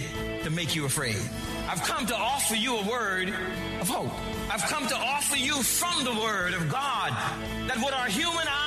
to 0.43 0.49
make 0.51 0.73
you 0.73 0.85
afraid. 0.85 1.17
I've 1.67 1.83
come 1.83 2.05
to 2.05 2.15
offer 2.15 2.55
you 2.55 2.77
a 2.77 2.87
word 2.87 3.27
of 3.81 3.89
hope. 3.89 4.13
I've 4.49 4.63
come 4.69 4.87
to 4.87 4.95
offer 4.95 5.35
you 5.35 5.61
from 5.61 6.05
the 6.05 6.13
word 6.13 6.53
of 6.53 6.71
God 6.71 7.11
that 7.67 7.77
what 7.79 7.93
our 7.93 8.07
human 8.07 8.47
eye 8.47 8.64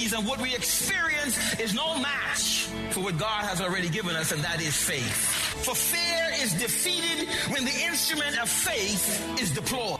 sees 0.00 0.12
and 0.12 0.26
what 0.26 0.40
we 0.40 0.54
experience 0.54 1.58
is 1.60 1.74
no 1.74 1.98
match 1.98 2.68
for 2.90 3.00
what 3.00 3.18
God 3.18 3.44
has 3.44 3.60
already 3.60 3.88
given 3.88 4.16
us, 4.16 4.32
and 4.32 4.42
that 4.42 4.60
is 4.60 4.76
faith. 4.76 5.26
For 5.64 5.74
fear 5.74 6.28
is 6.42 6.54
defeated 6.54 7.28
when 7.52 7.64
the 7.64 7.84
instrument 7.86 8.40
of 8.40 8.48
faith 8.48 9.40
is 9.40 9.50
deployed. 9.52 9.98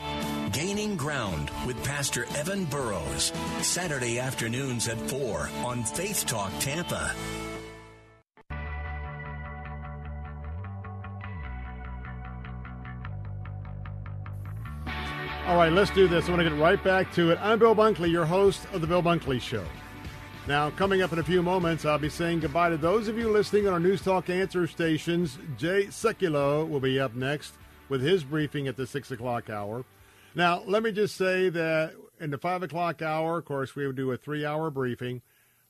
Gaining 0.51 0.97
Ground 0.97 1.49
with 1.65 1.81
Pastor 1.83 2.25
Evan 2.35 2.65
Burrows. 2.65 3.31
Saturday 3.61 4.19
afternoons 4.19 4.87
at 4.87 4.97
4 4.97 5.49
on 5.63 5.83
Faith 5.83 6.25
Talk 6.25 6.51
Tampa. 6.59 7.13
All 15.47 15.57
right, 15.57 15.71
let's 15.71 15.91
do 15.91 16.07
this. 16.07 16.27
I 16.27 16.29
want 16.29 16.43
to 16.43 16.49
get 16.49 16.57
right 16.59 16.81
back 16.81 17.11
to 17.13 17.31
it. 17.31 17.39
I'm 17.41 17.59
Bill 17.59 17.75
Bunkley, 17.75 18.09
your 18.09 18.25
host 18.25 18.65
of 18.73 18.81
The 18.81 18.87
Bill 18.87 19.03
Bunkley 19.03 19.41
Show. 19.41 19.63
Now, 20.51 20.69
coming 20.69 21.01
up 21.01 21.13
in 21.13 21.19
a 21.19 21.23
few 21.23 21.41
moments, 21.41 21.85
I'll 21.85 21.97
be 21.97 22.09
saying 22.09 22.41
goodbye 22.41 22.71
to 22.71 22.77
those 22.77 23.07
of 23.07 23.17
you 23.17 23.31
listening 23.31 23.67
on 23.67 23.73
our 23.73 23.79
News 23.79 24.01
Talk 24.01 24.29
answer 24.29 24.67
stations. 24.67 25.37
Jay 25.57 25.85
Sekulow 25.85 26.67
will 26.67 26.81
be 26.81 26.99
up 26.99 27.15
next 27.15 27.53
with 27.87 28.01
his 28.01 28.25
briefing 28.25 28.67
at 28.67 28.75
the 28.75 28.85
6 28.85 29.11
o'clock 29.11 29.49
hour. 29.49 29.85
Now, 30.35 30.61
let 30.65 30.83
me 30.83 30.91
just 30.91 31.15
say 31.15 31.47
that 31.47 31.93
in 32.19 32.31
the 32.31 32.37
5 32.37 32.63
o'clock 32.63 33.01
hour, 33.01 33.37
of 33.37 33.45
course, 33.45 33.77
we 33.77 33.87
would 33.87 33.95
do 33.95 34.11
a 34.11 34.17
three 34.17 34.45
hour 34.45 34.69
briefing. 34.69 35.21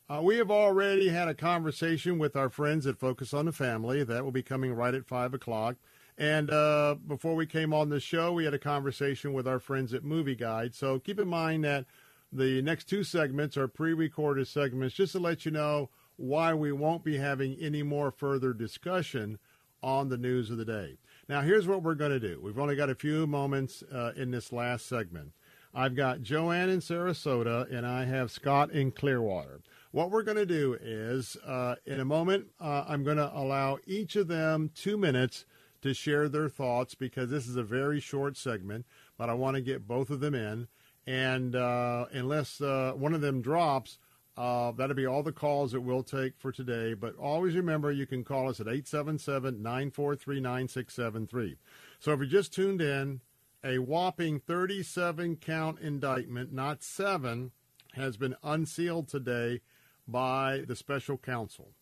Uh, 0.10 0.22
we 0.24 0.38
have 0.38 0.50
already 0.50 1.10
had 1.10 1.28
a 1.28 1.36
conversation 1.36 2.18
with 2.18 2.36
our 2.36 2.50
friends 2.50 2.88
at 2.88 2.98
Focus 2.98 3.36
on 3.36 3.46
the 3.46 3.52
Family. 3.52 4.04
That 4.04 4.24
will 4.24 4.32
be 4.32 4.42
coming 4.42 4.74
right 4.74 4.96
at 4.96 5.06
5 5.06 5.36
o'clock. 5.36 5.76
And 6.18 6.50
uh, 6.50 6.96
before 7.08 7.36
we 7.36 7.46
came 7.46 7.72
on 7.72 7.90
the 7.90 8.00
show, 8.00 8.34
we 8.34 8.46
had 8.46 8.56
a 8.56 8.60
conversation 8.60 9.34
with 9.34 9.48
our 9.48 9.60
friends 9.60 9.94
at 9.94 10.04
Movie 10.04 10.36
Guide. 10.36 10.74
So 10.74 10.98
keep 10.98 11.20
in 11.20 11.28
mind 11.28 11.66
that 11.66 11.86
the 12.32 12.62
next 12.62 12.86
two 12.86 13.04
segments 13.04 13.58
are 13.58 13.68
pre 13.68 13.94
recorded 13.94 14.48
segments 14.48 14.96
just 14.96 15.14
to 15.14 15.20
let 15.20 15.46
you 15.46 15.52
know 15.52 15.90
why 16.16 16.54
we 16.54 16.72
won't 16.72 17.04
be 17.04 17.18
having 17.18 17.56
any 17.60 17.84
more 17.84 18.12
further 18.12 18.54
discussion 18.54 19.40
on 19.84 20.10
the 20.10 20.18
news 20.18 20.52
of 20.52 20.58
the 20.58 20.66
day. 20.66 20.98
Now, 21.28 21.42
here's 21.42 21.68
what 21.68 21.84
we're 21.84 21.96
going 21.96 22.12
to 22.12 22.20
do. 22.20 22.40
We've 22.42 22.60
only 22.60 22.76
got 22.76 22.90
a 22.90 22.96
few 22.96 23.26
moments 23.26 23.84
uh, 23.92 24.12
in 24.16 24.32
this 24.32 24.52
last 24.52 24.88
segment. 24.88 25.32
I've 25.74 25.96
got 25.96 26.22
Joanne 26.22 26.70
in 26.70 26.80
Sarasota, 26.80 27.72
and 27.74 27.88
I 27.88 28.06
have 28.06 28.32
Scott 28.32 28.72
in 28.72 28.92
Clearwater. 28.92 29.62
What 29.92 30.12
we're 30.12 30.24
going 30.24 30.38
to 30.38 30.46
do 30.46 30.78
is, 30.80 31.38
uh, 31.46 31.76
in 31.86 32.00
a 32.00 32.06
moment, 32.06 32.48
uh, 32.60 32.86
I'm 32.88 33.04
going 33.04 33.18
to 33.18 33.32
allow 33.34 33.78
each 33.86 34.16
of 34.16 34.28
them 34.28 34.72
two 34.76 34.98
minutes 34.98 35.46
to 35.82 35.94
share 35.94 36.30
their 36.30 36.50
thoughts 36.50 36.94
because 36.94 37.30
this 37.30 37.48
is 37.48 37.56
a 37.56 37.64
very 37.64 38.00
short 38.00 38.38
segment, 38.38 38.86
but 39.18 39.30
I 39.30 39.34
want 39.34 39.56
to 39.56 39.62
get 39.62 39.88
both 39.88 40.10
of 40.10 40.20
them 40.20 40.36
in. 40.36 40.68
And 41.08 41.56
uh, 41.56 42.06
unless 42.12 42.62
uh, 42.62 42.94
one 42.96 43.14
of 43.14 43.22
them 43.22 43.42
drops, 43.42 44.00
Uh, 44.38 44.72
that'll 44.72 44.96
be 44.96 45.06
all 45.06 45.24
the 45.24 45.32
calls 45.32 45.74
that 45.74 45.82
we'll 45.82 46.04
take 46.04 46.34
for 46.40 46.52
today. 46.54 46.94
But 46.94 47.16
always 47.18 47.54
remember, 47.54 47.92
you 47.92 48.08
can 48.08 48.24
call 48.24 48.50
us 48.50 48.62
at 48.62 48.68
877 48.68 49.62
943 49.62 50.40
9673. 50.40 51.58
So 52.00 52.14
if 52.14 52.20
you 52.22 52.26
just 52.28 52.54
tuned 52.54 52.82
in, 52.82 53.20
a 53.64 53.78
whopping 53.80 54.40
37 54.40 55.36
count 55.36 55.80
indictment, 55.80 56.54
not 56.54 56.82
seven, 56.82 57.52
has 57.94 58.16
been 58.16 58.36
unsealed 58.42 59.10
today 59.10 59.60
by 60.08 60.64
the 60.66 60.76
special 60.76 61.18
counsel. 61.18 61.74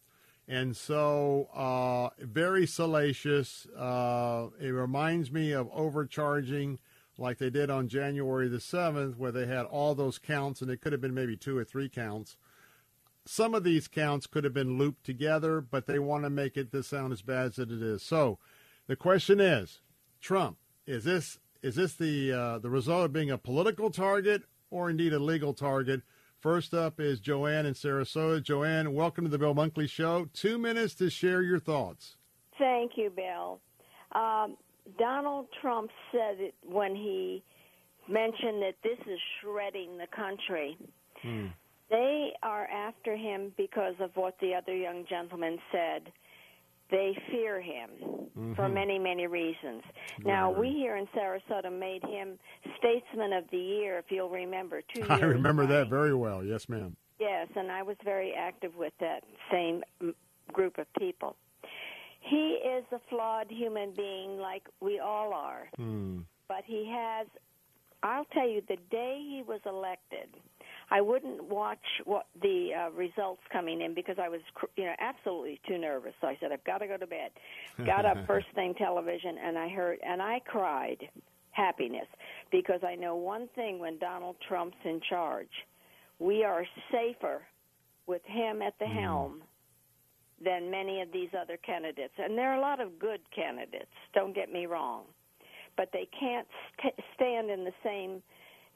And 0.48 0.76
so, 0.76 1.50
uh, 1.54 2.10
very 2.20 2.66
salacious. 2.66 3.68
Uh, 3.78 4.48
it 4.60 4.74
reminds 4.74 5.32
me 5.32 5.52
of 5.52 5.70
overcharging 5.72 6.80
like 7.20 7.38
they 7.38 7.50
did 7.50 7.70
on 7.70 7.88
January 7.88 8.48
the 8.48 8.58
7th, 8.58 9.18
where 9.18 9.32
they 9.32 9.46
had 9.46 9.66
all 9.66 9.94
those 9.94 10.18
counts, 10.18 10.62
and 10.62 10.72
it 10.72 10.82
could 10.82 10.92
have 10.92 11.02
been 11.02 11.14
maybe 11.14 11.36
two 11.36 11.58
or 11.58 11.64
three 11.64 11.90
counts. 11.90 12.38
Some 13.26 13.54
of 13.54 13.64
these 13.64 13.88
counts 13.88 14.26
could 14.26 14.44
have 14.44 14.54
been 14.54 14.78
looped 14.78 15.06
together, 15.06 15.62
but 15.62 15.86
they 15.86 16.00
want 16.00 16.24
to 16.24 16.30
make 16.30 16.58
it 16.58 16.72
this 16.72 16.88
sound 16.88 17.14
as 17.14 17.22
bad 17.22 17.48
as 17.48 17.60
it 17.60 17.72
is. 17.72 18.02
So 18.02 18.40
the 18.88 18.96
question 18.96 19.40
is, 19.40 19.82
Trump, 20.20 20.58
is 20.88 21.04
this 21.04 21.40
is 21.62 21.76
this 21.76 21.94
the 21.94 22.32
uh, 22.32 22.60
the 22.60 22.70
result 22.70 23.06
of 23.06 23.14
being 23.14 23.30
a 23.30 23.38
political 23.38 23.92
target 23.92 24.44
or 24.72 24.90
indeed 24.90 25.14
a 25.14 25.20
legal 25.20 25.54
target? 25.54 26.02
First 26.40 26.74
up 26.74 27.00
is 27.00 27.20
Joanne 27.20 27.66
in 27.66 27.74
Sarasota. 27.74 28.42
Joanne, 28.42 28.94
welcome 28.94 29.26
to 29.26 29.30
the 29.30 29.38
Bill 29.38 29.54
Bunkley 29.54 29.90
Show. 29.90 30.30
Two 30.34 30.58
minutes 30.58 30.96
to 30.96 31.10
share 31.10 31.42
your 31.42 31.60
thoughts. 31.60 32.16
Thank 32.58 32.94
you, 32.96 33.10
Bill. 33.10 33.60
Um, 34.14 34.56
Donald 34.98 35.48
Trump 35.62 35.92
said 36.12 36.40
it 36.40 36.56
when 36.66 36.96
he 36.96 37.44
mentioned 38.08 38.62
that 38.62 38.76
this 38.84 38.98
is 39.08 39.20
shredding 39.42 39.98
the 39.98 40.08
country. 40.08 40.78
Hmm. 41.22 41.48
They 41.90 42.34
are 42.44 42.66
after 42.68 43.16
him 43.16 43.52
because 43.58 43.96
of 44.00 44.12
what 44.16 44.36
the 44.42 44.54
other 44.54 44.76
young 44.76 45.06
gentleman 45.10 45.58
said. 45.72 46.12
They 46.92 47.16
fear 47.32 47.62
him 47.62 47.90
Mm-hmm. 48.38 48.54
for 48.54 48.70
many, 48.70 48.98
many 49.00 49.28
reasons. 49.28 49.82
Now, 50.24 50.50
we 50.52 50.70
here 50.70 50.96
in 50.96 51.08
Sarasota 51.08 51.78
made 51.78 52.04
him 52.06 52.38
Statesman 52.78 53.34
of 53.34 53.44
the 53.52 53.58
Year, 53.58 53.98
if 53.98 54.06
you'll 54.10 54.30
remember, 54.30 54.82
two 54.94 55.00
years 55.10 55.10
I 55.10 55.20
remember 55.26 55.66
that 55.66 55.90
very 55.90 56.14
well. 56.14 56.42
Yes, 56.44 56.70
ma'am. 56.70 56.96
Yes, 57.20 57.48
and 57.56 57.70
I 57.70 57.82
was 57.84 57.98
very 58.06 58.34
active 58.34 58.78
with 58.78 58.94
that 59.02 59.24
same 59.52 59.84
group 60.54 60.78
of 60.78 60.86
people. 60.98 61.36
He 62.30 62.60
is 62.64 62.84
a 62.92 63.00
flawed 63.10 63.48
human 63.50 63.92
being 63.96 64.38
like 64.38 64.64
we 64.82 65.00
all 65.00 65.34
are, 65.34 65.70
Hmm. 65.76 66.20
but 66.48 66.64
he 66.66 66.86
has 66.92 67.28
I'll 68.02 68.26
tell 68.26 68.48
you 68.48 68.62
the 68.62 68.78
day 68.90 69.20
he 69.20 69.44
was 69.46 69.60
elected, 69.66 70.30
I 70.90 71.02
wouldn't 71.02 71.44
watch 71.44 71.84
what 72.06 72.28
the 72.42 72.74
uh, 72.74 72.92
results 72.92 73.42
coming 73.52 73.82
in 73.82 73.94
because 73.94 74.18
I 74.18 74.30
was 74.30 74.40
cr- 74.54 74.68
you 74.78 74.86
know 74.86 74.96
absolutely 75.00 75.60
too 75.68 75.78
nervous. 75.78 76.14
So 76.22 76.28
I 76.28 76.38
said 76.40 76.52
I've 76.52 76.64
got 76.64 76.78
to 76.78 76.88
go 76.88 76.98
to 76.98 77.08
bed. 77.08 77.32
Got 77.86 78.06
up 78.06 78.18
first 78.28 78.48
thing 78.56 78.74
television 78.76 79.38
and 79.38 79.58
I 79.58 79.68
heard 79.70 80.00
and 80.06 80.22
I 80.22 80.40
cried 80.46 81.10
happiness 81.52 82.08
because 82.52 82.82
I 82.88 82.96
know 82.96 83.16
one 83.16 83.50
thing 83.56 83.80
when 83.80 83.98
Donald 83.98 84.38
Trump's 84.48 84.78
in 84.86 85.02
charge, 85.02 85.50
we 86.20 86.44
are 86.44 86.66
safer 86.92 87.42
with 88.08 88.22
him 88.26 88.62
at 88.62 88.76
the 88.80 88.86
helm 88.86 89.42
than 90.44 90.72
many 90.72 91.02
of 91.02 91.12
these 91.12 91.30
other 91.40 91.58
candidates. 91.58 92.14
And 92.18 92.38
there 92.38 92.52
are 92.52 92.58
a 92.58 92.62
lot 92.62 92.80
of 92.80 93.00
good 93.00 93.22
candidates, 93.36 93.92
don't 94.14 94.34
get 94.34 94.52
me 94.52 94.66
wrong. 94.66 95.04
But 95.78 95.90
they 95.94 96.08
can't 96.18 96.48
st- 96.78 96.96
stand 97.16 97.50
in 97.50 97.64
the 97.64 97.74
same, 97.84 98.22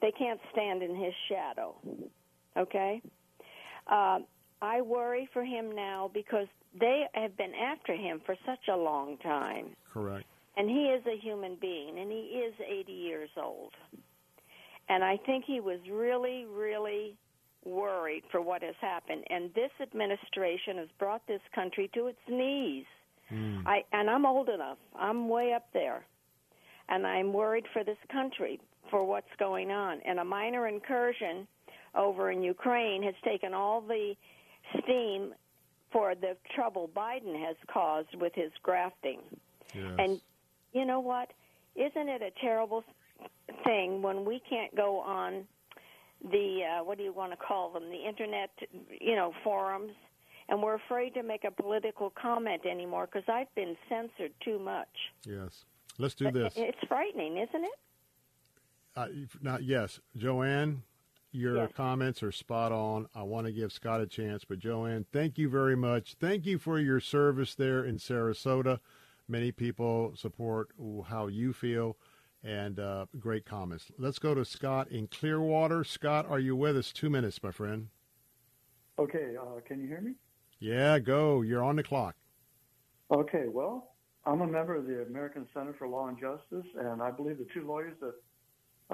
they 0.00 0.12
can't 0.12 0.40
stand 0.52 0.82
in 0.82 0.94
his 0.94 1.12
shadow. 1.28 1.74
Okay? 2.56 3.02
Uh, 3.86 4.20
I 4.62 4.80
worry 4.80 5.28
for 5.32 5.44
him 5.44 5.74
now 5.74 6.10
because 6.12 6.46
they 6.78 7.04
have 7.14 7.36
been 7.36 7.52
after 7.54 7.94
him 7.94 8.20
for 8.24 8.36
such 8.46 8.68
a 8.72 8.76
long 8.76 9.18
time. 9.18 9.76
Correct. 9.92 10.24
And 10.56 10.68
he 10.68 10.86
is 10.86 11.04
a 11.06 11.18
human 11.20 11.56
being, 11.60 11.98
and 11.98 12.10
he 12.10 12.42
is 12.46 12.54
80 12.66 12.92
years 12.92 13.30
old. 13.36 13.72
And 14.88 15.02
I 15.02 15.16
think 15.26 15.44
he 15.46 15.60
was 15.60 15.80
really, 15.90 16.46
really 16.46 17.16
worried 17.64 18.22
for 18.30 18.40
what 18.40 18.62
has 18.62 18.74
happened. 18.80 19.24
And 19.30 19.52
this 19.54 19.70
administration 19.80 20.78
has 20.78 20.88
brought 20.98 21.26
this 21.26 21.40
country 21.54 21.90
to 21.94 22.06
its 22.06 22.18
knees. 22.28 22.84
Hmm. 23.28 23.66
I 23.66 23.84
and 23.92 24.10
I'm 24.10 24.26
old 24.26 24.48
enough. 24.48 24.78
I'm 24.98 25.28
way 25.28 25.52
up 25.54 25.66
there. 25.72 26.04
And 26.88 27.06
I'm 27.06 27.32
worried 27.32 27.64
for 27.72 27.82
this 27.82 27.96
country 28.12 28.60
for 28.90 29.04
what's 29.04 29.26
going 29.38 29.70
on. 29.70 30.00
And 30.04 30.18
a 30.18 30.24
minor 30.24 30.66
incursion 30.68 31.46
over 31.94 32.30
in 32.30 32.42
Ukraine 32.42 33.02
has 33.02 33.14
taken 33.24 33.54
all 33.54 33.80
the 33.80 34.14
steam 34.82 35.34
for 35.92 36.14
the 36.14 36.36
trouble 36.54 36.90
Biden 36.94 37.38
has 37.46 37.56
caused 37.72 38.14
with 38.20 38.34
his 38.34 38.50
grafting. 38.62 39.20
Yes. 39.74 39.84
And 39.98 40.20
you 40.72 40.84
know 40.84 41.00
what? 41.00 41.30
Isn't 41.76 42.08
it 42.08 42.20
a 42.20 42.30
terrible 42.40 42.84
thing 43.64 44.02
when 44.02 44.24
we 44.24 44.42
can't 44.48 44.74
go 44.76 44.98
on 44.98 45.44
the 46.30 46.60
uh, 46.80 46.84
what 46.84 46.98
do 46.98 47.04
you 47.04 47.12
want 47.12 47.32
to 47.32 47.36
call 47.36 47.70
them? 47.72 47.84
The 47.90 48.08
internet, 48.08 48.50
you 49.00 49.14
know, 49.14 49.32
forums, 49.42 49.92
and 50.48 50.62
we're 50.62 50.74
afraid 50.74 51.14
to 51.14 51.22
make 51.22 51.44
a 51.44 51.50
political 51.50 52.10
comment 52.10 52.62
anymore 52.70 53.06
because 53.06 53.28
I've 53.28 53.54
been 53.54 53.76
censored 53.88 54.32
too 54.44 54.58
much. 54.58 54.88
Yes. 55.24 55.64
Let's 55.98 56.14
do 56.14 56.30
this. 56.32 56.54
It's 56.56 56.78
frightening, 56.88 57.36
isn't 57.36 57.64
it? 57.64 57.78
Uh, 58.96 59.06
now, 59.40 59.58
yes, 59.58 60.00
Joanne, 60.16 60.82
your 61.30 61.56
Yes. 61.56 61.72
comments 61.76 62.22
are 62.22 62.32
spot 62.32 62.72
on. 62.72 63.08
I 63.14 63.22
want 63.22 63.46
to 63.46 63.52
give 63.52 63.72
Scott 63.72 64.00
a 64.00 64.06
chance, 64.06 64.44
but 64.44 64.58
Joanne, 64.58 65.04
thank 65.12 65.38
you 65.38 65.48
very 65.48 65.76
much. 65.76 66.14
Thank 66.14 66.46
you 66.46 66.58
for 66.58 66.78
your 66.78 67.00
service 67.00 67.54
there 67.54 67.84
in 67.84 67.96
Sarasota. 67.98 68.80
Many 69.28 69.52
people 69.52 70.14
support 70.16 70.70
how 71.06 71.28
you 71.28 71.52
feel, 71.52 71.96
and 72.44 72.78
uh, 72.78 73.06
great 73.18 73.46
comments. 73.46 73.90
Let's 73.98 74.18
go 74.18 74.34
to 74.34 74.44
Scott 74.44 74.88
in 74.90 75.08
Clearwater. 75.08 75.82
Scott, 75.82 76.26
are 76.28 76.38
you 76.38 76.54
with 76.54 76.76
us? 76.76 76.92
Two 76.92 77.08
minutes, 77.10 77.42
my 77.42 77.50
friend. 77.50 77.88
Okay, 78.98 79.34
uh, 79.40 79.60
can 79.66 79.80
you 79.80 79.88
hear 79.88 80.00
me? 80.00 80.12
Yeah, 80.60 80.98
go. 80.98 81.40
You're 81.42 81.64
on 81.64 81.76
the 81.76 81.82
clock. 81.82 82.14
Okay, 83.10 83.46
well, 83.48 83.94
I'm 84.26 84.40
a 84.42 84.46
member 84.46 84.76
of 84.76 84.86
the 84.86 85.02
American 85.02 85.46
Center 85.54 85.74
for 85.78 85.88
Law 85.88 86.08
and 86.08 86.18
Justice, 86.18 86.66
and 86.78 87.02
I 87.02 87.10
believe 87.10 87.38
the 87.38 87.46
two 87.52 87.66
lawyers 87.66 87.94
that 88.00 88.14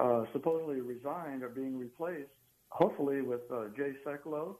uh, 0.01 0.23
supposedly 0.33 0.81
resigned 0.81 1.43
are 1.43 1.49
being 1.49 1.77
replaced, 1.77 2.29
hopefully, 2.69 3.21
with 3.21 3.41
uh, 3.53 3.65
Jay 3.75 3.91
Sekulow, 4.05 4.55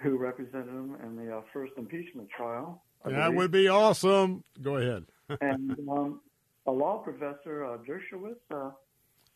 who 0.00 0.16
represented 0.16 0.68
him 0.68 0.96
in 1.04 1.16
the 1.16 1.36
uh, 1.36 1.40
first 1.52 1.72
impeachment 1.76 2.28
trial. 2.30 2.82
I 3.04 3.10
That 3.10 3.16
believe. 3.26 3.36
would 3.38 3.50
be 3.50 3.68
awesome. 3.68 4.44
Go 4.62 4.76
ahead. 4.76 5.04
and 5.40 5.76
um, 5.88 6.20
a 6.68 6.70
law 6.70 6.98
professor, 6.98 7.64
uh, 7.64 7.78
Dershowitz. 7.78 8.36
Uh, 8.50 8.70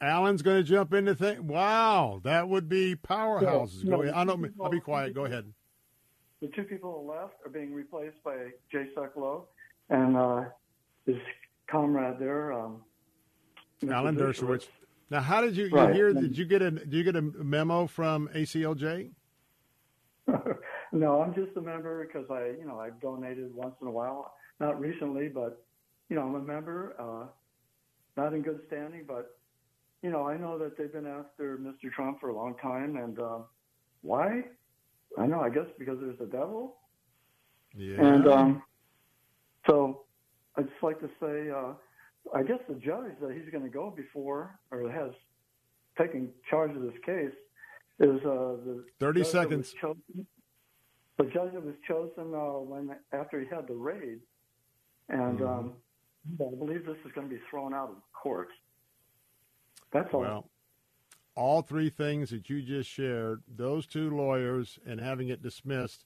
Alan's 0.00 0.42
going 0.42 0.58
to 0.58 0.62
jump 0.68 0.92
into 0.92 1.14
things. 1.14 1.40
Wow, 1.40 2.20
that 2.24 2.48
would 2.48 2.68
be 2.68 2.94
powerhouses. 2.96 3.84
Yeah, 3.84 3.90
Go 3.90 3.96
no, 3.96 4.02
ahead. 4.02 4.14
I 4.14 4.24
don't. 4.24 4.52
I'll 4.62 4.70
be 4.70 4.80
quiet. 4.80 5.14
Go 5.14 5.24
ahead. 5.24 5.52
the 6.40 6.48
two 6.48 6.64
people 6.64 7.06
left 7.06 7.34
are 7.44 7.50
being 7.50 7.72
replaced 7.72 8.22
by 8.24 8.34
Jay 8.70 8.86
Sekulow 8.96 9.44
and 9.90 10.16
uh, 10.16 10.44
his 11.06 11.16
comrade 11.70 12.18
there, 12.18 12.52
um, 12.52 12.82
Alan 13.90 14.16
Dershowitz. 14.16 14.66
Now, 15.10 15.20
how 15.20 15.40
did 15.40 15.56
you, 15.56 15.66
you 15.66 15.76
Right. 15.76 15.94
hear? 15.94 16.12
Did 16.12 16.36
you 16.36 16.44
get 16.46 16.62
a? 16.62 16.70
Did 16.70 16.92
you 16.92 17.04
get 17.04 17.16
a 17.16 17.22
memo 17.22 17.86
from 17.86 18.28
ACLJ? 18.34 19.10
No, 20.94 21.22
I'm 21.22 21.32
just 21.34 21.56
a 21.56 21.60
member 21.62 22.06
because 22.06 22.26
I, 22.30 22.48
you 22.60 22.66
know, 22.66 22.78
I've 22.78 23.00
donated 23.00 23.54
once 23.54 23.74
in 23.80 23.86
a 23.88 23.90
while. 23.90 24.34
Not 24.60 24.78
recently, 24.78 25.28
but 25.28 25.64
you 26.12 26.18
know, 26.18 26.26
I'm 26.26 26.34
a 26.34 26.40
member. 26.42 26.94
Uh, 26.98 27.26
not 28.20 28.34
in 28.34 28.42
good 28.42 28.60
standing, 28.66 29.04
but 29.08 29.38
you 30.02 30.10
know, 30.10 30.28
I 30.28 30.36
know 30.36 30.58
that 30.58 30.76
they've 30.76 30.92
been 30.92 31.06
after 31.06 31.56
Mr. 31.56 31.90
Trump 31.90 32.20
for 32.20 32.28
a 32.28 32.36
long 32.36 32.54
time, 32.60 32.98
and 32.98 33.18
uh, 33.18 33.38
why? 34.02 34.42
I 35.16 35.26
know. 35.26 35.40
I 35.40 35.48
guess 35.48 35.64
because 35.78 35.96
there's 36.02 36.20
a 36.20 36.26
devil. 36.30 36.76
Yeah. 37.74 37.96
And 38.04 38.28
um, 38.28 38.62
so 39.66 40.02
I'd 40.58 40.68
just 40.68 40.82
like 40.82 41.00
to 41.00 41.08
say, 41.18 41.48
uh, 41.48 41.72
I 42.36 42.42
guess 42.42 42.58
the 42.68 42.74
judge 42.74 43.12
that 43.22 43.32
he's 43.34 43.50
going 43.50 43.64
to 43.64 43.70
go 43.70 43.90
before, 43.90 44.58
or 44.70 44.90
has 44.90 45.12
taken 45.96 46.28
charge 46.50 46.76
of 46.76 46.82
this 46.82 46.92
case, 47.06 47.32
is 48.00 48.20
uh, 48.26 48.56
the 48.66 48.84
30 49.00 49.00
judge 49.00 49.00
that 49.00 49.18
was 49.18 49.30
seconds. 49.30 49.74
chosen- 49.80 50.26
the 51.16 51.24
judge 51.24 51.52
that 51.54 51.64
was 51.64 51.74
chosen 51.88 52.34
uh, 52.34 52.58
when 52.60 52.94
after 53.14 53.40
he 53.40 53.46
had 53.46 53.66
the 53.66 53.74
raid, 53.74 54.20
and 55.08 55.38
Mhm. 55.40 55.48
um, 55.48 55.72
I 56.26 56.54
believe 56.56 56.86
this 56.86 56.96
is 57.04 57.12
going 57.12 57.28
to 57.28 57.34
be 57.34 57.40
thrown 57.50 57.74
out 57.74 57.90
of 57.90 57.96
court. 58.12 58.48
That's 59.92 60.08
all. 60.12 60.20
Well, 60.20 60.50
all 61.34 61.62
three 61.62 61.90
things 61.90 62.30
that 62.30 62.48
you 62.50 62.62
just 62.62 62.90
shared, 62.90 63.42
those 63.48 63.86
two 63.86 64.10
lawyers, 64.10 64.78
and 64.86 65.00
having 65.00 65.28
it 65.28 65.42
dismissed, 65.42 66.04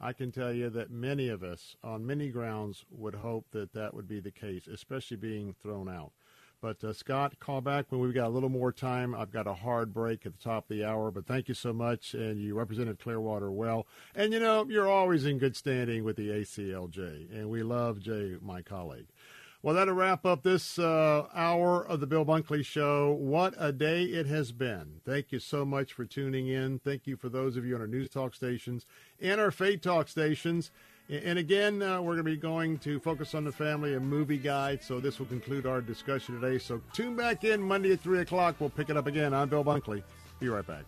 I 0.00 0.12
can 0.12 0.32
tell 0.32 0.52
you 0.52 0.68
that 0.70 0.90
many 0.90 1.28
of 1.28 1.42
us, 1.42 1.76
on 1.82 2.06
many 2.06 2.28
grounds, 2.28 2.84
would 2.90 3.14
hope 3.16 3.46
that 3.52 3.72
that 3.74 3.94
would 3.94 4.08
be 4.08 4.20
the 4.20 4.30
case, 4.30 4.66
especially 4.66 5.16
being 5.16 5.54
thrown 5.62 5.88
out. 5.88 6.12
But 6.60 6.82
uh, 6.82 6.92
Scott, 6.92 7.38
call 7.40 7.60
back 7.60 7.86
when 7.90 8.00
we've 8.00 8.14
got 8.14 8.28
a 8.28 8.30
little 8.30 8.48
more 8.48 8.72
time. 8.72 9.14
I've 9.14 9.30
got 9.30 9.46
a 9.46 9.54
hard 9.54 9.92
break 9.92 10.24
at 10.24 10.32
the 10.32 10.42
top 10.42 10.64
of 10.64 10.68
the 10.76 10.84
hour, 10.84 11.10
but 11.10 11.26
thank 11.26 11.48
you 11.48 11.54
so 11.54 11.72
much, 11.72 12.14
and 12.14 12.40
you 12.40 12.56
represented 12.56 12.98
Clearwater 12.98 13.50
well. 13.52 13.86
And 14.14 14.32
you 14.32 14.40
know, 14.40 14.66
you're 14.68 14.88
always 14.88 15.26
in 15.26 15.38
good 15.38 15.56
standing 15.56 16.04
with 16.04 16.16
the 16.16 16.30
ACLJ, 16.30 17.30
and 17.32 17.50
we 17.50 17.62
love 17.62 18.00
Jay, 18.00 18.36
my 18.40 18.62
colleague. 18.62 19.08
Well, 19.64 19.76
that'll 19.76 19.94
wrap 19.94 20.26
up 20.26 20.42
this 20.42 20.78
uh, 20.78 21.26
hour 21.34 21.86
of 21.86 22.00
the 22.00 22.06
Bill 22.06 22.26
Bunkley 22.26 22.62
Show. 22.62 23.12
What 23.12 23.54
a 23.56 23.72
day 23.72 24.02
it 24.02 24.26
has 24.26 24.52
been. 24.52 25.00
Thank 25.06 25.32
you 25.32 25.38
so 25.38 25.64
much 25.64 25.94
for 25.94 26.04
tuning 26.04 26.48
in. 26.48 26.80
Thank 26.80 27.06
you 27.06 27.16
for 27.16 27.30
those 27.30 27.56
of 27.56 27.64
you 27.64 27.74
on 27.74 27.80
our 27.80 27.86
News 27.86 28.10
Talk 28.10 28.34
stations 28.34 28.84
and 29.22 29.40
our 29.40 29.50
Faith 29.50 29.80
Talk 29.80 30.08
stations. 30.08 30.70
And 31.08 31.38
again, 31.38 31.80
uh, 31.80 32.02
we're 32.02 32.12
going 32.12 32.18
to 32.18 32.24
be 32.24 32.36
going 32.36 32.76
to 32.80 33.00
focus 33.00 33.34
on 33.34 33.44
the 33.44 33.52
family 33.52 33.94
and 33.94 34.06
movie 34.06 34.36
guide. 34.36 34.82
So 34.82 35.00
this 35.00 35.18
will 35.18 35.26
conclude 35.26 35.64
our 35.64 35.80
discussion 35.80 36.38
today. 36.38 36.58
So 36.58 36.82
tune 36.92 37.16
back 37.16 37.44
in 37.44 37.62
Monday 37.62 37.92
at 37.92 38.00
3 38.00 38.18
o'clock. 38.18 38.56
We'll 38.58 38.68
pick 38.68 38.90
it 38.90 38.98
up 38.98 39.06
again. 39.06 39.32
I'm 39.32 39.48
Bill 39.48 39.64
Bunkley. 39.64 40.02
Be 40.40 40.50
right 40.50 40.66
back. 40.66 40.84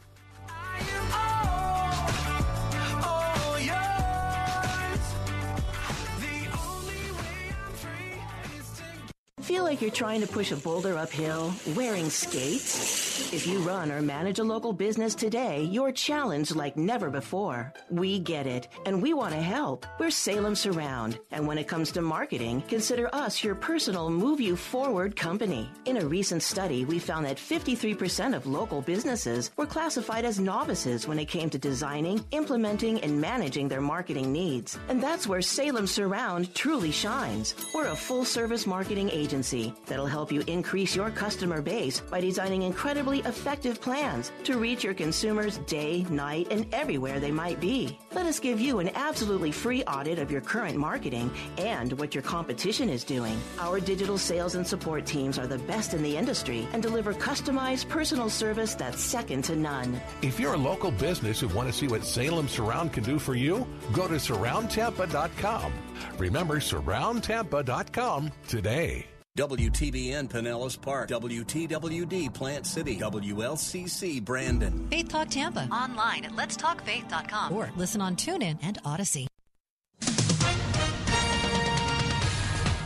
Feel 9.47 9.63
like 9.63 9.81
you're 9.81 9.93
trying 9.93 10.23
to 10.23 10.27
push 10.27 10.51
a 10.51 10.57
boulder 10.57 10.99
uphill 10.99 11.55
wearing 11.77 12.11
skates? 12.11 13.06
If 13.19 13.47
you 13.47 13.59
run 13.61 13.91
or 13.91 14.03
manage 14.03 14.39
a 14.41 14.45
local 14.45 14.73
business 14.73 15.15
today, 15.15 15.63
you're 15.63 15.91
challenged 15.91 16.55
like 16.55 16.77
never 16.77 17.09
before. 17.09 17.73
We 17.91 18.19
get 18.19 18.47
it, 18.47 18.69
and 18.85 19.01
we 19.03 19.15
want 19.15 19.33
to 19.33 19.41
help. 19.41 19.87
We're 19.99 20.11
Salem 20.11 20.55
Surround, 20.55 21.19
and 21.31 21.47
when 21.47 21.57
it 21.57 21.67
comes 21.67 21.91
to 21.93 22.03
marketing, 22.03 22.63
consider 22.69 23.13
us 23.15 23.43
your 23.43 23.55
personal 23.55 24.11
move 24.11 24.41
you 24.41 24.55
forward 24.55 25.17
company. 25.17 25.71
In 25.87 25.97
a 25.97 26.07
recent 26.07 26.43
study, 26.43 26.85
we 26.85 26.99
found 26.99 27.25
that 27.25 27.39
53% 27.39 28.37
of 28.37 28.47
local 28.47 28.83
businesses 28.83 29.51
were 29.57 29.67
classified 29.67 30.25
as 30.27 30.39
novices 30.39 31.09
when 31.09 31.19
it 31.19 31.27
came 31.27 31.49
to 31.51 31.59
designing, 31.59 32.25
implementing, 32.33 33.01
and 33.01 33.21
managing 33.21 33.67
their 33.67 33.81
marketing 33.81 34.31
needs. 34.31 34.79
And 34.89 35.03
that's 35.03 35.27
where 35.27 35.43
Salem 35.43 35.87
Surround 35.87 36.55
truly 36.55 36.91
shines. 36.91 37.55
We're 37.75 37.89
a 37.89 37.97
full 37.97 38.27
service 38.27 38.67
marketing 38.67 39.09
agency 39.11 39.73
that'll 39.87 40.07
help 40.07 40.31
you 40.31 40.43
increase 40.47 40.95
your 40.95 41.11
customer 41.11 41.63
base 41.63 42.01
by 42.01 42.21
designing 42.21 42.63
incredibly 43.07 43.31
effective 43.31 43.81
plans 43.81 44.33
to 44.45 44.59
reach 44.59 44.83
your 44.83 44.95
consumers 44.95 45.59
day, 45.67 46.05
night, 46.11 46.49
and 46.51 46.67
everywhere 46.73 47.21
they 47.21 47.31
might 47.31 47.61
be. 47.61 47.99
Let 48.13 48.27
us 48.27 48.41
give 48.41 48.61
you 48.61 48.81
an 48.81 48.91
absolutely 48.95 49.53
free 49.53 49.85
audit 49.85 50.19
of 50.19 50.31
your 50.31 50.41
current 50.41 50.77
marketing 50.77 51.31
and 51.59 51.93
what 51.99 52.15
your 52.15 52.23
competition 52.23 52.89
is 52.89 53.05
doing. 53.05 53.39
Our 53.59 53.81
digital 53.81 54.19
sales 54.19 54.55
and 54.55 54.67
support 54.67 55.07
teams 55.07 55.39
are 55.39 55.47
the 55.47 55.59
best 55.59 55.95
in 55.95 56.03
the 56.03 56.17
industry 56.17 56.67
and 56.73 56.83
deliver 56.83 57.15
customized 57.15 57.89
personal 57.89 58.31
service 58.31 58.75
that's 58.75 59.01
second 59.01 59.45
to 59.45 59.57
none. 59.57 60.01
If 60.23 60.41
you're 60.41 60.55
a 60.55 60.69
local 60.73 60.91
business 60.91 61.41
who 61.41 61.49
want 61.49 61.69
to 61.69 61.75
see 61.75 61.89
what 61.89 62.05
Salem 62.05 62.49
Surround 62.49 62.93
can 62.93 63.05
do 63.05 63.19
for 63.19 63.35
you, 63.35 63.67
go 63.93 64.09
to 64.09 64.15
surroundtampa.com. 64.15 65.73
Remember 66.19 66.57
surroundtampa.com 66.57 68.33
today. 68.49 69.16
WTBN 69.37 70.31
Pinellas 70.31 70.81
Park, 70.81 71.11
WTWD 71.11 72.33
Plant 72.33 72.67
City, 72.67 72.97
WLCC 72.97 74.25
Brandon. 74.25 74.89
Faith 74.89 75.09
Talk 75.09 75.29
Tampa. 75.29 75.69
Online 75.71 76.25
at 76.25 76.33
letstalkfaith.com 76.33 77.53
or 77.53 77.71
listen 77.77 78.01
on 78.01 78.17
TuneIn 78.17 78.59
and 78.63 78.79
Odyssey. 78.85 79.27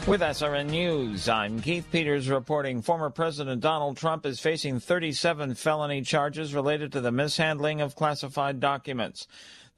With 0.06 0.22
SRN 0.22 0.70
News, 0.70 1.28
I'm 1.28 1.60
Keith 1.60 1.86
Peters 1.92 2.28
reporting 2.28 2.82
former 2.82 3.10
President 3.10 3.60
Donald 3.60 3.96
Trump 3.96 4.26
is 4.26 4.40
facing 4.40 4.80
37 4.80 5.54
felony 5.54 6.02
charges 6.02 6.52
related 6.52 6.90
to 6.92 7.00
the 7.00 7.12
mishandling 7.12 7.80
of 7.80 7.94
classified 7.94 8.58
documents. 8.58 9.28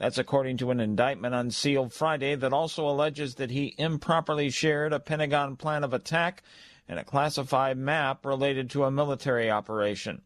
That's 0.03 0.19
according 0.19 0.57
to 0.57 0.73
an 0.73 0.81
indictment 0.81 1.33
unsealed 1.33 1.93
Friday 1.93 2.35
that 2.35 2.53
also 2.53 2.89
alleges 2.89 3.37
that 3.37 3.53
he 3.53 3.77
improperly 3.79 4.51
shared 4.51 4.93
a 4.93 4.99
Pentagon 4.99 5.55
plan 5.55 5.85
of 5.85 5.95
attack 5.95 6.43
and 6.89 6.99
a 6.99 7.05
classified 7.05 7.79
map 7.79 8.27
related 8.27 8.69
to 8.71 8.83
a 8.83 8.91
military 8.91 9.49
operation. 9.49 10.23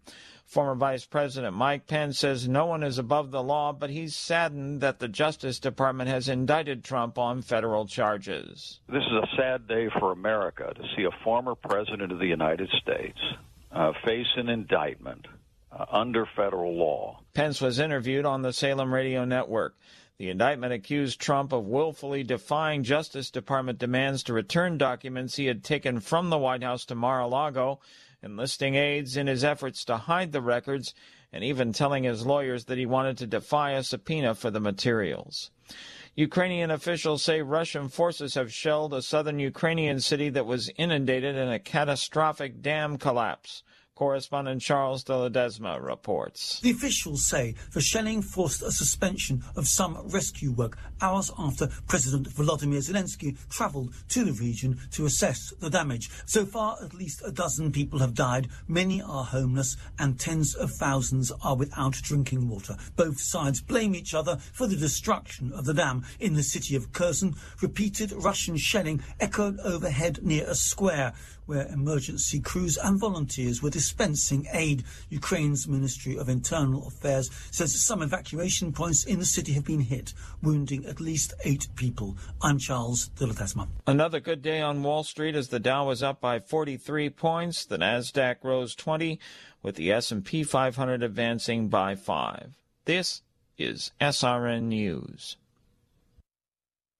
Former 0.46 0.76
Vice 0.76 1.04
President 1.04 1.54
Mike 1.54 1.86
Pence 1.86 2.18
says 2.18 2.48
no 2.48 2.64
one 2.64 2.82
is 2.82 2.96
above 2.96 3.30
the 3.30 3.42
law, 3.42 3.70
but 3.70 3.90
he's 3.90 4.16
saddened 4.16 4.80
that 4.80 4.98
the 4.98 5.08
Justice 5.08 5.58
Department 5.58 6.08
has 6.08 6.30
indicted 6.30 6.82
Trump 6.82 7.18
on 7.18 7.42
federal 7.42 7.86
charges. 7.86 8.80
This 8.88 9.02
is 9.02 9.12
a 9.12 9.36
sad 9.36 9.68
day 9.68 9.90
for 10.00 10.10
America 10.10 10.72
to 10.74 10.82
see 10.96 11.04
a 11.04 11.22
former 11.22 11.54
president 11.54 12.12
of 12.12 12.18
the 12.18 12.24
United 12.24 12.70
States 12.80 13.18
uh, 13.72 13.92
face 14.06 14.32
an 14.36 14.48
indictment 14.48 15.26
Uh, 15.78 15.84
under 15.90 16.24
federal 16.24 16.74
law. 16.74 17.20
Pence 17.34 17.60
was 17.60 17.78
interviewed 17.78 18.24
on 18.24 18.40
the 18.40 18.52
Salem 18.52 18.94
Radio 18.94 19.26
Network. 19.26 19.76
The 20.16 20.30
indictment 20.30 20.72
accused 20.72 21.20
Trump 21.20 21.52
of 21.52 21.66
willfully 21.66 22.22
defying 22.22 22.82
Justice 22.82 23.30
Department 23.30 23.78
demands 23.78 24.22
to 24.22 24.32
return 24.32 24.78
documents 24.78 25.36
he 25.36 25.44
had 25.46 25.62
taken 25.62 26.00
from 26.00 26.30
the 26.30 26.38
White 26.38 26.62
House 26.62 26.86
to 26.86 26.94
Mar 26.94 27.20
a 27.20 27.26
Lago, 27.26 27.80
enlisting 28.22 28.74
aides 28.74 29.18
in 29.18 29.26
his 29.26 29.44
efforts 29.44 29.84
to 29.84 29.98
hide 29.98 30.32
the 30.32 30.40
records, 30.40 30.94
and 31.30 31.44
even 31.44 31.74
telling 31.74 32.04
his 32.04 32.24
lawyers 32.24 32.64
that 32.64 32.78
he 32.78 32.86
wanted 32.86 33.18
to 33.18 33.26
defy 33.26 33.72
a 33.72 33.82
subpoena 33.82 34.34
for 34.34 34.50
the 34.50 34.60
materials. 34.60 35.50
Ukrainian 36.14 36.70
officials 36.70 37.22
say 37.22 37.42
Russian 37.42 37.90
forces 37.90 38.32
have 38.34 38.50
shelled 38.50 38.94
a 38.94 39.02
southern 39.02 39.38
Ukrainian 39.38 40.00
city 40.00 40.30
that 40.30 40.46
was 40.46 40.70
inundated 40.78 41.36
in 41.36 41.50
a 41.50 41.58
catastrophic 41.58 42.62
dam 42.62 42.96
collapse. 42.96 43.62
Correspondent 43.96 44.60
Charles 44.60 45.02
de 45.04 45.12
Ledesma 45.14 45.82
reports. 45.82 46.60
The 46.60 46.70
officials 46.70 47.26
say 47.26 47.54
the 47.72 47.80
shelling 47.80 48.20
forced 48.20 48.60
a 48.60 48.70
suspension 48.70 49.42
of 49.56 49.66
some 49.66 49.96
rescue 50.08 50.52
work 50.52 50.76
hours 51.00 51.30
after 51.38 51.68
President 51.88 52.28
Volodymyr 52.28 52.86
Zelensky 52.86 53.38
travelled 53.48 53.94
to 54.10 54.24
the 54.24 54.34
region 54.34 54.78
to 54.90 55.06
assess 55.06 55.54
the 55.60 55.70
damage. 55.70 56.10
So 56.26 56.44
far, 56.44 56.76
at 56.84 56.92
least 56.92 57.22
a 57.24 57.32
dozen 57.32 57.72
people 57.72 58.00
have 58.00 58.12
died, 58.12 58.48
many 58.68 59.00
are 59.00 59.24
homeless, 59.24 59.78
and 59.98 60.20
tens 60.20 60.54
of 60.54 60.72
thousands 60.72 61.32
are 61.42 61.56
without 61.56 61.94
drinking 61.94 62.50
water. 62.50 62.76
Both 62.96 63.18
sides 63.18 63.62
blame 63.62 63.94
each 63.94 64.12
other 64.12 64.36
for 64.52 64.66
the 64.66 64.76
destruction 64.76 65.54
of 65.54 65.64
the 65.64 65.72
dam. 65.72 66.04
In 66.20 66.34
the 66.34 66.42
city 66.42 66.76
of 66.76 66.92
Kherson, 66.92 67.34
repeated 67.62 68.12
Russian 68.12 68.58
shelling 68.58 69.02
echoed 69.20 69.58
overhead 69.60 70.18
near 70.22 70.44
a 70.46 70.54
square 70.54 71.14
where 71.46 71.66
emergency 71.68 72.40
crews 72.40 72.76
and 72.76 73.00
volunteers 73.00 73.62
were 73.62 73.70
dispensing 73.70 74.46
aid. 74.52 74.84
Ukraine's 75.08 75.66
Ministry 75.66 76.18
of 76.18 76.28
Internal 76.28 76.86
Affairs 76.86 77.30
says 77.50 77.84
some 77.84 78.02
evacuation 78.02 78.72
points 78.72 79.04
in 79.04 79.18
the 79.18 79.24
city 79.24 79.52
have 79.52 79.64
been 79.64 79.80
hit, 79.80 80.12
wounding 80.42 80.84
at 80.86 81.00
least 81.00 81.34
eight 81.44 81.68
people. 81.76 82.16
I'm 82.42 82.58
Charles 82.58 83.08
de 83.08 83.26
Another 83.86 84.20
good 84.20 84.42
day 84.42 84.60
on 84.60 84.82
Wall 84.82 85.04
Street 85.04 85.34
as 85.34 85.48
the 85.48 85.60
Dow 85.60 85.86
was 85.86 86.02
up 86.02 86.20
by 86.20 86.38
43 86.38 87.10
points, 87.10 87.64
the 87.64 87.78
Nasdaq 87.78 88.36
rose 88.42 88.74
20, 88.74 89.18
with 89.62 89.76
the 89.76 89.92
S&P 89.92 90.42
500 90.42 91.02
advancing 91.02 91.68
by 91.68 91.94
5. 91.94 92.56
This 92.84 93.22
is 93.58 93.92
SRN 94.00 94.64
News. 94.64 95.36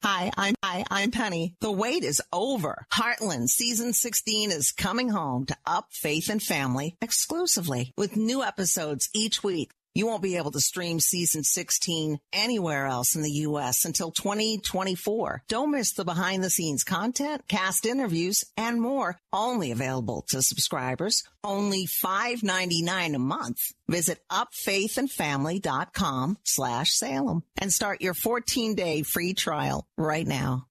Hi, 0.03 0.31
I'm 0.37 0.55
hi, 0.63 0.85
I'm 0.91 1.11
Penny. 1.11 1.55
The 1.61 1.73
wait 1.73 2.05
is 2.05 2.23
over. 2.33 2.87
Heartland 2.93 3.49
season 3.49 3.93
16 3.93 4.51
is 4.51 4.71
coming 4.71 5.09
home 5.09 5.47
to 5.47 5.57
Up 5.65 5.87
Faith 5.91 6.29
and 6.29 6.43
Family 6.43 6.97
exclusively 7.01 7.93
with 7.97 8.17
new 8.17 8.43
episodes 8.43 9.09
each 9.15 9.43
week. 9.43 9.71
You 9.97 10.07
won't 10.07 10.23
be 10.23 10.37
able 10.37 10.51
to 10.51 10.61
stream 10.61 11.01
season 11.01 11.43
16 11.43 12.21
anywhere 12.31 12.85
else 12.85 13.17
in 13.17 13.23
the 13.23 13.31
U.S. 13.31 13.87
until 13.87 14.11
2024. 14.11 15.45
Don't 15.49 15.71
miss 15.71 15.93
the 15.93 16.05
behind 16.05 16.45
the 16.45 16.51
scenes 16.51 16.85
content, 16.85 17.49
cast 17.49 17.87
interviews, 17.87 18.45
and 18.59 18.79
more. 18.79 19.19
Only 19.33 19.71
available 19.71 20.27
to 20.29 20.43
subscribers. 20.43 21.25
Only 21.43 21.87
$5.99 21.87 23.15
a 23.15 23.19
month. 23.19 23.73
Visit 23.89 24.19
upfaithandfamily.com 24.31 26.39
slash 26.45 26.91
Salem 26.91 27.43
and 27.57 27.73
start 27.73 28.03
your 28.03 28.13
14 28.13 28.75
day 28.75 29.01
free 29.01 29.33
trial 29.33 29.89
right 29.97 30.27
now. 30.27 30.67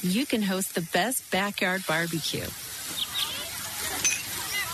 You 0.00 0.24
can 0.24 0.40
host 0.40 0.74
the 0.74 0.80
best 0.80 1.30
backyard 1.30 1.82
barbecue 1.86 2.46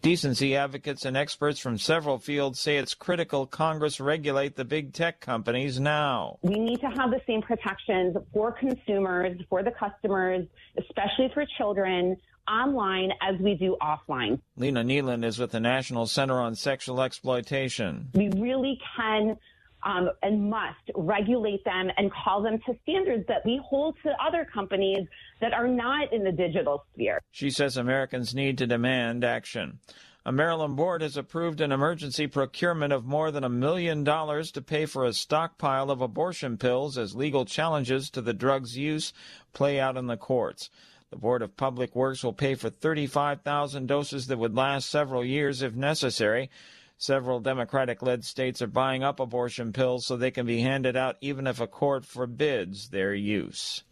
Decency 0.00 0.54
advocates 0.54 1.04
and 1.04 1.16
experts 1.16 1.58
from 1.58 1.76
several 1.76 2.18
fields 2.18 2.60
say 2.60 2.76
it's 2.76 2.94
critical 2.94 3.46
Congress 3.46 3.98
regulate 3.98 4.54
the 4.54 4.64
big 4.64 4.92
tech 4.92 5.20
companies 5.20 5.80
now. 5.80 6.38
We 6.42 6.58
need 6.58 6.80
to 6.80 6.86
have 6.86 7.10
the 7.10 7.20
same 7.26 7.42
protections 7.42 8.16
for 8.32 8.52
consumers, 8.52 9.40
for 9.50 9.62
the 9.62 9.72
customers, 9.72 10.46
especially 10.78 11.30
for 11.34 11.44
children 11.58 12.16
online 12.48 13.10
as 13.20 13.38
we 13.40 13.54
do 13.54 13.76
offline. 13.82 14.40
Lina 14.56 14.82
Nealon 14.82 15.24
is 15.24 15.38
with 15.38 15.50
the 15.50 15.60
National 15.60 16.06
Center 16.06 16.40
on 16.40 16.54
Sexual 16.54 17.02
Exploitation. 17.02 18.08
We 18.14 18.30
really 18.36 18.80
can 18.96 19.36
um, 19.84 20.10
and 20.22 20.50
must 20.50 20.90
regulate 20.94 21.64
them 21.64 21.88
and 21.96 22.10
call 22.12 22.42
them 22.42 22.58
to 22.66 22.74
standards 22.82 23.24
that 23.28 23.44
we 23.44 23.60
hold 23.64 23.96
to 24.02 24.10
other 24.24 24.44
companies 24.44 25.06
that 25.40 25.52
are 25.52 25.68
not 25.68 26.12
in 26.12 26.24
the 26.24 26.32
digital 26.32 26.84
sphere. 26.92 27.20
She 27.30 27.50
says 27.50 27.76
Americans 27.76 28.34
need 28.34 28.58
to 28.58 28.66
demand 28.66 29.24
action. 29.24 29.78
A 30.26 30.32
Maryland 30.32 30.76
board 30.76 31.00
has 31.00 31.16
approved 31.16 31.60
an 31.60 31.72
emergency 31.72 32.26
procurement 32.26 32.92
of 32.92 33.06
more 33.06 33.30
than 33.30 33.44
a 33.44 33.48
million 33.48 34.04
dollars 34.04 34.50
to 34.52 34.60
pay 34.60 34.84
for 34.84 35.04
a 35.04 35.12
stockpile 35.12 35.90
of 35.90 36.02
abortion 36.02 36.58
pills 36.58 36.98
as 36.98 37.14
legal 37.14 37.46
challenges 37.46 38.10
to 38.10 38.20
the 38.20 38.34
drug's 38.34 38.76
use 38.76 39.14
play 39.54 39.80
out 39.80 39.96
in 39.96 40.06
the 40.06 40.18
courts. 40.18 40.68
The 41.10 41.16
Board 41.16 41.40
of 41.40 41.56
Public 41.56 41.96
Works 41.96 42.22
will 42.22 42.34
pay 42.34 42.54
for 42.54 42.68
35,000 42.68 43.86
doses 43.86 44.26
that 44.26 44.38
would 44.38 44.54
last 44.54 44.90
several 44.90 45.24
years 45.24 45.62
if 45.62 45.74
necessary. 45.74 46.50
Several 46.98 47.40
Democratic 47.40 48.02
led 48.02 48.24
states 48.24 48.60
are 48.60 48.66
buying 48.66 49.02
up 49.02 49.20
abortion 49.20 49.72
pills 49.72 50.04
so 50.04 50.16
they 50.16 50.30
can 50.30 50.44
be 50.44 50.60
handed 50.60 50.96
out 50.96 51.16
even 51.22 51.46
if 51.46 51.60
a 51.60 51.66
court 51.66 52.04
forbids 52.04 52.90
their 52.90 53.14
use. 53.14 53.84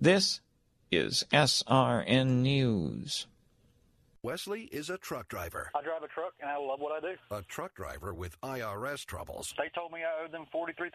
This 0.00 0.40
is 0.90 1.24
SRN 1.32 2.42
News. 2.42 3.26
Wesley 4.22 4.68
is 4.70 4.90
a 4.90 4.98
truck 4.98 5.28
driver. 5.28 5.70
I 5.74 5.80
drive 5.80 6.02
a 6.02 6.08
truck 6.08 6.34
and 6.42 6.50
I 6.50 6.58
love 6.58 6.78
what 6.78 6.92
I 6.92 7.00
do. 7.00 7.16
A 7.30 7.40
truck 7.40 7.74
driver 7.74 8.12
with 8.12 8.38
IRS 8.42 9.06
troubles. 9.06 9.54
They 9.56 9.70
told 9.74 9.92
me 9.92 10.00
I 10.04 10.22
owed 10.22 10.30
them 10.30 10.44
$43,000. 10.52 10.92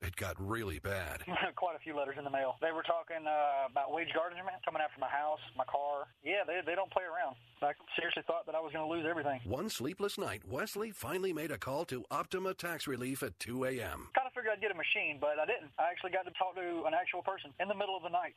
It 0.00 0.16
got 0.16 0.34
really 0.38 0.78
bad. 0.78 1.20
Quite 1.56 1.76
a 1.76 1.78
few 1.80 1.94
letters 1.94 2.14
in 2.16 2.24
the 2.24 2.30
mail. 2.30 2.56
They 2.62 2.72
were 2.72 2.82
talking 2.82 3.26
uh, 3.28 3.68
about 3.70 3.92
wage 3.92 4.08
garnishment, 4.14 4.56
coming 4.64 4.80
after 4.80 4.98
my 4.98 5.12
house, 5.12 5.40
my 5.58 5.64
car. 5.64 6.08
Yeah, 6.24 6.40
they, 6.46 6.60
they 6.64 6.74
don't 6.74 6.90
play 6.90 7.04
around. 7.04 7.36
I 7.60 7.72
seriously 7.96 8.22
thought 8.26 8.46
that 8.46 8.54
I 8.54 8.60
was 8.60 8.72
going 8.72 8.88
to 8.88 8.92
lose 8.92 9.04
everything. 9.08 9.40
One 9.44 9.68
sleepless 9.68 10.16
night, 10.16 10.40
Wesley 10.48 10.90
finally 10.90 11.32
made 11.34 11.50
a 11.50 11.58
call 11.58 11.84
to 11.86 12.04
Optima 12.10 12.54
Tax 12.54 12.86
Relief 12.86 13.22
at 13.22 13.38
2 13.40 13.64
a.m. 13.64 14.08
Kind 14.16 14.26
of 14.26 14.32
figured 14.32 14.52
I'd 14.52 14.60
get 14.60 14.70
a 14.70 14.74
machine, 14.74 15.18
but 15.20 15.36
I 15.40 15.44
didn't. 15.44 15.72
I 15.78 15.90
actually 15.90 16.12
got 16.12 16.24
to 16.24 16.32
talk 16.32 16.56
to 16.56 16.84
an 16.86 16.92
actual 16.92 17.22
person 17.22 17.52
in 17.60 17.68
the 17.68 17.74
middle 17.74 17.96
of 17.96 18.02
the 18.02 18.08
night. 18.08 18.34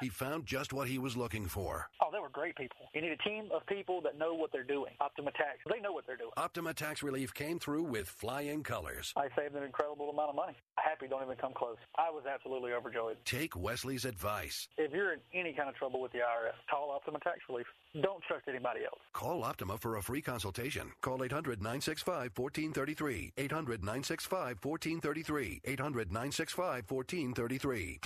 He 0.00 0.08
found 0.08 0.46
just 0.46 0.72
what 0.72 0.88
he 0.88 0.98
was 0.98 1.16
looking 1.16 1.46
for. 1.46 1.88
Oh, 2.02 2.08
they 2.12 2.20
were 2.20 2.28
great 2.28 2.56
people. 2.56 2.88
You 2.94 3.02
need 3.02 3.12
a 3.12 3.22
team 3.28 3.48
of 3.52 3.66
people 3.70 4.00
that 4.02 4.18
know 4.18 4.34
what 4.34 4.50
they're 4.52 4.64
doing. 4.64 4.92
Optima 5.00 5.30
Tax, 5.32 5.58
they 5.70 5.80
know 5.80 5.92
what 5.92 6.06
they're 6.06 6.16
doing. 6.16 6.32
Optima 6.36 6.74
Tax 6.74 7.02
Relief 7.02 7.32
came 7.32 7.58
through 7.58 7.84
with 7.84 8.08
flying 8.08 8.62
colors. 8.62 9.12
I 9.16 9.28
saved 9.36 9.54
an 9.54 9.62
incredible 9.62 10.10
amount 10.10 10.30
of 10.30 10.36
money. 10.36 10.54
Happy 10.76 11.06
don't 11.08 11.22
even 11.22 11.36
come 11.36 11.52
close. 11.54 11.76
I 11.96 12.10
was 12.10 12.24
absolutely 12.26 12.72
overjoyed. 12.72 13.16
Take 13.24 13.56
Wesley's 13.56 14.04
advice. 14.04 14.68
If 14.76 14.92
you're 14.92 15.12
in 15.12 15.20
any 15.32 15.52
kind 15.52 15.68
of 15.68 15.76
trouble 15.76 16.00
with 16.00 16.12
the 16.12 16.18
IRS, 16.18 16.58
call 16.68 16.90
Optima 16.90 17.20
Tax 17.20 17.38
Relief. 17.48 17.66
Don't 18.02 18.22
trust 18.24 18.44
anybody 18.48 18.80
else. 18.84 19.00
Call 19.12 19.44
Optima 19.44 19.78
for 19.78 19.96
a 19.96 20.02
free 20.02 20.22
consultation. 20.22 20.92
Call 21.00 21.22
800 21.22 21.60
965 21.60 22.32
1433. 22.36 23.32
800 23.36 23.80
965 23.80 24.58
1433. 24.62 25.60
800 25.64 26.12
965 26.12 26.84
1433. 26.90 28.00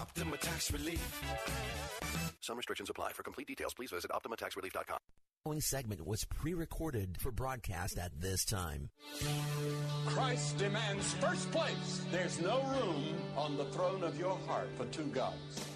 Optima 0.00 0.36
Tax 0.36 0.72
Relief. 0.72 1.22
Some 2.40 2.56
restrictions 2.56 2.90
apply. 2.90 3.12
For 3.12 3.22
complete 3.22 3.46
details, 3.46 3.74
please 3.74 3.90
visit 3.90 4.10
OptimaTaxRelief.com. 4.10 4.98
The 4.98 5.48
following 5.48 5.60
segment 5.60 6.06
was 6.06 6.24
pre-recorded 6.24 7.16
for 7.20 7.30
broadcast 7.30 7.98
at 7.98 8.18
this 8.20 8.44
time. 8.44 8.90
Christ 10.06 10.56
demands 10.58 11.12
first 11.14 11.50
place. 11.52 12.02
There's 12.10 12.40
no 12.40 12.62
room 12.62 13.14
on 13.36 13.56
the 13.56 13.64
throne 13.66 14.02
of 14.02 14.18
your 14.18 14.38
heart 14.46 14.68
for 14.76 14.86
two 14.86 15.04
gods. 15.06 15.66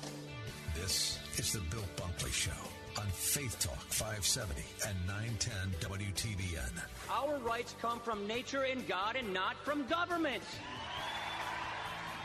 This 0.74 1.18
is 1.36 1.52
the 1.52 1.60
Bill 1.70 1.84
Bunkley 1.96 2.32
Show 2.32 2.50
on 2.98 3.06
Faith 3.08 3.58
Talk 3.60 3.80
570 3.92 4.62
and 4.88 4.96
910 5.06 5.90
WTBN. 5.90 6.70
Our 7.10 7.38
rights 7.38 7.74
come 7.80 8.00
from 8.00 8.26
nature 8.26 8.62
and 8.62 8.86
God 8.88 9.16
and 9.16 9.32
not 9.32 9.56
from 9.64 9.86
government. 9.86 10.42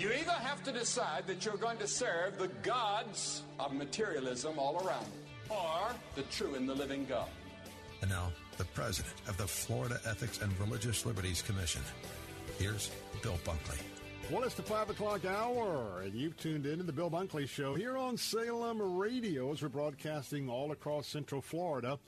You 0.00 0.08
either 0.12 0.32
have 0.32 0.64
to 0.64 0.72
decide 0.72 1.26
that 1.26 1.44
you're 1.44 1.58
going 1.58 1.76
to 1.76 1.86
serve 1.86 2.38
the 2.38 2.48
gods 2.62 3.42
of 3.58 3.74
materialism 3.74 4.58
all 4.58 4.76
around 4.76 5.04
you, 5.04 5.54
or 5.54 5.94
the 6.14 6.22
true 6.22 6.54
and 6.54 6.66
the 6.66 6.74
living 6.74 7.04
God. 7.04 7.28
And 8.00 8.10
now, 8.10 8.32
the 8.56 8.64
president 8.64 9.12
of 9.28 9.36
the 9.36 9.46
Florida 9.46 10.00
Ethics 10.08 10.40
and 10.40 10.58
Religious 10.58 11.04
Liberties 11.04 11.42
Commission. 11.42 11.82
Here's 12.58 12.90
Bill 13.22 13.38
Bunkley. 13.44 13.78
Well, 14.30 14.42
it's 14.44 14.54
the 14.54 14.62
5 14.62 14.88
o'clock 14.88 15.26
hour, 15.26 16.00
and 16.02 16.14
you've 16.14 16.38
tuned 16.38 16.64
in 16.64 16.78
to 16.78 16.82
the 16.82 16.94
Bill 16.94 17.10
Bunkley 17.10 17.46
Show 17.46 17.74
here 17.74 17.98
on 17.98 18.16
Salem 18.16 18.96
Radio 18.96 19.52
as 19.52 19.60
we're 19.60 19.68
broadcasting 19.68 20.48
all 20.48 20.72
across 20.72 21.08
Central 21.08 21.42
Florida. 21.42 21.98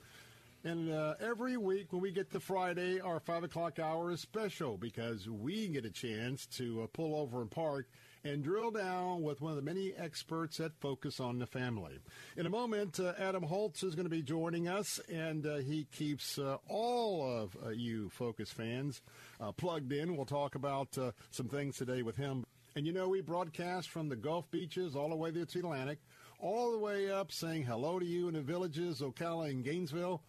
And 0.65 0.93
uh, 0.93 1.15
every 1.19 1.57
week 1.57 1.91
when 1.91 2.01
we 2.01 2.11
get 2.11 2.31
to 2.31 2.39
Friday, 2.39 3.01
our 3.01 3.19
5 3.19 3.43
o'clock 3.43 3.79
hour 3.79 4.11
is 4.11 4.21
special 4.21 4.77
because 4.77 5.27
we 5.27 5.67
get 5.67 5.83
a 5.83 5.89
chance 5.89 6.45
to 6.57 6.83
uh, 6.83 6.87
pull 6.87 7.17
over 7.17 7.41
and 7.41 7.51
park 7.51 7.89
and 8.23 8.41
drill 8.41 8.71
down 8.71 9.23
with 9.23 9.41
one 9.41 9.51
of 9.51 9.57
the 9.57 9.61
many 9.61 9.91
experts 9.97 10.57
that 10.57 10.71
focus 10.79 11.19
on 11.19 11.37
the 11.37 11.45
family. 11.45 11.99
In 12.37 12.45
a 12.45 12.49
moment, 12.49 12.97
uh, 12.97 13.11
Adam 13.19 13.43
Holz 13.43 13.83
is 13.83 13.93
going 13.93 14.05
to 14.05 14.09
be 14.09 14.21
joining 14.21 14.69
us, 14.69 15.01
and 15.11 15.45
uh, 15.45 15.57
he 15.57 15.85
keeps 15.91 16.37
uh, 16.37 16.55
all 16.69 17.41
of 17.41 17.57
uh, 17.65 17.71
you 17.71 18.09
Focus 18.11 18.49
fans 18.49 19.01
uh, 19.41 19.51
plugged 19.51 19.91
in. 19.91 20.15
We'll 20.15 20.25
talk 20.25 20.55
about 20.55 20.97
uh, 20.97 21.11
some 21.31 21.49
things 21.49 21.75
today 21.75 22.03
with 22.03 22.15
him. 22.15 22.45
And 22.77 22.87
you 22.87 22.93
know, 22.93 23.09
we 23.09 23.19
broadcast 23.19 23.89
from 23.89 24.07
the 24.07 24.15
Gulf 24.15 24.49
beaches 24.49 24.95
all 24.95 25.09
the 25.09 25.15
way 25.17 25.29
to 25.29 25.45
the 25.45 25.59
Atlantic, 25.59 25.99
all 26.39 26.71
the 26.71 26.79
way 26.79 27.11
up 27.11 27.33
saying 27.33 27.63
hello 27.63 27.99
to 27.99 28.05
you 28.05 28.29
in 28.29 28.33
the 28.35 28.41
villages, 28.41 29.01
Ocala 29.01 29.49
and 29.49 29.65
Gainesville 29.65 30.21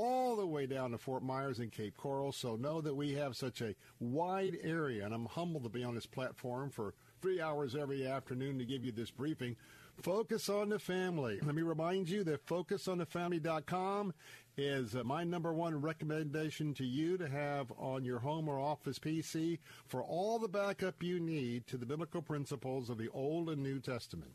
all 0.00 0.36
the 0.36 0.46
way 0.46 0.66
down 0.66 0.92
to 0.92 0.98
Fort 0.98 1.22
Myers 1.22 1.58
and 1.58 1.70
Cape 1.70 1.96
Coral. 1.96 2.32
So 2.32 2.56
know 2.56 2.80
that 2.80 2.94
we 2.94 3.12
have 3.14 3.36
such 3.36 3.60
a 3.60 3.74
wide 3.98 4.56
area, 4.62 5.04
and 5.04 5.14
I'm 5.14 5.26
humbled 5.26 5.64
to 5.64 5.68
be 5.68 5.84
on 5.84 5.94
this 5.94 6.06
platform 6.06 6.70
for 6.70 6.94
three 7.20 7.40
hours 7.40 7.76
every 7.76 8.06
afternoon 8.06 8.58
to 8.58 8.64
give 8.64 8.84
you 8.84 8.92
this 8.92 9.10
briefing. 9.10 9.56
Focus 10.02 10.48
on 10.48 10.70
the 10.70 10.78
family. 10.78 11.38
Let 11.42 11.54
me 11.54 11.60
remind 11.60 12.08
you 12.08 12.24
that 12.24 12.46
focusonthefamily.com 12.46 14.14
is 14.56 14.96
uh, 14.96 15.04
my 15.04 15.24
number 15.24 15.52
one 15.52 15.78
recommendation 15.80 16.72
to 16.74 16.84
you 16.84 17.18
to 17.18 17.28
have 17.28 17.70
on 17.76 18.04
your 18.04 18.20
home 18.20 18.48
or 18.48 18.58
office 18.58 18.98
PC 18.98 19.58
for 19.86 20.02
all 20.02 20.38
the 20.38 20.48
backup 20.48 21.02
you 21.02 21.20
need 21.20 21.66
to 21.66 21.76
the 21.76 21.84
biblical 21.84 22.22
principles 22.22 22.88
of 22.88 22.96
the 22.96 23.10
Old 23.10 23.50
and 23.50 23.62
New 23.62 23.78
Testament. 23.78 24.32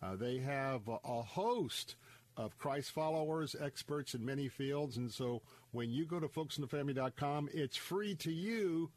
Uh, 0.00 0.14
they 0.14 0.38
have 0.38 0.86
a, 0.86 0.98
a 1.04 1.22
host 1.22 1.96
of 2.38 2.56
Christ 2.56 2.92
followers, 2.92 3.54
experts 3.60 4.14
in 4.14 4.24
many 4.24 4.48
fields. 4.48 4.96
And 4.96 5.12
so 5.12 5.42
when 5.72 5.90
you 5.90 6.06
go 6.06 6.20
to 6.20 6.28
focusonthefamily.com, 6.28 7.50
it's 7.52 7.76
free 7.76 8.14
to 8.14 8.32
you, 8.32 8.90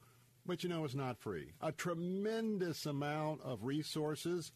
but 0.46 0.64
you 0.64 0.70
know 0.70 0.86
it's 0.86 0.96
not 0.96 1.20
free. 1.20 1.52
A 1.60 1.74
tremendous 1.74 2.86
amount 2.86 3.42
of 3.42 3.66
resources 3.66 4.54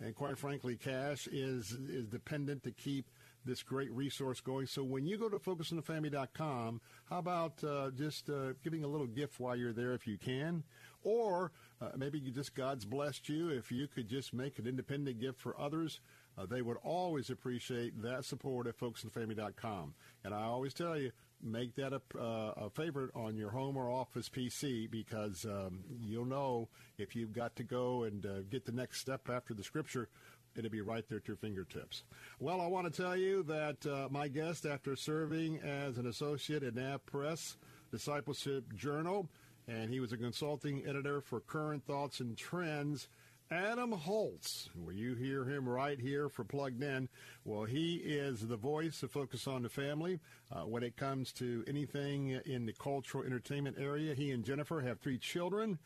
and 0.00 0.14
quite 0.14 0.38
frankly, 0.38 0.76
cash 0.76 1.26
is 1.28 1.72
is 1.72 2.06
dependent 2.06 2.62
to 2.64 2.70
keep 2.70 3.10
this 3.44 3.62
great 3.62 3.90
resource 3.92 4.40
going. 4.40 4.66
So 4.66 4.82
when 4.82 5.06
you 5.06 5.16
go 5.16 5.28
to 5.28 5.38
focusonthefamily.com, 5.38 6.80
how 7.08 7.18
about 7.18 7.62
uh, 7.62 7.90
just 7.96 8.28
uh, 8.28 8.54
giving 8.64 8.82
a 8.82 8.88
little 8.88 9.06
gift 9.06 9.38
while 9.38 9.54
you're 9.54 9.72
there 9.72 9.94
if 9.94 10.06
you 10.06 10.18
can? 10.18 10.64
Or 11.02 11.52
uh, 11.80 11.90
maybe 11.96 12.18
you 12.18 12.32
just 12.32 12.56
God's 12.56 12.84
blessed 12.84 13.28
you. 13.28 13.50
If 13.50 13.70
you 13.70 13.86
could 13.86 14.08
just 14.08 14.34
make 14.34 14.58
an 14.58 14.66
independent 14.66 15.20
gift 15.20 15.40
for 15.40 15.58
others, 15.58 16.00
uh, 16.38 16.46
they 16.46 16.62
would 16.62 16.76
always 16.84 17.30
appreciate 17.30 18.00
that 18.02 18.24
support 18.24 18.66
at 18.66 18.78
focusonthefamily.com. 18.78 19.94
And 20.24 20.34
I 20.34 20.42
always 20.42 20.74
tell 20.74 20.98
you, 20.98 21.12
make 21.42 21.74
that 21.76 21.92
a, 21.92 22.00
uh, 22.18 22.52
a 22.56 22.70
favorite 22.70 23.10
on 23.14 23.36
your 23.36 23.50
home 23.50 23.76
or 23.76 23.90
office 23.90 24.28
PC 24.28 24.90
because 24.90 25.44
um, 25.44 25.80
you'll 26.00 26.24
know 26.24 26.68
if 26.98 27.14
you've 27.14 27.32
got 27.32 27.56
to 27.56 27.62
go 27.62 28.04
and 28.04 28.24
uh, 28.24 28.42
get 28.50 28.64
the 28.64 28.72
next 28.72 29.00
step 29.00 29.28
after 29.30 29.54
the 29.54 29.62
scripture, 29.62 30.08
it'll 30.56 30.70
be 30.70 30.80
right 30.80 31.04
there 31.08 31.18
at 31.18 31.28
your 31.28 31.36
fingertips. 31.36 32.04
Well, 32.40 32.60
I 32.60 32.66
want 32.66 32.92
to 32.92 33.02
tell 33.02 33.16
you 33.16 33.42
that 33.44 33.86
uh, 33.86 34.08
my 34.10 34.28
guest, 34.28 34.66
after 34.66 34.96
serving 34.96 35.60
as 35.60 35.98
an 35.98 36.06
associate 36.06 36.62
at 36.62 36.74
NavPress, 36.74 37.56
Discipleship 37.90 38.74
Journal, 38.74 39.28
and 39.68 39.90
he 39.90 40.00
was 40.00 40.12
a 40.12 40.16
consulting 40.16 40.84
editor 40.86 41.20
for 41.20 41.40
Current 41.40 41.84
Thoughts 41.86 42.20
and 42.20 42.36
Trends. 42.36 43.08
Adam 43.50 43.92
Holz. 43.92 44.70
will 44.74 44.92
you 44.92 45.14
hear 45.14 45.44
him 45.44 45.68
right 45.68 46.00
here 46.00 46.28
for 46.28 46.42
Plugged 46.42 46.82
In? 46.82 47.08
Well, 47.44 47.62
he 47.62 47.96
is 47.96 48.40
the 48.40 48.56
voice 48.56 49.04
of 49.04 49.12
Focus 49.12 49.46
on 49.46 49.62
the 49.62 49.68
Family 49.68 50.18
uh, 50.50 50.62
when 50.62 50.82
it 50.82 50.96
comes 50.96 51.32
to 51.34 51.62
anything 51.68 52.40
in 52.44 52.66
the 52.66 52.72
cultural 52.72 53.24
entertainment 53.24 53.76
area. 53.78 54.14
He 54.14 54.32
and 54.32 54.44
Jennifer 54.44 54.80
have 54.80 54.98
three 54.98 55.18
children, 55.18 55.78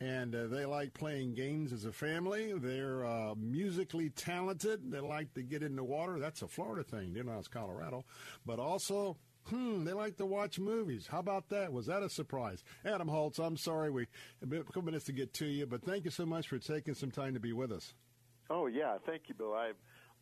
and 0.00 0.34
uh, 0.34 0.48
they 0.48 0.64
like 0.64 0.92
playing 0.92 1.34
games 1.34 1.72
as 1.72 1.84
a 1.84 1.92
family. 1.92 2.52
They're 2.52 3.06
uh, 3.06 3.36
musically 3.36 4.10
talented. 4.10 4.90
They 4.90 4.98
like 4.98 5.32
to 5.34 5.42
get 5.42 5.62
in 5.62 5.76
the 5.76 5.84
water. 5.84 6.18
That's 6.18 6.42
a 6.42 6.48
Florida 6.48 6.82
thing. 6.82 7.12
They're 7.12 7.22
not 7.22 7.48
Colorado, 7.48 8.04
but 8.44 8.58
also 8.58 9.16
Hmm, 9.50 9.84
they 9.84 9.92
like 9.92 10.16
to 10.16 10.26
watch 10.26 10.58
movies. 10.58 11.06
How 11.06 11.18
about 11.18 11.50
that? 11.50 11.72
Was 11.72 11.86
that 11.86 12.02
a 12.02 12.08
surprise? 12.08 12.64
Adam 12.84 13.08
Holz, 13.08 13.38
I'm 13.38 13.56
sorry 13.56 13.90
we 13.90 14.06
a 14.42 14.46
couple 14.64 14.82
minutes 14.82 15.04
to 15.06 15.12
get 15.12 15.34
to 15.34 15.46
you, 15.46 15.66
but 15.66 15.82
thank 15.82 16.04
you 16.04 16.10
so 16.10 16.24
much 16.24 16.48
for 16.48 16.58
taking 16.58 16.94
some 16.94 17.10
time 17.10 17.34
to 17.34 17.40
be 17.40 17.52
with 17.52 17.70
us. 17.70 17.92
Oh, 18.48 18.66
yeah. 18.66 18.96
Thank 19.06 19.22
you, 19.26 19.34
Bill. 19.34 19.54
I 19.54 19.72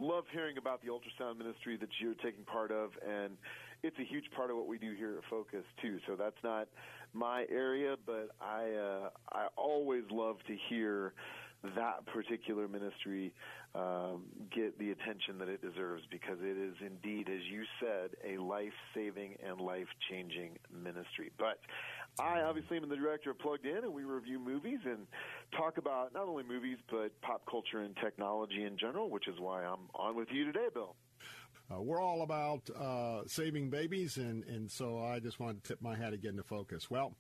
love 0.01 0.25
hearing 0.33 0.59
about 0.59 0.83
the 0.83 0.89
ultrasound 0.89 1.39
ministry 1.39 1.77
that 1.77 1.89
you're 2.01 2.15
taking 2.15 2.45
part 2.45 2.73
of, 2.73 2.91
and 3.09 3.37
it's 3.85 3.99
a 3.99 4.05
huge 4.05 4.25
part 4.35 4.51
of 4.51 4.57
what 4.57 4.67
we 4.67 4.79
do 4.79 4.93
here 4.97 5.17
at 5.19 5.25
Focus, 5.31 5.65
too. 5.81 5.99
So 6.07 6.17
that's 6.17 6.37
not 6.43 6.69
my 7.13 7.45
area, 7.51 7.97
but 8.05 8.31
I, 8.41 8.71
uh, 8.73 9.11
I 9.33 9.47
always 9.57 10.05
love 10.11 10.37
to 10.49 10.57
hear 10.69 11.15
that 11.77 12.05
particular 12.07 12.67
ministry 12.67 13.33
um, 13.75 14.25
get 14.55 14.79
the 14.79 14.91
attention 14.91 15.39
that 15.39 15.49
it 15.49 15.63
deserves 15.63 16.03
because 16.11 16.39
it 16.41 16.57
is 16.57 16.75
indeed, 16.85 17.29
as 17.29 17.41
you 17.51 17.65
said, 17.81 18.11
a 18.29 18.41
life 18.41 18.73
saving 18.95 19.37
and 19.47 19.61
life 19.61 19.87
changing 20.11 20.59
ministry. 20.73 21.31
But 21.39 21.59
I 22.19 22.43
obviously 22.43 22.77
am 22.77 22.89
the 22.89 22.97
director 22.97 23.31
of 23.31 23.39
Plugged 23.39 23.65
In, 23.65 23.85
and 23.85 23.95
we 23.95 24.05
review 24.05 24.39
movies 24.39 24.81
and 24.85 25.07
talk 25.57 25.79
about 25.79 26.13
not 26.13 26.29
only 26.29 26.43
movies, 26.43 26.79
but 26.91 27.19
pop 27.23 27.43
culture 27.51 27.81
and 27.81 27.97
technology 27.97 28.65
in 28.65 28.77
general, 28.77 29.09
which 29.09 29.29
is 29.29 29.37
why 29.39 29.65
I'm 29.65 29.89
on 29.95 30.17
with 30.17 30.29
you 30.31 30.45
today, 30.45 30.67
Bill. 30.75 30.97
Uh, 31.73 31.81
we're 31.81 32.01
all 32.01 32.23
about 32.23 32.69
uh, 32.71 33.23
saving 33.27 33.71
babies, 33.71 34.17
and, 34.19 34.45
and 34.45 34.71
so 34.71 35.03
I 35.03 35.21
just 35.21 35.41
wanted 35.41 35.63
to 35.63 35.69
tip 35.69 35.81
my 35.81 35.97
hat 35.97 36.13
again 36.13 36.37
to 36.37 36.43
focus. 36.43 36.91
Well, 36.91 37.15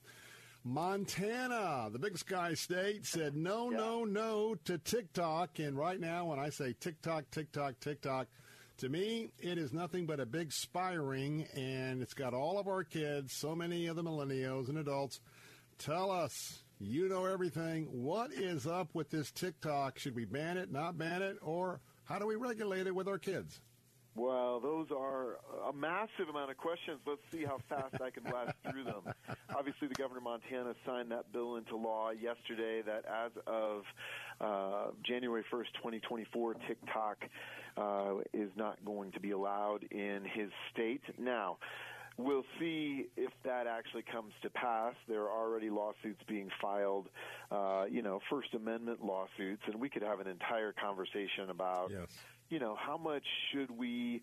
Montana, 0.64 1.88
the 1.90 1.98
big 1.98 2.16
sky 2.16 2.54
state, 2.54 3.04
said 3.04 3.34
no, 3.36 3.70
yeah. 3.70 3.76
no, 3.78 4.04
no 4.04 4.54
to 4.64 4.78
TikTok. 4.78 5.58
And 5.58 5.76
right 5.76 5.98
now, 5.98 6.26
when 6.26 6.38
I 6.38 6.50
say 6.50 6.74
TikTok, 6.78 7.24
TikTok, 7.30 7.80
TikTok, 7.80 8.28
to 8.78 8.88
me, 8.88 9.30
it 9.38 9.58
is 9.58 9.72
nothing 9.72 10.06
but 10.06 10.20
a 10.20 10.26
big 10.26 10.52
spy 10.52 10.92
ring, 10.92 11.46
and 11.54 12.00
it's 12.00 12.14
got 12.14 12.32
all 12.34 12.58
of 12.58 12.68
our 12.68 12.84
kids, 12.84 13.32
so 13.32 13.54
many 13.54 13.86
of 13.86 13.96
the 13.96 14.04
millennials 14.04 14.68
and 14.68 14.78
adults. 14.78 15.20
Tell 15.78 16.10
us, 16.10 16.62
you 16.78 17.08
know 17.08 17.24
everything. 17.24 17.86
What 17.90 18.32
is 18.32 18.66
up 18.66 18.88
with 18.94 19.10
this 19.10 19.30
TikTok? 19.32 19.98
Should 19.98 20.14
we 20.14 20.24
ban 20.24 20.58
it, 20.58 20.70
not 20.70 20.96
ban 20.96 21.22
it, 21.22 21.38
or 21.42 21.80
how 22.04 22.18
do 22.18 22.26
we 22.26 22.36
regulate 22.36 22.86
it 22.86 22.94
with 22.94 23.08
our 23.08 23.18
kids? 23.18 23.60
Well, 24.14 24.60
those 24.60 24.88
are 24.90 25.38
a 25.68 25.72
massive 25.72 26.28
amount 26.28 26.50
of 26.50 26.58
questions. 26.58 27.00
Let's 27.06 27.22
see 27.30 27.44
how 27.44 27.58
fast 27.68 28.00
I 28.02 28.10
can 28.10 28.24
blast 28.24 28.52
through 28.70 28.84
them. 28.84 29.14
Obviously, 29.56 29.88
the 29.88 29.94
governor 29.94 30.18
of 30.18 30.24
Montana 30.24 30.74
signed 30.84 31.10
that 31.12 31.32
bill 31.32 31.56
into 31.56 31.76
law 31.76 32.10
yesterday 32.10 32.82
that 32.82 33.04
as 33.06 33.32
of 33.46 33.84
uh, 34.40 34.90
January 35.02 35.44
1st, 35.50 35.72
2024, 35.76 36.54
TikTok 36.68 37.24
uh, 37.78 38.14
is 38.34 38.50
not 38.54 38.84
going 38.84 39.12
to 39.12 39.20
be 39.20 39.30
allowed 39.30 39.84
in 39.90 40.24
his 40.24 40.50
state. 40.72 41.02
Now, 41.18 41.58
We'll 42.18 42.44
see 42.60 43.06
if 43.16 43.32
that 43.42 43.66
actually 43.66 44.02
comes 44.02 44.34
to 44.42 44.50
pass. 44.50 44.94
There 45.08 45.22
are 45.22 45.30
already 45.30 45.70
lawsuits 45.70 46.20
being 46.28 46.50
filed, 46.60 47.08
uh, 47.50 47.84
you 47.90 48.02
know, 48.02 48.20
First 48.28 48.52
Amendment 48.54 49.02
lawsuits, 49.02 49.62
and 49.66 49.80
we 49.80 49.88
could 49.88 50.02
have 50.02 50.20
an 50.20 50.26
entire 50.26 50.72
conversation 50.72 51.48
about 51.48 51.90
yes 51.90 52.10
you 52.52 52.58
know, 52.58 52.76
how 52.78 52.98
much 52.98 53.22
should 53.50 53.70
we 53.70 54.22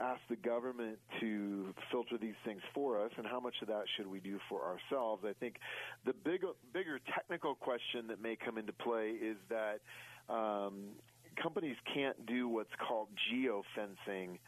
ask 0.00 0.20
the 0.30 0.36
government 0.36 0.96
to 1.20 1.74
filter 1.90 2.16
these 2.16 2.36
things 2.44 2.60
for 2.72 3.04
us, 3.04 3.10
and 3.18 3.26
how 3.26 3.40
much 3.40 3.56
of 3.62 3.68
that 3.68 3.82
should 3.96 4.06
we 4.06 4.20
do 4.20 4.38
for 4.48 4.62
ourselves? 4.62 5.24
I 5.26 5.32
think 5.32 5.56
the 6.06 6.12
big, 6.12 6.42
bigger 6.72 7.00
technical 7.12 7.56
question 7.56 8.06
that 8.08 8.22
may 8.22 8.36
come 8.36 8.58
into 8.58 8.72
play 8.72 9.08
is 9.20 9.36
that 9.50 9.80
um, 10.32 10.90
companies 11.42 11.76
can't 11.92 12.24
do 12.26 12.48
what's 12.48 12.70
called 12.86 13.08
geofencing 13.32 14.38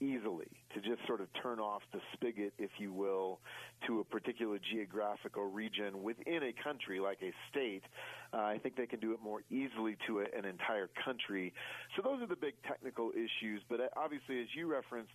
easily 0.00 0.50
to 0.76 0.82
just 0.82 1.06
sort 1.06 1.20
of 1.20 1.28
turn 1.42 1.58
off 1.58 1.80
the 1.92 2.00
spigot, 2.12 2.52
if 2.58 2.70
you 2.78 2.92
will, 2.92 3.40
to 3.86 4.00
a 4.00 4.04
particular 4.04 4.58
geographical 4.72 5.44
region 5.44 6.02
within 6.02 6.42
a 6.42 6.52
country 6.62 7.00
like 7.00 7.18
a 7.22 7.32
state. 7.50 7.82
Uh, 8.32 8.38
I 8.38 8.58
think 8.62 8.76
they 8.76 8.86
can 8.86 9.00
do 9.00 9.12
it 9.12 9.20
more 9.22 9.40
easily 9.50 9.96
to 10.06 10.20
a, 10.20 10.24
an 10.36 10.44
entire 10.44 10.90
country. 11.04 11.54
So 11.96 12.02
those 12.02 12.22
are 12.22 12.26
the 12.26 12.36
big 12.36 12.54
technical 12.68 13.10
issues. 13.12 13.62
But 13.68 13.80
uh, 13.80 13.84
obviously, 13.96 14.40
as 14.40 14.48
you 14.54 14.70
referenced, 14.70 15.12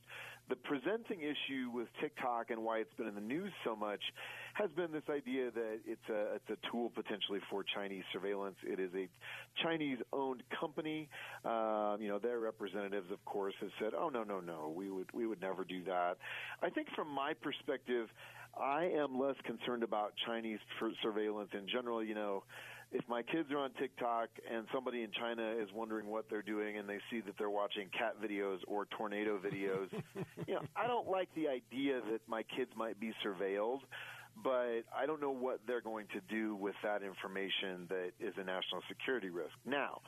the 0.49 0.55
presenting 0.55 1.21
issue 1.21 1.69
with 1.73 1.87
TikTok 2.01 2.49
and 2.49 2.63
why 2.63 2.79
it's 2.79 2.93
been 2.97 3.07
in 3.07 3.15
the 3.15 3.21
news 3.21 3.51
so 3.63 3.75
much 3.75 4.01
has 4.53 4.69
been 4.71 4.91
this 4.91 5.07
idea 5.09 5.51
that 5.51 5.79
it's 5.85 6.09
a 6.09 6.35
it's 6.35 6.49
a 6.49 6.71
tool 6.71 6.91
potentially 6.93 7.39
for 7.49 7.63
Chinese 7.63 8.03
surveillance. 8.11 8.57
It 8.63 8.79
is 8.79 8.89
a 8.95 9.07
Chinese-owned 9.63 10.43
company. 10.59 11.07
Um, 11.45 11.97
you 12.01 12.09
know, 12.09 12.19
their 12.19 12.39
representatives, 12.39 13.11
of 13.11 13.23
course, 13.25 13.53
have 13.61 13.69
said, 13.79 13.93
"Oh 13.97 14.09
no, 14.09 14.23
no, 14.23 14.39
no, 14.39 14.73
we 14.75 14.89
would 14.89 15.07
we 15.13 15.25
would 15.25 15.39
never 15.39 15.50
do 15.63 15.83
that." 15.85 16.17
I 16.61 16.69
think, 16.69 16.87
from 16.95 17.09
my 17.09 17.33
perspective, 17.33 18.09
I 18.59 18.85
am 18.85 19.19
less 19.19 19.35
concerned 19.45 19.83
about 19.83 20.13
Chinese 20.25 20.59
surveillance 21.01 21.49
in 21.53 21.67
general. 21.67 22.03
You 22.03 22.15
know, 22.15 22.43
if 22.91 23.07
my 23.07 23.23
kids 23.23 23.49
are 23.51 23.59
on 23.59 23.71
TikTok 23.79 24.29
and 24.51 24.67
somebody 24.73 25.03
in 25.03 25.11
China 25.11 25.53
is 25.57 25.69
wondering 25.73 26.07
what 26.07 26.25
they're 26.29 26.41
doing 26.41 26.77
and 26.77 26.87
they 26.87 26.99
see 27.09 27.21
that 27.21 27.35
they're 27.37 27.49
watching 27.49 27.87
cat 27.97 28.15
videos 28.21 28.57
or 28.67 28.85
tornado 28.97 29.39
videos, 29.39 29.87
you 30.47 30.55
know, 30.55 30.61
I 30.75 30.87
don't 30.87 31.07
like 31.07 31.29
the 31.35 31.47
idea 31.47 32.01
that 32.11 32.19
my 32.27 32.43
kids 32.43 32.71
might 32.75 32.99
be 32.99 33.13
surveilled 33.25 33.79
but 34.43 34.83
I 34.95 35.05
don't 35.05 35.21
know 35.21 35.31
what 35.31 35.59
they're 35.67 35.81
going 35.81 36.07
to 36.13 36.21
do 36.33 36.55
with 36.55 36.75
that 36.83 37.03
information 37.03 37.85
that 37.89 38.11
is 38.19 38.33
a 38.37 38.43
national 38.43 38.81
security 38.87 39.29
risk. 39.29 39.53
Now, 39.65 40.01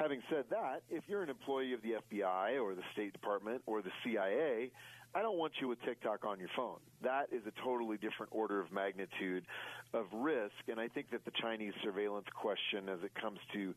having 0.00 0.22
said 0.30 0.44
that, 0.48 0.82
if 0.88 1.04
you're 1.06 1.22
an 1.22 1.28
employee 1.28 1.74
of 1.74 1.82
the 1.82 2.00
FBI 2.10 2.60
or 2.60 2.74
the 2.74 2.82
State 2.94 3.12
Department 3.12 3.62
or 3.66 3.82
the 3.82 3.90
CIA, 4.02 4.70
I 5.14 5.22
don't 5.22 5.36
want 5.36 5.54
you 5.60 5.68
with 5.68 5.82
TikTok 5.82 6.24
on 6.24 6.38
your 6.38 6.48
phone. 6.56 6.78
That 7.02 7.26
is 7.32 7.42
a 7.44 7.52
totally 7.64 7.96
different 7.96 8.30
order 8.30 8.60
of 8.60 8.72
magnitude 8.72 9.44
of 9.92 10.06
risk. 10.14 10.54
And 10.68 10.78
I 10.78 10.86
think 10.86 11.10
that 11.10 11.24
the 11.24 11.32
Chinese 11.42 11.72
surveillance 11.82 12.28
question, 12.32 12.88
as 12.88 13.00
it 13.04 13.10
comes 13.20 13.40
to 13.52 13.74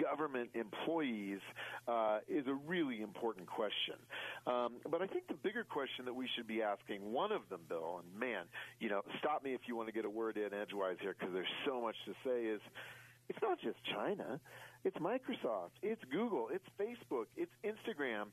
government 0.00 0.50
employees, 0.54 1.40
uh, 1.88 2.20
is 2.28 2.46
a 2.46 2.54
really 2.54 3.02
important 3.02 3.46
question. 3.48 3.96
Um, 4.46 4.74
but 4.88 5.02
I 5.02 5.06
think 5.06 5.26
the 5.26 5.34
bigger 5.34 5.64
question 5.64 6.04
that 6.04 6.14
we 6.14 6.28
should 6.36 6.46
be 6.46 6.62
asking, 6.62 7.12
one 7.12 7.32
of 7.32 7.42
them, 7.50 7.60
Bill, 7.68 8.00
and 8.00 8.18
man, 8.18 8.44
you 8.78 8.88
know, 8.88 9.02
stop 9.18 9.42
me 9.42 9.52
if 9.52 9.62
you 9.66 9.74
want 9.74 9.88
to 9.88 9.92
get 9.92 10.04
a 10.04 10.10
word 10.10 10.36
in 10.38 10.54
edgewise 10.54 10.96
here 11.02 11.14
because 11.18 11.34
there's 11.34 11.54
so 11.66 11.82
much 11.82 11.96
to 12.06 12.12
say, 12.24 12.44
is 12.44 12.60
it's 13.28 13.38
not 13.42 13.58
just 13.60 13.76
China. 13.94 14.40
It's 14.84 14.96
Microsoft. 14.96 15.76
It's 15.82 16.00
Google. 16.10 16.48
It's 16.52 16.64
Facebook. 16.80 17.26
It's 17.36 17.50
Instagram. 17.64 18.26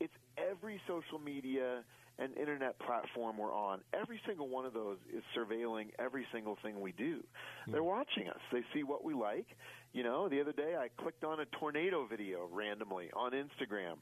It's 0.00 0.12
every 0.36 0.80
social 0.86 1.18
media 1.18 1.84
and 2.18 2.36
internet 2.36 2.78
platform 2.80 3.38
we're 3.38 3.54
on. 3.54 3.80
Every 3.98 4.20
single 4.26 4.48
one 4.48 4.66
of 4.66 4.74
those 4.74 4.98
is 5.14 5.22
surveilling 5.36 5.86
every 5.98 6.26
single 6.32 6.58
thing 6.62 6.80
we 6.80 6.92
do. 6.92 7.22
Hmm. 7.64 7.72
They're 7.72 7.82
watching 7.82 8.28
us. 8.28 8.40
They 8.52 8.62
see 8.74 8.82
what 8.82 9.04
we 9.04 9.14
like. 9.14 9.46
You 9.92 10.02
know, 10.02 10.28
the 10.28 10.40
other 10.40 10.52
day 10.52 10.74
I 10.78 10.88
clicked 11.02 11.24
on 11.24 11.40
a 11.40 11.46
tornado 11.58 12.06
video 12.06 12.48
randomly 12.52 13.10
on 13.14 13.32
Instagram, 13.32 13.96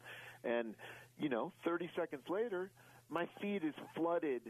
and 0.45 0.75
you 1.19 1.29
know, 1.29 1.53
30 1.65 1.91
seconds 1.97 2.23
later, 2.29 2.71
my 3.11 3.29
feed 3.41 3.65
is 3.65 3.75
flooded 3.95 4.43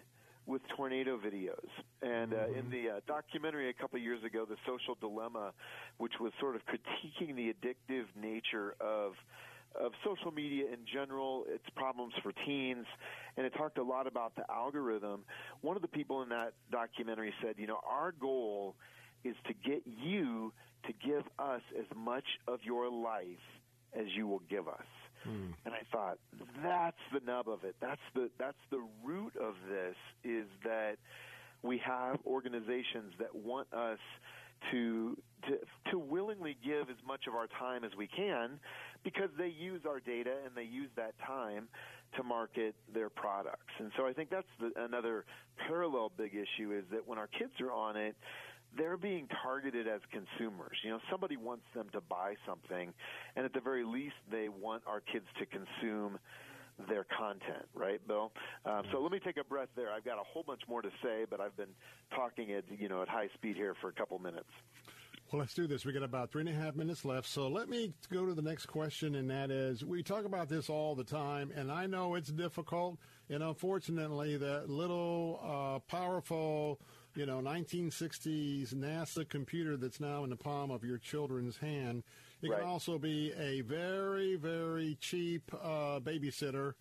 with 0.51 0.63
tornado 0.77 1.17
videos. 1.17 1.71
And 2.03 2.35
uh, 2.35 2.47
in 2.49 2.65
mm-hmm. 2.65 2.71
the 2.71 2.91
uh, 2.91 3.01
documentary 3.07 3.71
a 3.71 3.73
couple 3.73 3.97
of 3.99 4.03
years 4.03 4.23
ago, 4.25 4.45
The 4.49 4.57
Social 4.67 4.97
Dilemma, 5.01 5.53
which 5.99 6.15
was 6.21 6.33
sort 6.41 6.57
of 6.57 6.63
critiquing 6.67 7.37
the 7.37 7.55
addictive 7.55 8.07
nature 8.21 8.75
of 8.81 9.13
of 9.81 9.93
social 10.05 10.33
media 10.33 10.65
in 10.65 10.81
general, 10.93 11.45
its 11.47 11.63
problems 11.77 12.13
for 12.25 12.33
teens, 12.45 12.87
and 13.37 13.47
it 13.47 13.55
talked 13.55 13.79
a 13.79 13.83
lot 13.83 14.09
about 14.09 14.35
the 14.35 14.43
algorithm. 14.51 15.21
One 15.61 15.77
of 15.77 15.83
the 15.83 15.89
people 15.89 16.23
in 16.23 16.29
that 16.31 16.55
documentary 16.73 17.33
said, 17.41 17.55
you 17.57 17.69
know, 17.69 17.79
our 17.89 18.11
goal 18.11 18.75
is 19.23 19.37
to 19.47 19.53
get 19.53 19.83
you 19.87 20.53
to 20.87 20.93
give 21.07 21.23
us 21.39 21.61
as 21.79 21.85
much 21.97 22.25
of 22.49 22.59
your 22.65 22.91
life 22.91 23.23
as 23.95 24.07
you 24.17 24.27
will 24.27 24.43
give 24.51 24.67
us. 24.67 24.87
Hmm. 25.25 25.53
And 25.65 25.75
I 25.75 25.83
thought 25.93 26.19
that's 26.63 26.97
the 27.13 27.21
nub 27.25 27.49
of 27.49 27.65
it. 27.65 27.77
That's 27.81 28.01
the 28.15 28.31
that's 28.39 28.57
the 28.71 28.83
root 29.05 29.35
of 29.37 29.55
this 29.69 29.97
is 30.25 30.47
that 30.65 30.97
we 31.63 31.79
have 31.85 32.19
organizations 32.27 33.13
that 33.19 33.35
want 33.35 33.73
us 33.73 33.99
to 34.71 35.17
to 35.49 35.59
to 35.91 35.99
willingly 35.99 36.57
give 36.65 36.91
as 36.91 36.97
much 37.07 37.27
of 37.27 37.35
our 37.35 37.47
time 37.59 37.85
as 37.85 37.91
we 37.97 38.07
can 38.07 38.59
because 39.05 39.31
they 39.39 39.49
use 39.49 39.83
our 39.87 40.01
data 40.01 40.33
and 40.45 40.55
they 40.55 40.65
use 40.65 40.91
that 40.97 41.15
time 41.27 41.69
to 42.17 42.23
market 42.23 42.75
their 42.93 43.09
products. 43.09 43.73
And 43.79 43.93
so 43.97 44.07
I 44.07 44.13
think 44.13 44.31
that's 44.31 44.49
the, 44.59 44.73
another 44.83 45.25
parallel 45.69 46.11
big 46.17 46.33
issue 46.35 46.73
is 46.77 46.85
that 46.91 47.07
when 47.07 47.19
our 47.19 47.29
kids 47.29 47.53
are 47.61 47.73
on 47.73 47.97
it, 47.97 48.17
they're 48.77 48.97
being 48.97 49.29
targeted 49.43 49.87
as 49.87 50.01
consumers. 50.13 50.77
You 50.85 50.91
know, 50.91 51.01
somebody 51.11 51.37
wants 51.37 51.65
them 51.75 51.87
to 51.93 52.01
buy 52.01 52.35
something, 52.47 52.93
and 53.37 53.45
at 53.45 53.53
the 53.53 53.61
very 53.61 53.85
least, 53.85 54.17
they 54.31 54.49
want 54.49 54.83
our 54.87 55.01
kids 55.01 55.27
to 55.39 55.47
consume 55.47 56.19
their 56.89 57.05
content, 57.05 57.67
right, 57.75 58.01
Bill? 58.07 58.33
Um, 58.65 58.83
so 58.91 59.01
let 59.01 59.13
me 59.13 59.21
take 59.23 59.37
a 59.37 59.45
breath 59.45 59.69
there. 59.77 59.93
I've 59.93 60.05
got 60.05 60.19
a 60.19 60.25
whole 60.25 60.43
bunch 60.43 60.63
more 60.69 60.83
to 60.83 60.91
say, 61.03 61.27
but 61.29 61.41
I've 61.41 61.57
been 61.57 61.75
talking 62.15 62.53
at 62.53 62.65
you 62.79 62.89
know 62.89 63.03
at 63.03 63.09
high 63.09 63.29
speed 63.35 63.57
here 63.57 63.75
for 63.81 63.89
a 63.89 63.93
couple 63.93 64.19
minutes. 64.19 64.49
Well, 65.31 65.39
let's 65.39 65.55
do 65.55 65.69
this. 65.69 65.85
We 65.85 65.93
got 65.93 66.03
about 66.03 66.33
three 66.33 66.41
and 66.41 66.49
a 66.49 66.53
half 66.53 66.75
minutes 66.75 67.05
left. 67.05 67.29
So 67.29 67.47
let 67.47 67.69
me 67.69 67.93
go 68.13 68.27
to 68.27 68.35
the 68.35 68.43
next 68.43 68.67
question, 68.67 69.15
and 69.15 69.31
that 69.31 69.51
is 69.51 69.85
we 69.85 70.03
talk 70.03 70.25
about 70.25 70.49
this 70.49 70.69
all 70.69 70.97
the 70.97 71.05
time, 71.05 71.53
and 71.55 71.71
I 71.71 71.87
know 71.87 72.17
it's 72.17 72.31
difficult. 72.31 72.99
And 73.29 73.45
unfortunately, 73.45 74.37
that 74.39 74.69
little 74.69 75.41
uh, 75.41 75.79
powerful, 75.89 76.81
you 77.15 77.27
know, 77.27 77.41
1960s 77.41 78.75
NASA 78.75 79.29
computer 79.29 79.77
that's 79.77 80.01
now 80.01 80.25
in 80.25 80.31
the 80.31 80.37
palm 80.37 80.71
of 80.71 80.85
your 80.85 80.99
children's 80.99 81.57
hand, 81.57 82.05
it 82.43 82.51
right. 82.51 82.61
can 82.61 82.69
also 82.69 82.99
be 82.99 83.33
a 83.39 83.61
very, 83.63 84.37
very 84.37 84.97
cheap 85.01 85.51
uh, 85.63 86.01
babysitter. 86.01 86.75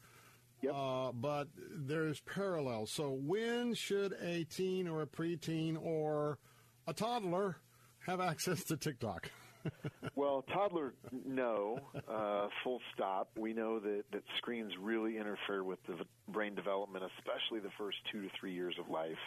Yep. 0.61 0.73
Uh, 0.76 1.11
but 1.14 1.47
there's 1.56 2.19
parallels. 2.22 2.91
So 2.91 3.11
when 3.11 3.73
should 3.73 4.14
a 4.22 4.43
teen 4.43 4.88
or 4.88 5.01
a 5.01 5.07
preteen 5.07 5.77
or 5.81 6.38
a 6.85 6.93
toddler 6.93 7.57
have 8.06 8.19
access 8.19 8.64
to 8.65 8.77
TikTok? 8.77 9.31
well, 10.15 10.43
toddler, 10.53 10.93
no, 11.26 11.80
uh, 12.07 12.47
full 12.64 12.80
stop. 12.93 13.30
We 13.38 13.53
know 13.53 13.80
that, 13.80 14.03
that 14.11 14.23
screens 14.38 14.72
really 14.81 15.18
interfere 15.18 15.64
with 15.64 15.80
the 15.88 15.95
brain 16.27 16.56
development, 16.56 17.06
especially 17.18 17.60
the 17.60 17.73
first 17.77 17.97
two 18.11 18.22
to 18.22 18.30
three 18.39 18.53
years 18.53 18.76
of 18.80 18.89
life. 18.89 19.18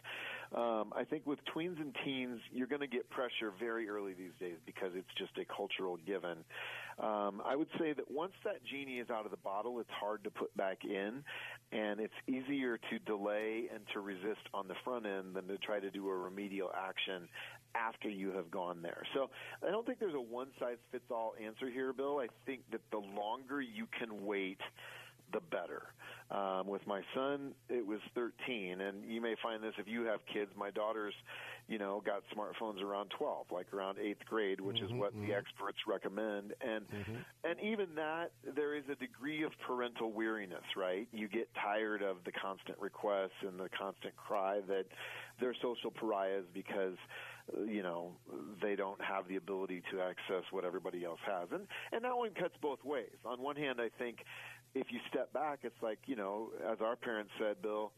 Um, 0.55 0.93
I 0.95 1.05
think 1.05 1.27
with 1.27 1.39
tweens 1.55 1.81
and 1.81 1.97
teens, 2.05 2.41
you're 2.53 2.67
going 2.67 2.81
to 2.81 2.87
get 2.87 3.09
pressure 3.09 3.53
very 3.59 3.89
early 3.89 4.13
these 4.13 4.35
days 4.39 4.57
because 4.67 4.91
it's 4.95 5.09
just 5.17 5.33
a 5.39 5.45
cultural 5.45 5.97
given. 6.07 6.45
Um, 6.99 7.41
I 7.45 7.57
would 7.57 7.69
say 7.79 7.95
that 7.95 8.11
once 8.11 8.33
that 8.45 8.63
genie 8.65 8.99
is 8.99 9.09
out 9.09 9.25
of 9.25 9.31
the 9.31 9.39
bottle, 9.39 9.81
it's 9.81 9.91
hard 9.99 10.25
to 10.25 10.31
put 10.31 10.55
back 10.57 10.85
in, 10.85 11.25
and 11.73 12.01
it's 12.01 12.13
easier 12.27 12.79
to 12.91 12.99
delay 13.07 13.65
and 13.73 13.83
to 13.95 14.01
resist 14.01 14.47
on 14.53 14.69
the 14.69 14.75
front 14.85 15.07
end 15.07 15.35
than 15.35 15.49
to 15.49 15.57
try 15.59 15.81
to 15.81 15.91
do 15.91 16.09
a 16.09 16.15
remedial 16.17 16.71
action 16.77 17.29
after 17.75 18.11
you 18.11 18.33
have 18.33 18.51
gone 18.51 18.83
there. 18.83 19.03
So 19.15 19.31
I 19.67 19.71
don't 19.71 19.87
think 19.87 19.99
there's 19.99 20.15
a 20.15 20.21
one 20.21 20.49
size 20.61 20.77
fits 20.91 21.05
all 21.11 21.35
answer 21.43 21.71
here, 21.71 21.95
Bill. 21.95 22.19
I 22.19 22.29
think 22.45 22.61
that 22.73 22.83
the 22.91 22.99
longer 22.99 23.63
you 23.63 23.87
can 23.99 24.27
wait, 24.27 24.61
the 25.33 25.41
better. 25.41 25.83
Um, 26.31 26.67
with 26.67 26.81
my 26.87 27.03
son, 27.15 27.53
it 27.69 27.87
was 27.87 28.01
13, 28.15 28.81
and 28.81 29.05
you 29.05 29.21
may 29.21 29.35
find 29.43 29.63
this 29.63 29.75
if 29.77 29.87
you 29.87 30.05
have 30.05 30.21
kids. 30.33 30.51
My 30.57 30.71
daughter's, 30.71 31.13
you 31.69 31.79
know, 31.79 32.03
got 32.07 32.23
smartphones 32.35 32.83
around 32.83 33.11
12, 33.19 33.49
like 33.51 33.71
around 33.75 33.99
eighth 33.99 34.25
grade, 34.27 34.59
which 34.59 34.77
mm-hmm, 34.77 34.87
is 34.87 34.93
what 34.93 35.15
mm-hmm. 35.15 35.27
the 35.27 35.35
experts 35.35 35.77
recommend. 35.87 36.55
And 36.63 36.89
mm-hmm. 36.89 37.17
and 37.45 37.61
even 37.61 37.95
that, 37.97 38.33
there 38.57 38.75
is 38.75 38.85
a 38.91 38.95
degree 38.95 39.43
of 39.43 39.53
parental 39.67 40.11
weariness, 40.11 40.65
right? 40.75 41.07
You 41.13 41.29
get 41.29 41.51
tired 41.55 42.03
of 42.03 42.17
the 42.25 42.33
constant 42.33 42.79
requests 42.79 43.37
and 43.47 43.61
the 43.61 43.69
constant 43.79 44.17
cry 44.17 44.61
that 44.69 44.87
they're 45.39 45.57
social 45.61 45.91
pariahs 45.91 46.45
because 46.55 46.97
you 47.67 47.83
know 47.83 48.13
they 48.63 48.77
don't 48.77 49.01
have 49.03 49.27
the 49.29 49.37
ability 49.37 49.83
to 49.91 50.01
access 50.01 50.45
what 50.51 50.65
everybody 50.65 51.05
else 51.05 51.19
has 51.27 51.49
and 51.53 51.67
and 51.91 52.05
that 52.05 52.17
one 52.17 52.31
cuts 52.39 52.55
both 52.63 52.79
ways 52.85 53.19
on 53.25 53.41
one 53.41 53.57
hand 53.57 53.81
i 53.81 53.89
think 53.99 54.19
if 54.75 54.87
you 54.91 54.99
step 55.09 55.33
back 55.33 55.61
it's 55.63 55.83
like 55.83 55.99
you 56.07 56.17
know 56.17 56.51
as 56.71 56.79
our 56.81 56.97
parents 56.97 57.31
said 57.39 57.61
bill 57.63 57.93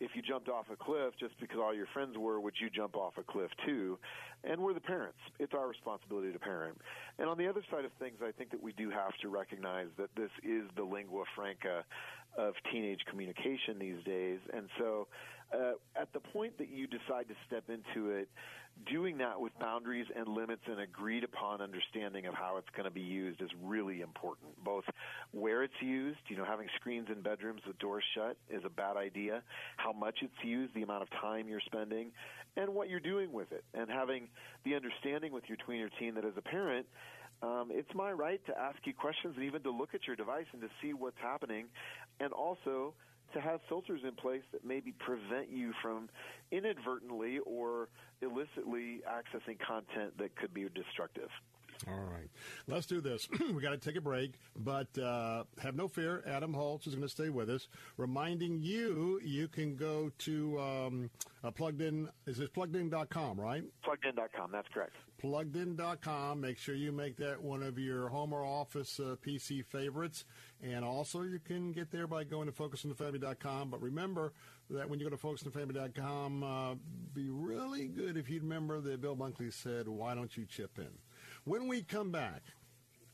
if 0.00 0.12
you 0.14 0.22
jumped 0.22 0.48
off 0.48 0.64
a 0.72 0.76
cliff 0.76 1.12
just 1.20 1.38
because 1.38 1.58
all 1.62 1.74
your 1.74 1.86
friends 1.92 2.16
were, 2.16 2.40
would 2.40 2.54
you 2.58 2.70
jump 2.70 2.96
off 2.96 3.12
a 3.18 3.22
cliff 3.22 3.50
too? 3.66 3.98
And 4.42 4.58
we're 4.60 4.72
the 4.72 4.80
parents. 4.80 5.18
It's 5.38 5.52
our 5.52 5.68
responsibility 5.68 6.32
to 6.32 6.38
parent. 6.38 6.78
And 7.18 7.28
on 7.28 7.36
the 7.36 7.46
other 7.46 7.62
side 7.70 7.84
of 7.84 7.92
things, 8.00 8.16
I 8.24 8.32
think 8.32 8.50
that 8.50 8.62
we 8.62 8.72
do 8.72 8.88
have 8.88 9.12
to 9.20 9.28
recognize 9.28 9.88
that 9.98 10.08
this 10.16 10.30
is 10.42 10.62
the 10.74 10.82
lingua 10.82 11.24
franca 11.36 11.84
of 12.38 12.54
teenage 12.72 13.00
communication 13.10 13.78
these 13.78 14.02
days. 14.04 14.38
And 14.54 14.68
so 14.78 15.06
uh, 15.52 15.72
at 16.00 16.12
the 16.12 16.20
point 16.20 16.56
that 16.58 16.70
you 16.70 16.86
decide 16.86 17.28
to 17.28 17.34
step 17.46 17.64
into 17.68 18.10
it, 18.10 18.28
doing 18.90 19.18
that 19.18 19.40
with 19.40 19.52
boundaries 19.58 20.06
and 20.16 20.28
limits 20.28 20.62
and 20.66 20.80
agreed 20.80 21.24
upon 21.24 21.60
understanding 21.60 22.26
of 22.26 22.34
how 22.34 22.56
it's 22.56 22.68
going 22.74 22.84
to 22.84 22.90
be 22.90 23.00
used 23.00 23.42
is 23.42 23.50
really 23.62 24.00
important. 24.00 24.48
Both 24.64 24.84
where 25.32 25.62
it's 25.62 25.74
used, 25.80 26.20
you 26.28 26.36
know, 26.36 26.44
having 26.44 26.68
screens 26.76 27.08
in 27.14 27.20
bedrooms 27.20 27.62
with 27.66 27.78
doors 27.78 28.04
shut 28.14 28.36
is 28.48 28.62
a 28.64 28.70
bad 28.70 28.96
idea. 28.96 29.42
How 29.76 29.92
much 29.92 30.18
it's 30.22 30.32
used, 30.42 30.74
the 30.74 30.82
amount 30.82 31.02
of 31.02 31.10
time 31.10 31.48
you're 31.48 31.60
spending, 31.66 32.12
and 32.56 32.74
what 32.74 32.88
you're 32.88 33.00
doing 33.00 33.32
with 33.32 33.52
it. 33.52 33.64
And 33.74 33.90
having 33.90 34.28
the 34.64 34.74
understanding 34.74 35.32
with 35.32 35.44
your 35.48 35.58
tween 35.64 35.82
or 35.82 35.90
teen 35.98 36.14
that 36.14 36.24
as 36.24 36.32
a 36.36 36.42
parent, 36.42 36.86
um, 37.42 37.68
it's 37.70 37.92
my 37.94 38.12
right 38.12 38.40
to 38.46 38.58
ask 38.58 38.78
you 38.84 38.92
questions 38.94 39.34
and 39.36 39.44
even 39.44 39.62
to 39.62 39.70
look 39.70 39.94
at 39.94 40.06
your 40.06 40.16
device 40.16 40.46
and 40.52 40.60
to 40.62 40.68
see 40.82 40.92
what's 40.92 41.18
happening, 41.20 41.66
and 42.18 42.32
also 42.32 42.94
to 43.34 43.40
have 43.40 43.60
filters 43.68 44.00
in 44.04 44.12
place 44.14 44.42
that 44.52 44.64
maybe 44.64 44.92
prevent 44.92 45.50
you 45.50 45.72
from 45.82 46.08
inadvertently 46.50 47.38
or 47.46 47.88
illicitly 48.22 49.00
accessing 49.08 49.58
content 49.66 50.16
that 50.18 50.36
could 50.36 50.52
be 50.52 50.66
destructive. 50.74 51.28
All 51.88 52.04
right. 52.04 52.28
Let's 52.66 52.86
do 52.86 53.00
this. 53.00 53.28
we 53.54 53.60
got 53.62 53.70
to 53.70 53.78
take 53.78 53.96
a 53.96 54.00
break, 54.00 54.34
but 54.56 54.96
uh, 54.98 55.44
have 55.62 55.74
no 55.74 55.88
fear. 55.88 56.22
Adam 56.26 56.52
Holz 56.52 56.86
is 56.86 56.94
going 56.94 57.06
to 57.06 57.08
stay 57.08 57.30
with 57.30 57.48
us, 57.48 57.68
reminding 57.96 58.60
you 58.60 59.20
you 59.24 59.48
can 59.48 59.76
go 59.76 60.10
to 60.18 60.60
um, 60.60 61.10
uh, 61.42 61.50
plugged 61.50 61.80
in. 61.80 62.08
Is 62.26 62.36
this 62.36 62.50
pluggedin.com, 62.50 63.40
right? 63.40 63.64
Pluggedin.com. 63.84 64.52
That's 64.52 64.68
correct. 64.68 64.96
Pluggedin.com. 65.22 66.40
Make 66.40 66.58
sure 66.58 66.74
you 66.74 66.92
make 66.92 67.16
that 67.16 67.42
one 67.42 67.62
of 67.62 67.78
your 67.78 68.08
home 68.08 68.32
or 68.32 68.44
office 68.44 69.00
uh, 69.00 69.16
PC 69.24 69.64
favorites. 69.64 70.24
And 70.62 70.84
also, 70.84 71.22
you 71.22 71.38
can 71.38 71.72
get 71.72 71.90
there 71.90 72.06
by 72.06 72.24
going 72.24 72.46
to 72.46 72.52
focusonthefamily.com. 72.52 73.70
But 73.70 73.80
remember 73.80 74.32
that 74.68 74.88
when 74.88 75.00
you 75.00 75.08
go 75.08 75.16
to 75.16 75.22
focusonthefamily.com, 75.22 76.42
uh, 76.42 76.74
be 77.14 77.28
really 77.28 77.86
good 77.88 78.16
if 78.16 78.28
you 78.30 78.40
remember 78.40 78.80
that 78.80 79.00
Bill 79.00 79.16
Bunkley 79.16 79.52
said, 79.52 79.88
why 79.88 80.14
don't 80.14 80.36
you 80.36 80.44
chip 80.46 80.78
in? 80.78 80.90
When 81.44 81.68
we 81.68 81.82
come 81.82 82.10
back, 82.10 82.42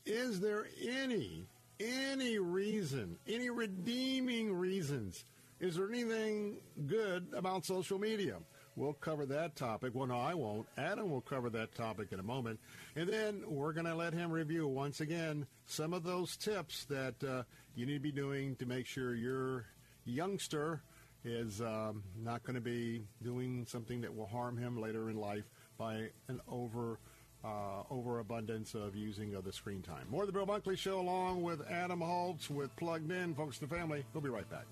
is 0.05 0.39
there 0.39 0.67
any, 0.81 1.45
any 1.79 2.39
reason, 2.39 3.17
any 3.27 3.49
redeeming 3.49 4.53
reasons? 4.53 5.23
Is 5.59 5.75
there 5.75 5.89
anything 5.89 6.57
good 6.85 7.27
about 7.33 7.65
social 7.65 7.97
media? 7.97 8.37
We'll 8.75 8.93
cover 8.93 9.25
that 9.25 9.55
topic. 9.55 9.95
Well, 9.95 10.05
no, 10.05 10.19
I 10.19 10.35
won't. 10.35 10.67
Adam 10.77 11.09
will 11.09 11.21
cover 11.21 11.49
that 11.49 11.73
topic 11.73 12.09
in 12.11 12.19
a 12.19 12.23
moment. 12.23 12.59
And 12.95 13.09
then 13.09 13.43
we're 13.47 13.73
going 13.73 13.87
to 13.87 13.95
let 13.95 14.13
him 14.13 14.29
review 14.29 14.67
once 14.67 15.01
again 15.01 15.47
some 15.65 15.93
of 15.93 16.03
those 16.03 16.37
tips 16.37 16.85
that 16.85 17.15
uh, 17.23 17.43
you 17.75 17.87
need 17.87 17.95
to 17.95 17.99
be 17.99 18.11
doing 18.11 18.55
to 18.57 18.67
make 18.67 18.85
sure 18.85 19.15
your 19.15 19.65
youngster 20.05 20.83
is 21.23 21.59
um, 21.59 22.03
not 22.15 22.43
going 22.43 22.53
to 22.53 22.61
be 22.61 23.07
doing 23.23 23.65
something 23.67 24.01
that 24.01 24.15
will 24.15 24.27
harm 24.27 24.57
him 24.57 24.79
later 24.79 25.09
in 25.09 25.15
life 25.15 25.49
by 25.79 26.09
an 26.27 26.39
over 26.47 26.99
uh, 27.47 27.83
overabundance 27.89 28.73
of 28.73 28.95
using 28.95 29.33
of 29.35 29.45
the 29.45 29.53
screen 29.53 29.81
time. 29.81 30.05
More 30.09 30.23
of 30.23 30.27
the 30.27 30.33
Bill 30.33 30.45
Bunkley 30.45 30.77
Show 30.77 30.99
along 30.99 31.41
with 31.41 31.61
Adam 31.69 32.01
Holz 32.01 32.49
with 32.49 32.75
Plugged 32.75 33.11
In. 33.11 33.33
Folks 33.33 33.57
the 33.57 33.67
family, 33.67 34.03
we'll 34.13 34.21
be 34.21 34.29
right 34.29 34.49
back. 34.49 34.65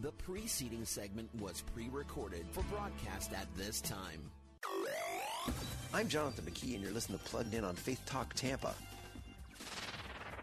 The 0.00 0.12
preceding 0.12 0.84
segment 0.84 1.28
was 1.38 1.62
pre-recorded 1.74 2.46
for 2.50 2.62
broadcast 2.64 3.32
at 3.32 3.46
this 3.56 3.80
time. 3.80 4.20
I'm 5.94 6.08
Jonathan 6.08 6.44
McKee, 6.46 6.74
and 6.74 6.82
you're 6.82 6.92
listening 6.92 7.18
to 7.18 7.24
Plugged 7.24 7.54
In 7.54 7.64
on 7.64 7.76
Faith 7.76 8.00
Talk 8.06 8.32
Tampa. 8.34 8.74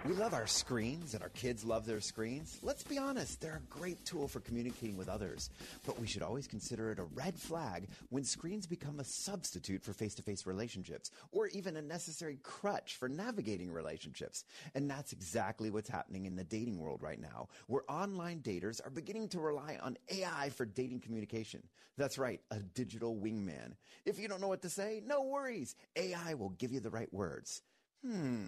We 0.06 0.14
love 0.14 0.34
our 0.34 0.48
screens 0.48 1.14
and 1.14 1.22
our 1.22 1.30
kids 1.30 1.66
love 1.66 1.86
their 1.86 2.00
screens. 2.00 2.58
Let's 2.64 2.84
be 2.84 2.98
honest, 2.98 3.42
they're 3.42 3.62
a 3.62 3.80
great 3.80 4.06
tool 4.06 4.30
for 4.30 4.40
communicating 4.40 4.96
with 4.96 5.10
others, 5.10 5.50
but 5.86 6.00
we 6.00 6.08
should 6.08 6.22
always 6.22 6.48
consider 6.48 6.92
it 6.92 7.00
a 7.00 7.04
red 7.04 7.38
flag 7.38 7.90
when 8.10 8.24
screens 8.24 8.66
become 8.66 9.02
a 9.02 9.04
substitute 9.04 9.84
for 9.84 9.92
face 9.92 10.16
to 10.16 10.24
face 10.24 10.46
relationships 10.46 11.12
or 11.34 11.48
even 11.48 11.76
a 11.76 11.82
necessary 11.82 12.40
crutch 12.44 12.96
for 12.96 13.10
navigating 13.10 13.74
relationships. 13.74 14.46
And 14.74 14.90
that's 14.90 15.12
exactly 15.12 15.70
what's 15.70 15.90
happening 15.90 16.26
in 16.26 16.38
the 16.38 16.46
dating 16.46 16.80
world 16.80 17.04
right 17.04 17.20
now, 17.20 17.50
where 17.68 17.84
online 17.90 18.40
daters 18.40 18.80
are 18.86 18.92
beginning 18.92 19.28
to 19.30 19.42
rely 19.42 19.80
on 19.82 19.98
AI 20.10 20.50
for 20.52 20.66
dating 20.66 21.02
communication. 21.02 21.62
That's 21.98 22.18
right, 22.18 22.40
a 22.52 22.60
digital 22.60 23.18
wingman. 23.18 23.74
If 24.06 24.18
you 24.18 24.30
don't 24.30 24.40
know 24.40 24.48
what 24.48 24.62
to 24.62 24.70
say, 24.70 25.02
no 25.06 25.24
worries. 25.24 25.76
AI 25.98 26.36
will 26.36 26.52
give 26.52 26.72
you 26.72 26.80
the 26.80 26.90
right 26.90 27.14
words. 27.14 27.62
Hmm. 28.02 28.46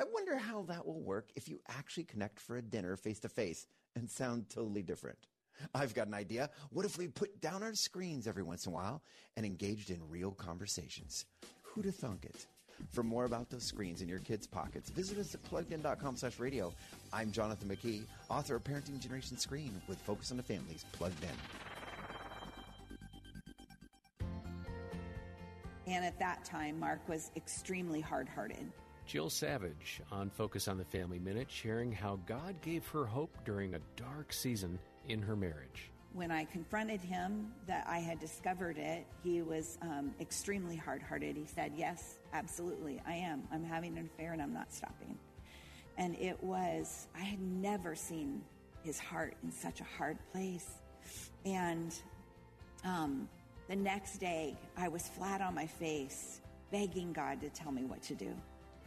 I 0.00 0.04
wonder 0.14 0.38
how 0.38 0.62
that 0.62 0.86
will 0.86 1.02
work 1.02 1.28
if 1.36 1.46
you 1.46 1.60
actually 1.68 2.04
connect 2.04 2.40
for 2.40 2.56
a 2.56 2.62
dinner 2.62 2.96
face 2.96 3.20
to 3.20 3.28
face 3.28 3.66
and 3.94 4.10
sound 4.10 4.48
totally 4.48 4.80
different. 4.82 5.18
I've 5.74 5.92
got 5.92 6.06
an 6.06 6.14
idea. 6.14 6.48
What 6.70 6.86
if 6.86 6.96
we 6.96 7.06
put 7.06 7.42
down 7.42 7.62
our 7.62 7.74
screens 7.74 8.26
every 8.26 8.42
once 8.42 8.64
in 8.64 8.72
a 8.72 8.74
while 8.74 9.02
and 9.36 9.44
engaged 9.44 9.90
in 9.90 9.98
real 10.08 10.30
conversations? 10.30 11.26
Who'd 11.60 11.84
have 11.84 11.96
thunk 11.96 12.24
it? 12.24 12.46
For 12.92 13.02
more 13.02 13.26
about 13.26 13.50
those 13.50 13.64
screens 13.64 14.00
in 14.00 14.08
your 14.08 14.20
kids' 14.20 14.46
pockets, 14.46 14.88
visit 14.88 15.18
us 15.18 15.34
at 15.34 15.44
pluggedin.com 15.44 16.16
slash 16.16 16.38
radio. 16.38 16.72
I'm 17.12 17.30
Jonathan 17.30 17.68
McKee, 17.68 18.04
author 18.30 18.54
of 18.54 18.64
Parenting 18.64 19.00
Generation 19.00 19.36
Screen 19.36 19.82
with 19.86 19.98
Focus 19.98 20.30
on 20.30 20.38
the 20.38 20.42
Families 20.42 20.86
Plugged 20.92 21.22
In. 21.22 21.28
And 25.92 26.06
at 26.06 26.18
that 26.20 26.42
time, 26.42 26.80
Mark 26.80 27.06
was 27.06 27.30
extremely 27.36 28.00
hard 28.00 28.30
hearted. 28.30 28.72
Jill 29.10 29.28
Savage 29.28 30.00
on 30.12 30.30
Focus 30.30 30.68
on 30.68 30.78
the 30.78 30.84
Family 30.84 31.18
Minute, 31.18 31.50
sharing 31.50 31.90
how 31.90 32.20
God 32.26 32.54
gave 32.62 32.86
her 32.86 33.04
hope 33.04 33.36
during 33.44 33.74
a 33.74 33.80
dark 33.96 34.32
season 34.32 34.78
in 35.08 35.20
her 35.20 35.34
marriage. 35.34 35.90
When 36.12 36.30
I 36.30 36.44
confronted 36.44 37.00
him 37.00 37.50
that 37.66 37.84
I 37.88 37.98
had 37.98 38.20
discovered 38.20 38.78
it, 38.78 39.04
he 39.24 39.42
was 39.42 39.78
um, 39.82 40.14
extremely 40.20 40.76
hard 40.76 41.02
hearted. 41.02 41.36
He 41.36 41.44
said, 41.44 41.72
Yes, 41.76 42.20
absolutely, 42.32 43.02
I 43.04 43.14
am. 43.14 43.42
I'm 43.50 43.64
having 43.64 43.98
an 43.98 44.08
affair 44.14 44.32
and 44.32 44.40
I'm 44.40 44.54
not 44.54 44.72
stopping. 44.72 45.18
And 45.98 46.14
it 46.14 46.40
was, 46.40 47.08
I 47.16 47.24
had 47.24 47.40
never 47.40 47.96
seen 47.96 48.40
his 48.84 49.00
heart 49.00 49.34
in 49.42 49.50
such 49.50 49.80
a 49.80 49.84
hard 49.98 50.18
place. 50.30 50.70
And 51.44 51.92
um, 52.84 53.28
the 53.68 53.74
next 53.74 54.18
day, 54.18 54.56
I 54.76 54.86
was 54.86 55.08
flat 55.08 55.40
on 55.40 55.52
my 55.52 55.66
face, 55.66 56.40
begging 56.70 57.12
God 57.12 57.40
to 57.40 57.48
tell 57.48 57.72
me 57.72 57.82
what 57.82 58.02
to 58.02 58.14
do. 58.14 58.32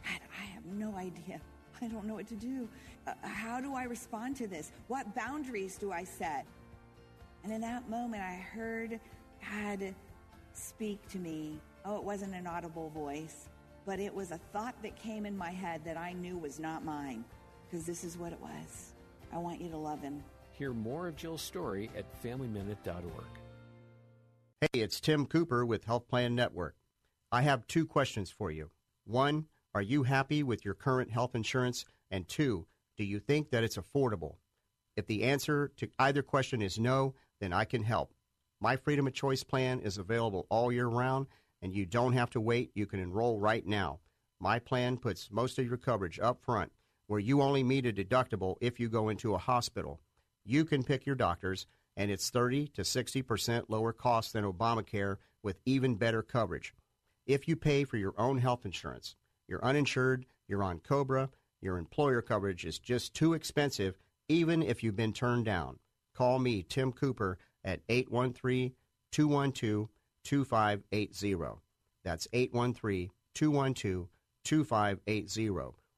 God, 0.03 0.19
I 0.39 0.45
have 0.45 0.65
no 0.65 0.95
idea. 0.95 1.39
I 1.81 1.87
don't 1.87 2.05
know 2.05 2.13
what 2.13 2.27
to 2.27 2.35
do. 2.35 2.67
Uh, 3.07 3.13
how 3.21 3.59
do 3.59 3.75
I 3.75 3.83
respond 3.83 4.35
to 4.37 4.47
this? 4.47 4.71
What 4.87 5.13
boundaries 5.15 5.77
do 5.77 5.91
I 5.91 6.03
set? 6.03 6.45
And 7.43 7.51
in 7.51 7.61
that 7.61 7.89
moment, 7.89 8.23
I 8.23 8.35
heard 8.35 8.99
God 9.51 9.93
speak 10.53 11.05
to 11.09 11.17
me. 11.17 11.59
Oh, 11.85 11.97
it 11.97 12.03
wasn't 12.03 12.33
an 12.35 12.47
audible 12.47 12.89
voice, 12.89 13.49
but 13.85 13.99
it 13.99 14.13
was 14.13 14.31
a 14.31 14.39
thought 14.53 14.75
that 14.81 14.95
came 14.95 15.25
in 15.25 15.37
my 15.37 15.51
head 15.51 15.81
that 15.83 15.97
I 15.97 16.13
knew 16.13 16.37
was 16.37 16.59
not 16.59 16.85
mine, 16.85 17.25
because 17.69 17.85
this 17.85 18.03
is 18.03 18.17
what 18.17 18.31
it 18.31 18.39
was. 18.39 18.93
I 19.33 19.37
want 19.37 19.59
you 19.59 19.69
to 19.69 19.77
love 19.77 20.01
him. 20.01 20.23
Hear 20.51 20.71
more 20.71 21.07
of 21.07 21.15
Jill's 21.15 21.41
story 21.41 21.89
at 21.97 22.05
FamilyMinute.org. 22.23 23.25
Hey, 24.61 24.79
it's 24.79 25.01
Tim 25.01 25.25
Cooper 25.25 25.65
with 25.65 25.83
Health 25.83 26.07
Plan 26.07 26.35
Network. 26.35 26.75
I 27.31 27.41
have 27.41 27.67
two 27.67 27.85
questions 27.85 28.31
for 28.31 28.51
you. 28.51 28.69
One, 29.05 29.47
are 29.75 29.81
you 29.81 30.03
happy 30.03 30.43
with 30.43 30.63
your 30.63 30.75
current 30.75 31.09
health 31.09 31.33
insurance? 31.33 31.83
And 32.11 32.27
two, 32.27 32.67
do 32.95 33.03
you 33.03 33.19
think 33.19 33.49
that 33.49 33.63
it's 33.63 33.77
affordable? 33.77 34.35
If 34.95 35.07
the 35.07 35.23
answer 35.23 35.71
to 35.77 35.89
either 35.97 36.21
question 36.21 36.61
is 36.61 36.77
no, 36.77 37.15
then 37.39 37.53
I 37.53 37.65
can 37.65 37.81
help. 37.81 38.13
My 38.61 38.77
Freedom 38.77 39.07
of 39.07 39.13
Choice 39.13 39.43
plan 39.43 39.79
is 39.79 39.97
available 39.97 40.45
all 40.49 40.71
year 40.71 40.85
round, 40.85 41.25
and 41.61 41.73
you 41.73 41.87
don't 41.87 42.13
have 42.13 42.29
to 42.31 42.39
wait. 42.39 42.71
You 42.75 42.85
can 42.85 42.99
enroll 42.99 43.39
right 43.39 43.65
now. 43.65 43.99
My 44.39 44.59
plan 44.59 44.97
puts 44.97 45.31
most 45.31 45.57
of 45.57 45.65
your 45.65 45.77
coverage 45.77 46.19
up 46.19 46.39
front, 46.43 46.71
where 47.07 47.19
you 47.19 47.41
only 47.41 47.63
meet 47.63 47.87
a 47.87 47.91
deductible 47.91 48.57
if 48.61 48.79
you 48.79 48.89
go 48.89 49.09
into 49.09 49.33
a 49.33 49.39
hospital. 49.39 50.01
You 50.45 50.65
can 50.65 50.83
pick 50.83 51.05
your 51.07 51.15
doctors, 51.15 51.65
and 51.97 52.11
it's 52.11 52.29
30 52.29 52.67
to 52.67 52.81
60% 52.83 53.65
lower 53.69 53.91
cost 53.91 54.33
than 54.33 54.45
Obamacare 54.45 55.17
with 55.41 55.61
even 55.65 55.95
better 55.95 56.21
coverage. 56.21 56.75
If 57.25 57.47
you 57.47 57.55
pay 57.55 57.85
for 57.85 57.97
your 57.97 58.13
own 58.17 58.37
health 58.37 58.65
insurance, 58.65 59.15
you're 59.47 59.63
uninsured, 59.63 60.25
you're 60.47 60.63
on 60.63 60.79
COBRA, 60.79 61.29
your 61.61 61.77
employer 61.77 62.21
coverage 62.21 62.65
is 62.65 62.79
just 62.79 63.13
too 63.13 63.33
expensive, 63.33 63.97
even 64.27 64.61
if 64.61 64.83
you've 64.83 64.95
been 64.95 65.13
turned 65.13 65.45
down. 65.45 65.79
Call 66.15 66.39
me, 66.39 66.63
Tim 66.63 66.91
Cooper, 66.91 67.37
at 67.63 67.81
813 67.89 68.73
212 69.11 69.89
2580. 70.23 71.61
That's 72.03 72.27
813 72.33 73.09
212 73.33 74.07
2580. 74.43 75.49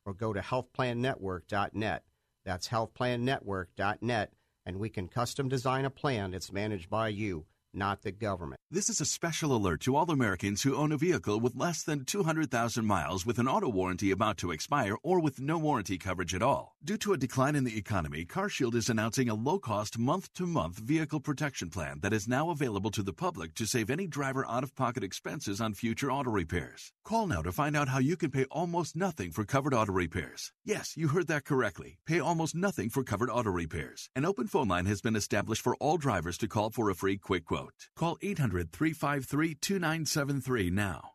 Or 0.06 0.14
go 0.14 0.34
to 0.34 0.40
healthplannetwork.net. 0.40 2.04
That's 2.46 2.68
healthplannetwork.net, 2.68 4.34
and 4.68 4.78
we 4.78 4.90
can 4.90 5.08
custom 5.08 5.50
design 5.50 5.86
a 5.86 5.90
plan 5.90 6.32
that's 6.32 6.52
managed 6.52 6.90
by 6.90 7.08
you 7.08 7.46
not 7.76 8.02
the 8.02 8.12
government. 8.12 8.60
This 8.72 8.90
is 8.90 9.02
a 9.02 9.06
special 9.06 9.56
alert 9.56 9.82
to 9.82 9.96
all 9.96 10.10
Americans 10.10 10.64
who 10.64 10.76
own 10.76 10.92
a 10.92 10.98
vehicle 10.98 11.40
with 11.40 11.56
less 11.56 11.84
than 11.84 12.06
200,000 12.06 12.86
miles 12.86 13.26
with 13.26 13.40
an 13.40 13.48
auto 13.48 13.70
warranty 13.70 14.12
about 14.12 14.38
to 14.38 14.52
expire 14.52 14.96
or 15.04 15.20
with 15.20 15.40
no 15.40 15.58
warranty 15.58 15.98
coverage 15.98 16.34
at 16.34 16.42
all. 16.42 16.75
Due 16.86 16.98
to 16.98 17.14
a 17.14 17.18
decline 17.18 17.56
in 17.56 17.64
the 17.64 17.80
economy, 17.80 18.26
CarShield 18.26 18.76
is 18.76 18.92
announcing 18.92 19.28
a 19.28 19.34
low-cost 19.34 19.98
month-to-month 19.98 20.78
vehicle 20.78 21.20
protection 21.20 21.68
plan 21.68 21.98
that 22.02 22.14
is 22.14 22.28
now 22.28 22.52
available 22.52 22.92
to 22.92 23.02
the 23.02 23.12
public 23.12 23.56
to 23.56 23.66
save 23.66 23.90
any 23.90 24.06
driver 24.06 24.46
out-of-pocket 24.48 25.04
expenses 25.04 25.60
on 25.60 25.74
future 25.74 26.12
auto 26.12 26.30
repairs. 26.30 26.94
Call 27.04 27.26
now 27.26 27.42
to 27.42 27.52
find 27.52 27.76
out 27.76 27.88
how 27.88 27.98
you 27.98 28.16
can 28.16 28.30
pay 28.30 28.46
almost 28.52 28.96
nothing 28.96 29.32
for 29.32 29.44
covered 29.46 29.74
auto 29.74 29.94
repairs. 29.94 30.54
Yes, 30.64 30.96
you 30.96 31.08
heard 31.08 31.26
that 31.26 31.44
correctly. 31.44 31.98
Pay 32.06 32.20
almost 32.20 32.54
nothing 32.54 32.92
for 32.92 33.04
covered 33.04 33.32
auto 33.32 33.50
repairs. 33.50 34.12
An 34.16 34.24
open 34.24 34.46
phone 34.46 34.68
line 34.68 34.86
has 34.86 35.02
been 35.02 35.16
established 35.16 35.64
for 35.64 35.76
all 35.78 35.98
drivers 35.98 36.38
to 36.38 36.48
call 36.48 36.70
for 36.70 36.92
a 36.92 36.96
free 36.96 37.18
quick 37.18 37.46
quote. 37.46 37.90
Call 37.98 38.20
800 38.22 38.72
353 38.72 39.56
2973 39.56 40.70
now. 40.70 41.15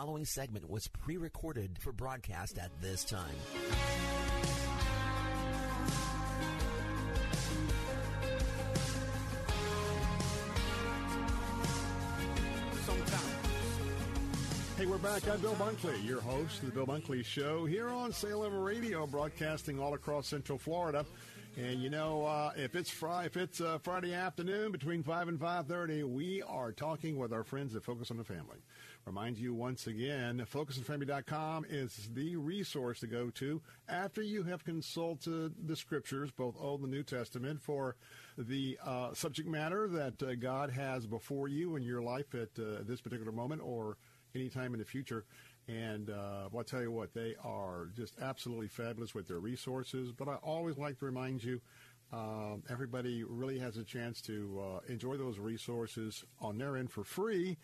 Following 0.00 0.24
segment 0.24 0.70
was 0.70 0.86
pre 0.86 1.16
recorded 1.16 1.76
for 1.80 1.90
broadcast 1.90 2.56
at 2.56 2.70
this 2.80 3.02
time. 3.02 3.34
Hey, 14.76 14.86
we're 14.86 14.98
back. 14.98 15.28
I'm 15.28 15.40
Bill 15.40 15.56
Bunkley, 15.56 16.06
your 16.06 16.20
host 16.20 16.62
of 16.62 16.66
the 16.66 16.72
Bill 16.72 16.86
Bunkley 16.86 17.24
Show 17.24 17.66
here 17.66 17.88
on 17.88 18.12
Salem 18.12 18.56
Radio, 18.56 19.04
broadcasting 19.04 19.80
all 19.80 19.94
across 19.94 20.28
Central 20.28 20.58
Florida. 20.58 21.04
And 21.56 21.82
you 21.82 21.90
know, 21.90 22.24
uh, 22.24 22.52
if 22.54 22.76
it's 22.76 22.88
Friday, 22.88 23.26
if 23.26 23.36
it's 23.36 23.60
uh, 23.60 23.78
Friday 23.78 24.14
afternoon 24.14 24.70
between 24.70 25.02
five 25.02 25.26
and 25.26 25.40
five 25.40 25.66
thirty, 25.66 26.04
we 26.04 26.40
are 26.42 26.70
talking 26.70 27.18
with 27.18 27.32
our 27.32 27.42
friends 27.42 27.74
at 27.74 27.82
Focus 27.82 28.12
on 28.12 28.16
the 28.16 28.22
Family. 28.22 28.58
Remind 29.08 29.38
you 29.38 29.54
once 29.54 29.86
again, 29.86 30.46
FocusOnFamily.com 30.52 31.64
is 31.70 32.10
the 32.12 32.36
resource 32.36 33.00
to 33.00 33.06
go 33.06 33.30
to 33.30 33.62
after 33.88 34.20
you 34.20 34.42
have 34.42 34.66
consulted 34.66 35.54
the 35.66 35.76
scriptures, 35.76 36.30
both 36.30 36.54
Old 36.60 36.82
and 36.82 36.90
New 36.90 37.02
Testament, 37.02 37.62
for 37.62 37.96
the 38.36 38.76
uh, 38.84 39.14
subject 39.14 39.48
matter 39.48 39.88
that 39.88 40.22
uh, 40.22 40.34
God 40.34 40.68
has 40.68 41.06
before 41.06 41.48
you 41.48 41.76
in 41.76 41.82
your 41.82 42.02
life 42.02 42.34
at 42.34 42.50
uh, 42.62 42.82
this 42.82 43.00
particular 43.00 43.32
moment 43.32 43.62
or 43.64 43.96
anytime 44.34 44.74
in 44.74 44.78
the 44.78 44.84
future. 44.84 45.24
And 45.68 46.10
uh, 46.10 46.50
well, 46.52 46.58
I'll 46.58 46.64
tell 46.64 46.82
you 46.82 46.92
what, 46.92 47.14
they 47.14 47.34
are 47.42 47.88
just 47.96 48.12
absolutely 48.20 48.68
fabulous 48.68 49.14
with 49.14 49.26
their 49.26 49.40
resources. 49.40 50.12
But 50.12 50.28
I 50.28 50.34
always 50.34 50.76
like 50.76 50.98
to 50.98 51.06
remind 51.06 51.42
you, 51.42 51.62
um, 52.12 52.62
everybody 52.68 53.24
really 53.24 53.58
has 53.58 53.78
a 53.78 53.84
chance 53.84 54.20
to 54.22 54.62
uh, 54.62 54.92
enjoy 54.92 55.16
those 55.16 55.38
resources 55.38 56.24
on 56.42 56.58
their 56.58 56.76
end 56.76 56.90
for 56.90 57.04
free. 57.04 57.56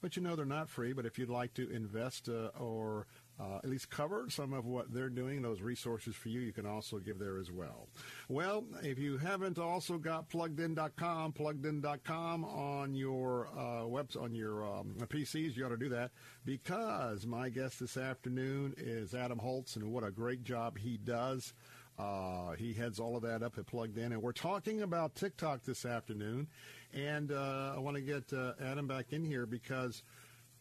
But 0.00 0.16
you 0.16 0.22
know 0.22 0.36
they're 0.36 0.44
not 0.44 0.68
free. 0.68 0.92
But 0.92 1.06
if 1.06 1.18
you'd 1.18 1.28
like 1.28 1.54
to 1.54 1.70
invest 1.70 2.28
uh, 2.28 2.50
or 2.58 3.06
uh, 3.40 3.58
at 3.58 3.68
least 3.68 3.90
cover 3.90 4.26
some 4.28 4.52
of 4.52 4.66
what 4.66 4.92
they're 4.92 5.08
doing, 5.08 5.42
those 5.42 5.60
resources 5.60 6.14
for 6.14 6.28
you, 6.28 6.40
you 6.40 6.52
can 6.52 6.66
also 6.66 6.98
give 6.98 7.18
there 7.18 7.38
as 7.38 7.50
well. 7.50 7.88
Well, 8.28 8.64
if 8.82 8.98
you 8.98 9.18
haven't 9.18 9.58
also 9.58 9.96
got 9.96 10.28
pluggedin.com, 10.28 11.32
pluggedin.com 11.32 12.44
on 12.44 12.94
your 12.94 13.48
uh, 13.56 13.86
webs 13.86 14.16
on 14.16 14.34
your 14.34 14.64
um, 14.64 14.96
PCs, 14.98 15.56
you 15.56 15.64
ought 15.64 15.70
to 15.70 15.76
do 15.76 15.88
that 15.90 16.10
because 16.44 17.26
my 17.26 17.48
guest 17.48 17.80
this 17.80 17.96
afternoon 17.96 18.74
is 18.76 19.14
Adam 19.14 19.38
Holz, 19.38 19.76
and 19.76 19.92
what 19.92 20.04
a 20.04 20.10
great 20.10 20.42
job 20.42 20.78
he 20.78 20.96
does. 20.96 21.54
Uh, 21.98 22.52
he 22.52 22.72
heads 22.72 23.00
all 23.00 23.16
of 23.16 23.22
that 23.22 23.42
up 23.42 23.58
at 23.58 23.66
Plugged 23.66 23.98
In, 23.98 24.12
and 24.12 24.22
we're 24.22 24.32
talking 24.32 24.82
about 24.82 25.16
TikTok 25.16 25.64
this 25.64 25.84
afternoon. 25.84 26.46
And 26.94 27.32
uh, 27.32 27.74
I 27.76 27.78
want 27.78 27.96
to 27.96 28.02
get 28.02 28.32
uh, 28.32 28.52
Adam 28.62 28.86
back 28.86 29.12
in 29.12 29.24
here 29.24 29.46
because 29.46 30.02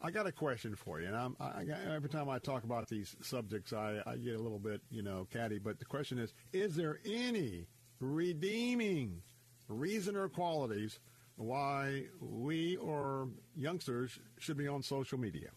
I 0.02 0.12
got 0.12 0.28
a 0.28 0.32
question 0.32 0.76
for 0.76 1.00
you. 1.02 1.08
And 1.08 1.16
I'm, 1.16 1.36
I, 1.40 1.64
every 1.94 2.10
time 2.10 2.30
I 2.30 2.40
talk 2.40 2.64
about 2.64 2.88
these 2.88 3.16
subjects, 3.22 3.74
I, 3.74 4.02
I 4.06 4.18
get 4.18 4.36
a 4.36 4.42
little 4.42 4.60
bit, 4.60 4.82
you 4.92 5.02
know, 5.02 5.28
catty. 5.32 5.58
But 5.58 5.80
the 5.80 5.86
question 5.86 6.20
is, 6.20 6.34
is 6.54 6.76
there 6.76 7.00
any 7.06 7.68
redeeming 8.00 9.22
reason 9.68 10.16
or 10.16 10.30
qualities 10.30 11.00
why 11.36 12.04
we 12.20 12.78
or 12.78 13.30
youngsters 13.56 14.20
should 14.40 14.58
be 14.58 14.68
on 14.68 14.82
social 14.84 15.18
media? 15.18 15.50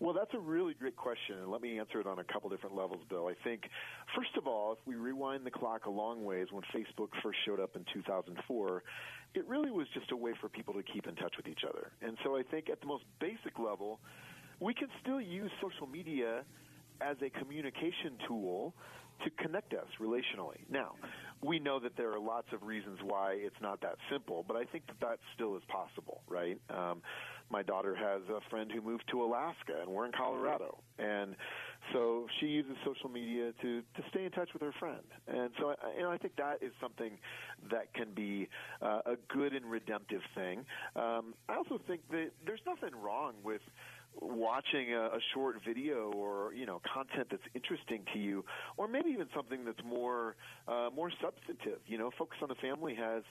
Well, 0.00 0.14
that's 0.14 0.34
a 0.34 0.38
really 0.38 0.74
great 0.74 0.96
question, 0.96 1.38
and 1.38 1.48
let 1.48 1.60
me 1.60 1.78
answer 1.78 2.00
it 2.00 2.06
on 2.06 2.18
a 2.18 2.24
couple 2.24 2.50
different 2.50 2.74
levels, 2.74 3.00
Bill. 3.08 3.28
I 3.28 3.34
think, 3.44 3.68
first 4.16 4.36
of 4.36 4.46
all, 4.46 4.72
if 4.72 4.78
we 4.86 4.94
rewind 4.94 5.44
the 5.46 5.50
clock 5.50 5.86
a 5.86 5.90
long 5.90 6.24
ways, 6.24 6.48
when 6.50 6.64
Facebook 6.74 7.08
first 7.22 7.38
showed 7.46 7.60
up 7.60 7.76
in 7.76 7.84
2004, 7.92 8.82
it 9.34 9.46
really 9.48 9.70
was 9.70 9.86
just 9.94 10.10
a 10.12 10.16
way 10.16 10.32
for 10.40 10.48
people 10.48 10.74
to 10.74 10.82
keep 10.82 11.06
in 11.06 11.14
touch 11.16 11.34
with 11.36 11.48
each 11.48 11.62
other. 11.68 11.92
And 12.02 12.16
so 12.24 12.36
I 12.36 12.42
think 12.42 12.68
at 12.70 12.80
the 12.80 12.86
most 12.86 13.04
basic 13.20 13.58
level, 13.58 14.00
we 14.60 14.74
can 14.74 14.88
still 15.00 15.20
use 15.20 15.50
social 15.60 15.86
media 15.86 16.42
as 17.00 17.16
a 17.22 17.30
communication 17.30 18.18
tool 18.28 18.74
to 19.24 19.30
connect 19.42 19.72
us 19.72 19.86
relationally. 20.00 20.58
Now, 20.70 20.94
we 21.42 21.58
know 21.58 21.78
that 21.80 21.96
there 21.96 22.12
are 22.12 22.18
lots 22.18 22.48
of 22.52 22.62
reasons 22.62 22.98
why 23.04 23.34
it's 23.34 23.60
not 23.60 23.80
that 23.82 23.96
simple, 24.10 24.44
but 24.46 24.56
I 24.56 24.64
think 24.64 24.86
that 24.86 25.00
that 25.00 25.18
still 25.34 25.56
is 25.56 25.62
possible, 25.68 26.22
right? 26.28 26.60
Um, 26.70 27.02
my 27.50 27.62
daughter 27.62 27.94
has 27.94 28.22
a 28.28 28.40
friend 28.50 28.70
who 28.72 28.80
moved 28.80 29.04
to 29.10 29.22
Alaska, 29.22 29.74
and 29.80 29.90
we're 29.90 30.06
in 30.06 30.12
Colorado, 30.12 30.78
and 30.98 31.36
so 31.92 32.26
she 32.38 32.46
uses 32.46 32.72
social 32.84 33.08
media 33.08 33.52
to 33.62 33.80
to 33.80 34.02
stay 34.10 34.24
in 34.24 34.30
touch 34.30 34.50
with 34.52 34.62
her 34.62 34.72
friend. 34.78 35.02
And 35.26 35.50
so, 35.58 35.70
I, 35.70 35.96
you 35.96 36.02
know, 36.02 36.10
I 36.10 36.18
think 36.18 36.36
that 36.36 36.62
is 36.62 36.72
something 36.80 37.18
that 37.70 37.92
can 37.94 38.12
be 38.14 38.48
uh, 38.80 39.00
a 39.06 39.16
good 39.28 39.52
and 39.52 39.64
redemptive 39.66 40.22
thing. 40.34 40.64
Um, 40.96 41.34
I 41.48 41.56
also 41.56 41.80
think 41.86 42.00
that 42.10 42.30
there's 42.46 42.60
nothing 42.66 42.94
wrong 43.00 43.34
with 43.42 43.62
watching 44.20 44.92
a, 44.92 45.16
a 45.16 45.20
short 45.34 45.56
video 45.66 46.12
or 46.12 46.52
you 46.54 46.66
know 46.66 46.80
content 46.92 47.28
that's 47.30 47.42
interesting 47.54 48.02
to 48.12 48.18
you, 48.18 48.44
or 48.76 48.88
maybe 48.88 49.10
even 49.10 49.26
something 49.34 49.64
that's 49.64 49.82
more 49.84 50.36
uh, 50.68 50.90
more 50.94 51.10
substantive. 51.22 51.80
You 51.86 51.98
know, 51.98 52.10
Focus 52.18 52.38
on 52.42 52.48
the 52.48 52.54
Family 52.56 52.94
has 52.94 53.22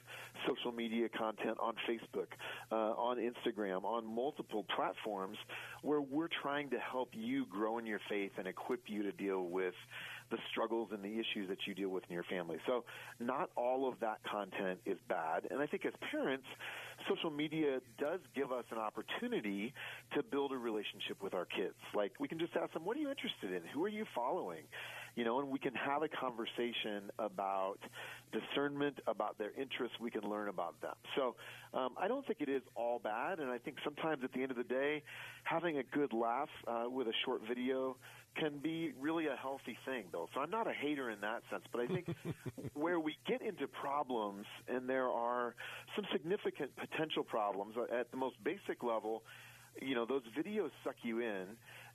social 0.48 0.72
media 0.72 1.08
content 1.10 1.58
on 1.60 1.74
Facebook, 1.90 2.27
uh, 2.72 2.76
on 2.76 3.18
Instagram, 3.18 3.84
on 3.84 4.06
multiple 4.06 4.66
platforms 4.76 5.38
where 5.82 6.01
we're 6.01 6.30
trying 6.42 6.69
to 6.69 6.77
help 6.80 7.10
you 7.14 7.45
grow 7.48 7.77
in 7.77 7.85
your 7.85 8.01
faith 8.10 8.32
and 8.38 8.48
equip 8.48 8.82
you 8.88 9.03
to 9.03 9.11
deal 9.11 9.43
with 9.43 9.74
the 10.32 10.38
struggles 10.50 10.90
and 10.92 11.03
the 11.03 11.19
issues 11.19 11.48
that 11.50 11.58
you 11.68 11.76
deal 11.76 11.90
with 11.90 12.03
in 12.10 12.14
your 12.14 12.24
family. 12.24 12.58
So, 12.66 12.85
not 13.19 13.50
all 13.56 13.88
of 13.88 14.00
that 14.00 14.19
content 14.30 14.80
is 14.85 14.98
bad, 15.08 15.48
and 15.51 15.61
I 15.61 15.68
think 15.68 15.85
as 15.85 15.93
parents 16.10 16.45
social 17.08 17.30
media 17.30 17.80
does 18.00 18.20
give 18.36 18.52
us 18.52 18.66
an 18.72 18.78
opportunity 18.78 19.74
to 20.16 20.24
build 20.24 20.52
a 20.52 20.58
relationship 20.58 21.22
with 21.22 21.34
our 21.34 21.46
kids. 21.46 21.76
Like 21.96 22.14
we 22.20 22.28
can 22.28 22.40
just 22.40 22.56
ask 22.56 22.74
them, 22.74 22.86
"What 22.86 22.98
are 22.98 23.00
you 23.00 23.10
interested 23.10 23.52
in? 23.52 23.62
Who 23.74 23.84
are 23.86 23.90
you 23.90 24.06
following?" 24.14 24.64
You 25.16 25.26
know, 25.26 25.40
and 25.40 25.50
we 25.50 25.60
can 25.60 25.74
have 25.76 26.04
a 26.04 26.08
conversation 26.08 27.12
about 27.20 27.78
discernment, 28.32 29.00
about 29.08 29.38
their 29.38 29.52
interests. 29.60 29.98
We 30.00 30.10
can 30.10 30.22
learn 30.22 30.48
about 30.48 30.80
them. 30.82 30.96
So 31.16 31.36
um, 31.74 31.90
I 32.00 32.08
don't 32.08 32.26
think 32.26 32.40
it 32.42 32.50
is 32.50 32.62
all 32.76 33.00
bad, 33.00 33.40
and 33.40 33.50
I 33.50 33.58
think 33.58 33.78
sometimes 33.84 34.24
at 34.24 34.32
the 34.34 34.42
end 34.42 34.52
of 34.52 34.58
the 34.58 34.64
day, 34.64 35.04
having 35.44 35.78
a 35.78 35.84
good 35.84 36.14
laugh 36.14 36.50
uh, 36.68 36.90
with 36.90 37.08
a 37.08 37.14
short 37.26 37.42
video 37.48 37.98
can 38.38 38.60
be 38.60 38.94
really 39.00 39.28
a 39.28 39.36
healthy 39.36 39.78
thing, 39.86 40.06
though. 40.12 40.30
So 40.34 40.40
I'm 40.40 40.50
not 40.50 40.68
a 40.68 40.74
hater 40.74 41.10
in 41.10 41.20
that 41.22 41.42
sense, 41.52 41.64
but 41.72 41.82
I 41.82 41.88
think 41.88 42.08
where 42.74 43.00
we 43.00 43.18
get 43.28 43.42
into 43.42 43.68
problems, 43.68 44.46
and 44.68 44.88
there 44.88 45.10
are 45.10 45.56
some 45.96 46.06
significant 46.12 46.72
potential 46.78 47.24
problems 47.24 47.76
at 47.92 48.12
the 48.12 48.18
most 48.18 48.36
basic 48.44 48.84
level, 48.84 49.24
you 49.82 49.96
know, 49.96 50.06
those 50.06 50.24
videos 50.38 50.70
suck 50.84 50.96
you 51.04 51.20
in. 51.20 51.46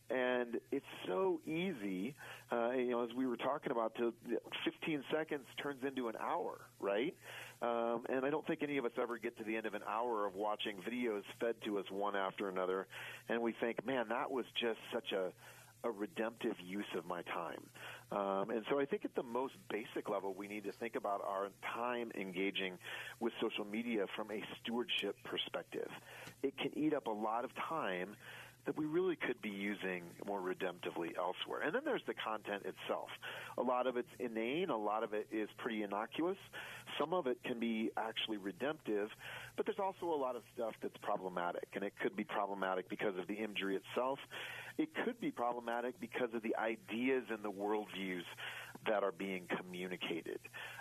And 0.09 0.61
it's 0.71 0.87
so 1.07 1.41
easy, 1.47 2.15
uh, 2.53 2.71
you 2.71 2.91
know, 2.91 3.03
as 3.03 3.11
we 3.17 3.27
were 3.27 3.37
talking 3.37 3.73
about, 3.73 3.95
to 3.97 4.15
15 4.65 5.03
seconds 5.13 5.43
turns 5.61 5.83
into 5.85 6.09
an 6.09 6.15
hour, 6.21 6.61
right? 6.79 7.15
Um, 7.61 8.05
and 8.09 8.25
I 8.25 8.31
don't 8.31 8.47
think 8.47 8.63
any 8.63 8.77
of 8.79 8.85
us 8.85 8.93
ever 9.01 9.19
get 9.19 9.37
to 9.39 9.45
the 9.45 9.57
end 9.57 9.67
of 9.67 9.75
an 9.75 9.83
hour 9.89 10.27
of 10.27 10.35
watching 10.35 10.77
videos 10.89 11.23
fed 11.41 11.57
to 11.65 11.79
us 11.79 11.87
one 11.91 12.15
after 12.15 12.49
another, 12.49 12.87
and 13.29 13.41
we 13.43 13.53
think, 13.61 13.85
man, 13.85 14.07
that 14.11 14.31
was 14.31 14.45
just 14.61 14.79
such 14.93 15.13
a 15.13 15.33
a 15.85 15.91
redemptive 15.91 16.57
use 16.65 16.87
of 16.97 17.07
my 17.07 17.23
time. 17.23 17.63
Um, 18.13 18.51
and 18.51 18.65
so 18.71 18.79
I 18.79 18.85
think 18.85 19.05
at 19.05 19.15
the 19.15 19.23
most 19.23 19.55
basic 19.71 20.09
level, 20.09 20.35
we 20.35 20.49
need 20.49 20.65
to 20.65 20.73
think 20.73 20.97
about 20.97 21.23
our 21.27 21.49
time 21.75 22.11
engaging 22.19 22.79
with 23.21 23.33
social 23.41 23.65
media 23.65 24.07
from 24.17 24.31
a 24.31 24.43
stewardship 24.61 25.17
perspective. 25.25 25.89
It 26.43 26.57
can 26.59 26.77
eat 26.77 26.95
up 26.95 27.07
a 27.07 27.11
lot 27.11 27.45
of 27.45 27.51
time 27.55 28.17
that 28.67 28.77
we 28.77 28.85
really 28.85 29.17
could 29.17 29.41
be 29.41 29.49
using 29.49 30.03
more 30.27 30.41
redemptively 30.41 31.17
elsewhere. 31.17 31.63
And 31.65 31.75
then 31.75 31.83
there's 31.85 32.03
the 32.07 32.15
content 32.15 32.65
itself. 32.65 33.09
A 33.59 33.63
lot 33.63 33.87
of 33.87 33.97
it's 33.97 34.09
inane, 34.19 34.71
a 34.71 34.77
lot 34.77 35.03
of 35.03 35.15
it 35.15 35.29
is 35.33 35.49
pretty 35.59 35.83
innocuous. 35.83 36.37
Some 36.99 37.15
of 37.15 37.27
it 37.27 37.39
can 37.45 37.59
be 37.61 37.91
actually 37.97 38.37
redemptive, 38.37 39.09
but 39.57 39.67
there's 39.67 39.79
also 39.79 40.07
a 40.07 40.19
lot 40.19 40.37
of 40.37 40.43
stuff 40.55 40.75
that's 40.83 40.97
problematic. 41.03 41.69
And 41.75 41.85
it 41.85 41.93
could 42.03 42.17
be 42.17 42.25
problematic 42.25 42.89
because 42.89 43.17
of 43.19 43.27
the 43.29 43.35
imagery 43.35 43.77
itself. 43.77 44.19
It 44.79 44.91
could 45.05 45.19
be 45.21 45.31
problematic 45.31 45.99
because 46.01 46.29
of 46.35 46.43
the 46.43 46.55
ideas 46.57 47.25
and 47.31 47.43
the 47.43 47.51
worldviews 47.51 48.27
that 48.89 49.03
are 49.03 49.13
being 49.13 49.45
communicated. 49.57 50.39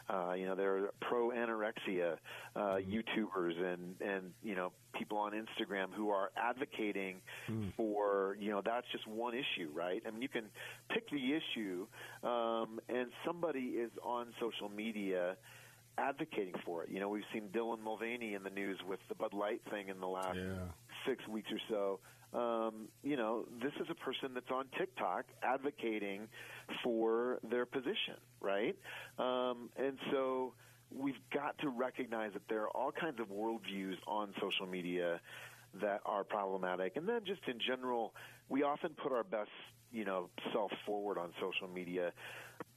Uh, 0.10 0.34
you 0.34 0.46
know, 0.46 0.56
there 0.56 0.78
are 0.78 0.94
pro 1.02 1.30
anorexia 1.30 2.18
uh, 2.56 2.60
mm. 2.60 2.86
YouTubers 2.86 3.60
and 3.62 3.96
and 4.02 4.32
you 4.44 4.56
know 4.56 4.72
people 4.98 5.18
on 5.18 5.34
Instagram 5.34 5.88
who 5.96 6.10
are 6.10 6.32
advocating 6.38 7.22
mm. 7.50 7.74
for 7.76 8.38
you 8.40 8.52
know 8.52 8.62
that's 8.64 8.88
just 8.92 9.08
one 9.08 9.34
issue, 9.34 9.70
right? 9.74 10.02
I 10.08 10.12
mean, 10.12 10.22
you 10.22 10.30
can 10.30 10.46
pick 10.90 11.10
the 11.10 11.34
issue, 11.34 11.88
um, 12.24 12.80
and 12.90 13.10
somebody 13.26 13.60
is 13.60 13.92
on 14.04 14.28
social 14.40 14.70
media 14.70 15.38
advocating 15.98 16.56
for 16.66 16.84
it. 16.84 16.90
You 16.90 17.00
know, 17.00 17.10
we've 17.10 17.24
seen 17.34 17.50
Dylan 17.54 17.80
Mulvaney 17.82 18.34
in 18.34 18.44
the 18.44 18.50
news 18.50 18.78
with 18.88 19.00
the 19.10 19.16
Bud 19.16 19.34
Light 19.34 19.62
thing 19.72 19.90
in 19.90 20.00
the 20.00 20.08
last 20.08 20.36
yeah. 20.36 20.66
six 21.08 21.26
weeks 21.28 21.50
or 21.52 21.60
so 21.70 22.00
um, 22.36 22.90
you 23.04 23.16
know, 23.16 23.46
this 23.62 23.72
is 23.80 23.88
a 23.90 23.96
person 23.96 24.34
that's 24.34 24.52
on 24.52 24.66
TikTok 24.78 25.26
advocating 25.44 26.28
for 26.84 27.40
their 27.50 27.66
position, 27.66 28.16
right? 28.42 28.76
Um, 29.18 29.70
and 29.78 29.98
so 30.12 30.54
we've 30.92 31.16
got 31.34 31.58
to 31.60 31.70
recognize 31.70 32.32
that 32.34 32.44
there 32.50 32.64
are 32.64 32.70
all 32.70 32.92
kinds 32.92 33.20
of 33.20 33.28
worldviews 33.28 33.96
on 34.08 34.34
social 34.42 34.66
media 34.70 35.22
that 35.82 36.02
are 36.06 36.24
problematic. 36.24 36.96
And 36.96 37.08
then 37.08 37.22
just 37.26 37.42
in 37.48 37.60
general, 37.66 38.14
we 38.50 38.64
often 38.64 38.92
put 39.02 39.12
our 39.12 39.24
best, 39.24 39.50
you 39.92 40.06
know, 40.06 40.30
self 40.52 40.72
forward 40.86 41.18
on 41.18 41.32
social 41.40 41.74
media 41.74 42.12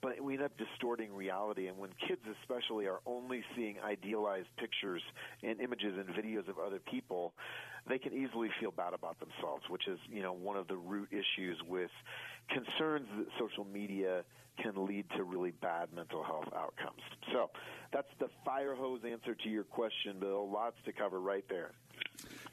but 0.00 0.20
we 0.22 0.34
end 0.34 0.42
up 0.42 0.52
distorting 0.56 1.12
reality. 1.12 1.66
And 1.66 1.76
when 1.76 1.90
kids, 2.06 2.20
especially, 2.42 2.86
are 2.86 3.00
only 3.06 3.42
seeing 3.56 3.76
idealized 3.80 4.48
pictures 4.56 5.02
and 5.42 5.60
images 5.60 5.94
and 5.96 6.06
videos 6.08 6.48
of 6.48 6.58
other 6.58 6.78
people, 6.78 7.34
they 7.88 7.98
can 7.98 8.12
easily 8.12 8.48
feel 8.60 8.70
bad 8.70 8.94
about 8.94 9.18
themselves, 9.20 9.64
which 9.68 9.88
is, 9.88 9.98
you 10.10 10.22
know, 10.22 10.32
one 10.32 10.56
of 10.56 10.68
the 10.68 10.76
root 10.76 11.08
issues 11.10 11.58
with 11.66 11.90
concerns 12.48 13.06
that 13.16 13.26
social 13.38 13.64
media 13.64 14.24
can 14.62 14.86
lead 14.86 15.06
to 15.16 15.22
really 15.22 15.52
bad 15.52 15.88
mental 15.94 16.22
health 16.22 16.48
outcomes. 16.54 17.00
So 17.32 17.50
that's 17.92 18.08
the 18.18 18.28
fire 18.44 18.74
hose 18.74 19.00
answer 19.08 19.34
to 19.34 19.48
your 19.48 19.64
question, 19.64 20.16
Bill. 20.18 20.50
Lots 20.50 20.76
to 20.84 20.92
cover 20.92 21.20
right 21.20 21.44
there. 21.48 21.72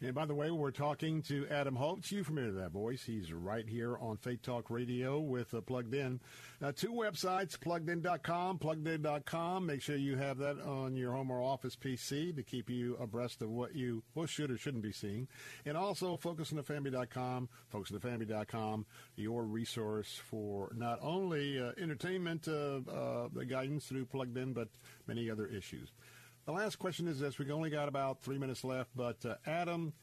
And 0.02 0.14
by 0.14 0.26
the 0.26 0.36
way, 0.36 0.52
we're 0.52 0.72
talking 0.72 1.22
to 1.24 1.48
Adam 1.50 1.76
Holz. 1.76 2.12
You 2.12 2.24
familiar 2.24 2.52
with 2.52 2.62
that 2.62 2.72
voice? 2.72 3.04
He's 3.04 3.32
right 3.32 3.68
here 3.68 3.98
on 3.98 4.18
Faith 4.18 4.42
Talk 4.42 4.70
Radio 4.70 5.20
with 5.20 5.54
uh, 5.54 5.62
Plugged 5.62 5.94
In. 5.94 6.20
Uh, 6.62 6.74
two 6.74 6.92
websites, 6.92 7.58
pluggedin.com, 7.58 8.60
pluggedin.com. 8.60 9.66
Make 9.66 9.82
sure 9.82 9.96
you 9.96 10.18
have 10.18 10.38
that 10.40 10.60
on 10.62 10.96
your 10.98 11.14
home 11.14 11.32
or 11.32 11.42
office 11.42 11.78
PC 11.78 12.36
to 12.36 12.44
keep 12.44 12.70
you 12.70 12.98
abreast 12.98 13.42
of 13.42 13.50
what 13.50 13.74
you 13.74 14.04
well, 14.16 14.26
should 14.26 14.52
or 14.52 14.58
shouldn't 14.58 14.84
be 14.84 14.92
seeing. 14.92 15.28
And 15.66 15.78
also 15.78 16.18
focusonthefamily.com, 16.18 17.50
focusonthefamily.com, 17.74 18.86
your 19.16 19.44
resource 19.44 20.20
for 20.30 20.72
not 20.76 21.00
only 21.02 21.60
uh, 21.60 21.72
entertainment 21.82 22.48
uh, 22.50 22.80
uh, 22.92 23.28
guidance 23.48 23.86
through 23.86 24.06
Plugged 24.06 24.38
In, 24.38 24.54
but 24.54 24.68
many 25.08 25.30
other 25.30 25.48
issues. 25.48 25.94
The 26.46 26.52
last 26.52 26.78
question 26.78 27.08
is 27.08 27.20
this. 27.20 27.40
We've 27.40 27.50
only 27.50 27.72
got 27.72 27.88
about 27.88 28.22
three 28.22 28.38
minutes 28.38 28.64
left, 28.64 28.92
but 28.96 29.26
uh, 29.26 29.36
Adam, 29.48 29.94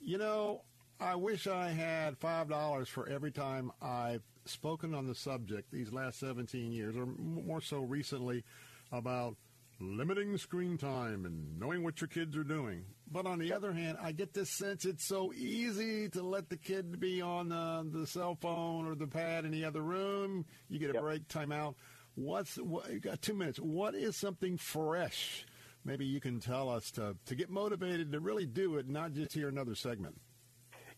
you 0.00 0.16
know, 0.16 0.62
I 0.98 1.14
wish 1.14 1.46
I 1.46 1.68
had 1.68 2.18
$5 2.18 2.88
for 2.88 3.06
every 3.06 3.30
time 3.30 3.70
I've 3.82 4.22
spoken 4.46 4.94
on 4.94 5.06
the 5.06 5.14
subject 5.14 5.70
these 5.70 5.92
last 5.92 6.18
17 6.20 6.72
years, 6.72 6.96
or 6.96 7.04
more 7.04 7.60
so 7.60 7.80
recently, 7.80 8.44
about 8.90 9.36
limiting 9.78 10.38
screen 10.38 10.78
time 10.78 11.26
and 11.26 11.58
knowing 11.58 11.82
what 11.82 12.00
your 12.00 12.08
kids 12.08 12.34
are 12.34 12.44
doing. 12.44 12.84
But 13.12 13.26
on 13.26 13.38
the 13.38 13.52
other 13.52 13.72
hand, 13.72 13.98
I 14.00 14.12
get 14.12 14.32
this 14.32 14.56
sense 14.56 14.86
it's 14.86 15.06
so 15.06 15.34
easy 15.34 16.08
to 16.10 16.22
let 16.22 16.48
the 16.48 16.56
kid 16.56 16.98
be 16.98 17.20
on 17.20 17.50
the, 17.50 17.86
the 17.98 18.06
cell 18.06 18.38
phone 18.40 18.86
or 18.86 18.94
the 18.94 19.06
pad 19.06 19.44
in 19.44 19.50
the 19.50 19.66
other 19.66 19.82
room. 19.82 20.46
You 20.70 20.78
get 20.78 20.90
a 20.90 20.94
yep. 20.94 21.02
break, 21.02 21.28
time 21.28 21.52
out. 21.52 21.76
What's 22.14 22.56
what, 22.56 22.90
you 22.90 23.00
got 23.00 23.20
two 23.20 23.34
minutes. 23.34 23.58
What 23.58 23.94
is 23.94 24.16
something 24.16 24.56
fresh 24.56 25.44
maybe 25.84 26.04
you 26.04 26.20
can 26.20 26.40
tell 26.40 26.68
us 26.68 26.90
to, 26.92 27.16
to 27.26 27.34
get 27.34 27.50
motivated 27.50 28.12
to 28.12 28.20
really 28.20 28.46
do 28.46 28.76
it, 28.76 28.88
not 28.88 29.12
just 29.12 29.32
hear 29.32 29.48
another 29.48 29.74
segment? 29.74 30.20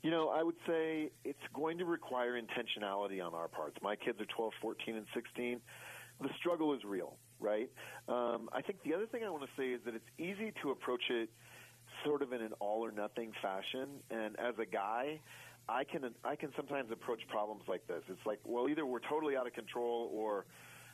You 0.02 0.10
know, 0.10 0.30
I 0.30 0.42
would 0.42 0.56
say 0.66 1.10
it's 1.24 1.38
going 1.54 1.78
to 1.78 1.84
require 1.84 2.32
intentionality 2.32 3.24
on 3.24 3.34
our 3.34 3.48
parts. 3.48 3.76
My 3.82 3.94
kids 3.94 4.20
are 4.20 4.26
12, 4.26 4.52
14, 4.60 4.96
and 4.96 5.06
16. 5.14 5.60
The 6.20 6.28
struggle 6.38 6.74
is 6.74 6.82
real, 6.84 7.16
right? 7.38 7.70
Um, 8.08 8.48
I 8.52 8.62
think 8.62 8.82
the 8.84 8.94
other 8.94 9.06
thing 9.06 9.22
I 9.24 9.30
want 9.30 9.44
to 9.44 9.50
say 9.56 9.68
is 9.68 9.80
that 9.84 9.94
it's 9.94 10.08
easy 10.18 10.52
to 10.62 10.70
approach 10.70 11.04
it 11.10 11.30
sort 12.04 12.22
of 12.22 12.32
in 12.32 12.42
an 12.42 12.52
all 12.58 12.84
or 12.84 12.90
nothing 12.90 13.32
fashion. 13.40 14.00
And 14.10 14.38
as 14.40 14.54
a 14.60 14.66
guy, 14.66 15.20
I 15.68 15.84
can 15.84 16.10
I 16.24 16.36
can 16.36 16.50
sometimes 16.56 16.90
approach 16.90 17.20
problems 17.28 17.62
like 17.68 17.86
this. 17.86 18.02
It's 18.08 18.26
like, 18.26 18.40
well, 18.44 18.68
either 18.68 18.84
we're 18.84 19.00
totally 19.08 19.36
out 19.36 19.46
of 19.46 19.52
control 19.52 20.10
or 20.12 20.46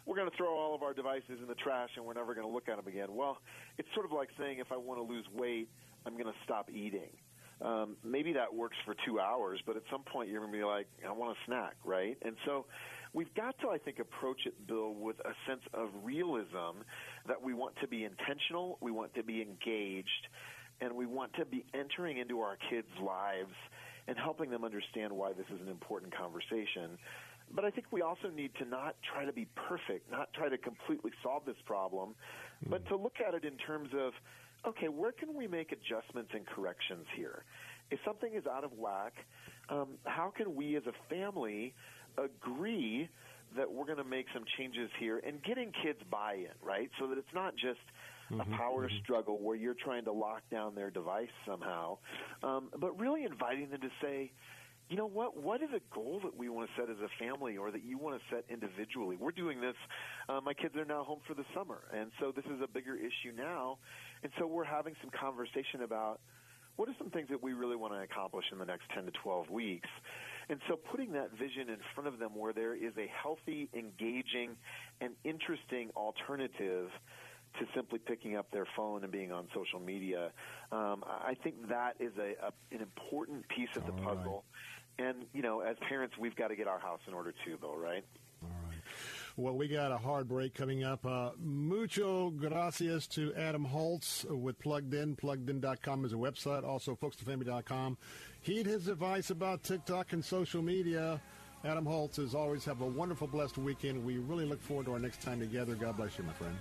we're 0.08 0.16
going 0.16 0.30
to 0.30 0.36
throw 0.38 0.56
all 0.56 0.74
of 0.74 0.82
our 0.82 0.94
devices 0.94 1.38
in 1.42 1.46
the 1.46 1.54
trash 1.54 1.90
and 1.96 2.04
we're 2.04 2.14
never 2.14 2.34
going 2.34 2.46
to 2.46 2.52
look 2.52 2.66
at 2.70 2.76
them 2.76 2.88
again. 2.88 3.08
Well, 3.14 3.36
it's 3.76 3.88
sort 3.92 4.06
of 4.06 4.12
like 4.12 4.30
saying 4.38 4.58
if 4.58 4.72
I 4.72 4.76
want 4.78 4.98
to 4.98 5.04
lose 5.04 5.26
weight, 5.34 5.68
I'm 6.06 6.14
going 6.14 6.26
to 6.26 6.38
stop 6.44 6.70
eating. 6.70 7.12
Um, 7.60 7.96
maybe 8.02 8.32
that 8.32 8.54
works 8.54 8.76
for 8.86 8.94
two 9.04 9.20
hours, 9.20 9.60
but 9.66 9.76
at 9.76 9.82
some 9.92 10.02
point 10.02 10.30
you're 10.30 10.40
going 10.40 10.52
to 10.52 10.58
be 10.58 10.64
like, 10.64 10.86
I 11.06 11.12
want 11.12 11.36
a 11.36 11.40
snack, 11.44 11.74
right? 11.84 12.16
And 12.22 12.36
so 12.46 12.64
we've 13.12 13.32
got 13.34 13.58
to, 13.60 13.68
I 13.68 13.76
think, 13.76 13.98
approach 13.98 14.46
it, 14.46 14.66
Bill, 14.66 14.94
with 14.94 15.16
a 15.20 15.34
sense 15.46 15.62
of 15.74 15.90
realism 16.02 16.80
that 17.26 17.42
we 17.42 17.52
want 17.52 17.74
to 17.82 17.88
be 17.88 18.04
intentional, 18.04 18.78
we 18.80 18.90
want 18.90 19.12
to 19.14 19.22
be 19.22 19.42
engaged, 19.42 20.28
and 20.80 20.94
we 20.94 21.04
want 21.04 21.34
to 21.34 21.44
be 21.44 21.66
entering 21.74 22.16
into 22.16 22.40
our 22.40 22.56
kids' 22.70 22.88
lives 23.04 23.52
and 24.06 24.16
helping 24.16 24.48
them 24.48 24.64
understand 24.64 25.12
why 25.12 25.32
this 25.34 25.46
is 25.52 25.60
an 25.60 25.68
important 25.68 26.16
conversation. 26.16 26.96
But 27.54 27.64
I 27.64 27.70
think 27.70 27.86
we 27.90 28.02
also 28.02 28.28
need 28.28 28.50
to 28.58 28.64
not 28.64 28.96
try 29.12 29.24
to 29.24 29.32
be 29.32 29.46
perfect, 29.68 30.10
not 30.10 30.32
try 30.34 30.48
to 30.48 30.58
completely 30.58 31.12
solve 31.22 31.44
this 31.46 31.56
problem, 31.64 32.10
mm-hmm. 32.10 32.70
but 32.70 32.86
to 32.88 32.96
look 32.96 33.16
at 33.26 33.34
it 33.34 33.44
in 33.44 33.56
terms 33.56 33.90
of, 33.98 34.12
okay, 34.66 34.88
where 34.88 35.12
can 35.12 35.34
we 35.34 35.46
make 35.46 35.72
adjustments 35.72 36.30
and 36.34 36.46
corrections 36.46 37.06
here? 37.16 37.44
If 37.90 38.00
something 38.04 38.34
is 38.34 38.44
out 38.46 38.64
of 38.64 38.72
whack, 38.72 39.14
um, 39.70 39.88
how 40.04 40.32
can 40.36 40.54
we 40.54 40.76
as 40.76 40.82
a 40.86 41.14
family 41.14 41.74
agree 42.16 43.08
that 43.56 43.70
we're 43.70 43.86
going 43.86 43.98
to 43.98 44.04
make 44.04 44.26
some 44.34 44.44
changes 44.58 44.90
here 44.98 45.20
and 45.26 45.42
getting 45.42 45.72
kids 45.82 45.98
buy-in, 46.10 46.52
right? 46.62 46.90
So 46.98 47.06
that 47.08 47.16
it's 47.16 47.34
not 47.34 47.54
just 47.54 47.80
mm-hmm, 48.30 48.40
a 48.40 48.56
power 48.56 48.86
mm-hmm. 48.86 48.98
struggle 49.02 49.38
where 49.40 49.56
you're 49.56 49.74
trying 49.74 50.04
to 50.04 50.12
lock 50.12 50.42
down 50.50 50.74
their 50.74 50.90
device 50.90 51.32
somehow, 51.46 51.98
um, 52.42 52.68
but 52.78 52.98
really 52.98 53.24
inviting 53.24 53.70
them 53.70 53.80
to 53.80 53.90
say, 54.02 54.32
you 54.88 54.96
know 54.96 55.06
what? 55.06 55.36
What 55.36 55.62
is 55.62 55.68
a 55.74 55.80
goal 55.94 56.20
that 56.24 56.36
we 56.36 56.48
want 56.48 56.68
to 56.68 56.80
set 56.80 56.90
as 56.90 56.96
a 57.02 57.08
family 57.22 57.56
or 57.56 57.70
that 57.70 57.84
you 57.84 57.98
want 57.98 58.20
to 58.20 58.34
set 58.34 58.44
individually? 58.48 59.16
We're 59.20 59.32
doing 59.32 59.60
this. 59.60 59.76
Uh, 60.28 60.40
my 60.40 60.54
kids 60.54 60.74
are 60.76 60.84
now 60.84 61.04
home 61.04 61.20
for 61.26 61.34
the 61.34 61.44
summer, 61.54 61.82
and 61.94 62.10
so 62.20 62.32
this 62.34 62.44
is 62.46 62.60
a 62.62 62.68
bigger 62.68 62.96
issue 62.96 63.36
now. 63.36 63.78
And 64.22 64.32
so 64.38 64.46
we're 64.46 64.64
having 64.64 64.94
some 65.02 65.10
conversation 65.10 65.82
about 65.84 66.20
what 66.76 66.88
are 66.88 66.94
some 66.98 67.10
things 67.10 67.28
that 67.30 67.42
we 67.42 67.52
really 67.52 67.76
want 67.76 67.92
to 67.92 68.00
accomplish 68.00 68.46
in 68.52 68.58
the 68.58 68.64
next 68.64 68.84
10 68.94 69.04
to 69.04 69.10
12 69.22 69.50
weeks. 69.50 69.88
And 70.48 70.60
so 70.68 70.76
putting 70.76 71.12
that 71.12 71.32
vision 71.32 71.68
in 71.68 71.78
front 71.94 72.08
of 72.08 72.18
them 72.18 72.30
where 72.34 72.52
there 72.52 72.74
is 72.74 72.92
a 72.96 73.10
healthy, 73.22 73.68
engaging, 73.74 74.56
and 75.00 75.12
interesting 75.24 75.90
alternative 75.96 76.88
to 77.58 77.66
simply 77.74 77.98
picking 77.98 78.36
up 78.36 78.50
their 78.52 78.66
phone 78.76 79.02
and 79.02 79.12
being 79.12 79.32
on 79.32 79.48
social 79.54 79.80
media. 79.80 80.30
Um, 80.70 81.04
I 81.06 81.34
think 81.42 81.68
that 81.68 81.94
is 81.98 82.12
a, 82.18 82.46
a, 82.46 82.52
an 82.74 82.80
important 82.80 83.48
piece 83.48 83.74
of 83.76 83.84
the 83.86 83.92
All 83.92 84.14
puzzle. 84.14 84.44
Right. 84.44 84.77
And, 84.98 85.26
you 85.32 85.42
know, 85.42 85.60
as 85.60 85.76
parents, 85.88 86.16
we've 86.18 86.34
got 86.34 86.48
to 86.48 86.56
get 86.56 86.66
our 86.66 86.78
house 86.78 87.00
in 87.06 87.14
order 87.14 87.32
too, 87.44 87.56
Bill, 87.56 87.76
right? 87.76 88.04
All 88.42 88.50
right. 88.66 88.78
Well, 89.36 89.54
we 89.54 89.68
got 89.68 89.92
a 89.92 89.98
hard 89.98 90.26
break 90.26 90.54
coming 90.54 90.82
up. 90.82 91.06
Uh, 91.06 91.30
mucho 91.38 92.30
gracias 92.30 93.06
to 93.08 93.32
Adam 93.34 93.64
Holz 93.64 94.26
with 94.28 94.58
Plugged 94.58 94.92
In. 94.94 95.14
PluggedIn.com 95.14 96.04
is 96.04 96.12
a 96.12 96.16
website. 96.16 96.64
Also, 96.64 96.96
folksfamily.com. 96.96 97.96
Heed 98.40 98.66
his 98.66 98.88
advice 98.88 99.30
about 99.30 99.62
TikTok 99.62 100.12
and 100.12 100.24
social 100.24 100.62
media. 100.62 101.20
Adam 101.64 101.86
Holz, 101.86 102.18
as 102.18 102.34
always, 102.34 102.64
have 102.64 102.80
a 102.80 102.86
wonderful, 102.86 103.28
blessed 103.28 103.58
weekend. 103.58 104.04
We 104.04 104.18
really 104.18 104.44
look 104.44 104.60
forward 104.60 104.86
to 104.86 104.94
our 104.94 104.98
next 104.98 105.22
time 105.22 105.38
together. 105.38 105.76
God 105.76 105.96
bless 105.96 106.18
you, 106.18 106.24
my 106.24 106.32
friend. 106.32 106.56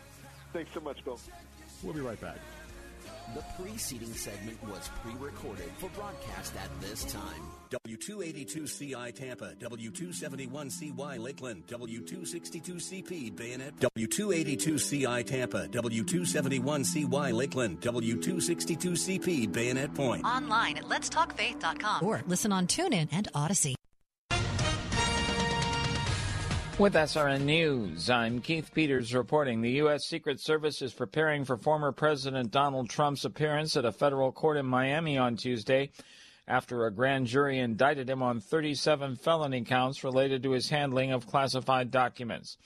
Thanks 0.53 0.71
so 0.73 0.79
much, 0.79 1.03
Bill. 1.03 1.19
We'll 1.83 1.93
be 1.93 2.01
right 2.01 2.19
back. 2.21 2.37
The 3.35 3.43
preceding 3.61 4.13
segment 4.13 4.57
was 4.63 4.89
pre-recorded 5.03 5.69
for 5.77 5.89
broadcast 5.89 6.55
at 6.55 6.69
this 6.79 7.03
time. 7.05 7.41
W282CI 7.69 9.13
Tampa, 9.13 9.53
W271CY 9.59 11.19
Lakeland, 11.19 11.67
W262CP 11.67 13.35
Bayonet, 13.35 13.75
W282CI 13.79 15.25
Tampa, 15.25 15.67
W271CY 15.67 17.33
Lakeland, 17.33 17.81
W262CP 17.81 19.51
Bayonet 19.51 19.93
Point. 19.93 20.23
Online 20.25 20.77
at 20.77 20.85
letstalkfaith.com 20.85 22.05
or 22.05 22.23
listen 22.27 22.53
on 22.53 22.65
TuneIn 22.67 23.09
and 23.11 23.27
Odyssey. 23.35 23.76
With 26.79 26.93
SRN 26.93 27.41
News, 27.41 28.07
I'm 28.07 28.39
Keith 28.39 28.71
Peters 28.71 29.11
reporting 29.11 29.61
the 29.61 29.71
U.S. 29.81 30.05
Secret 30.05 30.39
Service 30.39 30.83
is 30.83 30.93
preparing 30.93 31.43
for 31.43 31.57
former 31.57 31.91
President 31.91 32.51
Donald 32.51 32.87
Trump's 32.87 33.25
appearance 33.25 33.75
at 33.75 33.83
a 33.83 33.91
federal 33.91 34.31
court 34.31 34.57
in 34.57 34.67
Miami 34.67 35.17
on 35.17 35.37
Tuesday 35.37 35.89
after 36.47 36.85
a 36.85 36.93
grand 36.93 37.25
jury 37.25 37.57
indicted 37.57 38.07
him 38.07 38.21
on 38.21 38.39
37 38.39 39.15
felony 39.15 39.63
counts 39.63 40.03
related 40.03 40.43
to 40.43 40.51
his 40.51 40.69
handling 40.69 41.11
of 41.11 41.25
classified 41.25 41.89
documents. 41.89 42.57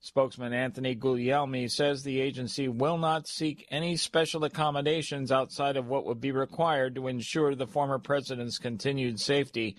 Spokesman 0.00 0.54
Anthony 0.54 0.94
Guglielmi 0.94 1.70
says 1.70 2.02
the 2.02 2.22
agency 2.22 2.68
will 2.68 2.96
not 2.96 3.28
seek 3.28 3.66
any 3.70 3.98
special 3.98 4.44
accommodations 4.44 5.30
outside 5.30 5.76
of 5.76 5.88
what 5.88 6.06
would 6.06 6.22
be 6.22 6.32
required 6.32 6.94
to 6.94 7.06
ensure 7.06 7.54
the 7.54 7.66
former 7.66 7.98
president's 7.98 8.58
continued 8.58 9.20
safety 9.20 9.76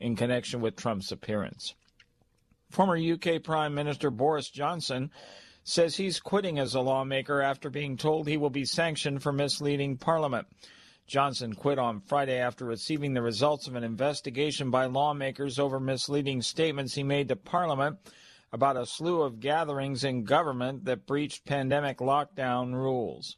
in 0.00 0.16
connection 0.16 0.60
with 0.60 0.74
Trump's 0.74 1.12
appearance. 1.12 1.74
Former 2.70 2.96
UK 2.96 3.42
Prime 3.42 3.74
Minister 3.74 4.10
Boris 4.10 4.50
Johnson 4.50 5.10
says 5.64 5.96
he's 5.96 6.20
quitting 6.20 6.58
as 6.58 6.74
a 6.74 6.80
lawmaker 6.80 7.42
after 7.42 7.70
being 7.70 7.96
told 7.96 8.26
he 8.26 8.36
will 8.36 8.50
be 8.50 8.64
sanctioned 8.64 9.22
for 9.22 9.32
misleading 9.32 9.96
Parliament. 9.96 10.46
Johnson 11.06 11.54
quit 11.54 11.78
on 11.78 12.00
Friday 12.00 12.38
after 12.38 12.66
receiving 12.66 13.14
the 13.14 13.22
results 13.22 13.66
of 13.66 13.74
an 13.74 13.84
investigation 13.84 14.70
by 14.70 14.84
lawmakers 14.84 15.58
over 15.58 15.80
misleading 15.80 16.42
statements 16.42 16.94
he 16.94 17.02
made 17.02 17.28
to 17.28 17.36
Parliament 17.36 17.98
about 18.52 18.76
a 18.76 18.86
slew 18.86 19.22
of 19.22 19.40
gatherings 19.40 20.04
in 20.04 20.24
government 20.24 20.84
that 20.84 21.06
breached 21.06 21.46
pandemic 21.46 21.98
lockdown 21.98 22.74
rules. 22.74 23.36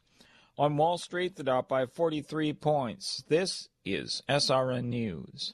On 0.57 0.77
Wall 0.77 0.97
Street, 0.97 1.37
the 1.37 1.43
Dow 1.43 1.61
by 1.61 1.85
43 1.85 2.53
points. 2.53 3.23
This 3.29 3.69
is 3.85 4.21
SRN 4.29 4.85
News. 4.85 5.53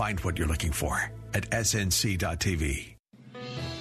Find 0.00 0.18
what 0.20 0.38
you're 0.38 0.48
looking 0.48 0.72
for 0.72 1.12
at 1.34 1.50
snc.tv. 1.50 2.94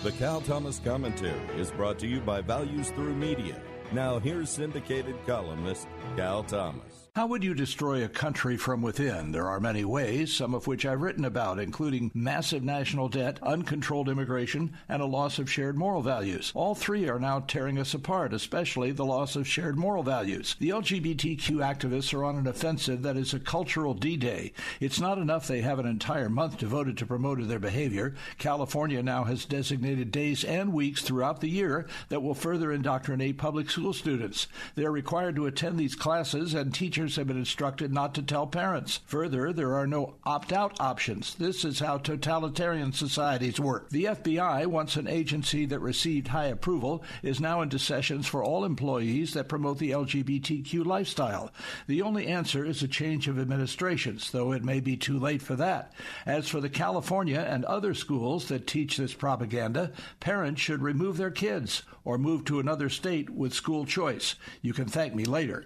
The 0.03 0.11
Cal 0.11 0.41
Thomas 0.41 0.81
Commentary 0.83 1.39
is 1.57 1.71
brought 1.71 1.97
to 1.99 2.07
you 2.07 2.19
by 2.19 2.41
Values 2.41 2.89
Through 2.89 3.15
Media. 3.15 3.61
Now, 3.93 4.19
here's 4.19 4.49
syndicated 4.49 5.15
columnist 5.25 5.87
Cal 6.17 6.43
Thomas. 6.43 6.88
How 7.19 7.27
would 7.27 7.43
you 7.43 7.53
destroy 7.53 8.01
a 8.01 8.07
country 8.07 8.55
from 8.55 8.81
within? 8.81 9.33
There 9.33 9.49
are 9.49 9.59
many 9.59 9.83
ways, 9.83 10.33
some 10.33 10.53
of 10.53 10.67
which 10.67 10.85
I've 10.85 11.01
written 11.01 11.25
about, 11.25 11.59
including 11.59 12.11
massive 12.13 12.63
national 12.63 13.09
debt, 13.09 13.39
uncontrolled 13.43 14.07
immigration, 14.07 14.71
and 14.87 15.01
a 15.01 15.05
loss 15.05 15.37
of 15.37 15.51
shared 15.51 15.77
moral 15.77 16.01
values. 16.01 16.53
All 16.55 16.75
three 16.75 17.09
are 17.09 17.19
now 17.19 17.41
tearing 17.41 17.77
us 17.77 17.93
apart, 17.93 18.31
especially 18.31 18.93
the 18.93 19.03
loss 19.03 19.35
of 19.35 19.45
shared 19.45 19.77
moral 19.77 20.01
values. 20.01 20.55
The 20.59 20.69
LGBTQ 20.69 21.57
activists 21.57 22.13
are 22.13 22.23
on 22.23 22.37
an 22.37 22.47
offensive 22.47 23.01
that 23.01 23.17
is 23.17 23.33
a 23.33 23.39
cultural 23.41 23.93
D 23.93 24.15
Day. 24.15 24.53
It's 24.79 25.01
not 25.01 25.17
enough 25.17 25.45
they 25.45 25.59
have 25.59 25.79
an 25.79 25.87
entire 25.87 26.29
month 26.29 26.57
devoted 26.57 26.97
to 26.99 27.05
promoting 27.05 27.49
their 27.49 27.59
behavior. 27.59 28.15
California 28.37 29.03
now 29.03 29.25
has 29.25 29.43
designated 29.43 30.11
days 30.11 30.45
and 30.45 30.71
weeks 30.71 31.01
throughout 31.01 31.41
the 31.41 31.49
year 31.49 31.85
that 32.07 32.23
will 32.23 32.33
further 32.33 32.71
indoctrinate 32.71 33.37
public 33.37 33.69
school 33.69 33.91
students. 33.91 34.47
They 34.75 34.85
are 34.85 34.91
required 34.93 35.35
to 35.35 35.47
attend 35.47 35.77
these 35.77 35.95
classes, 35.95 36.53
and 36.53 36.73
teachers 36.73 37.08
teachers 37.09 37.17
have 37.17 37.27
been 37.27 37.37
instructed 37.37 37.91
not 37.91 38.13
to 38.13 38.21
tell 38.21 38.45
parents. 38.45 38.99
Further, 39.07 39.51
there 39.51 39.73
are 39.73 39.87
no 39.87 40.13
opt 40.25 40.53
out 40.53 40.79
options. 40.79 41.33
This 41.33 41.65
is 41.65 41.79
how 41.79 41.97
totalitarian 41.97 42.93
societies 42.93 43.59
work. 43.59 43.89
The 43.89 44.03
FBI, 44.03 44.67
once 44.67 44.95
an 44.95 45.07
agency 45.07 45.65
that 45.65 45.79
received 45.79 46.27
high 46.27 46.45
approval, 46.45 47.03
is 47.23 47.39
now 47.39 47.61
into 47.61 47.79
sessions 47.79 48.27
for 48.27 48.43
all 48.43 48.63
employees 48.63 49.33
that 49.33 49.49
promote 49.49 49.79
the 49.79 49.89
LGBTQ 49.89 50.85
lifestyle. 50.85 51.51
The 51.87 52.03
only 52.03 52.27
answer 52.27 52.63
is 52.63 52.83
a 52.83 52.87
change 52.87 53.27
of 53.27 53.39
administrations, 53.39 54.29
though 54.29 54.51
it 54.51 54.63
may 54.63 54.79
be 54.79 54.95
too 54.95 55.17
late 55.17 55.41
for 55.41 55.55
that. 55.55 55.93
As 56.27 56.47
for 56.47 56.61
the 56.61 56.69
California 56.69 57.39
and 57.39 57.65
other 57.65 57.95
schools 57.95 58.49
that 58.49 58.67
teach 58.67 58.97
this 58.97 59.15
propaganda, 59.15 59.93
parents 60.19 60.61
should 60.61 60.83
remove 60.83 61.17
their 61.17 61.31
kids 61.31 61.81
or 62.03 62.19
move 62.19 62.45
to 62.45 62.59
another 62.59 62.87
state 62.87 63.31
with 63.31 63.51
school 63.51 63.87
choice. 63.87 64.35
You 64.61 64.73
can 64.73 64.85
thank 64.85 65.15
me 65.15 65.25
later. 65.25 65.65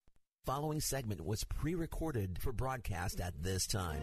Following 0.47 0.79
segment 0.79 1.21
was 1.21 1.43
pre 1.43 1.75
recorded 1.75 2.39
for 2.41 2.51
broadcast 2.51 3.21
at 3.21 3.43
this 3.43 3.67
time. 3.67 4.01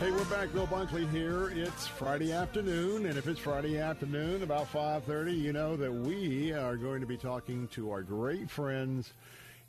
Hey, 0.00 0.10
we're 0.10 0.24
back. 0.24 0.52
Bill 0.52 0.66
Bunkley 0.66 1.08
here. 1.10 1.50
It's 1.54 1.86
Friday 1.86 2.32
afternoon, 2.32 3.06
and 3.06 3.16
if 3.16 3.28
it's 3.28 3.38
Friday 3.38 3.78
afternoon 3.78 4.42
about 4.42 4.66
5:30, 4.72 5.40
you 5.40 5.52
know 5.52 5.76
that 5.76 5.92
we 5.92 6.52
are 6.52 6.76
going 6.76 7.00
to 7.00 7.06
be 7.06 7.16
talking 7.16 7.68
to 7.68 7.92
our 7.92 8.02
great 8.02 8.50
friends 8.50 9.12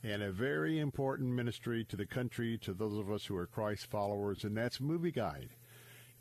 and 0.03 0.21
a 0.21 0.31
very 0.31 0.79
important 0.79 1.29
ministry 1.29 1.83
to 1.85 1.95
the 1.95 2.05
country, 2.05 2.57
to 2.59 2.73
those 2.73 2.97
of 2.97 3.11
us 3.11 3.25
who 3.25 3.35
are 3.35 3.47
Christ 3.47 3.87
followers, 3.89 4.43
and 4.43 4.55
that's 4.55 4.79
Movie 4.79 5.11
Guide. 5.11 5.49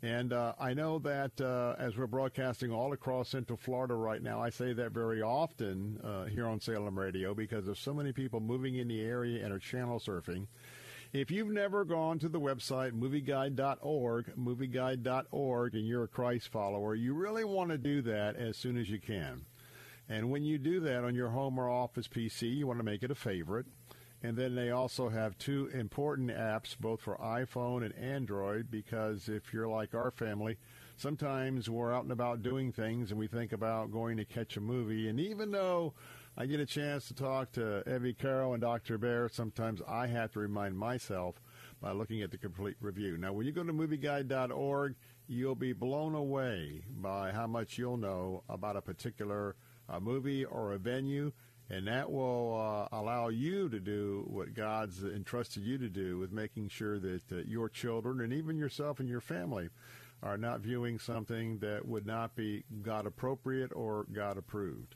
And 0.01 0.31
uh, 0.31 0.53
I 0.59 0.73
know 0.73 0.99
that 0.99 1.41
uh, 1.41 1.75
as 1.79 1.97
we're 1.97 2.05
broadcasting 2.05 2.71
all 2.71 2.93
across 2.93 3.29
Central 3.29 3.57
Florida 3.57 3.95
right 3.95 4.21
now, 4.21 4.41
I 4.41 4.51
say 4.51 4.73
that 4.73 4.91
very 4.91 5.23
often 5.23 5.99
uh, 6.03 6.25
here 6.25 6.45
on 6.47 6.59
Salem 6.59 6.99
Radio 6.99 7.33
because 7.33 7.65
there's 7.65 7.79
so 7.79 7.95
many 7.95 8.11
people 8.11 8.39
moving 8.39 8.75
in 8.75 8.87
the 8.87 9.01
area 9.01 9.43
and 9.43 9.51
are 9.51 9.59
channel 9.59 9.99
surfing. 9.99 10.45
If 11.13 11.31
you've 11.31 11.49
never 11.49 11.83
gone 11.83 12.19
to 12.19 12.29
the 12.29 12.39
website 12.39 12.91
movieguide.org, 12.91 14.35
movieguide.org, 14.37 15.73
and 15.73 15.87
you're 15.87 16.03
a 16.03 16.07
Christ 16.07 16.49
follower, 16.49 16.93
you 16.93 17.13
really 17.13 17.45
want 17.45 17.71
to 17.71 17.77
do 17.77 18.01
that 18.03 18.35
as 18.35 18.55
soon 18.55 18.77
as 18.77 18.89
you 18.89 18.99
can. 18.99 19.45
And 20.09 20.31
when 20.31 20.43
you 20.43 20.57
do 20.57 20.79
that 20.81 21.03
on 21.03 21.15
your 21.15 21.29
home 21.29 21.59
or 21.59 21.69
office 21.69 22.07
PC, 22.07 22.55
you 22.55 22.67
want 22.67 22.79
to 22.79 22.85
make 22.85 23.03
it 23.03 23.11
a 23.11 23.15
favorite. 23.15 23.65
And 24.23 24.35
then 24.35 24.55
they 24.55 24.71
also 24.71 25.09
have 25.09 25.37
two 25.37 25.69
important 25.73 26.31
apps, 26.31 26.77
both 26.77 27.01
for 27.01 27.17
iPhone 27.17 27.85
and 27.85 27.93
Android, 27.95 28.71
because 28.71 29.29
if 29.29 29.53
you're 29.53 29.67
like 29.67 29.93
our 29.93 30.09
family, 30.09 30.57
sometimes 30.95 31.69
we're 31.69 31.93
out 31.93 32.03
and 32.03 32.11
about 32.11 32.41
doing 32.41 32.71
things 32.71 33.11
and 33.11 33.19
we 33.19 33.27
think 33.27 33.51
about 33.51 33.91
going 33.91 34.17
to 34.17 34.25
catch 34.25 34.57
a 34.57 34.61
movie. 34.61 35.07
And 35.07 35.19
even 35.19 35.51
though 35.51 35.93
I 36.35 36.47
get 36.47 36.59
a 36.59 36.65
chance 36.65 37.07
to 37.07 37.13
talk 37.13 37.51
to 37.53 37.83
Evy 37.85 38.13
Carroll 38.13 38.53
and 38.53 38.61
Dr. 38.61 38.97
Baehr, 38.97 39.31
sometimes 39.31 39.81
I 39.87 40.07
have 40.07 40.31
to 40.33 40.39
remind 40.39 40.77
myself 40.77 41.35
by 41.79 41.91
looking 41.91 42.23
at 42.23 42.31
the 42.31 42.37
complete 42.39 42.77
review. 42.81 43.17
Now, 43.17 43.33
when 43.33 43.45
you 43.45 43.51
go 43.51 43.63
to 43.63 43.73
movieguide.org, 43.73 44.95
you'll 45.27 45.55
be 45.55 45.73
blown 45.73 46.15
away 46.15 46.81
by 46.89 47.31
how 47.31 47.45
much 47.45 47.77
you'll 47.77 47.97
know 47.97 48.43
about 48.49 48.77
a 48.77 48.81
particular 48.81 49.55
a 49.89 49.99
movie 49.99 50.45
or 50.45 50.73
a 50.73 50.77
venue, 50.77 51.31
and 51.69 51.87
that 51.87 52.11
will 52.11 52.55
uh, 52.55 52.95
allow 52.95 53.27
you 53.29 53.69
to 53.69 53.79
do 53.79 54.25
what 54.27 54.53
God's 54.53 55.03
entrusted 55.03 55.63
you 55.63 55.77
to 55.77 55.89
do 55.89 56.17
with 56.17 56.31
making 56.31 56.69
sure 56.69 56.99
that 56.99 57.31
uh, 57.31 57.37
your 57.45 57.69
children 57.69 58.21
and 58.21 58.33
even 58.33 58.57
yourself 58.57 58.99
and 58.99 59.09
your 59.09 59.21
family 59.21 59.69
are 60.23 60.37
not 60.37 60.61
viewing 60.61 60.97
something 60.97 61.59
that 61.59 61.87
would 61.87 62.05
not 62.05 62.35
be 62.35 62.63
God 62.81 63.05
appropriate 63.05 63.71
or 63.73 64.05
God 64.11 64.37
approved. 64.37 64.95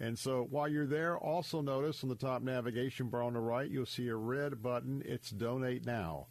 And 0.00 0.18
so 0.18 0.46
while 0.48 0.68
you're 0.68 0.86
there, 0.86 1.18
also 1.18 1.60
notice 1.60 2.02
on 2.02 2.08
the 2.08 2.14
top 2.14 2.42
navigation 2.42 3.08
bar 3.08 3.22
on 3.22 3.32
the 3.32 3.40
right, 3.40 3.70
you'll 3.70 3.86
see 3.86 4.08
a 4.08 4.14
red 4.14 4.62
button. 4.62 5.02
It's 5.04 5.30
Donate 5.30 5.84
Now 5.84 6.26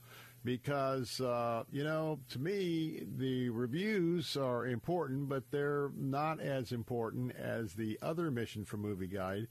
because 0.47 1.19
uh, 1.19 1.61
you 1.73 1.83
know 1.83 2.17
to 2.29 2.39
me 2.39 3.03
the 3.17 3.49
reviews 3.49 4.37
are 4.37 4.65
important 4.65 5.27
but 5.27 5.43
they're 5.51 5.91
not 5.97 6.39
as 6.39 6.71
important 6.71 7.35
as 7.35 7.73
the 7.73 7.99
other 8.01 8.31
mission 8.31 8.63
for 8.63 8.77
movie 8.77 9.07
guide 9.07 9.45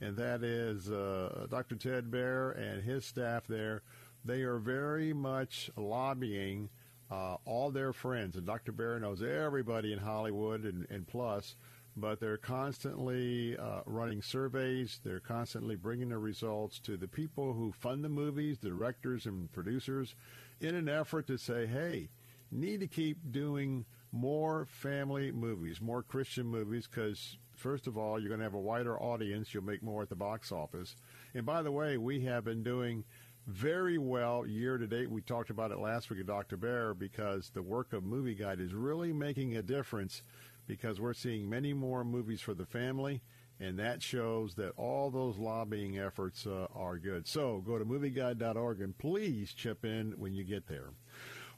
and 0.00 0.16
that 0.16 0.42
is 0.42 0.90
uh, 0.90 1.46
dr 1.48 1.76
ted 1.76 2.10
Baehr 2.10 2.58
and 2.58 2.82
his 2.82 3.04
staff 3.04 3.46
there 3.46 3.82
they 4.24 4.42
are 4.42 4.58
very 4.58 5.12
much 5.12 5.70
lobbying 5.76 6.68
uh, 7.12 7.36
all 7.44 7.70
their 7.70 7.92
friends 7.92 8.34
and 8.34 8.44
dr 8.44 8.72
Baehr 8.72 9.00
knows 9.00 9.22
everybody 9.22 9.92
in 9.92 10.00
hollywood 10.00 10.64
and, 10.64 10.84
and 10.90 11.06
plus 11.06 11.54
but 11.96 12.20
they're 12.20 12.36
constantly 12.36 13.56
uh, 13.58 13.80
running 13.84 14.22
surveys. 14.22 15.00
They're 15.04 15.20
constantly 15.20 15.76
bringing 15.76 16.08
the 16.08 16.18
results 16.18 16.78
to 16.80 16.96
the 16.96 17.08
people 17.08 17.52
who 17.52 17.72
fund 17.72 18.04
the 18.04 18.08
movies, 18.08 18.58
the 18.58 18.68
directors 18.68 19.26
and 19.26 19.52
producers, 19.52 20.14
in 20.60 20.74
an 20.74 20.88
effort 20.88 21.26
to 21.26 21.38
say, 21.38 21.66
hey, 21.66 22.10
need 22.50 22.80
to 22.80 22.86
keep 22.86 23.32
doing 23.32 23.84
more 24.12 24.66
family 24.66 25.30
movies, 25.32 25.80
more 25.80 26.02
Christian 26.02 26.46
movies, 26.46 26.86
because 26.86 27.38
first 27.54 27.86
of 27.86 27.96
all, 27.96 28.18
you're 28.18 28.28
going 28.28 28.40
to 28.40 28.44
have 28.44 28.54
a 28.54 28.58
wider 28.58 29.00
audience. 29.00 29.54
You'll 29.54 29.64
make 29.64 29.82
more 29.82 30.02
at 30.02 30.08
the 30.08 30.16
box 30.16 30.50
office. 30.50 30.96
And 31.34 31.46
by 31.46 31.62
the 31.62 31.72
way, 31.72 31.96
we 31.96 32.20
have 32.24 32.44
been 32.44 32.62
doing 32.62 33.04
very 33.46 33.98
well 33.98 34.46
year 34.46 34.78
to 34.78 34.86
date. 34.86 35.10
We 35.10 35.22
talked 35.22 35.50
about 35.50 35.70
it 35.70 35.78
last 35.78 36.10
week 36.10 36.18
with 36.18 36.26
Dr. 36.26 36.56
Baehr 36.56 36.98
because 36.98 37.50
the 37.50 37.62
work 37.62 37.92
of 37.92 38.04
Movie 38.04 38.34
Guide 38.34 38.60
is 38.60 38.74
really 38.74 39.12
making 39.12 39.56
a 39.56 39.62
difference 39.62 40.22
because 40.66 41.00
we're 41.00 41.14
seeing 41.14 41.48
many 41.48 41.72
more 41.72 42.04
movies 42.04 42.40
for 42.40 42.54
the 42.54 42.66
family, 42.66 43.22
and 43.60 43.78
that 43.78 44.02
shows 44.02 44.54
that 44.54 44.72
all 44.76 45.10
those 45.10 45.36
lobbying 45.36 45.98
efforts 45.98 46.46
uh, 46.46 46.66
are 46.74 46.98
good. 46.98 47.28
So 47.28 47.62
go 47.64 47.78
to 47.78 47.84
movieguide.org 47.84 48.80
and 48.80 48.96
please 48.96 49.52
chip 49.52 49.84
in 49.84 50.14
when 50.16 50.34
you 50.34 50.44
get 50.44 50.66
there. 50.66 50.90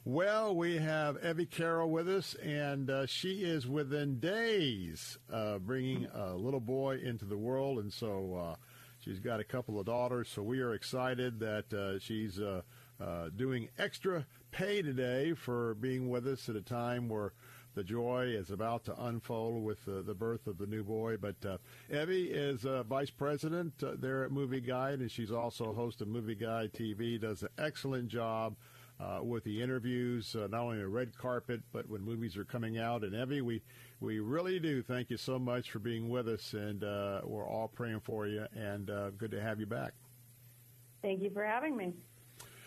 Well, 0.05 0.53
we 0.53 0.79
have 0.79 1.15
Evy 1.23 1.45
Carroll 1.45 1.89
with 1.89 2.09
us, 2.09 2.35
and 2.43 2.89
uh, 2.89 3.05
she 3.05 3.45
is 3.45 3.65
within 3.65 4.19
days 4.19 5.17
uh, 5.31 5.59
bringing 5.59 6.07
a 6.13 6.33
little 6.33 6.59
boy 6.59 6.97
into 7.01 7.23
the 7.23 7.37
world, 7.37 7.79
and 7.79 7.93
so 7.93 8.35
uh, 8.35 8.55
she's 8.99 9.21
got 9.21 9.39
a 9.39 9.45
couple 9.45 9.79
of 9.79 9.85
daughters. 9.85 10.27
So 10.27 10.43
we 10.43 10.59
are 10.59 10.73
excited 10.73 11.39
that 11.39 11.73
uh, 11.73 11.99
she's 11.99 12.37
uh, 12.37 12.63
doing 13.37 13.69
extra 13.79 14.25
pay 14.51 14.81
today 14.81 15.35
for 15.35 15.75
being 15.75 16.09
with 16.09 16.27
us 16.27 16.49
at 16.49 16.57
a 16.57 16.61
time 16.61 17.07
where 17.07 17.31
the 17.75 17.83
joy 17.83 18.25
is 18.27 18.51
about 18.51 18.83
to 18.85 19.03
unfold 19.05 19.63
with 19.63 19.79
uh, 19.87 20.01
the 20.01 20.13
birth 20.13 20.47
of 20.47 20.57
the 20.57 20.65
new 20.65 20.83
boy. 20.83 21.17
But 21.17 21.35
uh, 21.45 21.57
Evy 21.91 22.25
is 22.25 22.65
uh, 22.65 22.83
vice 22.83 23.09
president 23.09 23.73
uh, 23.83 23.93
there 23.97 24.23
at 24.23 24.31
Movie 24.31 24.61
Guide, 24.61 24.99
and 24.99 25.11
she's 25.11 25.31
also 25.31 25.73
host 25.73 26.01
of 26.01 26.07
Movie 26.07 26.35
Guide 26.35 26.71
TV. 26.73 27.19
Does 27.19 27.43
an 27.43 27.49
excellent 27.57 28.09
job 28.09 28.55
uh, 28.99 29.19
with 29.23 29.43
the 29.43 29.61
interviews, 29.61 30.35
uh, 30.35 30.47
not 30.47 30.61
only 30.61 30.77
the 30.77 30.87
red 30.87 31.17
carpet, 31.17 31.61
but 31.71 31.89
when 31.89 32.01
movies 32.01 32.37
are 32.37 32.45
coming 32.45 32.77
out. 32.77 33.03
And 33.03 33.13
Evy, 33.13 33.41
we 33.41 33.61
we 33.99 34.19
really 34.19 34.59
do 34.59 34.81
thank 34.81 35.09
you 35.09 35.17
so 35.17 35.39
much 35.39 35.71
for 35.71 35.79
being 35.79 36.09
with 36.09 36.27
us, 36.27 36.53
and 36.53 36.81
we're 37.23 37.47
all 37.47 37.67
praying 37.67 38.01
for 38.01 38.27
you. 38.27 38.45
And 38.55 38.87
good 39.17 39.31
to 39.31 39.41
have 39.41 39.59
you 39.59 39.65
back. 39.65 39.93
Thank 41.01 41.21
you 41.21 41.31
for 41.31 41.43
having 41.43 41.75
me. 41.75 41.93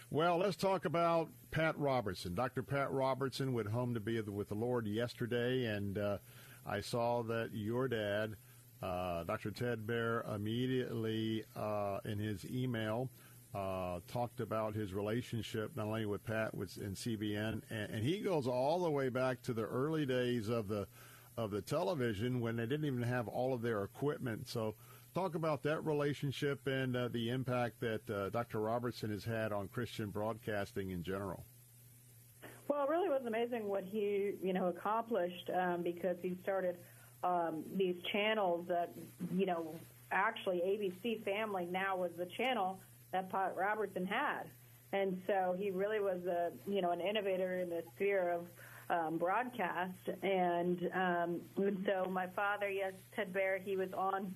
Well, 0.09 0.39
let's 0.39 0.55
talk 0.55 0.85
about 0.85 1.31
Pat 1.51 1.77
Robertson. 1.77 2.37
Dr. 2.37 2.63
Pat 2.63 2.93
Robertson 2.93 3.53
went 3.53 3.69
home 3.69 3.93
to 3.95 4.01
be 4.01 4.21
with 4.21 4.49
the 4.49 4.55
Lord 4.55 4.87
yesterday, 4.87 5.65
and 5.65 5.99
uh, 5.99 6.19
I 6.65 6.81
saw 6.81 7.25
that 7.25 7.51
your 7.53 7.89
dad, 7.89 8.37
uh, 8.81 9.25
Dr. 9.25 9.51
Ted 9.51 9.85
Baehr, 9.85 10.33
immediately 10.33 11.45
uh, 11.57 11.99
in 12.05 12.21
his 12.21 12.45
email 12.45 13.11
uh, 13.53 13.99
talked 14.07 14.39
about 14.39 14.77
his 14.77 14.95
relationship 14.95 15.73
not 15.75 15.87
only 15.87 16.07
with 16.07 16.25
Pat 16.25 16.55
with 16.55 16.79
in 16.79 16.95
CBN, 16.95 17.63
and, 17.71 17.91
and, 17.91 18.05
he 18.05 18.21
goes 18.21 18.47
all 18.47 18.85
the 18.85 18.91
way 18.91 19.09
back 19.09 19.43
to 19.43 19.53
the 19.53 19.65
early 19.65 20.07
days 20.07 20.49
of 20.49 20.69
the 20.69 20.87
of 21.37 21.51
the 21.51 21.63
television 21.63 22.41
when 22.41 22.55
they 22.57 22.67
didn't 22.67 22.87
even 22.87 23.03
have 23.03 23.27
all 23.27 23.53
of 23.53 23.61
their 23.61 23.83
equipment. 23.83 24.49
So, 24.49 24.75
talk 25.17 25.35
about 25.35 25.63
that 25.63 25.83
relationship 25.87 26.67
and 26.67 26.95
uh, 26.95 27.09
the 27.09 27.31
impact 27.31 27.81
that 27.81 28.11
uh, 28.11 28.29
Dr. 28.29 28.61
Robertson 28.61 29.11
has 29.11 29.25
had 29.25 29.51
on 29.51 29.67
Christian 29.69 30.11
broadcasting 30.11 30.91
in 30.91 31.03
general. 31.03 31.43
Well, 32.69 32.85
it 32.85 32.91
really 32.91 33.09
was 33.09 33.23
amazing 33.27 33.67
what 33.67 33.85
he 33.85 34.33
you 34.43 34.53
know 34.53 34.67
accomplished 34.67 35.51
um, 35.59 35.83
because 35.83 36.17
he 36.21 36.37
started 36.43 36.77
um, 37.25 37.63
these 37.77 37.97
channels 38.13 38.67
that 38.69 38.93
you 39.35 39.47
know 39.47 39.75
actually 40.13 40.59
ABC 40.59 41.25
Family 41.25 41.67
now 41.71 41.97
was 41.97 42.11
the 42.19 42.27
channel 42.37 42.79
that 43.13 43.31
Pat 43.31 43.55
Robertson 43.57 44.05
had. 44.05 44.43
And 44.93 45.21
so 45.27 45.57
he 45.59 45.71
really 45.71 46.01
was 46.01 46.21
a 46.27 46.51
you 46.71 46.83
know 46.83 46.91
an 46.91 47.01
innovator 47.01 47.61
in 47.61 47.71
the 47.71 47.83
sphere 47.95 48.33
of 48.33 48.47
um, 48.91 49.19
broadcast. 49.19 49.93
And, 50.23 50.89
um, 50.95 51.41
and 51.57 51.85
so 51.87 52.09
my 52.11 52.27
father, 52.29 52.69
yes, 52.71 52.93
Ted 53.15 53.33
Baehr, 53.33 53.61
he 53.63 53.77
was 53.77 53.89
on 53.97 54.33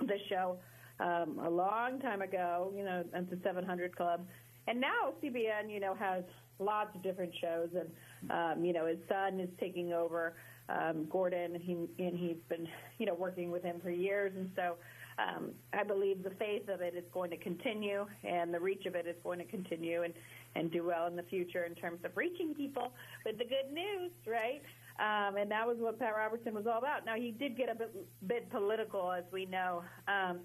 the 0.00 0.18
show 0.28 0.56
um, 0.98 1.40
a 1.44 1.50
long 1.50 2.00
time 2.00 2.22
ago, 2.22 2.72
you 2.76 2.84
know, 2.84 3.04
at 3.14 3.30
the 3.30 3.38
700 3.42 3.96
Club. 3.96 4.26
And 4.66 4.80
now 4.80 5.14
CBN, 5.22 5.72
you 5.72 5.80
know, 5.80 5.94
has 5.94 6.22
lots 6.58 6.94
of 6.94 7.02
different 7.02 7.32
shows, 7.40 7.68
and 7.74 8.30
um, 8.30 8.64
you 8.64 8.72
know, 8.72 8.86
his 8.86 8.98
son 9.08 9.40
is 9.40 9.48
taking 9.58 9.92
over 9.92 10.34
um, 10.68 11.06
Gordon, 11.10 11.54
and 11.54 11.62
he 11.62 11.72
and 11.72 12.18
he's 12.18 12.36
been, 12.48 12.68
you 12.98 13.06
know, 13.06 13.14
working 13.14 13.50
with 13.50 13.62
him 13.62 13.80
for 13.82 13.90
years, 13.90 14.32
and 14.36 14.50
so 14.54 14.76
um, 15.20 15.50
I 15.72 15.84
believe 15.84 16.22
the 16.22 16.30
faith 16.38 16.68
of 16.68 16.80
it 16.80 16.94
is 16.94 17.04
going 17.12 17.30
to 17.30 17.36
continue 17.36 18.06
and 18.24 18.52
the 18.52 18.60
reach 18.60 18.86
of 18.86 18.94
it 18.94 19.06
is 19.06 19.16
going 19.22 19.38
to 19.38 19.44
continue 19.44 20.02
and, 20.02 20.14
and 20.54 20.70
do 20.70 20.84
well 20.84 21.06
in 21.06 21.16
the 21.16 21.22
future 21.24 21.64
in 21.64 21.74
terms 21.74 22.00
of 22.04 22.16
reaching 22.16 22.54
people 22.54 22.92
with 23.24 23.38
the 23.38 23.44
good 23.44 23.72
news, 23.72 24.10
right? 24.26 24.62
Um, 25.00 25.36
and 25.36 25.50
that 25.50 25.66
was 25.66 25.78
what 25.78 25.98
Pat 25.98 26.14
Robertson 26.14 26.54
was 26.54 26.66
all 26.66 26.78
about. 26.78 27.06
Now 27.06 27.14
he 27.14 27.30
did 27.30 27.56
get 27.56 27.70
a 27.70 27.74
bit, 27.74 27.94
bit 28.26 28.50
political, 28.50 29.10
as 29.10 29.24
we 29.32 29.46
know, 29.46 29.82
um, 30.06 30.40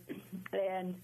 and 0.53 0.95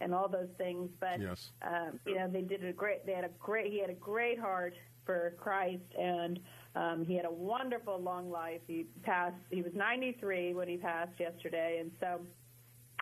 and 0.00 0.12
all 0.12 0.28
those 0.28 0.48
things. 0.58 0.90
But 1.00 1.20
yes. 1.20 1.50
um, 1.62 2.00
you 2.04 2.16
know, 2.16 2.28
they 2.28 2.42
did 2.42 2.64
a 2.64 2.72
great. 2.72 3.06
They 3.06 3.12
had 3.12 3.24
a 3.24 3.30
great. 3.38 3.72
He 3.72 3.80
had 3.80 3.90
a 3.90 3.94
great 3.94 4.38
heart 4.40 4.74
for 5.04 5.34
Christ, 5.38 5.84
and 5.98 6.40
um, 6.74 7.04
he 7.06 7.14
had 7.14 7.24
a 7.24 7.30
wonderful 7.30 7.98
long 7.98 8.30
life. 8.30 8.60
He 8.66 8.86
passed. 9.04 9.36
He 9.50 9.62
was 9.62 9.72
93 9.74 10.54
when 10.54 10.66
he 10.66 10.76
passed 10.76 11.18
yesterday, 11.20 11.78
and 11.80 11.92
so 12.00 12.18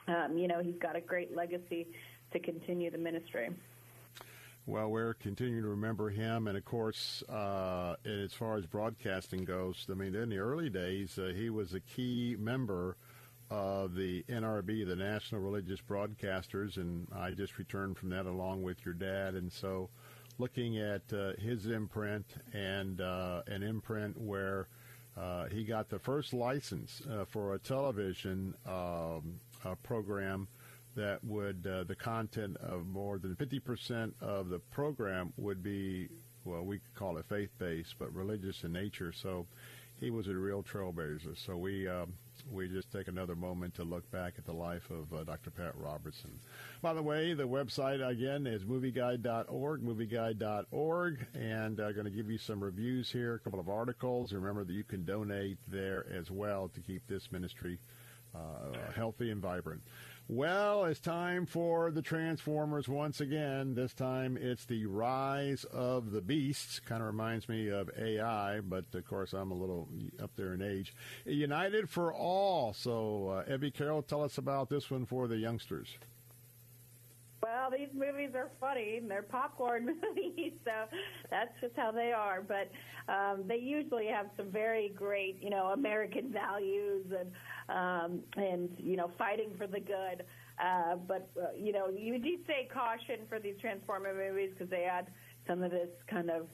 um, 0.09 0.37
you 0.37 0.49
know, 0.49 0.63
he's 0.63 0.79
got 0.81 0.97
a 0.97 1.01
great 1.01 1.35
legacy 1.35 1.87
to 2.33 2.39
continue 2.39 2.91
the 2.91 2.99
ministry. 2.99 3.51
Well, 4.67 4.89
we're 4.89 5.13
continuing 5.13 5.63
to 5.63 5.69
remember 5.69 6.09
him, 6.09 6.49
and 6.49 6.57
of 6.57 6.65
course, 6.65 7.23
uh, 7.29 7.97
as 8.07 8.33
far 8.33 8.57
as 8.57 8.65
broadcasting 8.65 9.45
goes, 9.45 9.87
I 9.91 9.93
mean, 9.93 10.15
in 10.15 10.31
the 10.31 10.39
early 10.39 10.71
days, 10.71 11.19
uh, 11.19 11.33
he 11.37 11.51
was 11.51 11.75
a 11.75 11.81
key 11.81 12.35
member 12.39 12.97
of 13.51 13.95
the 13.95 14.23
NRB, 14.23 14.87
the 14.87 14.97
National 14.97 15.43
Religious 15.43 15.83
Broadcasters, 15.83 16.79
and 16.79 17.07
I 17.15 17.33
just 17.33 17.59
returned 17.59 17.99
from 17.99 18.09
that 18.11 18.25
along 18.25 18.63
with 18.63 18.87
your 18.87 18.95
dad, 18.95 19.35
and 19.35 19.53
so 19.53 19.91
looking 20.39 20.79
at 20.79 21.03
uh, 21.13 21.35
his 21.39 21.67
imprint 21.67 22.25
and 22.55 23.03
uh, 23.03 23.43
an 23.47 23.63
imprint 23.63 24.19
where 24.19 24.69
uh, 25.15 25.45
he 25.45 25.65
got 25.65 25.91
the 25.91 25.99
first 25.99 26.33
license 26.33 27.03
uh, 27.13 27.27
for 27.27 27.53
a 27.53 27.59
television 27.59 28.55
um, 28.67 29.41
program 29.83 30.49
that 30.97 31.23
would 31.25 31.67
uh, 31.67 31.85
the 31.85 31.95
content 31.95 32.57
of 32.59 32.87
more 32.87 33.19
than 33.19 33.35
50% 33.37 34.13
of 34.21 34.49
the 34.49 34.59
program 34.59 35.33
would 35.37 35.63
be 35.63 36.09
well 36.45 36.63
we 36.63 36.79
could 36.79 36.95
call 36.95 37.17
it 37.19 37.27
faith-based 37.29 37.95
but 37.99 38.15
religious 38.15 38.65
in 38.65 38.73
nature 38.73 39.13
so 39.13 39.47
he 40.01 40.11
was 40.11 40.29
a 40.29 40.35
real 40.35 40.63
trailblazer 40.63 41.37
so 41.37 41.57
we 41.57 41.89
um, 41.89 42.13
we 42.51 42.69
just 42.69 42.91
take 42.93 43.09
another 43.09 43.35
moment 43.35 43.75
to 43.75 43.85
look 43.85 44.11
back 44.11 44.35
at 44.39 44.45
the 44.45 44.53
life 44.53 44.91
of 44.91 45.13
uh, 45.13 45.25
Dr. 45.25 45.51
Pat 45.51 45.73
Robertson. 45.77 46.31
By 46.83 46.93
the 46.93 47.03
way, 47.03 47.33
the 47.33 47.45
website 47.45 48.07
again 48.07 48.47
is 48.47 48.65
movieguide.org, 48.65 49.83
movieguide.org, 49.83 51.27
and 51.35 51.81
I'm 51.81 51.87
uh, 51.87 51.93
going 51.93 52.05
to 52.05 52.11
give 52.11 52.31
you 52.31 52.39
some 52.39 52.63
reviews 52.63 53.11
here, 53.11 53.35
a 53.35 53.39
couple 53.39 53.61
of 53.61 53.69
articles. 53.69 54.33
Remember 54.33 54.65
that 54.65 54.73
you 54.73 54.85
can 54.85 55.05
donate 55.05 55.59
there 55.69 56.07
as 56.13 56.31
well 56.31 56.69
to 56.75 56.81
keep 56.81 57.07
this 57.07 57.31
ministry 57.33 57.79
uh, 58.35 58.93
healthy 58.95 59.31
and 59.31 59.41
vibrant. 59.41 59.83
Well, 60.27 60.87
it's 60.87 61.01
time 61.01 61.45
for 61.45 61.91
the 61.91 62.01
Transformers 62.01 62.89
once 62.89 63.21
again. 63.21 63.75
This 63.75 63.93
time 63.93 64.39
it's 64.41 64.65
the 64.65 64.87
rise 64.87 65.65
of 65.65 66.13
the 66.13 66.23
beasts. 66.23 66.81
Kind 66.81 67.03
of 67.03 67.09
reminds 67.09 67.47
me 67.47 67.69
of 67.69 67.91
AI, 67.99 68.61
but 68.61 68.87
of 68.95 69.07
course 69.07 69.35
I'm 69.35 69.51
a 69.51 69.55
little 69.55 69.87
up 70.23 70.31
there 70.35 70.55
in 70.55 70.63
age. 70.63 70.95
United 71.27 71.91
for 71.91 72.11
All. 72.11 72.73
So, 72.73 73.45
uh, 73.47 73.53
Evy 73.53 73.71
Carroll, 73.71 74.01
tell 74.01 74.23
us 74.23 74.39
about 74.39 74.71
this 74.71 74.91
one 74.91 75.05
for 75.05 75.29
the 75.29 75.37
youngsters. 75.37 75.99
Well, 77.45 77.69
these 77.71 77.93
movies 77.93 78.31
are 78.35 78.51
funny. 78.59 78.97
And 78.97 79.11
they're 79.11 79.23
popcorn 79.23 79.85
movies, 80.17 80.55
so 80.65 80.71
that's 81.31 81.51
just 81.61 81.75
how 81.77 81.91
they 81.93 82.11
are. 82.11 82.41
But 82.41 82.71
um, 83.13 83.45
they 83.47 83.59
usually 83.59 84.07
have 84.07 84.27
some 84.37 84.51
very 84.51 84.89
great, 84.97 85.43
you 85.43 85.51
know, 85.51 85.67
American 85.67 86.33
values 86.33 87.05
and 87.11 87.31
um, 87.69 88.21
and 88.37 88.71
you 88.79 88.97
know 88.97 89.11
fighting 89.19 89.51
for 89.59 89.67
the 89.67 89.81
good. 89.81 90.25
Uh, 90.59 90.97
but 91.07 91.29
uh, 91.39 91.49
you 91.59 91.73
know, 91.73 91.91
you 91.91 92.19
do 92.19 92.39
say 92.47 92.67
caution 92.73 93.27
for 93.29 93.39
these 93.39 93.57
Transformer 93.61 94.15
movies 94.15 94.51
because 94.55 94.71
they 94.71 94.85
add 94.85 95.09
some 95.47 95.63
of 95.63 95.71
this 95.71 95.91
kind 96.09 96.31
of 96.31 96.47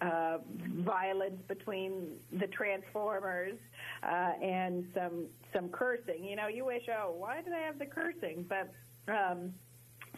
uh, 0.00 0.38
violence 0.84 1.40
between 1.46 2.16
the 2.40 2.48
Transformers 2.48 3.58
uh, 4.02 4.32
and 4.42 4.86
some 4.92 5.26
some 5.54 5.68
cursing. 5.68 6.24
You 6.24 6.34
know, 6.34 6.48
you 6.48 6.64
wish, 6.64 6.82
oh, 6.90 7.14
why 7.16 7.42
do 7.42 7.50
they 7.50 7.62
have 7.64 7.78
the 7.78 7.86
cursing? 7.86 8.44
But 8.48 8.72
um, 9.12 9.52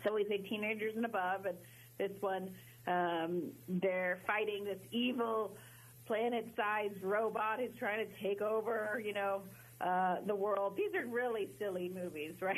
so 0.04 0.14
we 0.14 0.24
say 0.28 0.38
teenagers 0.38 0.92
and 0.96 1.04
above, 1.04 1.46
and 1.46 1.56
this 1.98 2.12
one 2.20 2.50
um, 2.86 3.50
they're 3.68 4.18
fighting 4.26 4.64
this 4.64 4.78
evil 4.90 5.56
planet-sized 6.06 7.02
robot 7.02 7.58
who's 7.58 7.70
trying 7.78 8.06
to 8.06 8.22
take 8.22 8.42
over. 8.42 9.00
You 9.04 9.14
know 9.14 9.42
uh, 9.80 10.16
the 10.26 10.34
world. 10.34 10.76
These 10.76 10.94
are 10.94 11.06
really 11.06 11.48
silly 11.58 11.90
movies, 11.92 12.32
right? 12.40 12.56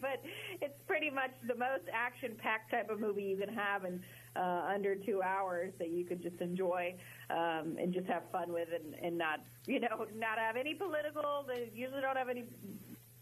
but 0.00 0.22
it's 0.60 0.80
pretty 0.86 1.10
much 1.10 1.30
the 1.46 1.54
most 1.54 1.84
action-packed 1.92 2.70
type 2.70 2.90
of 2.90 3.00
movie 3.00 3.22
you 3.22 3.36
can 3.36 3.52
have 3.54 3.84
in 3.84 4.00
uh, 4.36 4.70
under 4.72 4.94
two 4.94 5.20
hours 5.22 5.72
that 5.78 5.90
you 5.90 6.04
could 6.04 6.22
just 6.22 6.40
enjoy 6.40 6.94
um, 7.30 7.76
and 7.78 7.92
just 7.92 8.06
have 8.06 8.22
fun 8.30 8.52
with, 8.52 8.68
and, 8.74 8.94
and 9.02 9.18
not, 9.18 9.40
you 9.66 9.80
know, 9.80 10.06
not 10.16 10.38
have 10.38 10.56
any 10.56 10.74
political. 10.74 11.44
They 11.46 11.70
usually 11.74 12.00
don't 12.00 12.16
have 12.16 12.28
any, 12.28 12.44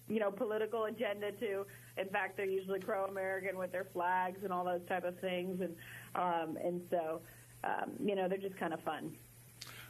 you 0.08 0.20
know, 0.20 0.30
political 0.30 0.84
agenda 0.84 1.32
to. 1.32 1.66
In 1.96 2.08
fact, 2.08 2.36
they're 2.36 2.46
usually 2.46 2.78
pro-American 2.78 3.58
with 3.58 3.72
their 3.72 3.86
flags 3.92 4.38
and 4.44 4.52
all 4.52 4.64
those 4.64 4.84
type 4.88 5.04
of 5.04 5.18
things, 5.20 5.60
and 5.60 5.74
um, 6.14 6.56
and 6.62 6.80
so, 6.90 7.20
um, 7.64 7.92
you 8.04 8.14
know, 8.14 8.28
they're 8.28 8.38
just 8.38 8.56
kind 8.58 8.72
of 8.74 8.80
fun. 8.80 9.12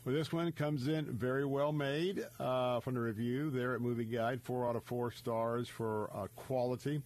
Well, 0.05 0.15
this 0.15 0.33
one 0.33 0.53
comes 0.53 0.87
in 0.87 1.07
very 1.07 1.45
well 1.45 1.73
made 1.73 2.25
uh, 2.39 2.79
from 2.79 2.95
the 2.95 3.01
review 3.01 3.51
there 3.51 3.75
at 3.75 3.81
Movie 3.81 4.05
Guide. 4.05 4.41
Four 4.41 4.69
out 4.69 4.77
of 4.77 4.85
four 4.85 5.11
stars 5.11 5.69
for 5.69 6.11
uh, 6.15 6.29
quality. 6.37 7.03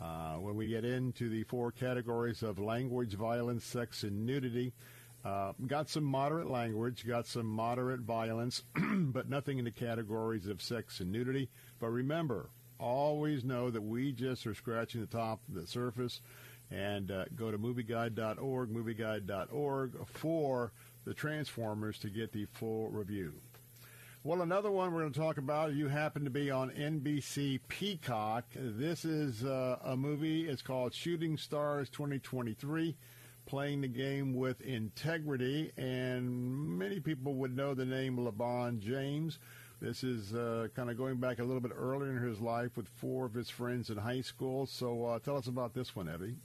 Uh, 0.00 0.34
when 0.36 0.56
we 0.56 0.66
get 0.66 0.84
into 0.84 1.28
the 1.28 1.44
four 1.44 1.70
categories 1.70 2.42
of 2.42 2.58
language, 2.58 3.14
violence, 3.14 3.64
sex, 3.64 4.02
and 4.02 4.26
nudity, 4.26 4.72
uh, 5.24 5.52
got 5.66 5.88
some 5.88 6.04
moderate 6.04 6.50
language, 6.50 7.06
got 7.06 7.26
some 7.26 7.46
moderate 7.46 8.00
violence, 8.00 8.62
but 8.94 9.28
nothing 9.28 9.58
in 9.58 9.64
the 9.64 9.70
categories 9.70 10.46
of 10.46 10.62
sex 10.62 11.00
and 11.00 11.12
nudity. 11.12 11.50
But 11.78 11.88
remember, 11.88 12.50
always 12.78 13.44
know 13.44 13.70
that 13.70 13.82
we 13.82 14.12
just 14.12 14.46
are 14.46 14.54
scratching 14.54 15.00
the 15.00 15.06
top 15.06 15.40
of 15.48 15.54
the 15.54 15.66
surface. 15.66 16.20
And 16.72 17.10
uh, 17.10 17.24
go 17.34 17.50
to 17.50 17.58
movieguide.org, 17.58 18.70
movieguide.org 18.70 20.06
for 20.06 20.72
the 21.04 21.14
Transformers 21.14 21.98
to 21.98 22.08
get 22.08 22.32
the 22.32 22.46
full 22.52 22.88
review. 22.90 23.34
Well, 24.22 24.42
another 24.42 24.70
one 24.70 24.92
we're 24.92 25.00
going 25.00 25.12
to 25.14 25.18
talk 25.18 25.38
about, 25.38 25.72
you 25.72 25.88
happen 25.88 26.24
to 26.24 26.30
be 26.30 26.50
on 26.50 26.70
NBC 26.70 27.60
Peacock. 27.68 28.44
This 28.54 29.06
is 29.06 29.44
uh, 29.44 29.78
a 29.82 29.96
movie. 29.96 30.46
It's 30.46 30.60
called 30.60 30.92
Shooting 30.92 31.38
Stars 31.38 31.88
2023, 31.88 32.96
playing 33.46 33.80
the 33.80 33.88
game 33.88 34.34
with 34.34 34.60
integrity. 34.60 35.72
And 35.76 36.30
many 36.78 37.00
people 37.00 37.34
would 37.34 37.56
know 37.56 37.74
the 37.74 37.84
name 37.84 38.16
LeBron 38.16 38.78
James. 38.78 39.38
This 39.80 40.04
is 40.04 40.34
uh, 40.34 40.68
kind 40.76 40.90
of 40.90 40.98
going 40.98 41.16
back 41.16 41.38
a 41.38 41.42
little 41.42 41.60
bit 41.60 41.72
earlier 41.74 42.10
in 42.10 42.22
his 42.22 42.38
life 42.38 42.76
with 42.76 42.86
four 42.86 43.24
of 43.24 43.32
his 43.32 43.48
friends 43.48 43.88
in 43.88 43.96
high 43.96 44.20
school. 44.20 44.66
So 44.66 45.06
uh, 45.06 45.18
tell 45.20 45.36
us 45.36 45.46
about 45.46 45.72
this 45.72 45.96
one, 45.96 46.06
Evy 46.06 46.36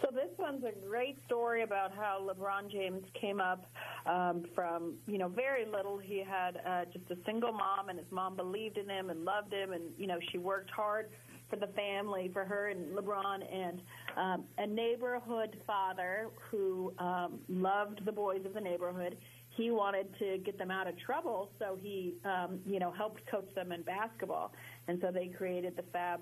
So 0.00 0.08
this 0.12 0.30
one's 0.38 0.62
a 0.62 0.86
great 0.86 1.18
story 1.26 1.64
about 1.64 1.92
how 1.92 2.20
LeBron 2.22 2.70
James 2.70 3.02
came 3.20 3.40
up 3.40 3.66
um, 4.06 4.44
from, 4.54 4.94
you 5.08 5.18
know, 5.18 5.28
very 5.28 5.66
little. 5.66 5.98
He 5.98 6.22
had 6.22 6.60
uh, 6.64 6.84
just 6.92 7.10
a 7.10 7.16
single 7.26 7.52
mom, 7.52 7.88
and 7.88 7.98
his 7.98 8.10
mom 8.12 8.36
believed 8.36 8.78
in 8.78 8.88
him 8.88 9.10
and 9.10 9.24
loved 9.24 9.52
him, 9.52 9.72
and 9.72 9.82
you 9.98 10.06
know, 10.06 10.18
she 10.30 10.38
worked 10.38 10.70
hard 10.70 11.08
for 11.52 11.56
the 11.56 11.72
family, 11.74 12.30
for 12.32 12.44
her 12.44 12.68
and 12.68 12.96
LeBron, 12.96 13.40
and 13.52 13.82
um, 14.16 14.44
a 14.56 14.66
neighborhood 14.66 15.58
father 15.66 16.28
who 16.50 16.94
um, 16.98 17.40
loved 17.48 18.02
the 18.06 18.12
boys 18.12 18.40
of 18.46 18.54
the 18.54 18.60
neighborhood. 18.60 19.18
He 19.50 19.70
wanted 19.70 20.06
to 20.18 20.38
get 20.38 20.56
them 20.56 20.70
out 20.70 20.88
of 20.88 20.98
trouble, 20.98 21.50
so 21.58 21.78
he, 21.78 22.14
um, 22.24 22.60
you 22.64 22.80
know, 22.80 22.90
helped 22.90 23.20
coach 23.30 23.48
them 23.54 23.70
in 23.70 23.82
basketball, 23.82 24.52
and 24.88 24.98
so 25.02 25.10
they 25.12 25.26
created 25.26 25.76
the 25.76 25.84
Fab 25.92 26.20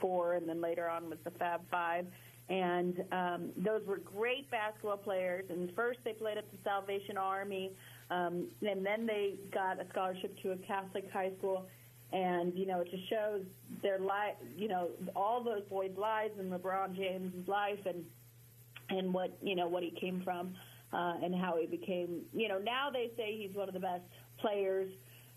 Four, 0.00 0.34
and 0.34 0.48
then 0.48 0.62
later 0.62 0.88
on 0.88 1.10
was 1.10 1.18
the 1.24 1.30
Fab 1.32 1.60
Five. 1.70 2.06
And 2.48 3.04
um, 3.12 3.50
those 3.58 3.82
were 3.86 3.98
great 3.98 4.50
basketball 4.50 4.96
players. 4.96 5.44
And 5.50 5.70
first 5.76 6.00
they 6.04 6.14
played 6.14 6.36
at 6.36 6.50
the 6.50 6.58
Salvation 6.64 7.16
Army, 7.16 7.70
um, 8.10 8.48
and 8.62 8.84
then 8.84 9.06
they 9.06 9.34
got 9.54 9.80
a 9.80 9.86
scholarship 9.90 10.36
to 10.42 10.52
a 10.52 10.56
Catholic 10.56 11.04
high 11.12 11.30
school 11.38 11.66
and 12.12 12.56
you 12.58 12.66
know 12.66 12.80
it 12.80 12.90
just 12.90 13.08
shows 13.08 13.42
their 13.82 13.98
life 13.98 14.34
you 14.56 14.68
know 14.68 14.88
all 15.14 15.42
those 15.42 15.62
boys 15.68 15.90
lives 15.96 16.32
and 16.38 16.52
lebron 16.52 16.96
james' 16.96 17.46
life 17.48 17.78
and 17.86 18.04
and 18.90 19.12
what 19.12 19.36
you 19.42 19.54
know 19.54 19.68
what 19.68 19.82
he 19.82 19.92
came 20.00 20.20
from 20.24 20.54
uh 20.92 21.14
and 21.22 21.34
how 21.34 21.56
he 21.56 21.66
became 21.66 22.22
you 22.32 22.48
know 22.48 22.58
now 22.58 22.90
they 22.90 23.10
say 23.16 23.36
he's 23.36 23.54
one 23.54 23.68
of 23.68 23.74
the 23.74 23.80
best 23.80 24.02
players 24.38 24.90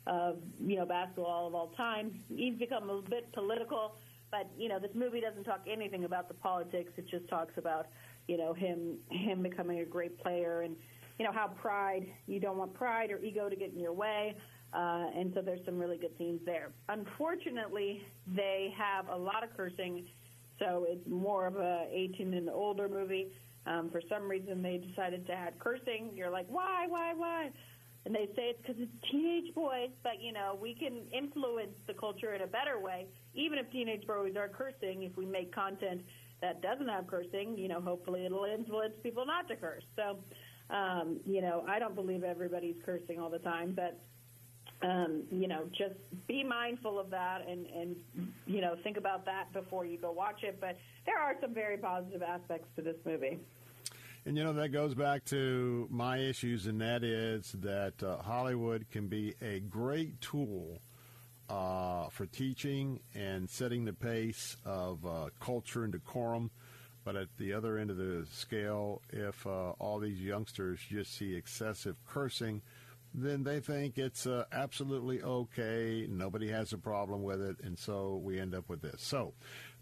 of 0.08 0.38
you 0.66 0.76
know 0.76 0.86
basketball 0.86 1.48
of 1.48 1.56
all 1.56 1.72
time. 1.78 2.20
He's 2.30 2.56
become 2.56 2.90
a 2.90 3.02
bit 3.02 3.32
political 3.34 3.96
but 4.32 4.50
you 4.58 4.68
know 4.68 4.80
this 4.80 4.92
movie 4.96 5.22
doesn't 5.22 5.44
talk 5.44 5.62
anything 5.72 6.06
about 6.06 6.28
the 6.28 6.34
politics. 6.34 6.92
It 6.98 7.08
just 7.10 7.28
talks 7.30 7.54
about 7.58 7.88
you 8.28 8.38
know 8.38 8.54
him 8.54 8.98
him 9.10 9.44
becoming 9.44 9.80
a 9.80 9.86
great 9.86 10.20
player 10.22 10.62
and 10.62 10.76
you 11.20 11.26
know 11.26 11.32
how 11.32 11.48
pride 11.48 12.08
you 12.28 12.40
don't 12.40 12.58
want 12.58 12.74
pride 12.74 13.12
or 13.12 13.20
ego 13.20 13.48
to 13.50 13.56
get 13.56 13.72
in 13.72 13.80
your 13.80 13.94
way 13.94 14.36
uh, 14.74 15.06
and 15.16 15.32
so 15.36 15.42
there's 15.42 15.64
some 15.66 15.78
really 15.78 15.98
good 15.98 16.12
scenes 16.18 16.42
there. 16.46 16.70
Unfortunately, 16.90 18.02
they 18.36 18.74
have 18.78 19.08
a 19.10 19.16
lot 19.18 19.44
of 19.44 19.56
cursing, 19.56 20.06
so 20.60 20.86
it's 20.88 21.08
more 21.08 21.46
of 21.48 21.56
a 21.58 21.86
18 21.92 22.34
and 22.34 22.50
older 22.50 22.90
movie. 22.90 23.32
Um, 23.66 23.90
for 23.92 24.02
some 24.10 24.30
reason, 24.30 24.62
they 24.62 24.78
decided 24.78 25.26
to 25.28 25.34
add 25.34 25.60
cursing. 25.60 26.12
You're 26.16 26.30
like, 26.30 26.48
why, 26.50 26.86
why, 26.88 27.14
why? 27.16 27.50
And 28.06 28.14
they 28.14 28.26
say 28.36 28.52
it's 28.52 28.60
because 28.62 28.76
it's 28.80 28.92
teenage 29.10 29.54
boys, 29.56 29.90
but 30.04 30.22
you 30.22 30.34
know 30.34 30.58
we 30.62 30.76
can 30.76 31.04
influence 31.14 31.78
the 31.88 31.94
culture 31.94 32.34
in 32.34 32.42
a 32.42 32.48
better 32.48 32.80
way. 32.80 33.08
Even 33.34 33.58
if 33.58 33.72
teenage 33.72 34.06
boys 34.06 34.36
are 34.36 34.50
cursing, 34.50 35.04
if 35.04 35.16
we 35.16 35.26
make 35.26 35.54
content 35.56 36.02
that 36.42 36.62
doesn't 36.62 36.90
have 36.90 37.08
cursing, 37.08 37.58
you 37.58 37.70
know, 37.70 37.80
hopefully 37.80 38.26
it'll 38.26 38.44
influence 38.44 38.94
people 39.02 39.26
not 39.26 39.48
to 39.48 39.56
curse. 39.56 39.84
So, 39.96 40.18
um, 40.70 41.22
you 41.26 41.42
know, 41.42 41.64
I 41.70 41.80
don't 41.80 41.96
believe 41.96 42.24
everybody's 42.24 42.76
cursing 42.86 43.20
all 43.20 43.30
the 43.30 43.40
time, 43.40 43.72
but 43.74 43.98
um, 44.84 45.24
you 45.32 45.48
know, 45.48 45.64
just 45.72 45.96
be 46.28 46.44
mindful 46.44 47.00
of 47.00 47.10
that 47.10 47.48
and, 47.48 47.66
and, 47.68 47.96
you 48.46 48.62
know, 48.62 48.76
think 48.84 48.98
about 48.98 49.26
that 49.26 49.52
before 49.54 49.86
you 49.86 49.98
go 49.98 50.12
watch 50.12 50.44
it. 50.44 50.60
But 50.60 50.78
there 51.06 51.18
are 51.18 51.36
some 51.42 51.54
very 51.54 51.78
positive 51.78 52.22
aspects 52.22 52.68
to 52.76 52.82
this 52.82 52.98
movie. 53.06 53.40
And, 54.26 54.38
you 54.38 54.44
know, 54.44 54.54
that 54.54 54.70
goes 54.70 54.94
back 54.94 55.26
to 55.26 55.88
my 55.90 56.18
issues, 56.18 56.68
and 56.68 56.80
that 56.80 57.04
is 57.04 57.56
that 57.60 58.02
uh, 58.02 58.18
Hollywood 58.18 58.86
can 58.90 59.08
be 59.08 59.36
a 59.42 59.60
great 59.60 60.22
tool 60.22 60.80
uh, 61.50 62.08
for 62.10 62.26
teaching 62.26 63.00
and 63.14 63.50
setting 63.50 63.84
the 63.84 63.94
pace 63.94 64.56
of 64.66 65.06
uh, 65.06 65.30
culture 65.40 65.84
and 65.84 65.92
decorum. 65.92 66.52
But 67.04 67.18
at 67.18 67.28
the 67.38 67.52
other 67.52 67.78
end 67.78 67.90
of 67.90 67.98
the 67.98 68.26
scale, 68.32 69.02
if 69.10 69.46
uh, 69.46 69.72
all 69.72 70.00
these 70.00 70.22
youngsters 70.22 70.80
just 70.90 71.18
see 71.18 71.36
excessive 71.36 71.98
cursing, 72.08 72.62
then 73.14 73.44
they 73.44 73.60
think 73.60 73.98
it's 73.98 74.26
uh, 74.26 74.46
absolutely 74.52 75.22
okay. 75.22 76.08
Nobody 76.10 76.50
has 76.50 76.74
a 76.74 76.78
problem 76.78 77.24
with 77.24 77.42
it, 77.42 77.58
and 77.64 77.78
so 77.78 78.20
we 78.24 78.40
end 78.40 78.56
up 78.56 78.70
with 78.70 78.82
this. 78.82 79.02
So, 79.02 79.34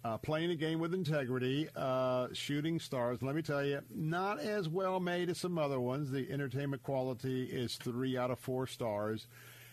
uh, 0.04 0.18
playing 0.18 0.52
a 0.52 0.56
game 0.56 0.80
with 0.80 0.94
integrity, 0.94 1.70
uh, 1.76 2.28
shooting 2.34 2.80
stars. 2.80 3.22
Let 3.22 3.36
me 3.36 3.42
tell 3.42 3.64
you, 3.64 3.82
not 3.94 4.40
as 4.40 4.68
well 4.68 5.00
made 5.00 5.30
as 5.30 5.38
some 5.38 5.58
other 5.58 5.80
ones. 5.80 6.12
The 6.12 6.30
entertainment 6.32 6.84
quality 6.84 7.44
is 7.44 7.76
three 7.76 8.18
out 8.18 8.32
of 8.32 8.40
four 8.40 8.68
stars. 8.68 9.28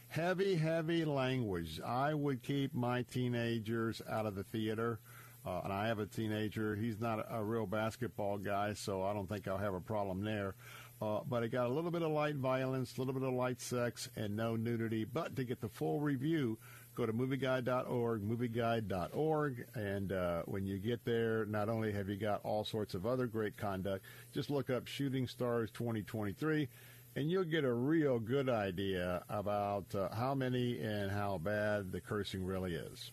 Heavy, 0.09 0.55
heavy 0.55 1.05
language. 1.05 1.81
I 1.85 2.15
would 2.15 2.43
keep 2.43 2.75
my 2.75 3.03
teenagers 3.03 4.01
out 4.09 4.27
of 4.27 4.35
the 4.35 4.45
theater. 4.45 5.01
Uh, 5.47 5.61
and 5.65 5.73
I 5.73 5.87
have 5.87 5.99
a 5.99 6.07
teenager. 6.07 6.77
He's 6.77 7.01
not 7.01 7.21
a, 7.21 7.37
a 7.37 7.45
real 7.45 7.67
basketball 7.67 8.39
guy, 8.39 8.75
so 8.75 9.03
I 9.03 9.15
don't 9.15 9.29
think 9.29 9.49
I'll 9.49 9.57
have 9.57 9.75
a 9.75 9.81
problem 9.81 10.23
there. 10.23 10.55
Uh, 11.01 11.21
but 11.29 11.45
it 11.45 11.51
got 11.51 11.67
a 11.67 11.73
little 11.73 11.93
bit 11.93 12.03
of 12.03 12.11
light 12.11 12.35
violence, 12.35 12.97
a 12.97 13.01
little 13.01 13.15
bit 13.15 13.23
of 13.23 13.33
light 13.33 13.61
sex, 13.61 14.09
and 14.17 14.37
no 14.37 14.57
nudity. 14.57 15.05
But 15.05 15.37
to 15.37 15.45
get 15.45 15.61
the 15.61 15.69
full 15.69 16.01
review, 16.01 16.59
go 16.97 17.07
to 17.07 17.13
movieguide.org, 17.13 18.29
movieguide.org, 18.29 19.67
and 19.77 20.13
uh, 20.13 20.43
when 20.47 20.67
you 20.67 20.79
get 20.79 21.05
there, 21.05 21.47
not 21.47 21.69
only 21.69 21.93
have 21.93 22.09
you 22.09 22.17
got 22.17 22.41
all 22.43 22.65
sorts 22.65 22.95
of 22.95 23.07
other 23.07 23.27
great 23.27 23.57
conduct, 23.57 24.05
just 24.33 24.51
look 24.51 24.71
up 24.71 24.89
Shooting 24.89 25.29
Stars 25.29 25.71
2023, 25.71 26.69
and 27.15 27.31
you'll 27.31 27.45
get 27.45 27.63
a 27.63 27.73
real 27.73 28.19
good 28.19 28.49
idea 28.49 29.23
about 29.29 29.95
uh, 29.95 30.09
how 30.13 30.35
many 30.35 30.81
and 30.81 31.13
how 31.13 31.39
bad 31.39 31.93
the 31.93 32.01
cursing 32.01 32.45
really 32.45 32.75
is. 32.75 33.13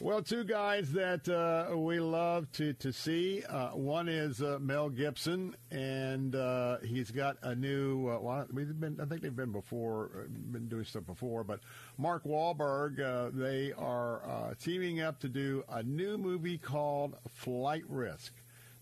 Well, 0.00 0.22
two 0.22 0.42
guys 0.42 0.90
that 0.92 1.28
uh, 1.28 1.76
we 1.76 2.00
love 2.00 2.50
to 2.52 2.72
to 2.74 2.92
see. 2.92 3.44
Uh, 3.44 3.68
one 3.68 4.08
is 4.08 4.42
uh, 4.42 4.58
Mel 4.60 4.88
Gibson, 4.88 5.54
and 5.70 6.34
uh, 6.34 6.78
he's 6.78 7.10
got 7.10 7.36
a 7.42 7.54
new. 7.54 8.08
Uh, 8.08 8.18
well, 8.18 8.46
we've 8.52 8.80
been. 8.80 8.98
I 9.00 9.04
think 9.04 9.20
they've 9.22 9.36
been 9.36 9.52
before, 9.52 10.24
uh, 10.24 10.28
been 10.50 10.66
doing 10.68 10.84
stuff 10.84 11.06
before. 11.06 11.44
But 11.44 11.60
Mark 11.98 12.24
Wahlberg, 12.24 13.34
they 13.34 13.72
are 13.74 14.56
teaming 14.60 15.00
up 15.00 15.20
to 15.20 15.28
do 15.28 15.62
a 15.68 15.82
new 15.82 16.18
movie 16.18 16.58
called 16.58 17.16
Flight 17.28 17.84
Risk. 17.88 18.32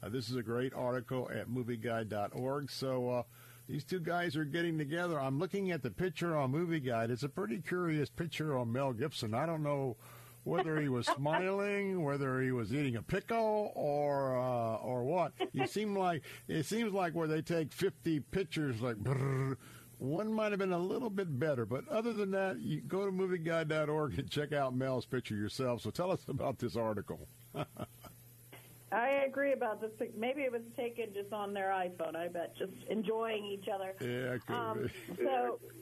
this 0.08 0.30
is 0.30 0.36
a 0.36 0.42
great 0.42 0.72
article 0.72 1.28
at 1.34 1.48
MovieGuide.org. 1.48 2.70
So. 2.70 3.26
these 3.68 3.84
two 3.84 4.00
guys 4.00 4.36
are 4.36 4.44
getting 4.44 4.78
together. 4.78 5.20
I'm 5.20 5.38
looking 5.38 5.70
at 5.70 5.82
the 5.82 5.90
picture 5.90 6.36
on 6.36 6.50
Movie 6.50 6.80
Guide. 6.80 7.10
It's 7.10 7.22
a 7.24 7.28
pretty 7.28 7.58
curious 7.58 8.08
picture 8.08 8.56
on 8.56 8.72
Mel 8.72 8.92
Gibson. 8.92 9.34
I 9.34 9.46
don't 9.46 9.62
know 9.62 9.96
whether 10.44 10.80
he 10.80 10.88
was 10.88 11.06
smiling, 11.06 12.02
whether 12.02 12.40
he 12.40 12.52
was 12.52 12.72
eating 12.72 12.96
a 12.96 13.02
pickle, 13.02 13.72
or 13.74 14.36
uh, 14.36 14.76
or 14.76 15.04
what. 15.04 15.32
You 15.52 15.66
seem 15.68 15.96
like 15.96 16.22
it 16.48 16.64
seems 16.64 16.92
like 16.92 17.14
where 17.14 17.28
they 17.28 17.42
take 17.42 17.72
fifty 17.72 18.20
pictures, 18.20 18.80
like 18.80 18.96
brrr, 18.96 19.56
one 19.98 20.32
might 20.32 20.50
have 20.52 20.58
been 20.58 20.72
a 20.72 20.78
little 20.78 21.10
bit 21.10 21.38
better. 21.38 21.66
But 21.66 21.86
other 21.88 22.12
than 22.12 22.30
that, 22.32 22.60
you 22.60 22.80
go 22.80 23.04
to 23.04 23.12
movieguide.org 23.12 24.18
and 24.18 24.30
check 24.30 24.52
out 24.52 24.74
Mel's 24.74 25.06
picture 25.06 25.36
yourself. 25.36 25.82
So 25.82 25.90
tell 25.90 26.10
us 26.10 26.20
about 26.28 26.58
this 26.58 26.74
article. 26.74 27.28
I 28.92 29.08
agree 29.26 29.52
about 29.52 29.80
this. 29.80 29.90
Maybe 30.16 30.42
it 30.42 30.50
was 30.50 30.62
taken 30.76 31.06
just 31.14 31.32
on 31.32 31.54
their 31.54 31.68
iPhone. 31.68 32.16
I 32.16 32.26
bet, 32.26 32.56
just 32.56 32.72
enjoying 32.88 33.44
each 33.44 33.68
other. 33.72 33.94
Yeah, 34.00 34.38
could 34.44 34.56
um, 34.56 34.82
be. 34.82 35.24
So 35.24 35.60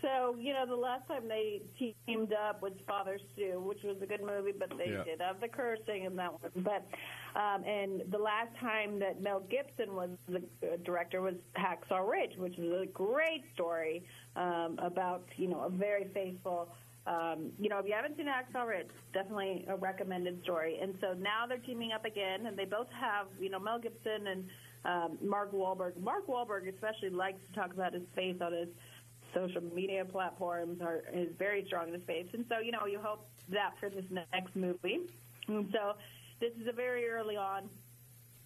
so, 0.00 0.36
you 0.38 0.52
know, 0.52 0.66
the 0.66 0.76
last 0.76 1.06
time 1.08 1.28
they 1.28 1.62
teamed 1.78 2.32
up 2.32 2.62
was 2.62 2.72
Father 2.86 3.18
Stu, 3.32 3.60
which 3.60 3.82
was 3.82 3.96
a 4.02 4.06
good 4.06 4.20
movie, 4.20 4.52
but 4.56 4.70
they 4.76 4.92
yeah. 4.92 5.04
did 5.04 5.20
have 5.20 5.40
the 5.40 5.48
cursing 5.48 6.04
in 6.04 6.16
that 6.16 6.32
one. 6.32 6.52
But, 6.56 6.86
um, 7.38 7.64
and 7.64 8.02
the 8.10 8.18
last 8.18 8.50
time 8.60 8.98
that 9.00 9.22
Mel 9.22 9.40
Gibson 9.50 9.94
was 9.94 10.10
the 10.28 10.38
uh, 10.38 10.76
director 10.84 11.20
was 11.20 11.34
Hacksaw 11.56 12.08
Ridge, 12.08 12.36
which 12.36 12.56
was 12.58 12.82
a 12.82 12.86
great 12.86 13.44
story 13.54 14.04
um, 14.36 14.78
about, 14.82 15.24
you 15.36 15.48
know, 15.48 15.62
a 15.62 15.70
very 15.70 16.08
faithful. 16.12 16.68
Um, 17.04 17.50
you 17.58 17.68
know, 17.68 17.78
if 17.78 17.86
you 17.86 17.94
haven't 17.94 18.16
seen 18.16 18.26
Hacksaw 18.26 18.66
Ridge, 18.66 18.86
definitely 19.12 19.64
a 19.68 19.76
recommended 19.76 20.40
story. 20.44 20.78
And 20.80 20.94
so 21.00 21.14
now 21.14 21.46
they're 21.48 21.58
teaming 21.58 21.90
up 21.92 22.04
again, 22.04 22.46
and 22.46 22.56
they 22.56 22.64
both 22.64 22.86
have, 23.00 23.26
you 23.40 23.50
know, 23.50 23.58
Mel 23.58 23.80
Gibson 23.80 24.28
and 24.28 24.44
um, 24.84 25.18
Mark 25.20 25.52
Wahlberg. 25.52 25.96
Mark 26.00 26.26
Wahlberg 26.28 26.72
especially 26.72 27.10
likes 27.10 27.40
to 27.48 27.60
talk 27.60 27.72
about 27.72 27.92
his 27.92 28.02
faith 28.14 28.40
on 28.40 28.52
his 28.52 28.68
social 29.34 29.62
media 29.74 30.04
platforms 30.04 30.80
are 30.80 31.02
is 31.12 31.28
very 31.38 31.64
strong 31.66 31.88
in 31.88 31.92
the 31.92 32.00
space. 32.00 32.26
And 32.32 32.44
so, 32.48 32.58
you 32.58 32.72
know, 32.72 32.86
you 32.86 32.98
hope 33.02 33.26
that 33.50 33.74
for 33.80 33.88
this 33.90 34.04
next 34.10 34.54
movie. 34.54 35.00
And 35.48 35.68
so 35.72 35.94
this 36.40 36.52
is 36.60 36.66
a 36.68 36.72
very 36.72 37.08
early 37.08 37.36
on, 37.36 37.68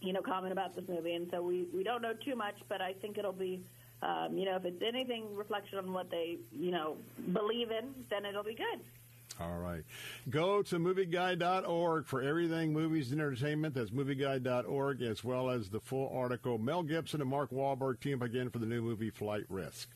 you 0.01 0.13
know, 0.13 0.23
comment 0.23 0.53
about 0.53 0.75
this 0.75 0.85
movie. 0.89 1.15
And 1.15 1.29
so 1.31 1.43
we, 1.43 1.67
we 1.75 1.83
don't 1.83 2.03
know 2.03 2.13
too 2.25 2.37
much, 2.37 2.57
but 2.69 2.81
I 2.81 2.93
think 2.95 3.19
it'll 3.19 3.33
be, 3.33 3.63
um, 4.03 4.37
you 4.37 4.45
know, 4.45 4.57
if 4.57 4.65
it's 4.65 4.83
anything 4.87 5.35
reflection 5.35 5.79
on 5.79 5.93
what 5.93 6.11
they, 6.11 6.39
you 6.53 6.71
know, 6.71 6.97
believe 7.33 7.71
in, 7.71 7.95
then 8.11 8.25
it'll 8.25 8.45
be 8.45 8.55
good. 8.55 8.81
All 9.39 9.59
right. 9.59 9.83
Go 10.31 10.63
to 10.63 10.79
movieguide.org 10.79 12.07
for 12.07 12.23
everything 12.23 12.73
movies 12.73 13.13
and 13.13 13.21
entertainment. 13.21 13.75
That's 13.75 13.91
movieguide.org, 13.91 15.03
as 15.03 15.23
well 15.23 15.51
as 15.51 15.69
the 15.69 15.81
full 15.81 16.11
article. 16.15 16.57
Mel 16.57 16.83
Gibson 16.83 17.21
and 17.21 17.29
Mark 17.29 17.51
Wahlberg 17.51 18.01
team 18.01 18.23
up 18.23 18.29
again 18.29 18.49
for 18.49 18.59
the 18.59 18.67
new 18.67 18.81
movie 18.81 19.11
Flight 19.11 19.45
Risk. 19.51 19.91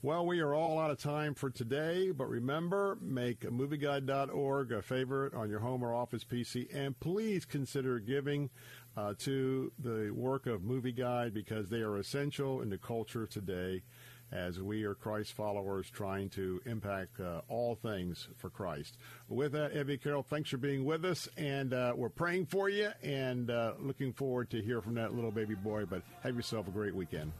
Well, 0.00 0.24
we 0.24 0.40
are 0.40 0.54
all 0.54 0.78
out 0.78 0.90
of 0.90 0.98
time 0.98 1.34
for 1.34 1.50
today, 1.50 2.10
but 2.10 2.28
remember, 2.30 2.96
make 3.02 3.40
movieguide.org 3.40 4.72
a 4.72 4.80
favorite 4.80 5.34
on 5.34 5.50
your 5.50 5.60
home 5.60 5.82
or 5.82 5.94
office 5.94 6.24
PC, 6.24 6.74
and 6.74 6.98
please 6.98 7.44
consider 7.44 7.98
giving 7.98 8.48
uh, 8.96 9.12
to 9.18 9.72
the 9.78 10.10
work 10.10 10.46
of 10.46 10.64
Movie 10.64 10.92
Guide 10.92 11.34
because 11.34 11.68
they 11.68 11.80
are 11.80 11.98
essential 11.98 12.62
in 12.62 12.70
the 12.70 12.78
culture 12.78 13.26
today 13.26 13.82
as 14.32 14.60
we 14.60 14.84
are 14.84 14.94
Christ 14.94 15.32
followers 15.32 15.88
trying 15.90 16.28
to 16.30 16.60
impact 16.66 17.20
uh, 17.20 17.40
all 17.48 17.74
things 17.74 18.28
for 18.36 18.50
Christ. 18.50 18.98
With 19.28 19.52
that, 19.52 19.72
Evy 19.72 19.98
Carroll, 19.98 20.22
thanks 20.22 20.50
for 20.50 20.56
being 20.56 20.84
with 20.84 21.04
us, 21.04 21.28
and 21.36 21.72
uh, 21.72 21.92
we're 21.96 22.08
praying 22.08 22.46
for 22.46 22.68
you 22.68 22.90
and 23.02 23.50
uh, 23.50 23.72
looking 23.78 24.12
forward 24.12 24.50
to 24.50 24.60
hear 24.60 24.80
from 24.80 24.94
that 24.94 25.14
little 25.14 25.30
baby 25.30 25.54
boy. 25.54 25.84
But 25.84 26.02
have 26.22 26.34
yourself 26.34 26.68
a 26.68 26.70
great 26.70 26.94
weekend. 26.94 27.32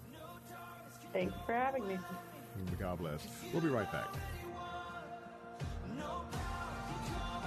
Thanks 1.13 1.35
for 1.45 1.55
having 1.55 1.87
me. 1.87 1.99
God 2.79 2.99
bless. 2.99 3.27
We'll 3.53 3.63
be 3.63 3.69
right 3.69 3.91
back. 3.91 4.15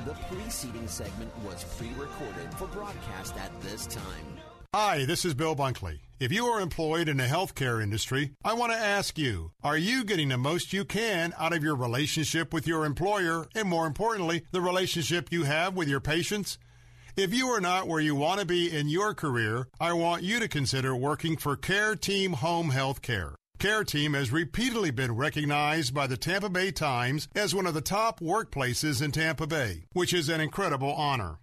The 0.06 0.14
preceding 0.34 0.88
segment 0.88 1.32
was 1.44 1.66
pre-recorded 1.78 2.54
for 2.56 2.68
broadcast 2.68 3.36
at 3.36 3.52
this 3.62 3.86
time. 3.86 4.39
Hi, 4.76 5.04
this 5.04 5.26
is 5.26 5.34
Bill 5.34 5.56
Bunkley. 5.56 5.98
If 6.20 6.32
you 6.32 6.46
are 6.46 6.62
employed 6.62 7.10
in 7.10 7.18
the 7.18 7.24
healthcare 7.24 7.82
industry, 7.82 8.34
I 8.44 8.54
want 8.54 8.72
to 8.72 8.78
ask 8.78 9.18
you, 9.18 9.52
are 9.64 9.80
you 9.80 10.04
getting 10.04 10.30
the 10.30 10.38
most 10.38 10.74
you 10.74 10.86
can 10.86 11.34
out 11.40 11.54
of 11.54 11.64
your 11.64 11.76
relationship 11.76 12.54
with 12.54 12.68
your 12.68 12.86
employer 12.86 13.48
and 13.56 13.68
more 13.68 13.88
importantly, 13.88 14.44
the 14.52 14.62
relationship 14.62 15.32
you 15.32 15.46
have 15.46 15.76
with 15.76 15.88
your 15.88 16.00
patients? 16.00 16.60
If 17.16 17.34
you 17.34 17.48
are 17.48 17.60
not 17.60 17.88
where 17.88 18.00
you 18.00 18.14
want 18.14 18.42
to 18.42 18.46
be 18.46 18.72
in 18.72 18.90
your 18.90 19.16
career, 19.16 19.68
I 19.80 19.94
want 19.94 20.22
you 20.22 20.40
to 20.40 20.48
consider 20.48 20.96
working 20.96 21.36
for 21.36 21.56
Care 21.56 21.96
Team 21.96 22.34
Home 22.34 22.70
Health 22.70 23.02
Care. 23.02 23.34
Care 23.58 23.84
Team 23.84 24.14
has 24.14 24.32
repeatedly 24.32 24.92
been 24.92 25.16
recognized 25.16 25.96
by 25.96 26.06
the 26.06 26.16
Tampa 26.16 26.48
Bay 26.48 26.70
Times 26.70 27.28
as 27.34 27.56
one 27.56 27.66
of 27.66 27.74
the 27.74 27.82
top 27.82 28.20
workplaces 28.20 29.02
in 29.02 29.12
Tampa 29.12 29.48
Bay, 29.48 29.86
which 29.94 30.14
is 30.14 30.30
an 30.30 30.42
incredible 30.42 30.94
honor. 30.94 31.40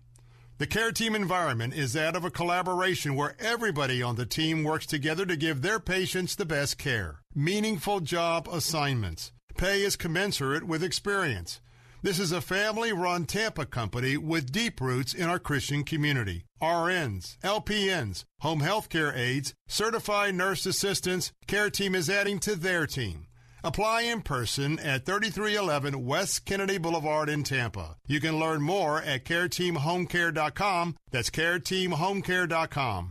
The 0.59 0.67
care 0.67 0.91
team 0.91 1.15
environment 1.15 1.75
is 1.75 1.93
that 1.93 2.17
of 2.17 2.25
a 2.25 2.31
collaboration 2.31 3.15
where 3.15 3.37
everybody 3.39 4.03
on 4.03 4.17
the 4.17 4.25
team 4.25 4.65
works 4.65 4.87
together 4.87 5.27
to 5.27 5.37
give 5.37 5.61
their 5.61 5.79
patients 5.79 6.35
the 6.35 6.47
best 6.47 6.79
care. 6.79 7.21
Meaningful 7.35 8.01
job 8.01 8.49
assignments. 8.51 9.33
Pay 9.59 9.83
is 9.83 9.97
commensurate 9.97 10.65
with 10.65 10.83
experience. 10.83 11.61
This 12.01 12.19
is 12.19 12.33
a 12.33 12.41
family 12.41 12.91
run 12.91 13.27
Tampa 13.27 13.67
company 13.67 14.17
with 14.17 14.51
deep 14.51 14.81
roots 14.81 15.13
in 15.13 15.29
our 15.29 15.39
Christian 15.39 15.85
community. 15.85 16.47
RNs, 16.63 17.37
LPNs, 17.41 18.25
home 18.41 18.61
health 18.61 18.89
care 18.89 19.15
aides, 19.15 19.53
certified 19.69 20.35
nurse 20.35 20.65
assistants, 20.65 21.33
care 21.47 21.69
team 21.69 21.95
is 21.95 22.09
adding 22.09 22.39
to 22.39 22.57
their 22.57 22.87
team. 22.87 23.26
Apply 23.65 24.03
in 24.03 24.23
person 24.23 24.79
at 24.79 25.05
3311 25.05 26.05
West 26.05 26.45
Kennedy 26.45 26.79
Boulevard 26.79 27.29
in 27.29 27.43
Tampa. 27.43 27.97
You 28.07 28.21
can 28.21 28.39
learn 28.39 28.63
more 28.63 29.01
at 29.03 29.25
careteamhomecare.com. 29.25 30.97
That's 31.11 31.31
careteamhomecare.com. 31.31 33.11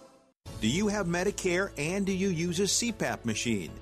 Do 0.61 0.67
you 0.67 0.89
have 0.89 1.07
Medicare 1.07 1.71
and 1.75 2.05
do 2.05 2.13
you 2.13 2.29
use 2.29 2.59
a 2.59 2.69
CPAP 2.69 3.25
machine? 3.25 3.71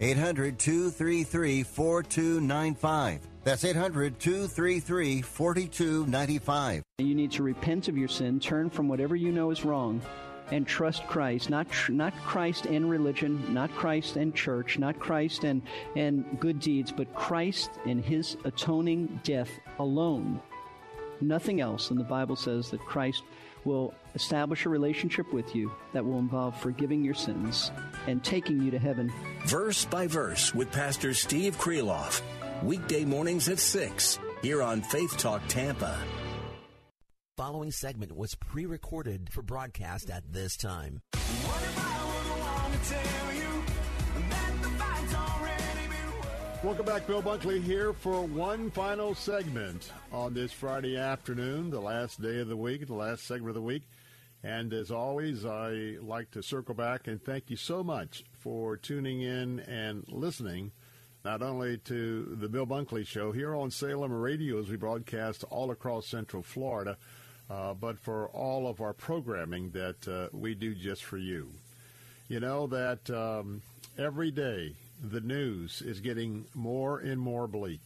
800 0.00 0.58
233 0.58 1.62
4295. 1.62 3.20
That's 3.44 3.64
800 3.64 4.18
233 4.18 5.22
4295. 5.22 6.82
You 6.98 7.14
need 7.14 7.32
to 7.32 7.42
repent 7.42 7.88
of 7.88 7.96
your 7.96 8.08
sin, 8.08 8.40
turn 8.40 8.68
from 8.68 8.88
whatever 8.88 9.16
you 9.16 9.32
know 9.32 9.50
is 9.50 9.64
wrong, 9.64 10.02
and 10.50 10.66
trust 10.66 11.06
Christ. 11.06 11.48
Not, 11.48 11.70
tr- 11.70 11.92
not 11.92 12.14
Christ 12.24 12.66
and 12.66 12.90
religion, 12.90 13.54
not 13.54 13.70
Christ 13.72 14.16
and 14.16 14.34
church, 14.34 14.78
not 14.78 14.98
Christ 14.98 15.44
and, 15.44 15.62
and 15.94 16.38
good 16.40 16.60
deeds, 16.60 16.92
but 16.92 17.14
Christ 17.14 17.70
and 17.86 18.04
his 18.04 18.36
atoning 18.44 19.20
death 19.24 19.50
alone. 19.78 20.40
Nothing 21.20 21.60
else. 21.62 21.90
And 21.90 21.98
the 21.98 22.04
Bible 22.04 22.36
says 22.36 22.70
that 22.70 22.80
Christ 22.80 23.22
will 23.66 23.92
establish 24.14 24.64
a 24.64 24.70
relationship 24.70 25.30
with 25.32 25.54
you 25.54 25.70
that 25.92 26.04
will 26.04 26.18
involve 26.18 26.58
forgiving 26.58 27.04
your 27.04 27.12
sins 27.12 27.70
and 28.06 28.24
taking 28.24 28.62
you 28.62 28.70
to 28.70 28.78
heaven. 28.78 29.12
Verse 29.44 29.84
by 29.84 30.06
verse 30.06 30.54
with 30.54 30.72
Pastor 30.72 31.12
Steve 31.12 31.58
Kreloff. 31.58 32.22
Weekday 32.62 33.04
mornings 33.04 33.50
at 33.50 33.58
6 33.58 34.18
here 34.40 34.62
on 34.62 34.80
Faith 34.80 35.18
Talk 35.18 35.42
Tampa. 35.48 35.98
Following 37.36 37.70
segment 37.70 38.16
was 38.16 38.34
pre 38.34 38.64
recorded 38.64 39.28
for 39.30 39.42
broadcast 39.42 40.08
at 40.08 40.22
this 40.32 40.56
time. 40.56 41.02
Welcome 46.66 46.86
back. 46.86 47.06
Bill 47.06 47.22
Bunkley 47.22 47.62
here 47.62 47.92
for 47.92 48.22
one 48.22 48.72
final 48.72 49.14
segment 49.14 49.92
on 50.10 50.34
this 50.34 50.50
Friday 50.50 50.96
afternoon, 50.96 51.70
the 51.70 51.78
last 51.78 52.20
day 52.20 52.40
of 52.40 52.48
the 52.48 52.56
week, 52.56 52.88
the 52.88 52.92
last 52.92 53.24
segment 53.24 53.50
of 53.50 53.54
the 53.54 53.60
week. 53.62 53.84
And 54.42 54.72
as 54.72 54.90
always, 54.90 55.46
I 55.46 55.94
like 56.00 56.32
to 56.32 56.42
circle 56.42 56.74
back 56.74 57.06
and 57.06 57.22
thank 57.22 57.50
you 57.50 57.56
so 57.56 57.84
much 57.84 58.24
for 58.40 58.76
tuning 58.76 59.22
in 59.22 59.60
and 59.60 60.04
listening, 60.08 60.72
not 61.24 61.40
only 61.40 61.78
to 61.78 62.36
the 62.40 62.48
Bill 62.48 62.66
Bunkley 62.66 63.06
Show 63.06 63.30
here 63.30 63.54
on 63.54 63.70
Salem 63.70 64.12
Radio 64.12 64.58
as 64.58 64.68
we 64.68 64.76
broadcast 64.76 65.44
all 65.44 65.70
across 65.70 66.08
Central 66.08 66.42
Florida, 66.42 66.96
uh, 67.48 67.74
but 67.74 67.96
for 68.00 68.26
all 68.30 68.66
of 68.66 68.80
our 68.80 68.92
programming 68.92 69.70
that 69.70 70.08
uh, 70.08 70.36
we 70.36 70.56
do 70.56 70.74
just 70.74 71.04
for 71.04 71.16
you. 71.16 71.48
You 72.26 72.40
know 72.40 72.66
that 72.66 73.08
um, 73.08 73.62
every 73.96 74.32
day 74.32 74.74
the 75.02 75.20
news 75.20 75.82
is 75.82 76.00
getting 76.00 76.46
more 76.54 76.98
and 76.98 77.20
more 77.20 77.46
bleak. 77.46 77.82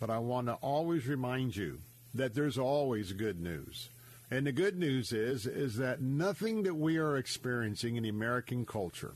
But 0.00 0.10
I 0.10 0.18
want 0.18 0.46
to 0.46 0.54
always 0.54 1.06
remind 1.06 1.56
you 1.56 1.80
that 2.14 2.34
there's 2.34 2.58
always 2.58 3.12
good 3.12 3.40
news. 3.40 3.88
And 4.30 4.46
the 4.46 4.52
good 4.52 4.78
news 4.78 5.12
is 5.12 5.46
is 5.46 5.76
that 5.76 6.02
nothing 6.02 6.62
that 6.64 6.74
we 6.74 6.98
are 6.98 7.16
experiencing 7.16 7.96
in 7.96 8.04
American 8.04 8.66
culture, 8.66 9.14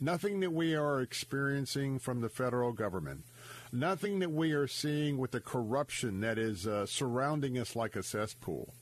nothing 0.00 0.40
that 0.40 0.52
we 0.52 0.74
are 0.74 1.00
experiencing 1.00 1.98
from 1.98 2.20
the 2.20 2.30
federal 2.30 2.72
government, 2.72 3.24
nothing 3.70 4.18
that 4.20 4.30
we 4.30 4.52
are 4.52 4.66
seeing 4.66 5.18
with 5.18 5.32
the 5.32 5.40
corruption 5.40 6.20
that 6.20 6.38
is 6.38 6.66
uh, 6.66 6.86
surrounding 6.86 7.58
us 7.58 7.76
like 7.76 7.96
a 7.96 8.02
cesspool, 8.02 8.72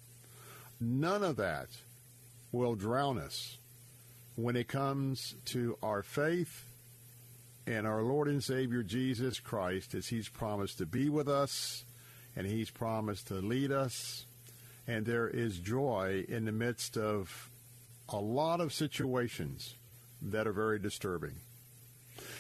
none 0.80 1.24
of 1.24 1.36
that 1.36 1.68
will 2.52 2.76
drown 2.76 3.18
us 3.18 3.58
when 4.36 4.54
it 4.54 4.68
comes 4.68 5.34
to 5.44 5.76
our 5.82 6.02
faith 6.02 6.67
and 7.68 7.86
our 7.86 8.02
Lord 8.02 8.28
and 8.28 8.42
Savior 8.42 8.82
Jesus 8.82 9.40
Christ 9.40 9.94
as 9.94 10.06
He's 10.06 10.28
promised 10.28 10.78
to 10.78 10.86
be 10.86 11.10
with 11.10 11.28
us 11.28 11.84
and 12.34 12.46
He's 12.46 12.70
promised 12.70 13.28
to 13.28 13.34
lead 13.34 13.70
us. 13.70 14.24
And 14.86 15.04
there 15.04 15.28
is 15.28 15.58
joy 15.58 16.24
in 16.28 16.46
the 16.46 16.52
midst 16.52 16.96
of 16.96 17.50
a 18.08 18.16
lot 18.16 18.62
of 18.62 18.72
situations 18.72 19.74
that 20.22 20.46
are 20.46 20.52
very 20.52 20.78
disturbing. 20.78 21.34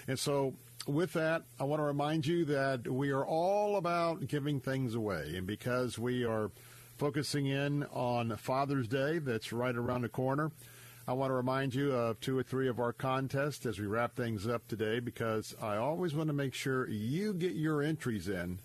And 0.06 0.18
so, 0.18 0.54
with 0.86 1.12
that, 1.12 1.42
I 1.60 1.64
want 1.64 1.80
to 1.80 1.84
remind 1.84 2.26
you 2.26 2.46
that 2.46 2.88
we 2.88 3.10
are 3.10 3.26
all 3.26 3.76
about 3.76 4.26
giving 4.26 4.60
things 4.60 4.94
away. 4.94 5.34
And 5.36 5.46
because 5.46 5.98
we 5.98 6.24
are 6.24 6.50
focusing 6.96 7.46
in 7.46 7.84
on 7.92 8.34
Father's 8.38 8.88
Day, 8.88 9.18
that's 9.18 9.52
right 9.52 9.76
around 9.76 10.02
the 10.02 10.08
corner, 10.08 10.50
I 11.08 11.12
want 11.12 11.30
to 11.30 11.34
remind 11.34 11.74
you 11.74 11.92
of 11.92 12.20
two 12.20 12.36
or 12.36 12.42
three 12.42 12.68
of 12.68 12.78
our 12.78 12.92
contests 12.92 13.64
as 13.64 13.78
we 13.78 13.86
wrap 13.86 14.14
things 14.14 14.46
up 14.46 14.68
today 14.68 15.00
because 15.00 15.56
I 15.58 15.76
always 15.76 16.14
want 16.14 16.28
to 16.28 16.34
make 16.34 16.52
sure 16.52 16.86
you 16.86 17.32
get 17.32 17.52
your 17.52 17.82
entries 17.82 18.28
in 18.28 18.58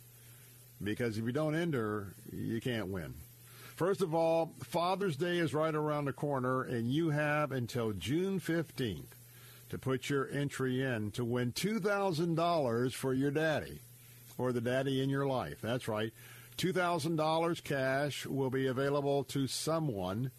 because 0.84 1.18
if 1.18 1.24
you 1.24 1.32
don't 1.32 1.56
enter, 1.56 2.16
you 2.34 2.60
can't 2.60 2.90
win. 2.90 3.14
First 3.78 4.02
of 4.02 4.14
all, 4.14 4.52
Father's 4.62 5.16
Day 5.16 5.38
is 5.38 5.54
right 5.54 5.74
around 5.74 6.04
the 6.04 6.12
corner, 6.12 6.64
and 6.64 6.92
you 6.92 7.12
have 7.12 7.54
until 7.54 7.94
June 7.94 8.42
15th 8.42 9.06
to 9.70 9.78
put 9.78 10.10
your 10.10 10.30
entry 10.30 10.84
in 10.84 11.12
to 11.12 11.24
win 11.24 11.54
$2,000 11.54 12.94
for 12.94 13.14
your 13.14 13.32
daddy 13.32 13.80
or 14.38 14.52
the 14.52 14.60
daddy 14.60 15.02
in 15.02 15.10
your 15.10 15.26
life. 15.26 15.60
That's 15.62 15.88
right. 15.88 16.12
$2,000 16.58 17.64
cash 17.64 18.26
will 18.26 18.50
be 18.50 18.68
available 18.68 19.24
to 19.24 19.48
someone, 19.48 20.32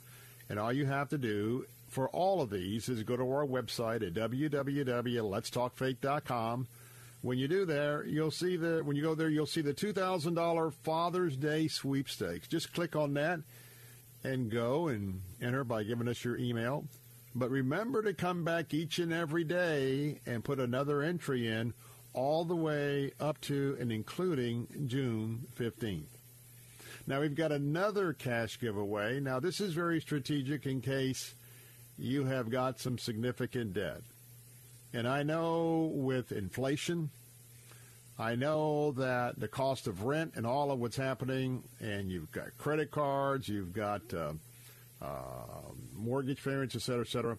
and 0.50 0.58
all 0.58 0.70
you 0.70 0.84
have 0.84 1.08
to 1.08 1.16
do 1.16 1.65
for 1.95 2.09
all 2.09 2.43
of 2.43 2.51
these 2.51 2.89
is 2.89 3.05
go 3.05 3.17
to 3.17 3.23
our 3.23 3.47
website 3.47 4.05
at 4.05 4.15
www.letstalkfaith.com. 4.15 6.67
When 7.23 7.39
you 7.39 7.47
do 7.47 7.65
there, 7.65 8.05
you'll 8.05 8.33
see 8.33 8.57
the 8.57 8.83
when 8.85 8.97
you 8.97 9.03
go 9.03 9.15
there, 9.15 9.29
you'll 9.31 9.47
see 9.47 9.63
the 9.63 9.73
two 9.73 9.93
thousand 9.93 10.35
dollar 10.35 10.73
Father's 10.73 11.37
Day 11.37 11.69
sweepstakes. 11.69 12.49
Just 12.49 12.75
click 12.75 12.97
on 12.97 13.15
that 13.15 13.39
and 14.25 14.51
go 14.51 14.89
and 14.89 15.21
enter 15.41 15.63
by 15.63 15.85
giving 15.85 16.09
us 16.09 16.25
your 16.25 16.37
email. 16.37 16.85
But 17.35 17.51
remember 17.51 18.03
to 18.03 18.13
come 18.13 18.45
back 18.45 18.75
each 18.75 18.99
and 18.99 19.13
every 19.13 19.45
day 19.45 20.19
and 20.27 20.45
put 20.45 20.59
another 20.59 21.01
entry 21.01 21.47
in 21.47 21.75
all 22.13 22.45
the 22.45 22.57
way 22.57 23.13
up 23.21 23.41
to 23.43 23.77
and 23.81 23.93
including 23.93 24.67
June 24.87 25.47
15th. 25.59 26.09
Now 27.07 27.21
we've 27.21 27.37
got 27.37 27.53
another 27.53 28.13
cash 28.13 28.59
giveaway. 28.59 29.21
Now 29.21 29.39
this 29.39 29.61
is 29.61 29.75
very 29.75 30.01
strategic 30.01 30.67
in 30.67 30.81
case 30.81 31.35
you 31.99 32.25
have 32.25 32.51
got 32.51 32.81
some 32.81 32.99
significant 32.99 33.75
debt. 33.75 34.01
And 34.93 35.09
I 35.09 35.23
know 35.23 35.91
with 35.93 36.33
inflation, 36.33 37.11
I 38.19 38.37
know 38.37 38.93
that 38.93 39.41
the 39.41 39.49
cost 39.49 39.89
of 39.89 40.05
rent 40.05 40.35
and 40.37 40.47
all 40.47 40.71
of 40.71 40.79
what's 40.79 40.97
happening, 40.97 41.65
and 41.81 42.11
you've 42.11 42.31
got 42.31 42.57
credit 42.59 42.91
cards, 42.91 43.49
you've 43.49 43.73
got 43.73 44.03
uh, 44.15 44.33
uh, 45.03 45.73
mortgage 45.97 46.43
payments, 46.43 46.77
et 46.77 46.83
cetera, 46.83 47.03
et 47.03 47.09
cetera. 47.09 47.39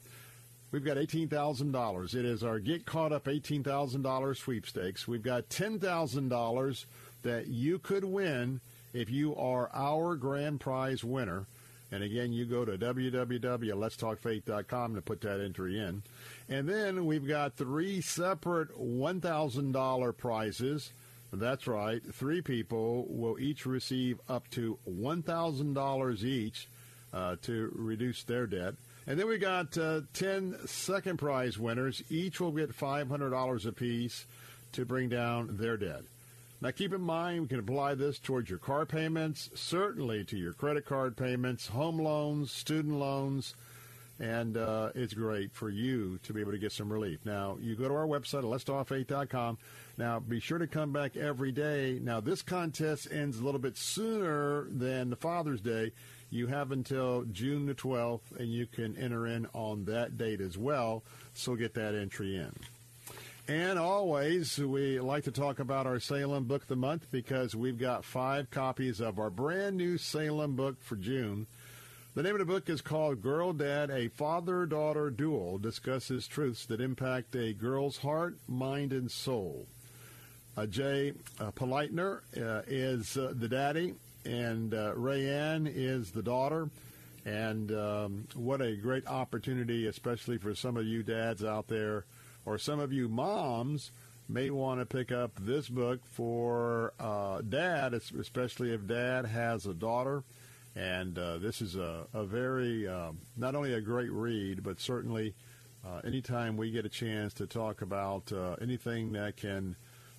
We've 0.72 0.84
got 0.84 0.98
$18,000. 0.98 2.16
It 2.16 2.26
is 2.26 2.44
our 2.44 2.60
Get 2.60 2.86
Caught 2.86 3.14
Up 3.14 3.26
$18,000 3.26 4.36
sweepstakes. 4.36 5.08
We've 5.08 5.24
got 5.24 5.48
$10,000 5.48 6.86
that 7.24 7.48
you 7.48 7.80
could 7.80 8.04
win 8.04 8.60
if 8.94 9.10
you 9.10 9.34
are 9.36 9.70
our 9.74 10.16
grand 10.16 10.60
prize 10.60 11.04
winner. 11.04 11.46
And 11.92 12.04
again, 12.04 12.34
you 12.34 12.46
go 12.46 12.66
to 12.66 12.78
www.letstalkfaith.com 12.78 14.96
to 14.96 15.02
put 15.02 15.22
that 15.22 15.40
entry 15.40 15.80
in. 15.80 16.04
And 16.50 16.68
then 16.68 17.06
we've 17.06 17.28
got 17.28 17.56
three 17.56 18.02
separate 18.02 18.78
$1,000 18.78 20.18
prizes. 20.18 20.92
That's 21.32 21.68
right. 21.68 22.02
Three 22.14 22.42
people 22.42 23.06
will 23.10 23.40
each 23.40 23.66
receive 23.66 24.20
up 24.28 24.50
to 24.52 24.78
$1,000 24.90 26.24
each 26.24 26.68
uh, 27.14 27.36
to 27.44 27.72
reduce 27.76 28.24
their 28.24 28.48
debt. 28.48 28.74
And 29.08 29.20
then 29.20 29.28
we 29.28 29.38
got 29.38 29.78
uh, 29.78 30.02
10 30.14 30.58
second 30.66 31.18
prize 31.18 31.60
winners. 31.60 32.02
Each 32.10 32.40
will 32.40 32.52
get 32.52 32.76
$500 32.76 33.66
apiece 33.66 34.26
to 34.72 34.86
bring 34.86 35.10
down 35.10 35.58
their 35.58 35.78
debt. 35.78 36.02
Now, 36.62 36.72
keep 36.72 36.94
in 36.94 37.02
mind, 37.02 37.42
we 37.42 37.48
can 37.48 37.60
apply 37.60 37.96
this 37.96 38.18
towards 38.18 38.50
your 38.50 38.60
car 38.60 38.86
payments, 38.86 39.50
certainly 39.56 40.24
to 40.26 40.38
your 40.38 40.54
credit 40.54 40.86
card 40.86 41.18
payments, 41.18 41.68
home 41.68 42.00
loans, 42.00 42.52
student 42.52 42.96
loans, 42.96 43.56
and 44.20 44.56
uh, 44.56 44.90
it's 44.96 45.14
great 45.14 45.54
for 45.54 45.70
you 45.70 46.18
to 46.24 46.34
be 46.34 46.40
able 46.40 46.54
to 46.54 46.58
get 46.58 46.72
some 46.72 46.92
relief. 46.92 47.20
Now, 47.26 47.58
you 47.60 47.76
go 47.76 47.90
to 47.90 47.94
our 47.94 48.08
website, 48.08 48.44
letstalkfaith.com. 48.44 49.58
Now, 49.98 50.20
be 50.20 50.40
sure 50.40 50.58
to 50.58 50.68
come 50.68 50.94
back 50.94 51.18
every 51.18 51.52
day. 51.52 52.00
Now, 52.02 52.22
this 52.22 52.42
contest 52.42 53.10
ends 53.12 53.40
a 53.40 53.44
little 53.44 53.60
bit 53.60 53.78
sooner 53.78 54.68
than 54.70 55.10
the 55.10 55.18
Father's 55.18 55.62
Day. 55.62 55.92
You 56.30 56.48
have 56.48 56.72
until 56.72 57.24
June 57.32 57.66
the 57.66 57.76
12th, 57.76 58.38
and 58.40 58.52
you 58.52 58.66
can 58.66 58.98
enter 58.98 59.28
in 59.28 59.48
on 59.54 59.86
that 59.86 60.18
date 60.18 60.42
as 60.42 60.58
well. 60.58 61.04
So 61.34 61.56
get 61.56 61.74
that 61.74 61.96
entry 61.96 62.38
in. 62.38 62.54
And 63.48 63.78
always, 63.78 64.58
we 64.58 65.00
like 65.00 65.26
to 65.26 65.32
talk 65.32 65.60
about 65.60 65.86
our 65.86 66.00
Salem 66.00 66.46
Book 66.46 66.64
of 66.64 66.68
the 66.68 66.76
Month 66.76 67.12
because 67.12 67.56
we've 67.56 67.78
got 67.78 68.04
five 68.04 68.50
copies 68.50 69.00
of 69.00 69.20
our 69.20 69.30
brand 69.30 69.78
new 69.78 70.00
Salem 70.00 70.56
book 70.56 70.82
for 70.82 70.96
June. 70.96 71.46
The 72.16 72.24
name 72.24 72.34
of 72.34 72.40
the 72.40 72.46
book 72.46 72.70
is 72.70 72.82
called 72.82 73.22
Girl 73.22 73.54
Dad, 73.54 73.92
a 73.92 74.08
Father 74.08 74.66
Daughter 74.66 75.12
Duel 75.12 75.60
discusses 75.60 76.26
truths 76.26 76.66
that 76.66 76.82
impact 76.82 77.36
a 77.36 77.54
girl's 77.54 77.98
heart, 77.98 78.36
mind, 78.48 78.92
and 78.92 79.12
soul. 79.12 79.68
Uh, 80.58 80.66
Jay 80.66 81.14
uh, 81.40 81.52
Payleitner 81.52 82.22
uh, 82.38 82.64
is 82.66 83.16
uh, 83.16 83.32
the 83.36 83.48
daddy, 83.48 83.94
and 84.26 84.74
uh, 84.74 84.94
Rayanne 84.96 85.72
is 85.72 86.10
the 86.10 86.24
daughter. 86.24 86.72
And 87.26 87.72
um, 87.72 88.28
what 88.34 88.64
a 88.64 88.76
great 88.76 89.06
opportunity, 89.06 89.86
especially 89.86 90.40
for 90.40 90.56
some 90.56 90.78
of 90.78 90.86
you 90.86 91.04
dads 91.04 91.44
out 91.44 91.68
there 91.68 92.06
or 92.46 92.58
some 92.58 92.80
of 92.80 92.94
you 92.94 93.10
moms 93.10 93.92
may 94.28 94.50
want 94.50 94.80
to 94.80 94.86
pick 94.86 95.12
up 95.12 95.32
this 95.40 95.70
book 95.70 96.00
for 96.12 96.94
uh, 97.00 97.42
dad, 97.42 97.94
especially 97.94 98.74
if 98.74 98.88
dad 98.88 99.26
has 99.26 99.66
a 99.66 99.74
daughter. 99.74 100.24
And 100.76 101.18
uh, 101.18 101.38
this 101.38 101.62
is 101.62 101.76
a, 101.76 102.06
a 102.14 102.26
very, 102.26 102.88
uh, 102.88 103.12
not 103.38 103.56
only 103.56 103.74
a 103.74 103.82
great 103.82 104.12
read, 104.12 104.64
but 104.64 104.80
certainly 104.80 105.34
uh, 105.86 106.02
anytime 106.04 106.58
we 106.58 106.72
get 106.72 106.86
a 106.86 106.90
chance 106.90 107.34
to 107.36 107.48
talk 107.48 107.82
about 107.82 108.32
uh, 108.32 108.56
anything 108.62 109.14
that 109.14 109.38
can 109.38 109.76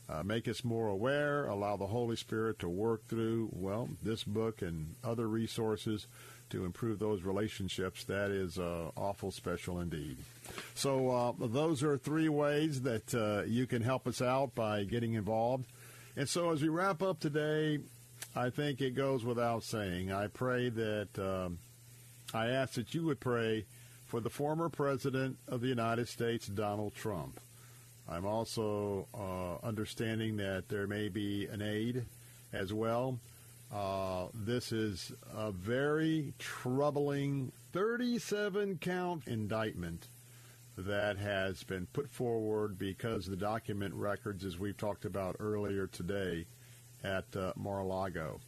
uh, 0.09 0.23
make 0.23 0.47
us 0.47 0.65
more 0.65 0.89
aware, 0.89 1.47
allow 1.47 1.77
the 1.77 1.89
Holy 1.89 2.17
Spirit 2.17 2.59
to 2.61 2.69
work 2.69 3.07
through, 3.09 3.49
well, 3.53 3.89
this 4.03 4.23
book 4.23 4.63
and 4.63 4.95
other 5.03 5.29
resources 5.29 6.07
to 6.50 6.65
improve 6.65 6.99
those 6.99 7.23
relationships, 7.23 8.05
that 8.05 8.31
is 8.31 8.58
uh, 8.58 8.91
awful 8.97 9.31
special 9.31 9.81
indeed. 9.81 10.16
So 10.75 11.10
uh, 11.10 11.33
those 11.39 11.83
are 11.83 11.97
three 11.97 12.28
ways 12.28 12.83
that 12.83 13.15
uh, 13.15 13.44
you 13.47 13.66
can 13.66 13.83
help 13.83 14.07
us 14.07 14.23
out 14.23 14.55
by 14.55 14.84
getting 14.84 15.15
involved. 15.15 15.66
And 16.16 16.28
so 16.28 16.50
as 16.50 16.62
we 16.62 16.68
wrap 16.68 17.02
up 17.02 17.20
today, 17.20 17.81
I 18.34 18.50
think 18.50 18.81
it 18.81 18.94
goes 18.94 19.25
without 19.25 19.62
saying. 19.62 20.12
I 20.12 20.28
pray 20.28 20.68
that 20.68 21.18
um, 21.18 21.58
I 22.33 22.49
ask 22.49 22.75
that 22.75 22.94
you 22.94 23.05
would 23.05 23.20
pray 23.20 23.65
for 24.07 24.20
the 24.20 24.31
former 24.31 24.68
president 24.68 25.39
of 25.49 25.60
the 25.60 25.68
United 25.68 26.08
States, 26.08 26.47
Donald 26.47 26.94
Trump. 26.94 27.41
I'm 28.08 28.25
also 28.25 29.08
uh, 29.12 29.66
understanding 29.66 30.36
that 30.36 30.68
there 30.68 30.86
may 30.86 31.08
be 31.08 31.47
an 31.47 31.60
aid 31.60 32.05
as 32.52 32.73
well. 32.73 33.18
Uh, 33.73 34.27
this 34.33 34.73
is 34.73 35.12
a 35.35 35.51
very 35.51 36.33
troubling 36.39 37.53
37 37.73 38.78
count 38.78 39.27
indictment 39.27 40.09
that 40.78 41.17
has 41.17 41.62
been 41.65 41.86
put 41.93 42.09
forward 42.11 42.78
because 42.78 43.27
the 43.27 43.36
document 43.36 43.95
records, 43.95 44.45
as 44.45 44.59
we've 44.59 44.77
talked 44.77 45.05
about 45.05 45.36
earlier 45.41 45.86
today, 45.86 46.47
at 47.03 47.25
uh, 47.35 47.53
Mar-a-Lago. 47.57 48.41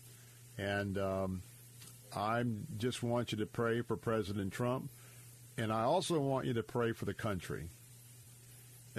And 0.57 0.99
um, 0.99 1.43
I 2.15 2.45
just 2.77 3.03
want 3.03 3.33
you 3.33 3.39
to 3.39 3.47
pray 3.47 3.81
for 3.81 3.97
President 3.97 4.53
Trump, 4.53 4.91
and 5.57 5.73
I 5.73 5.83
also 5.83 6.19
want 6.21 6.47
you 6.47 6.55
to 6.55 6.63
pray 6.63 6.93
for 6.93 7.05
the 7.05 7.15
country. 7.15 7.69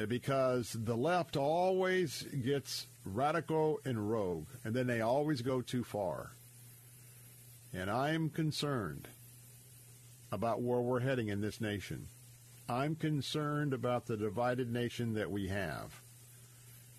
Because 0.07 0.73
the 0.73 0.95
left 0.95 1.35
always 1.35 2.23
gets 2.43 2.87
radical 3.03 3.79
and 3.85 4.09
rogue, 4.09 4.47
and 4.63 4.73
then 4.73 4.87
they 4.87 5.01
always 5.01 5.41
go 5.41 5.61
too 5.61 5.83
far. 5.83 6.31
And 7.73 7.89
I'm 7.89 8.29
concerned 8.29 9.07
about 10.31 10.61
where 10.61 10.81
we're 10.81 10.99
heading 10.99 11.29
in 11.29 11.41
this 11.41 11.59
nation. 11.59 12.07
I'm 12.67 12.95
concerned 12.95 13.73
about 13.73 14.05
the 14.05 14.17
divided 14.17 14.71
nation 14.71 15.13
that 15.15 15.31
we 15.31 15.47
have. 15.47 16.01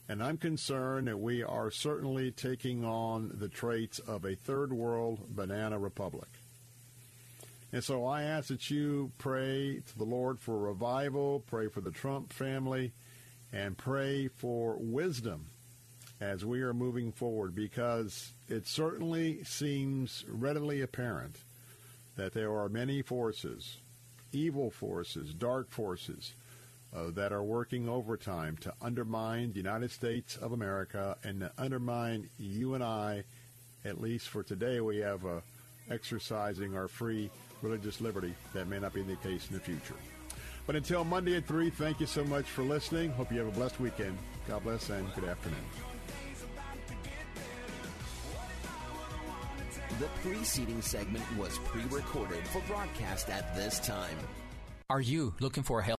And 0.09 0.23
I'm 0.23 0.39
concerned 0.39 1.07
that 1.07 1.21
we 1.21 1.45
are 1.45 1.71
certainly 1.71 2.33
taking 2.33 2.85
on 2.85 3.31
the 3.35 3.49
traits 3.49 4.01
of 4.01 4.25
a 4.25 4.35
third 4.35 4.73
world 4.73 5.21
banana 5.29 5.79
republic. 5.79 6.29
And 7.73 7.85
so 7.85 8.05
I 8.05 8.23
ask 8.23 8.49
that 8.49 8.71
you 8.71 9.13
pray 9.19 9.81
to 9.87 9.99
the 9.99 10.05
Lord 10.05 10.41
for 10.41 10.59
revival, 10.59 11.45
pray 11.47 11.69
for 11.69 11.81
the 11.81 11.93
Trump 11.93 12.33
family, 12.33 12.93
and 13.53 13.79
pray 13.79 14.29
for 14.29 14.77
wisdom 14.79 15.47
as 16.21 16.45
we 16.45 16.61
are 16.63 16.75
moving 16.75 17.13
forward 17.13 17.55
because 17.55 18.33
it 18.49 18.67
certainly 18.67 19.43
seems 19.45 20.25
readily 20.29 20.83
apparent 20.83 21.37
that 22.17 22.35
there 22.35 22.53
are 22.53 22.69
many 22.69 23.03
forces, 23.03 23.79
evil 24.33 24.71
forces, 24.71 25.33
dark 25.33 25.71
forces, 25.71 26.35
uh, 26.95 27.11
that 27.13 27.33
are 27.33 27.43
working 27.43 27.89
overtime 27.89 28.57
to 28.57 28.75
undermine 28.83 29.53
the 29.53 29.59
United 29.59 29.91
States 29.93 30.37
of 30.37 30.53
America 30.53 31.17
and 31.23 31.41
to 31.41 31.53
undermine 31.57 32.29
you 32.37 32.75
and 32.75 32.83
I. 32.83 33.23
At 33.85 34.01
least 34.01 34.29
for 34.29 34.43
today, 34.43 34.81
we 34.81 34.99
have 34.99 35.25
uh, 35.25 35.41
exercising 35.89 36.77
our 36.77 36.89
free 36.89 37.31
religious 37.63 38.01
liberty. 38.01 38.35
That 38.55 38.69
may 38.69 38.79
not 38.79 38.93
be 38.93 39.03
the 39.03 39.17
case 39.17 39.49
in 39.49 39.55
the 39.55 39.61
future. 39.61 39.95
But 40.67 40.77
until 40.77 41.05
Monday 41.05 41.37
at 41.37 41.47
3, 41.47 41.71
thank 41.71 42.01
you 42.01 42.07
so 42.07 42.25
much 42.25 42.47
for 42.47 42.63
listening. 42.63 43.11
Hope 43.13 43.33
you 43.33 43.39
have 43.39 43.49
a 43.49 43.53
blessed 43.53 43.81
weekend. 43.81 44.17
God 44.49 44.63
bless 44.63 44.89
and 44.91 45.13
good 45.15 45.25
afternoon. 45.25 45.59
The 49.99 50.07
preceding 50.23 50.81
segment 50.81 51.25
was 51.37 51.59
pre 51.59 51.83
recorded 51.85 52.47
for 52.49 52.63
broadcast 52.63 53.29
at 53.29 53.55
this 53.55 53.79
time. 53.81 54.17
Are 54.89 55.01
you 55.01 55.35
looking 55.41 55.63
for 55.63 55.83
help? 55.83 56.00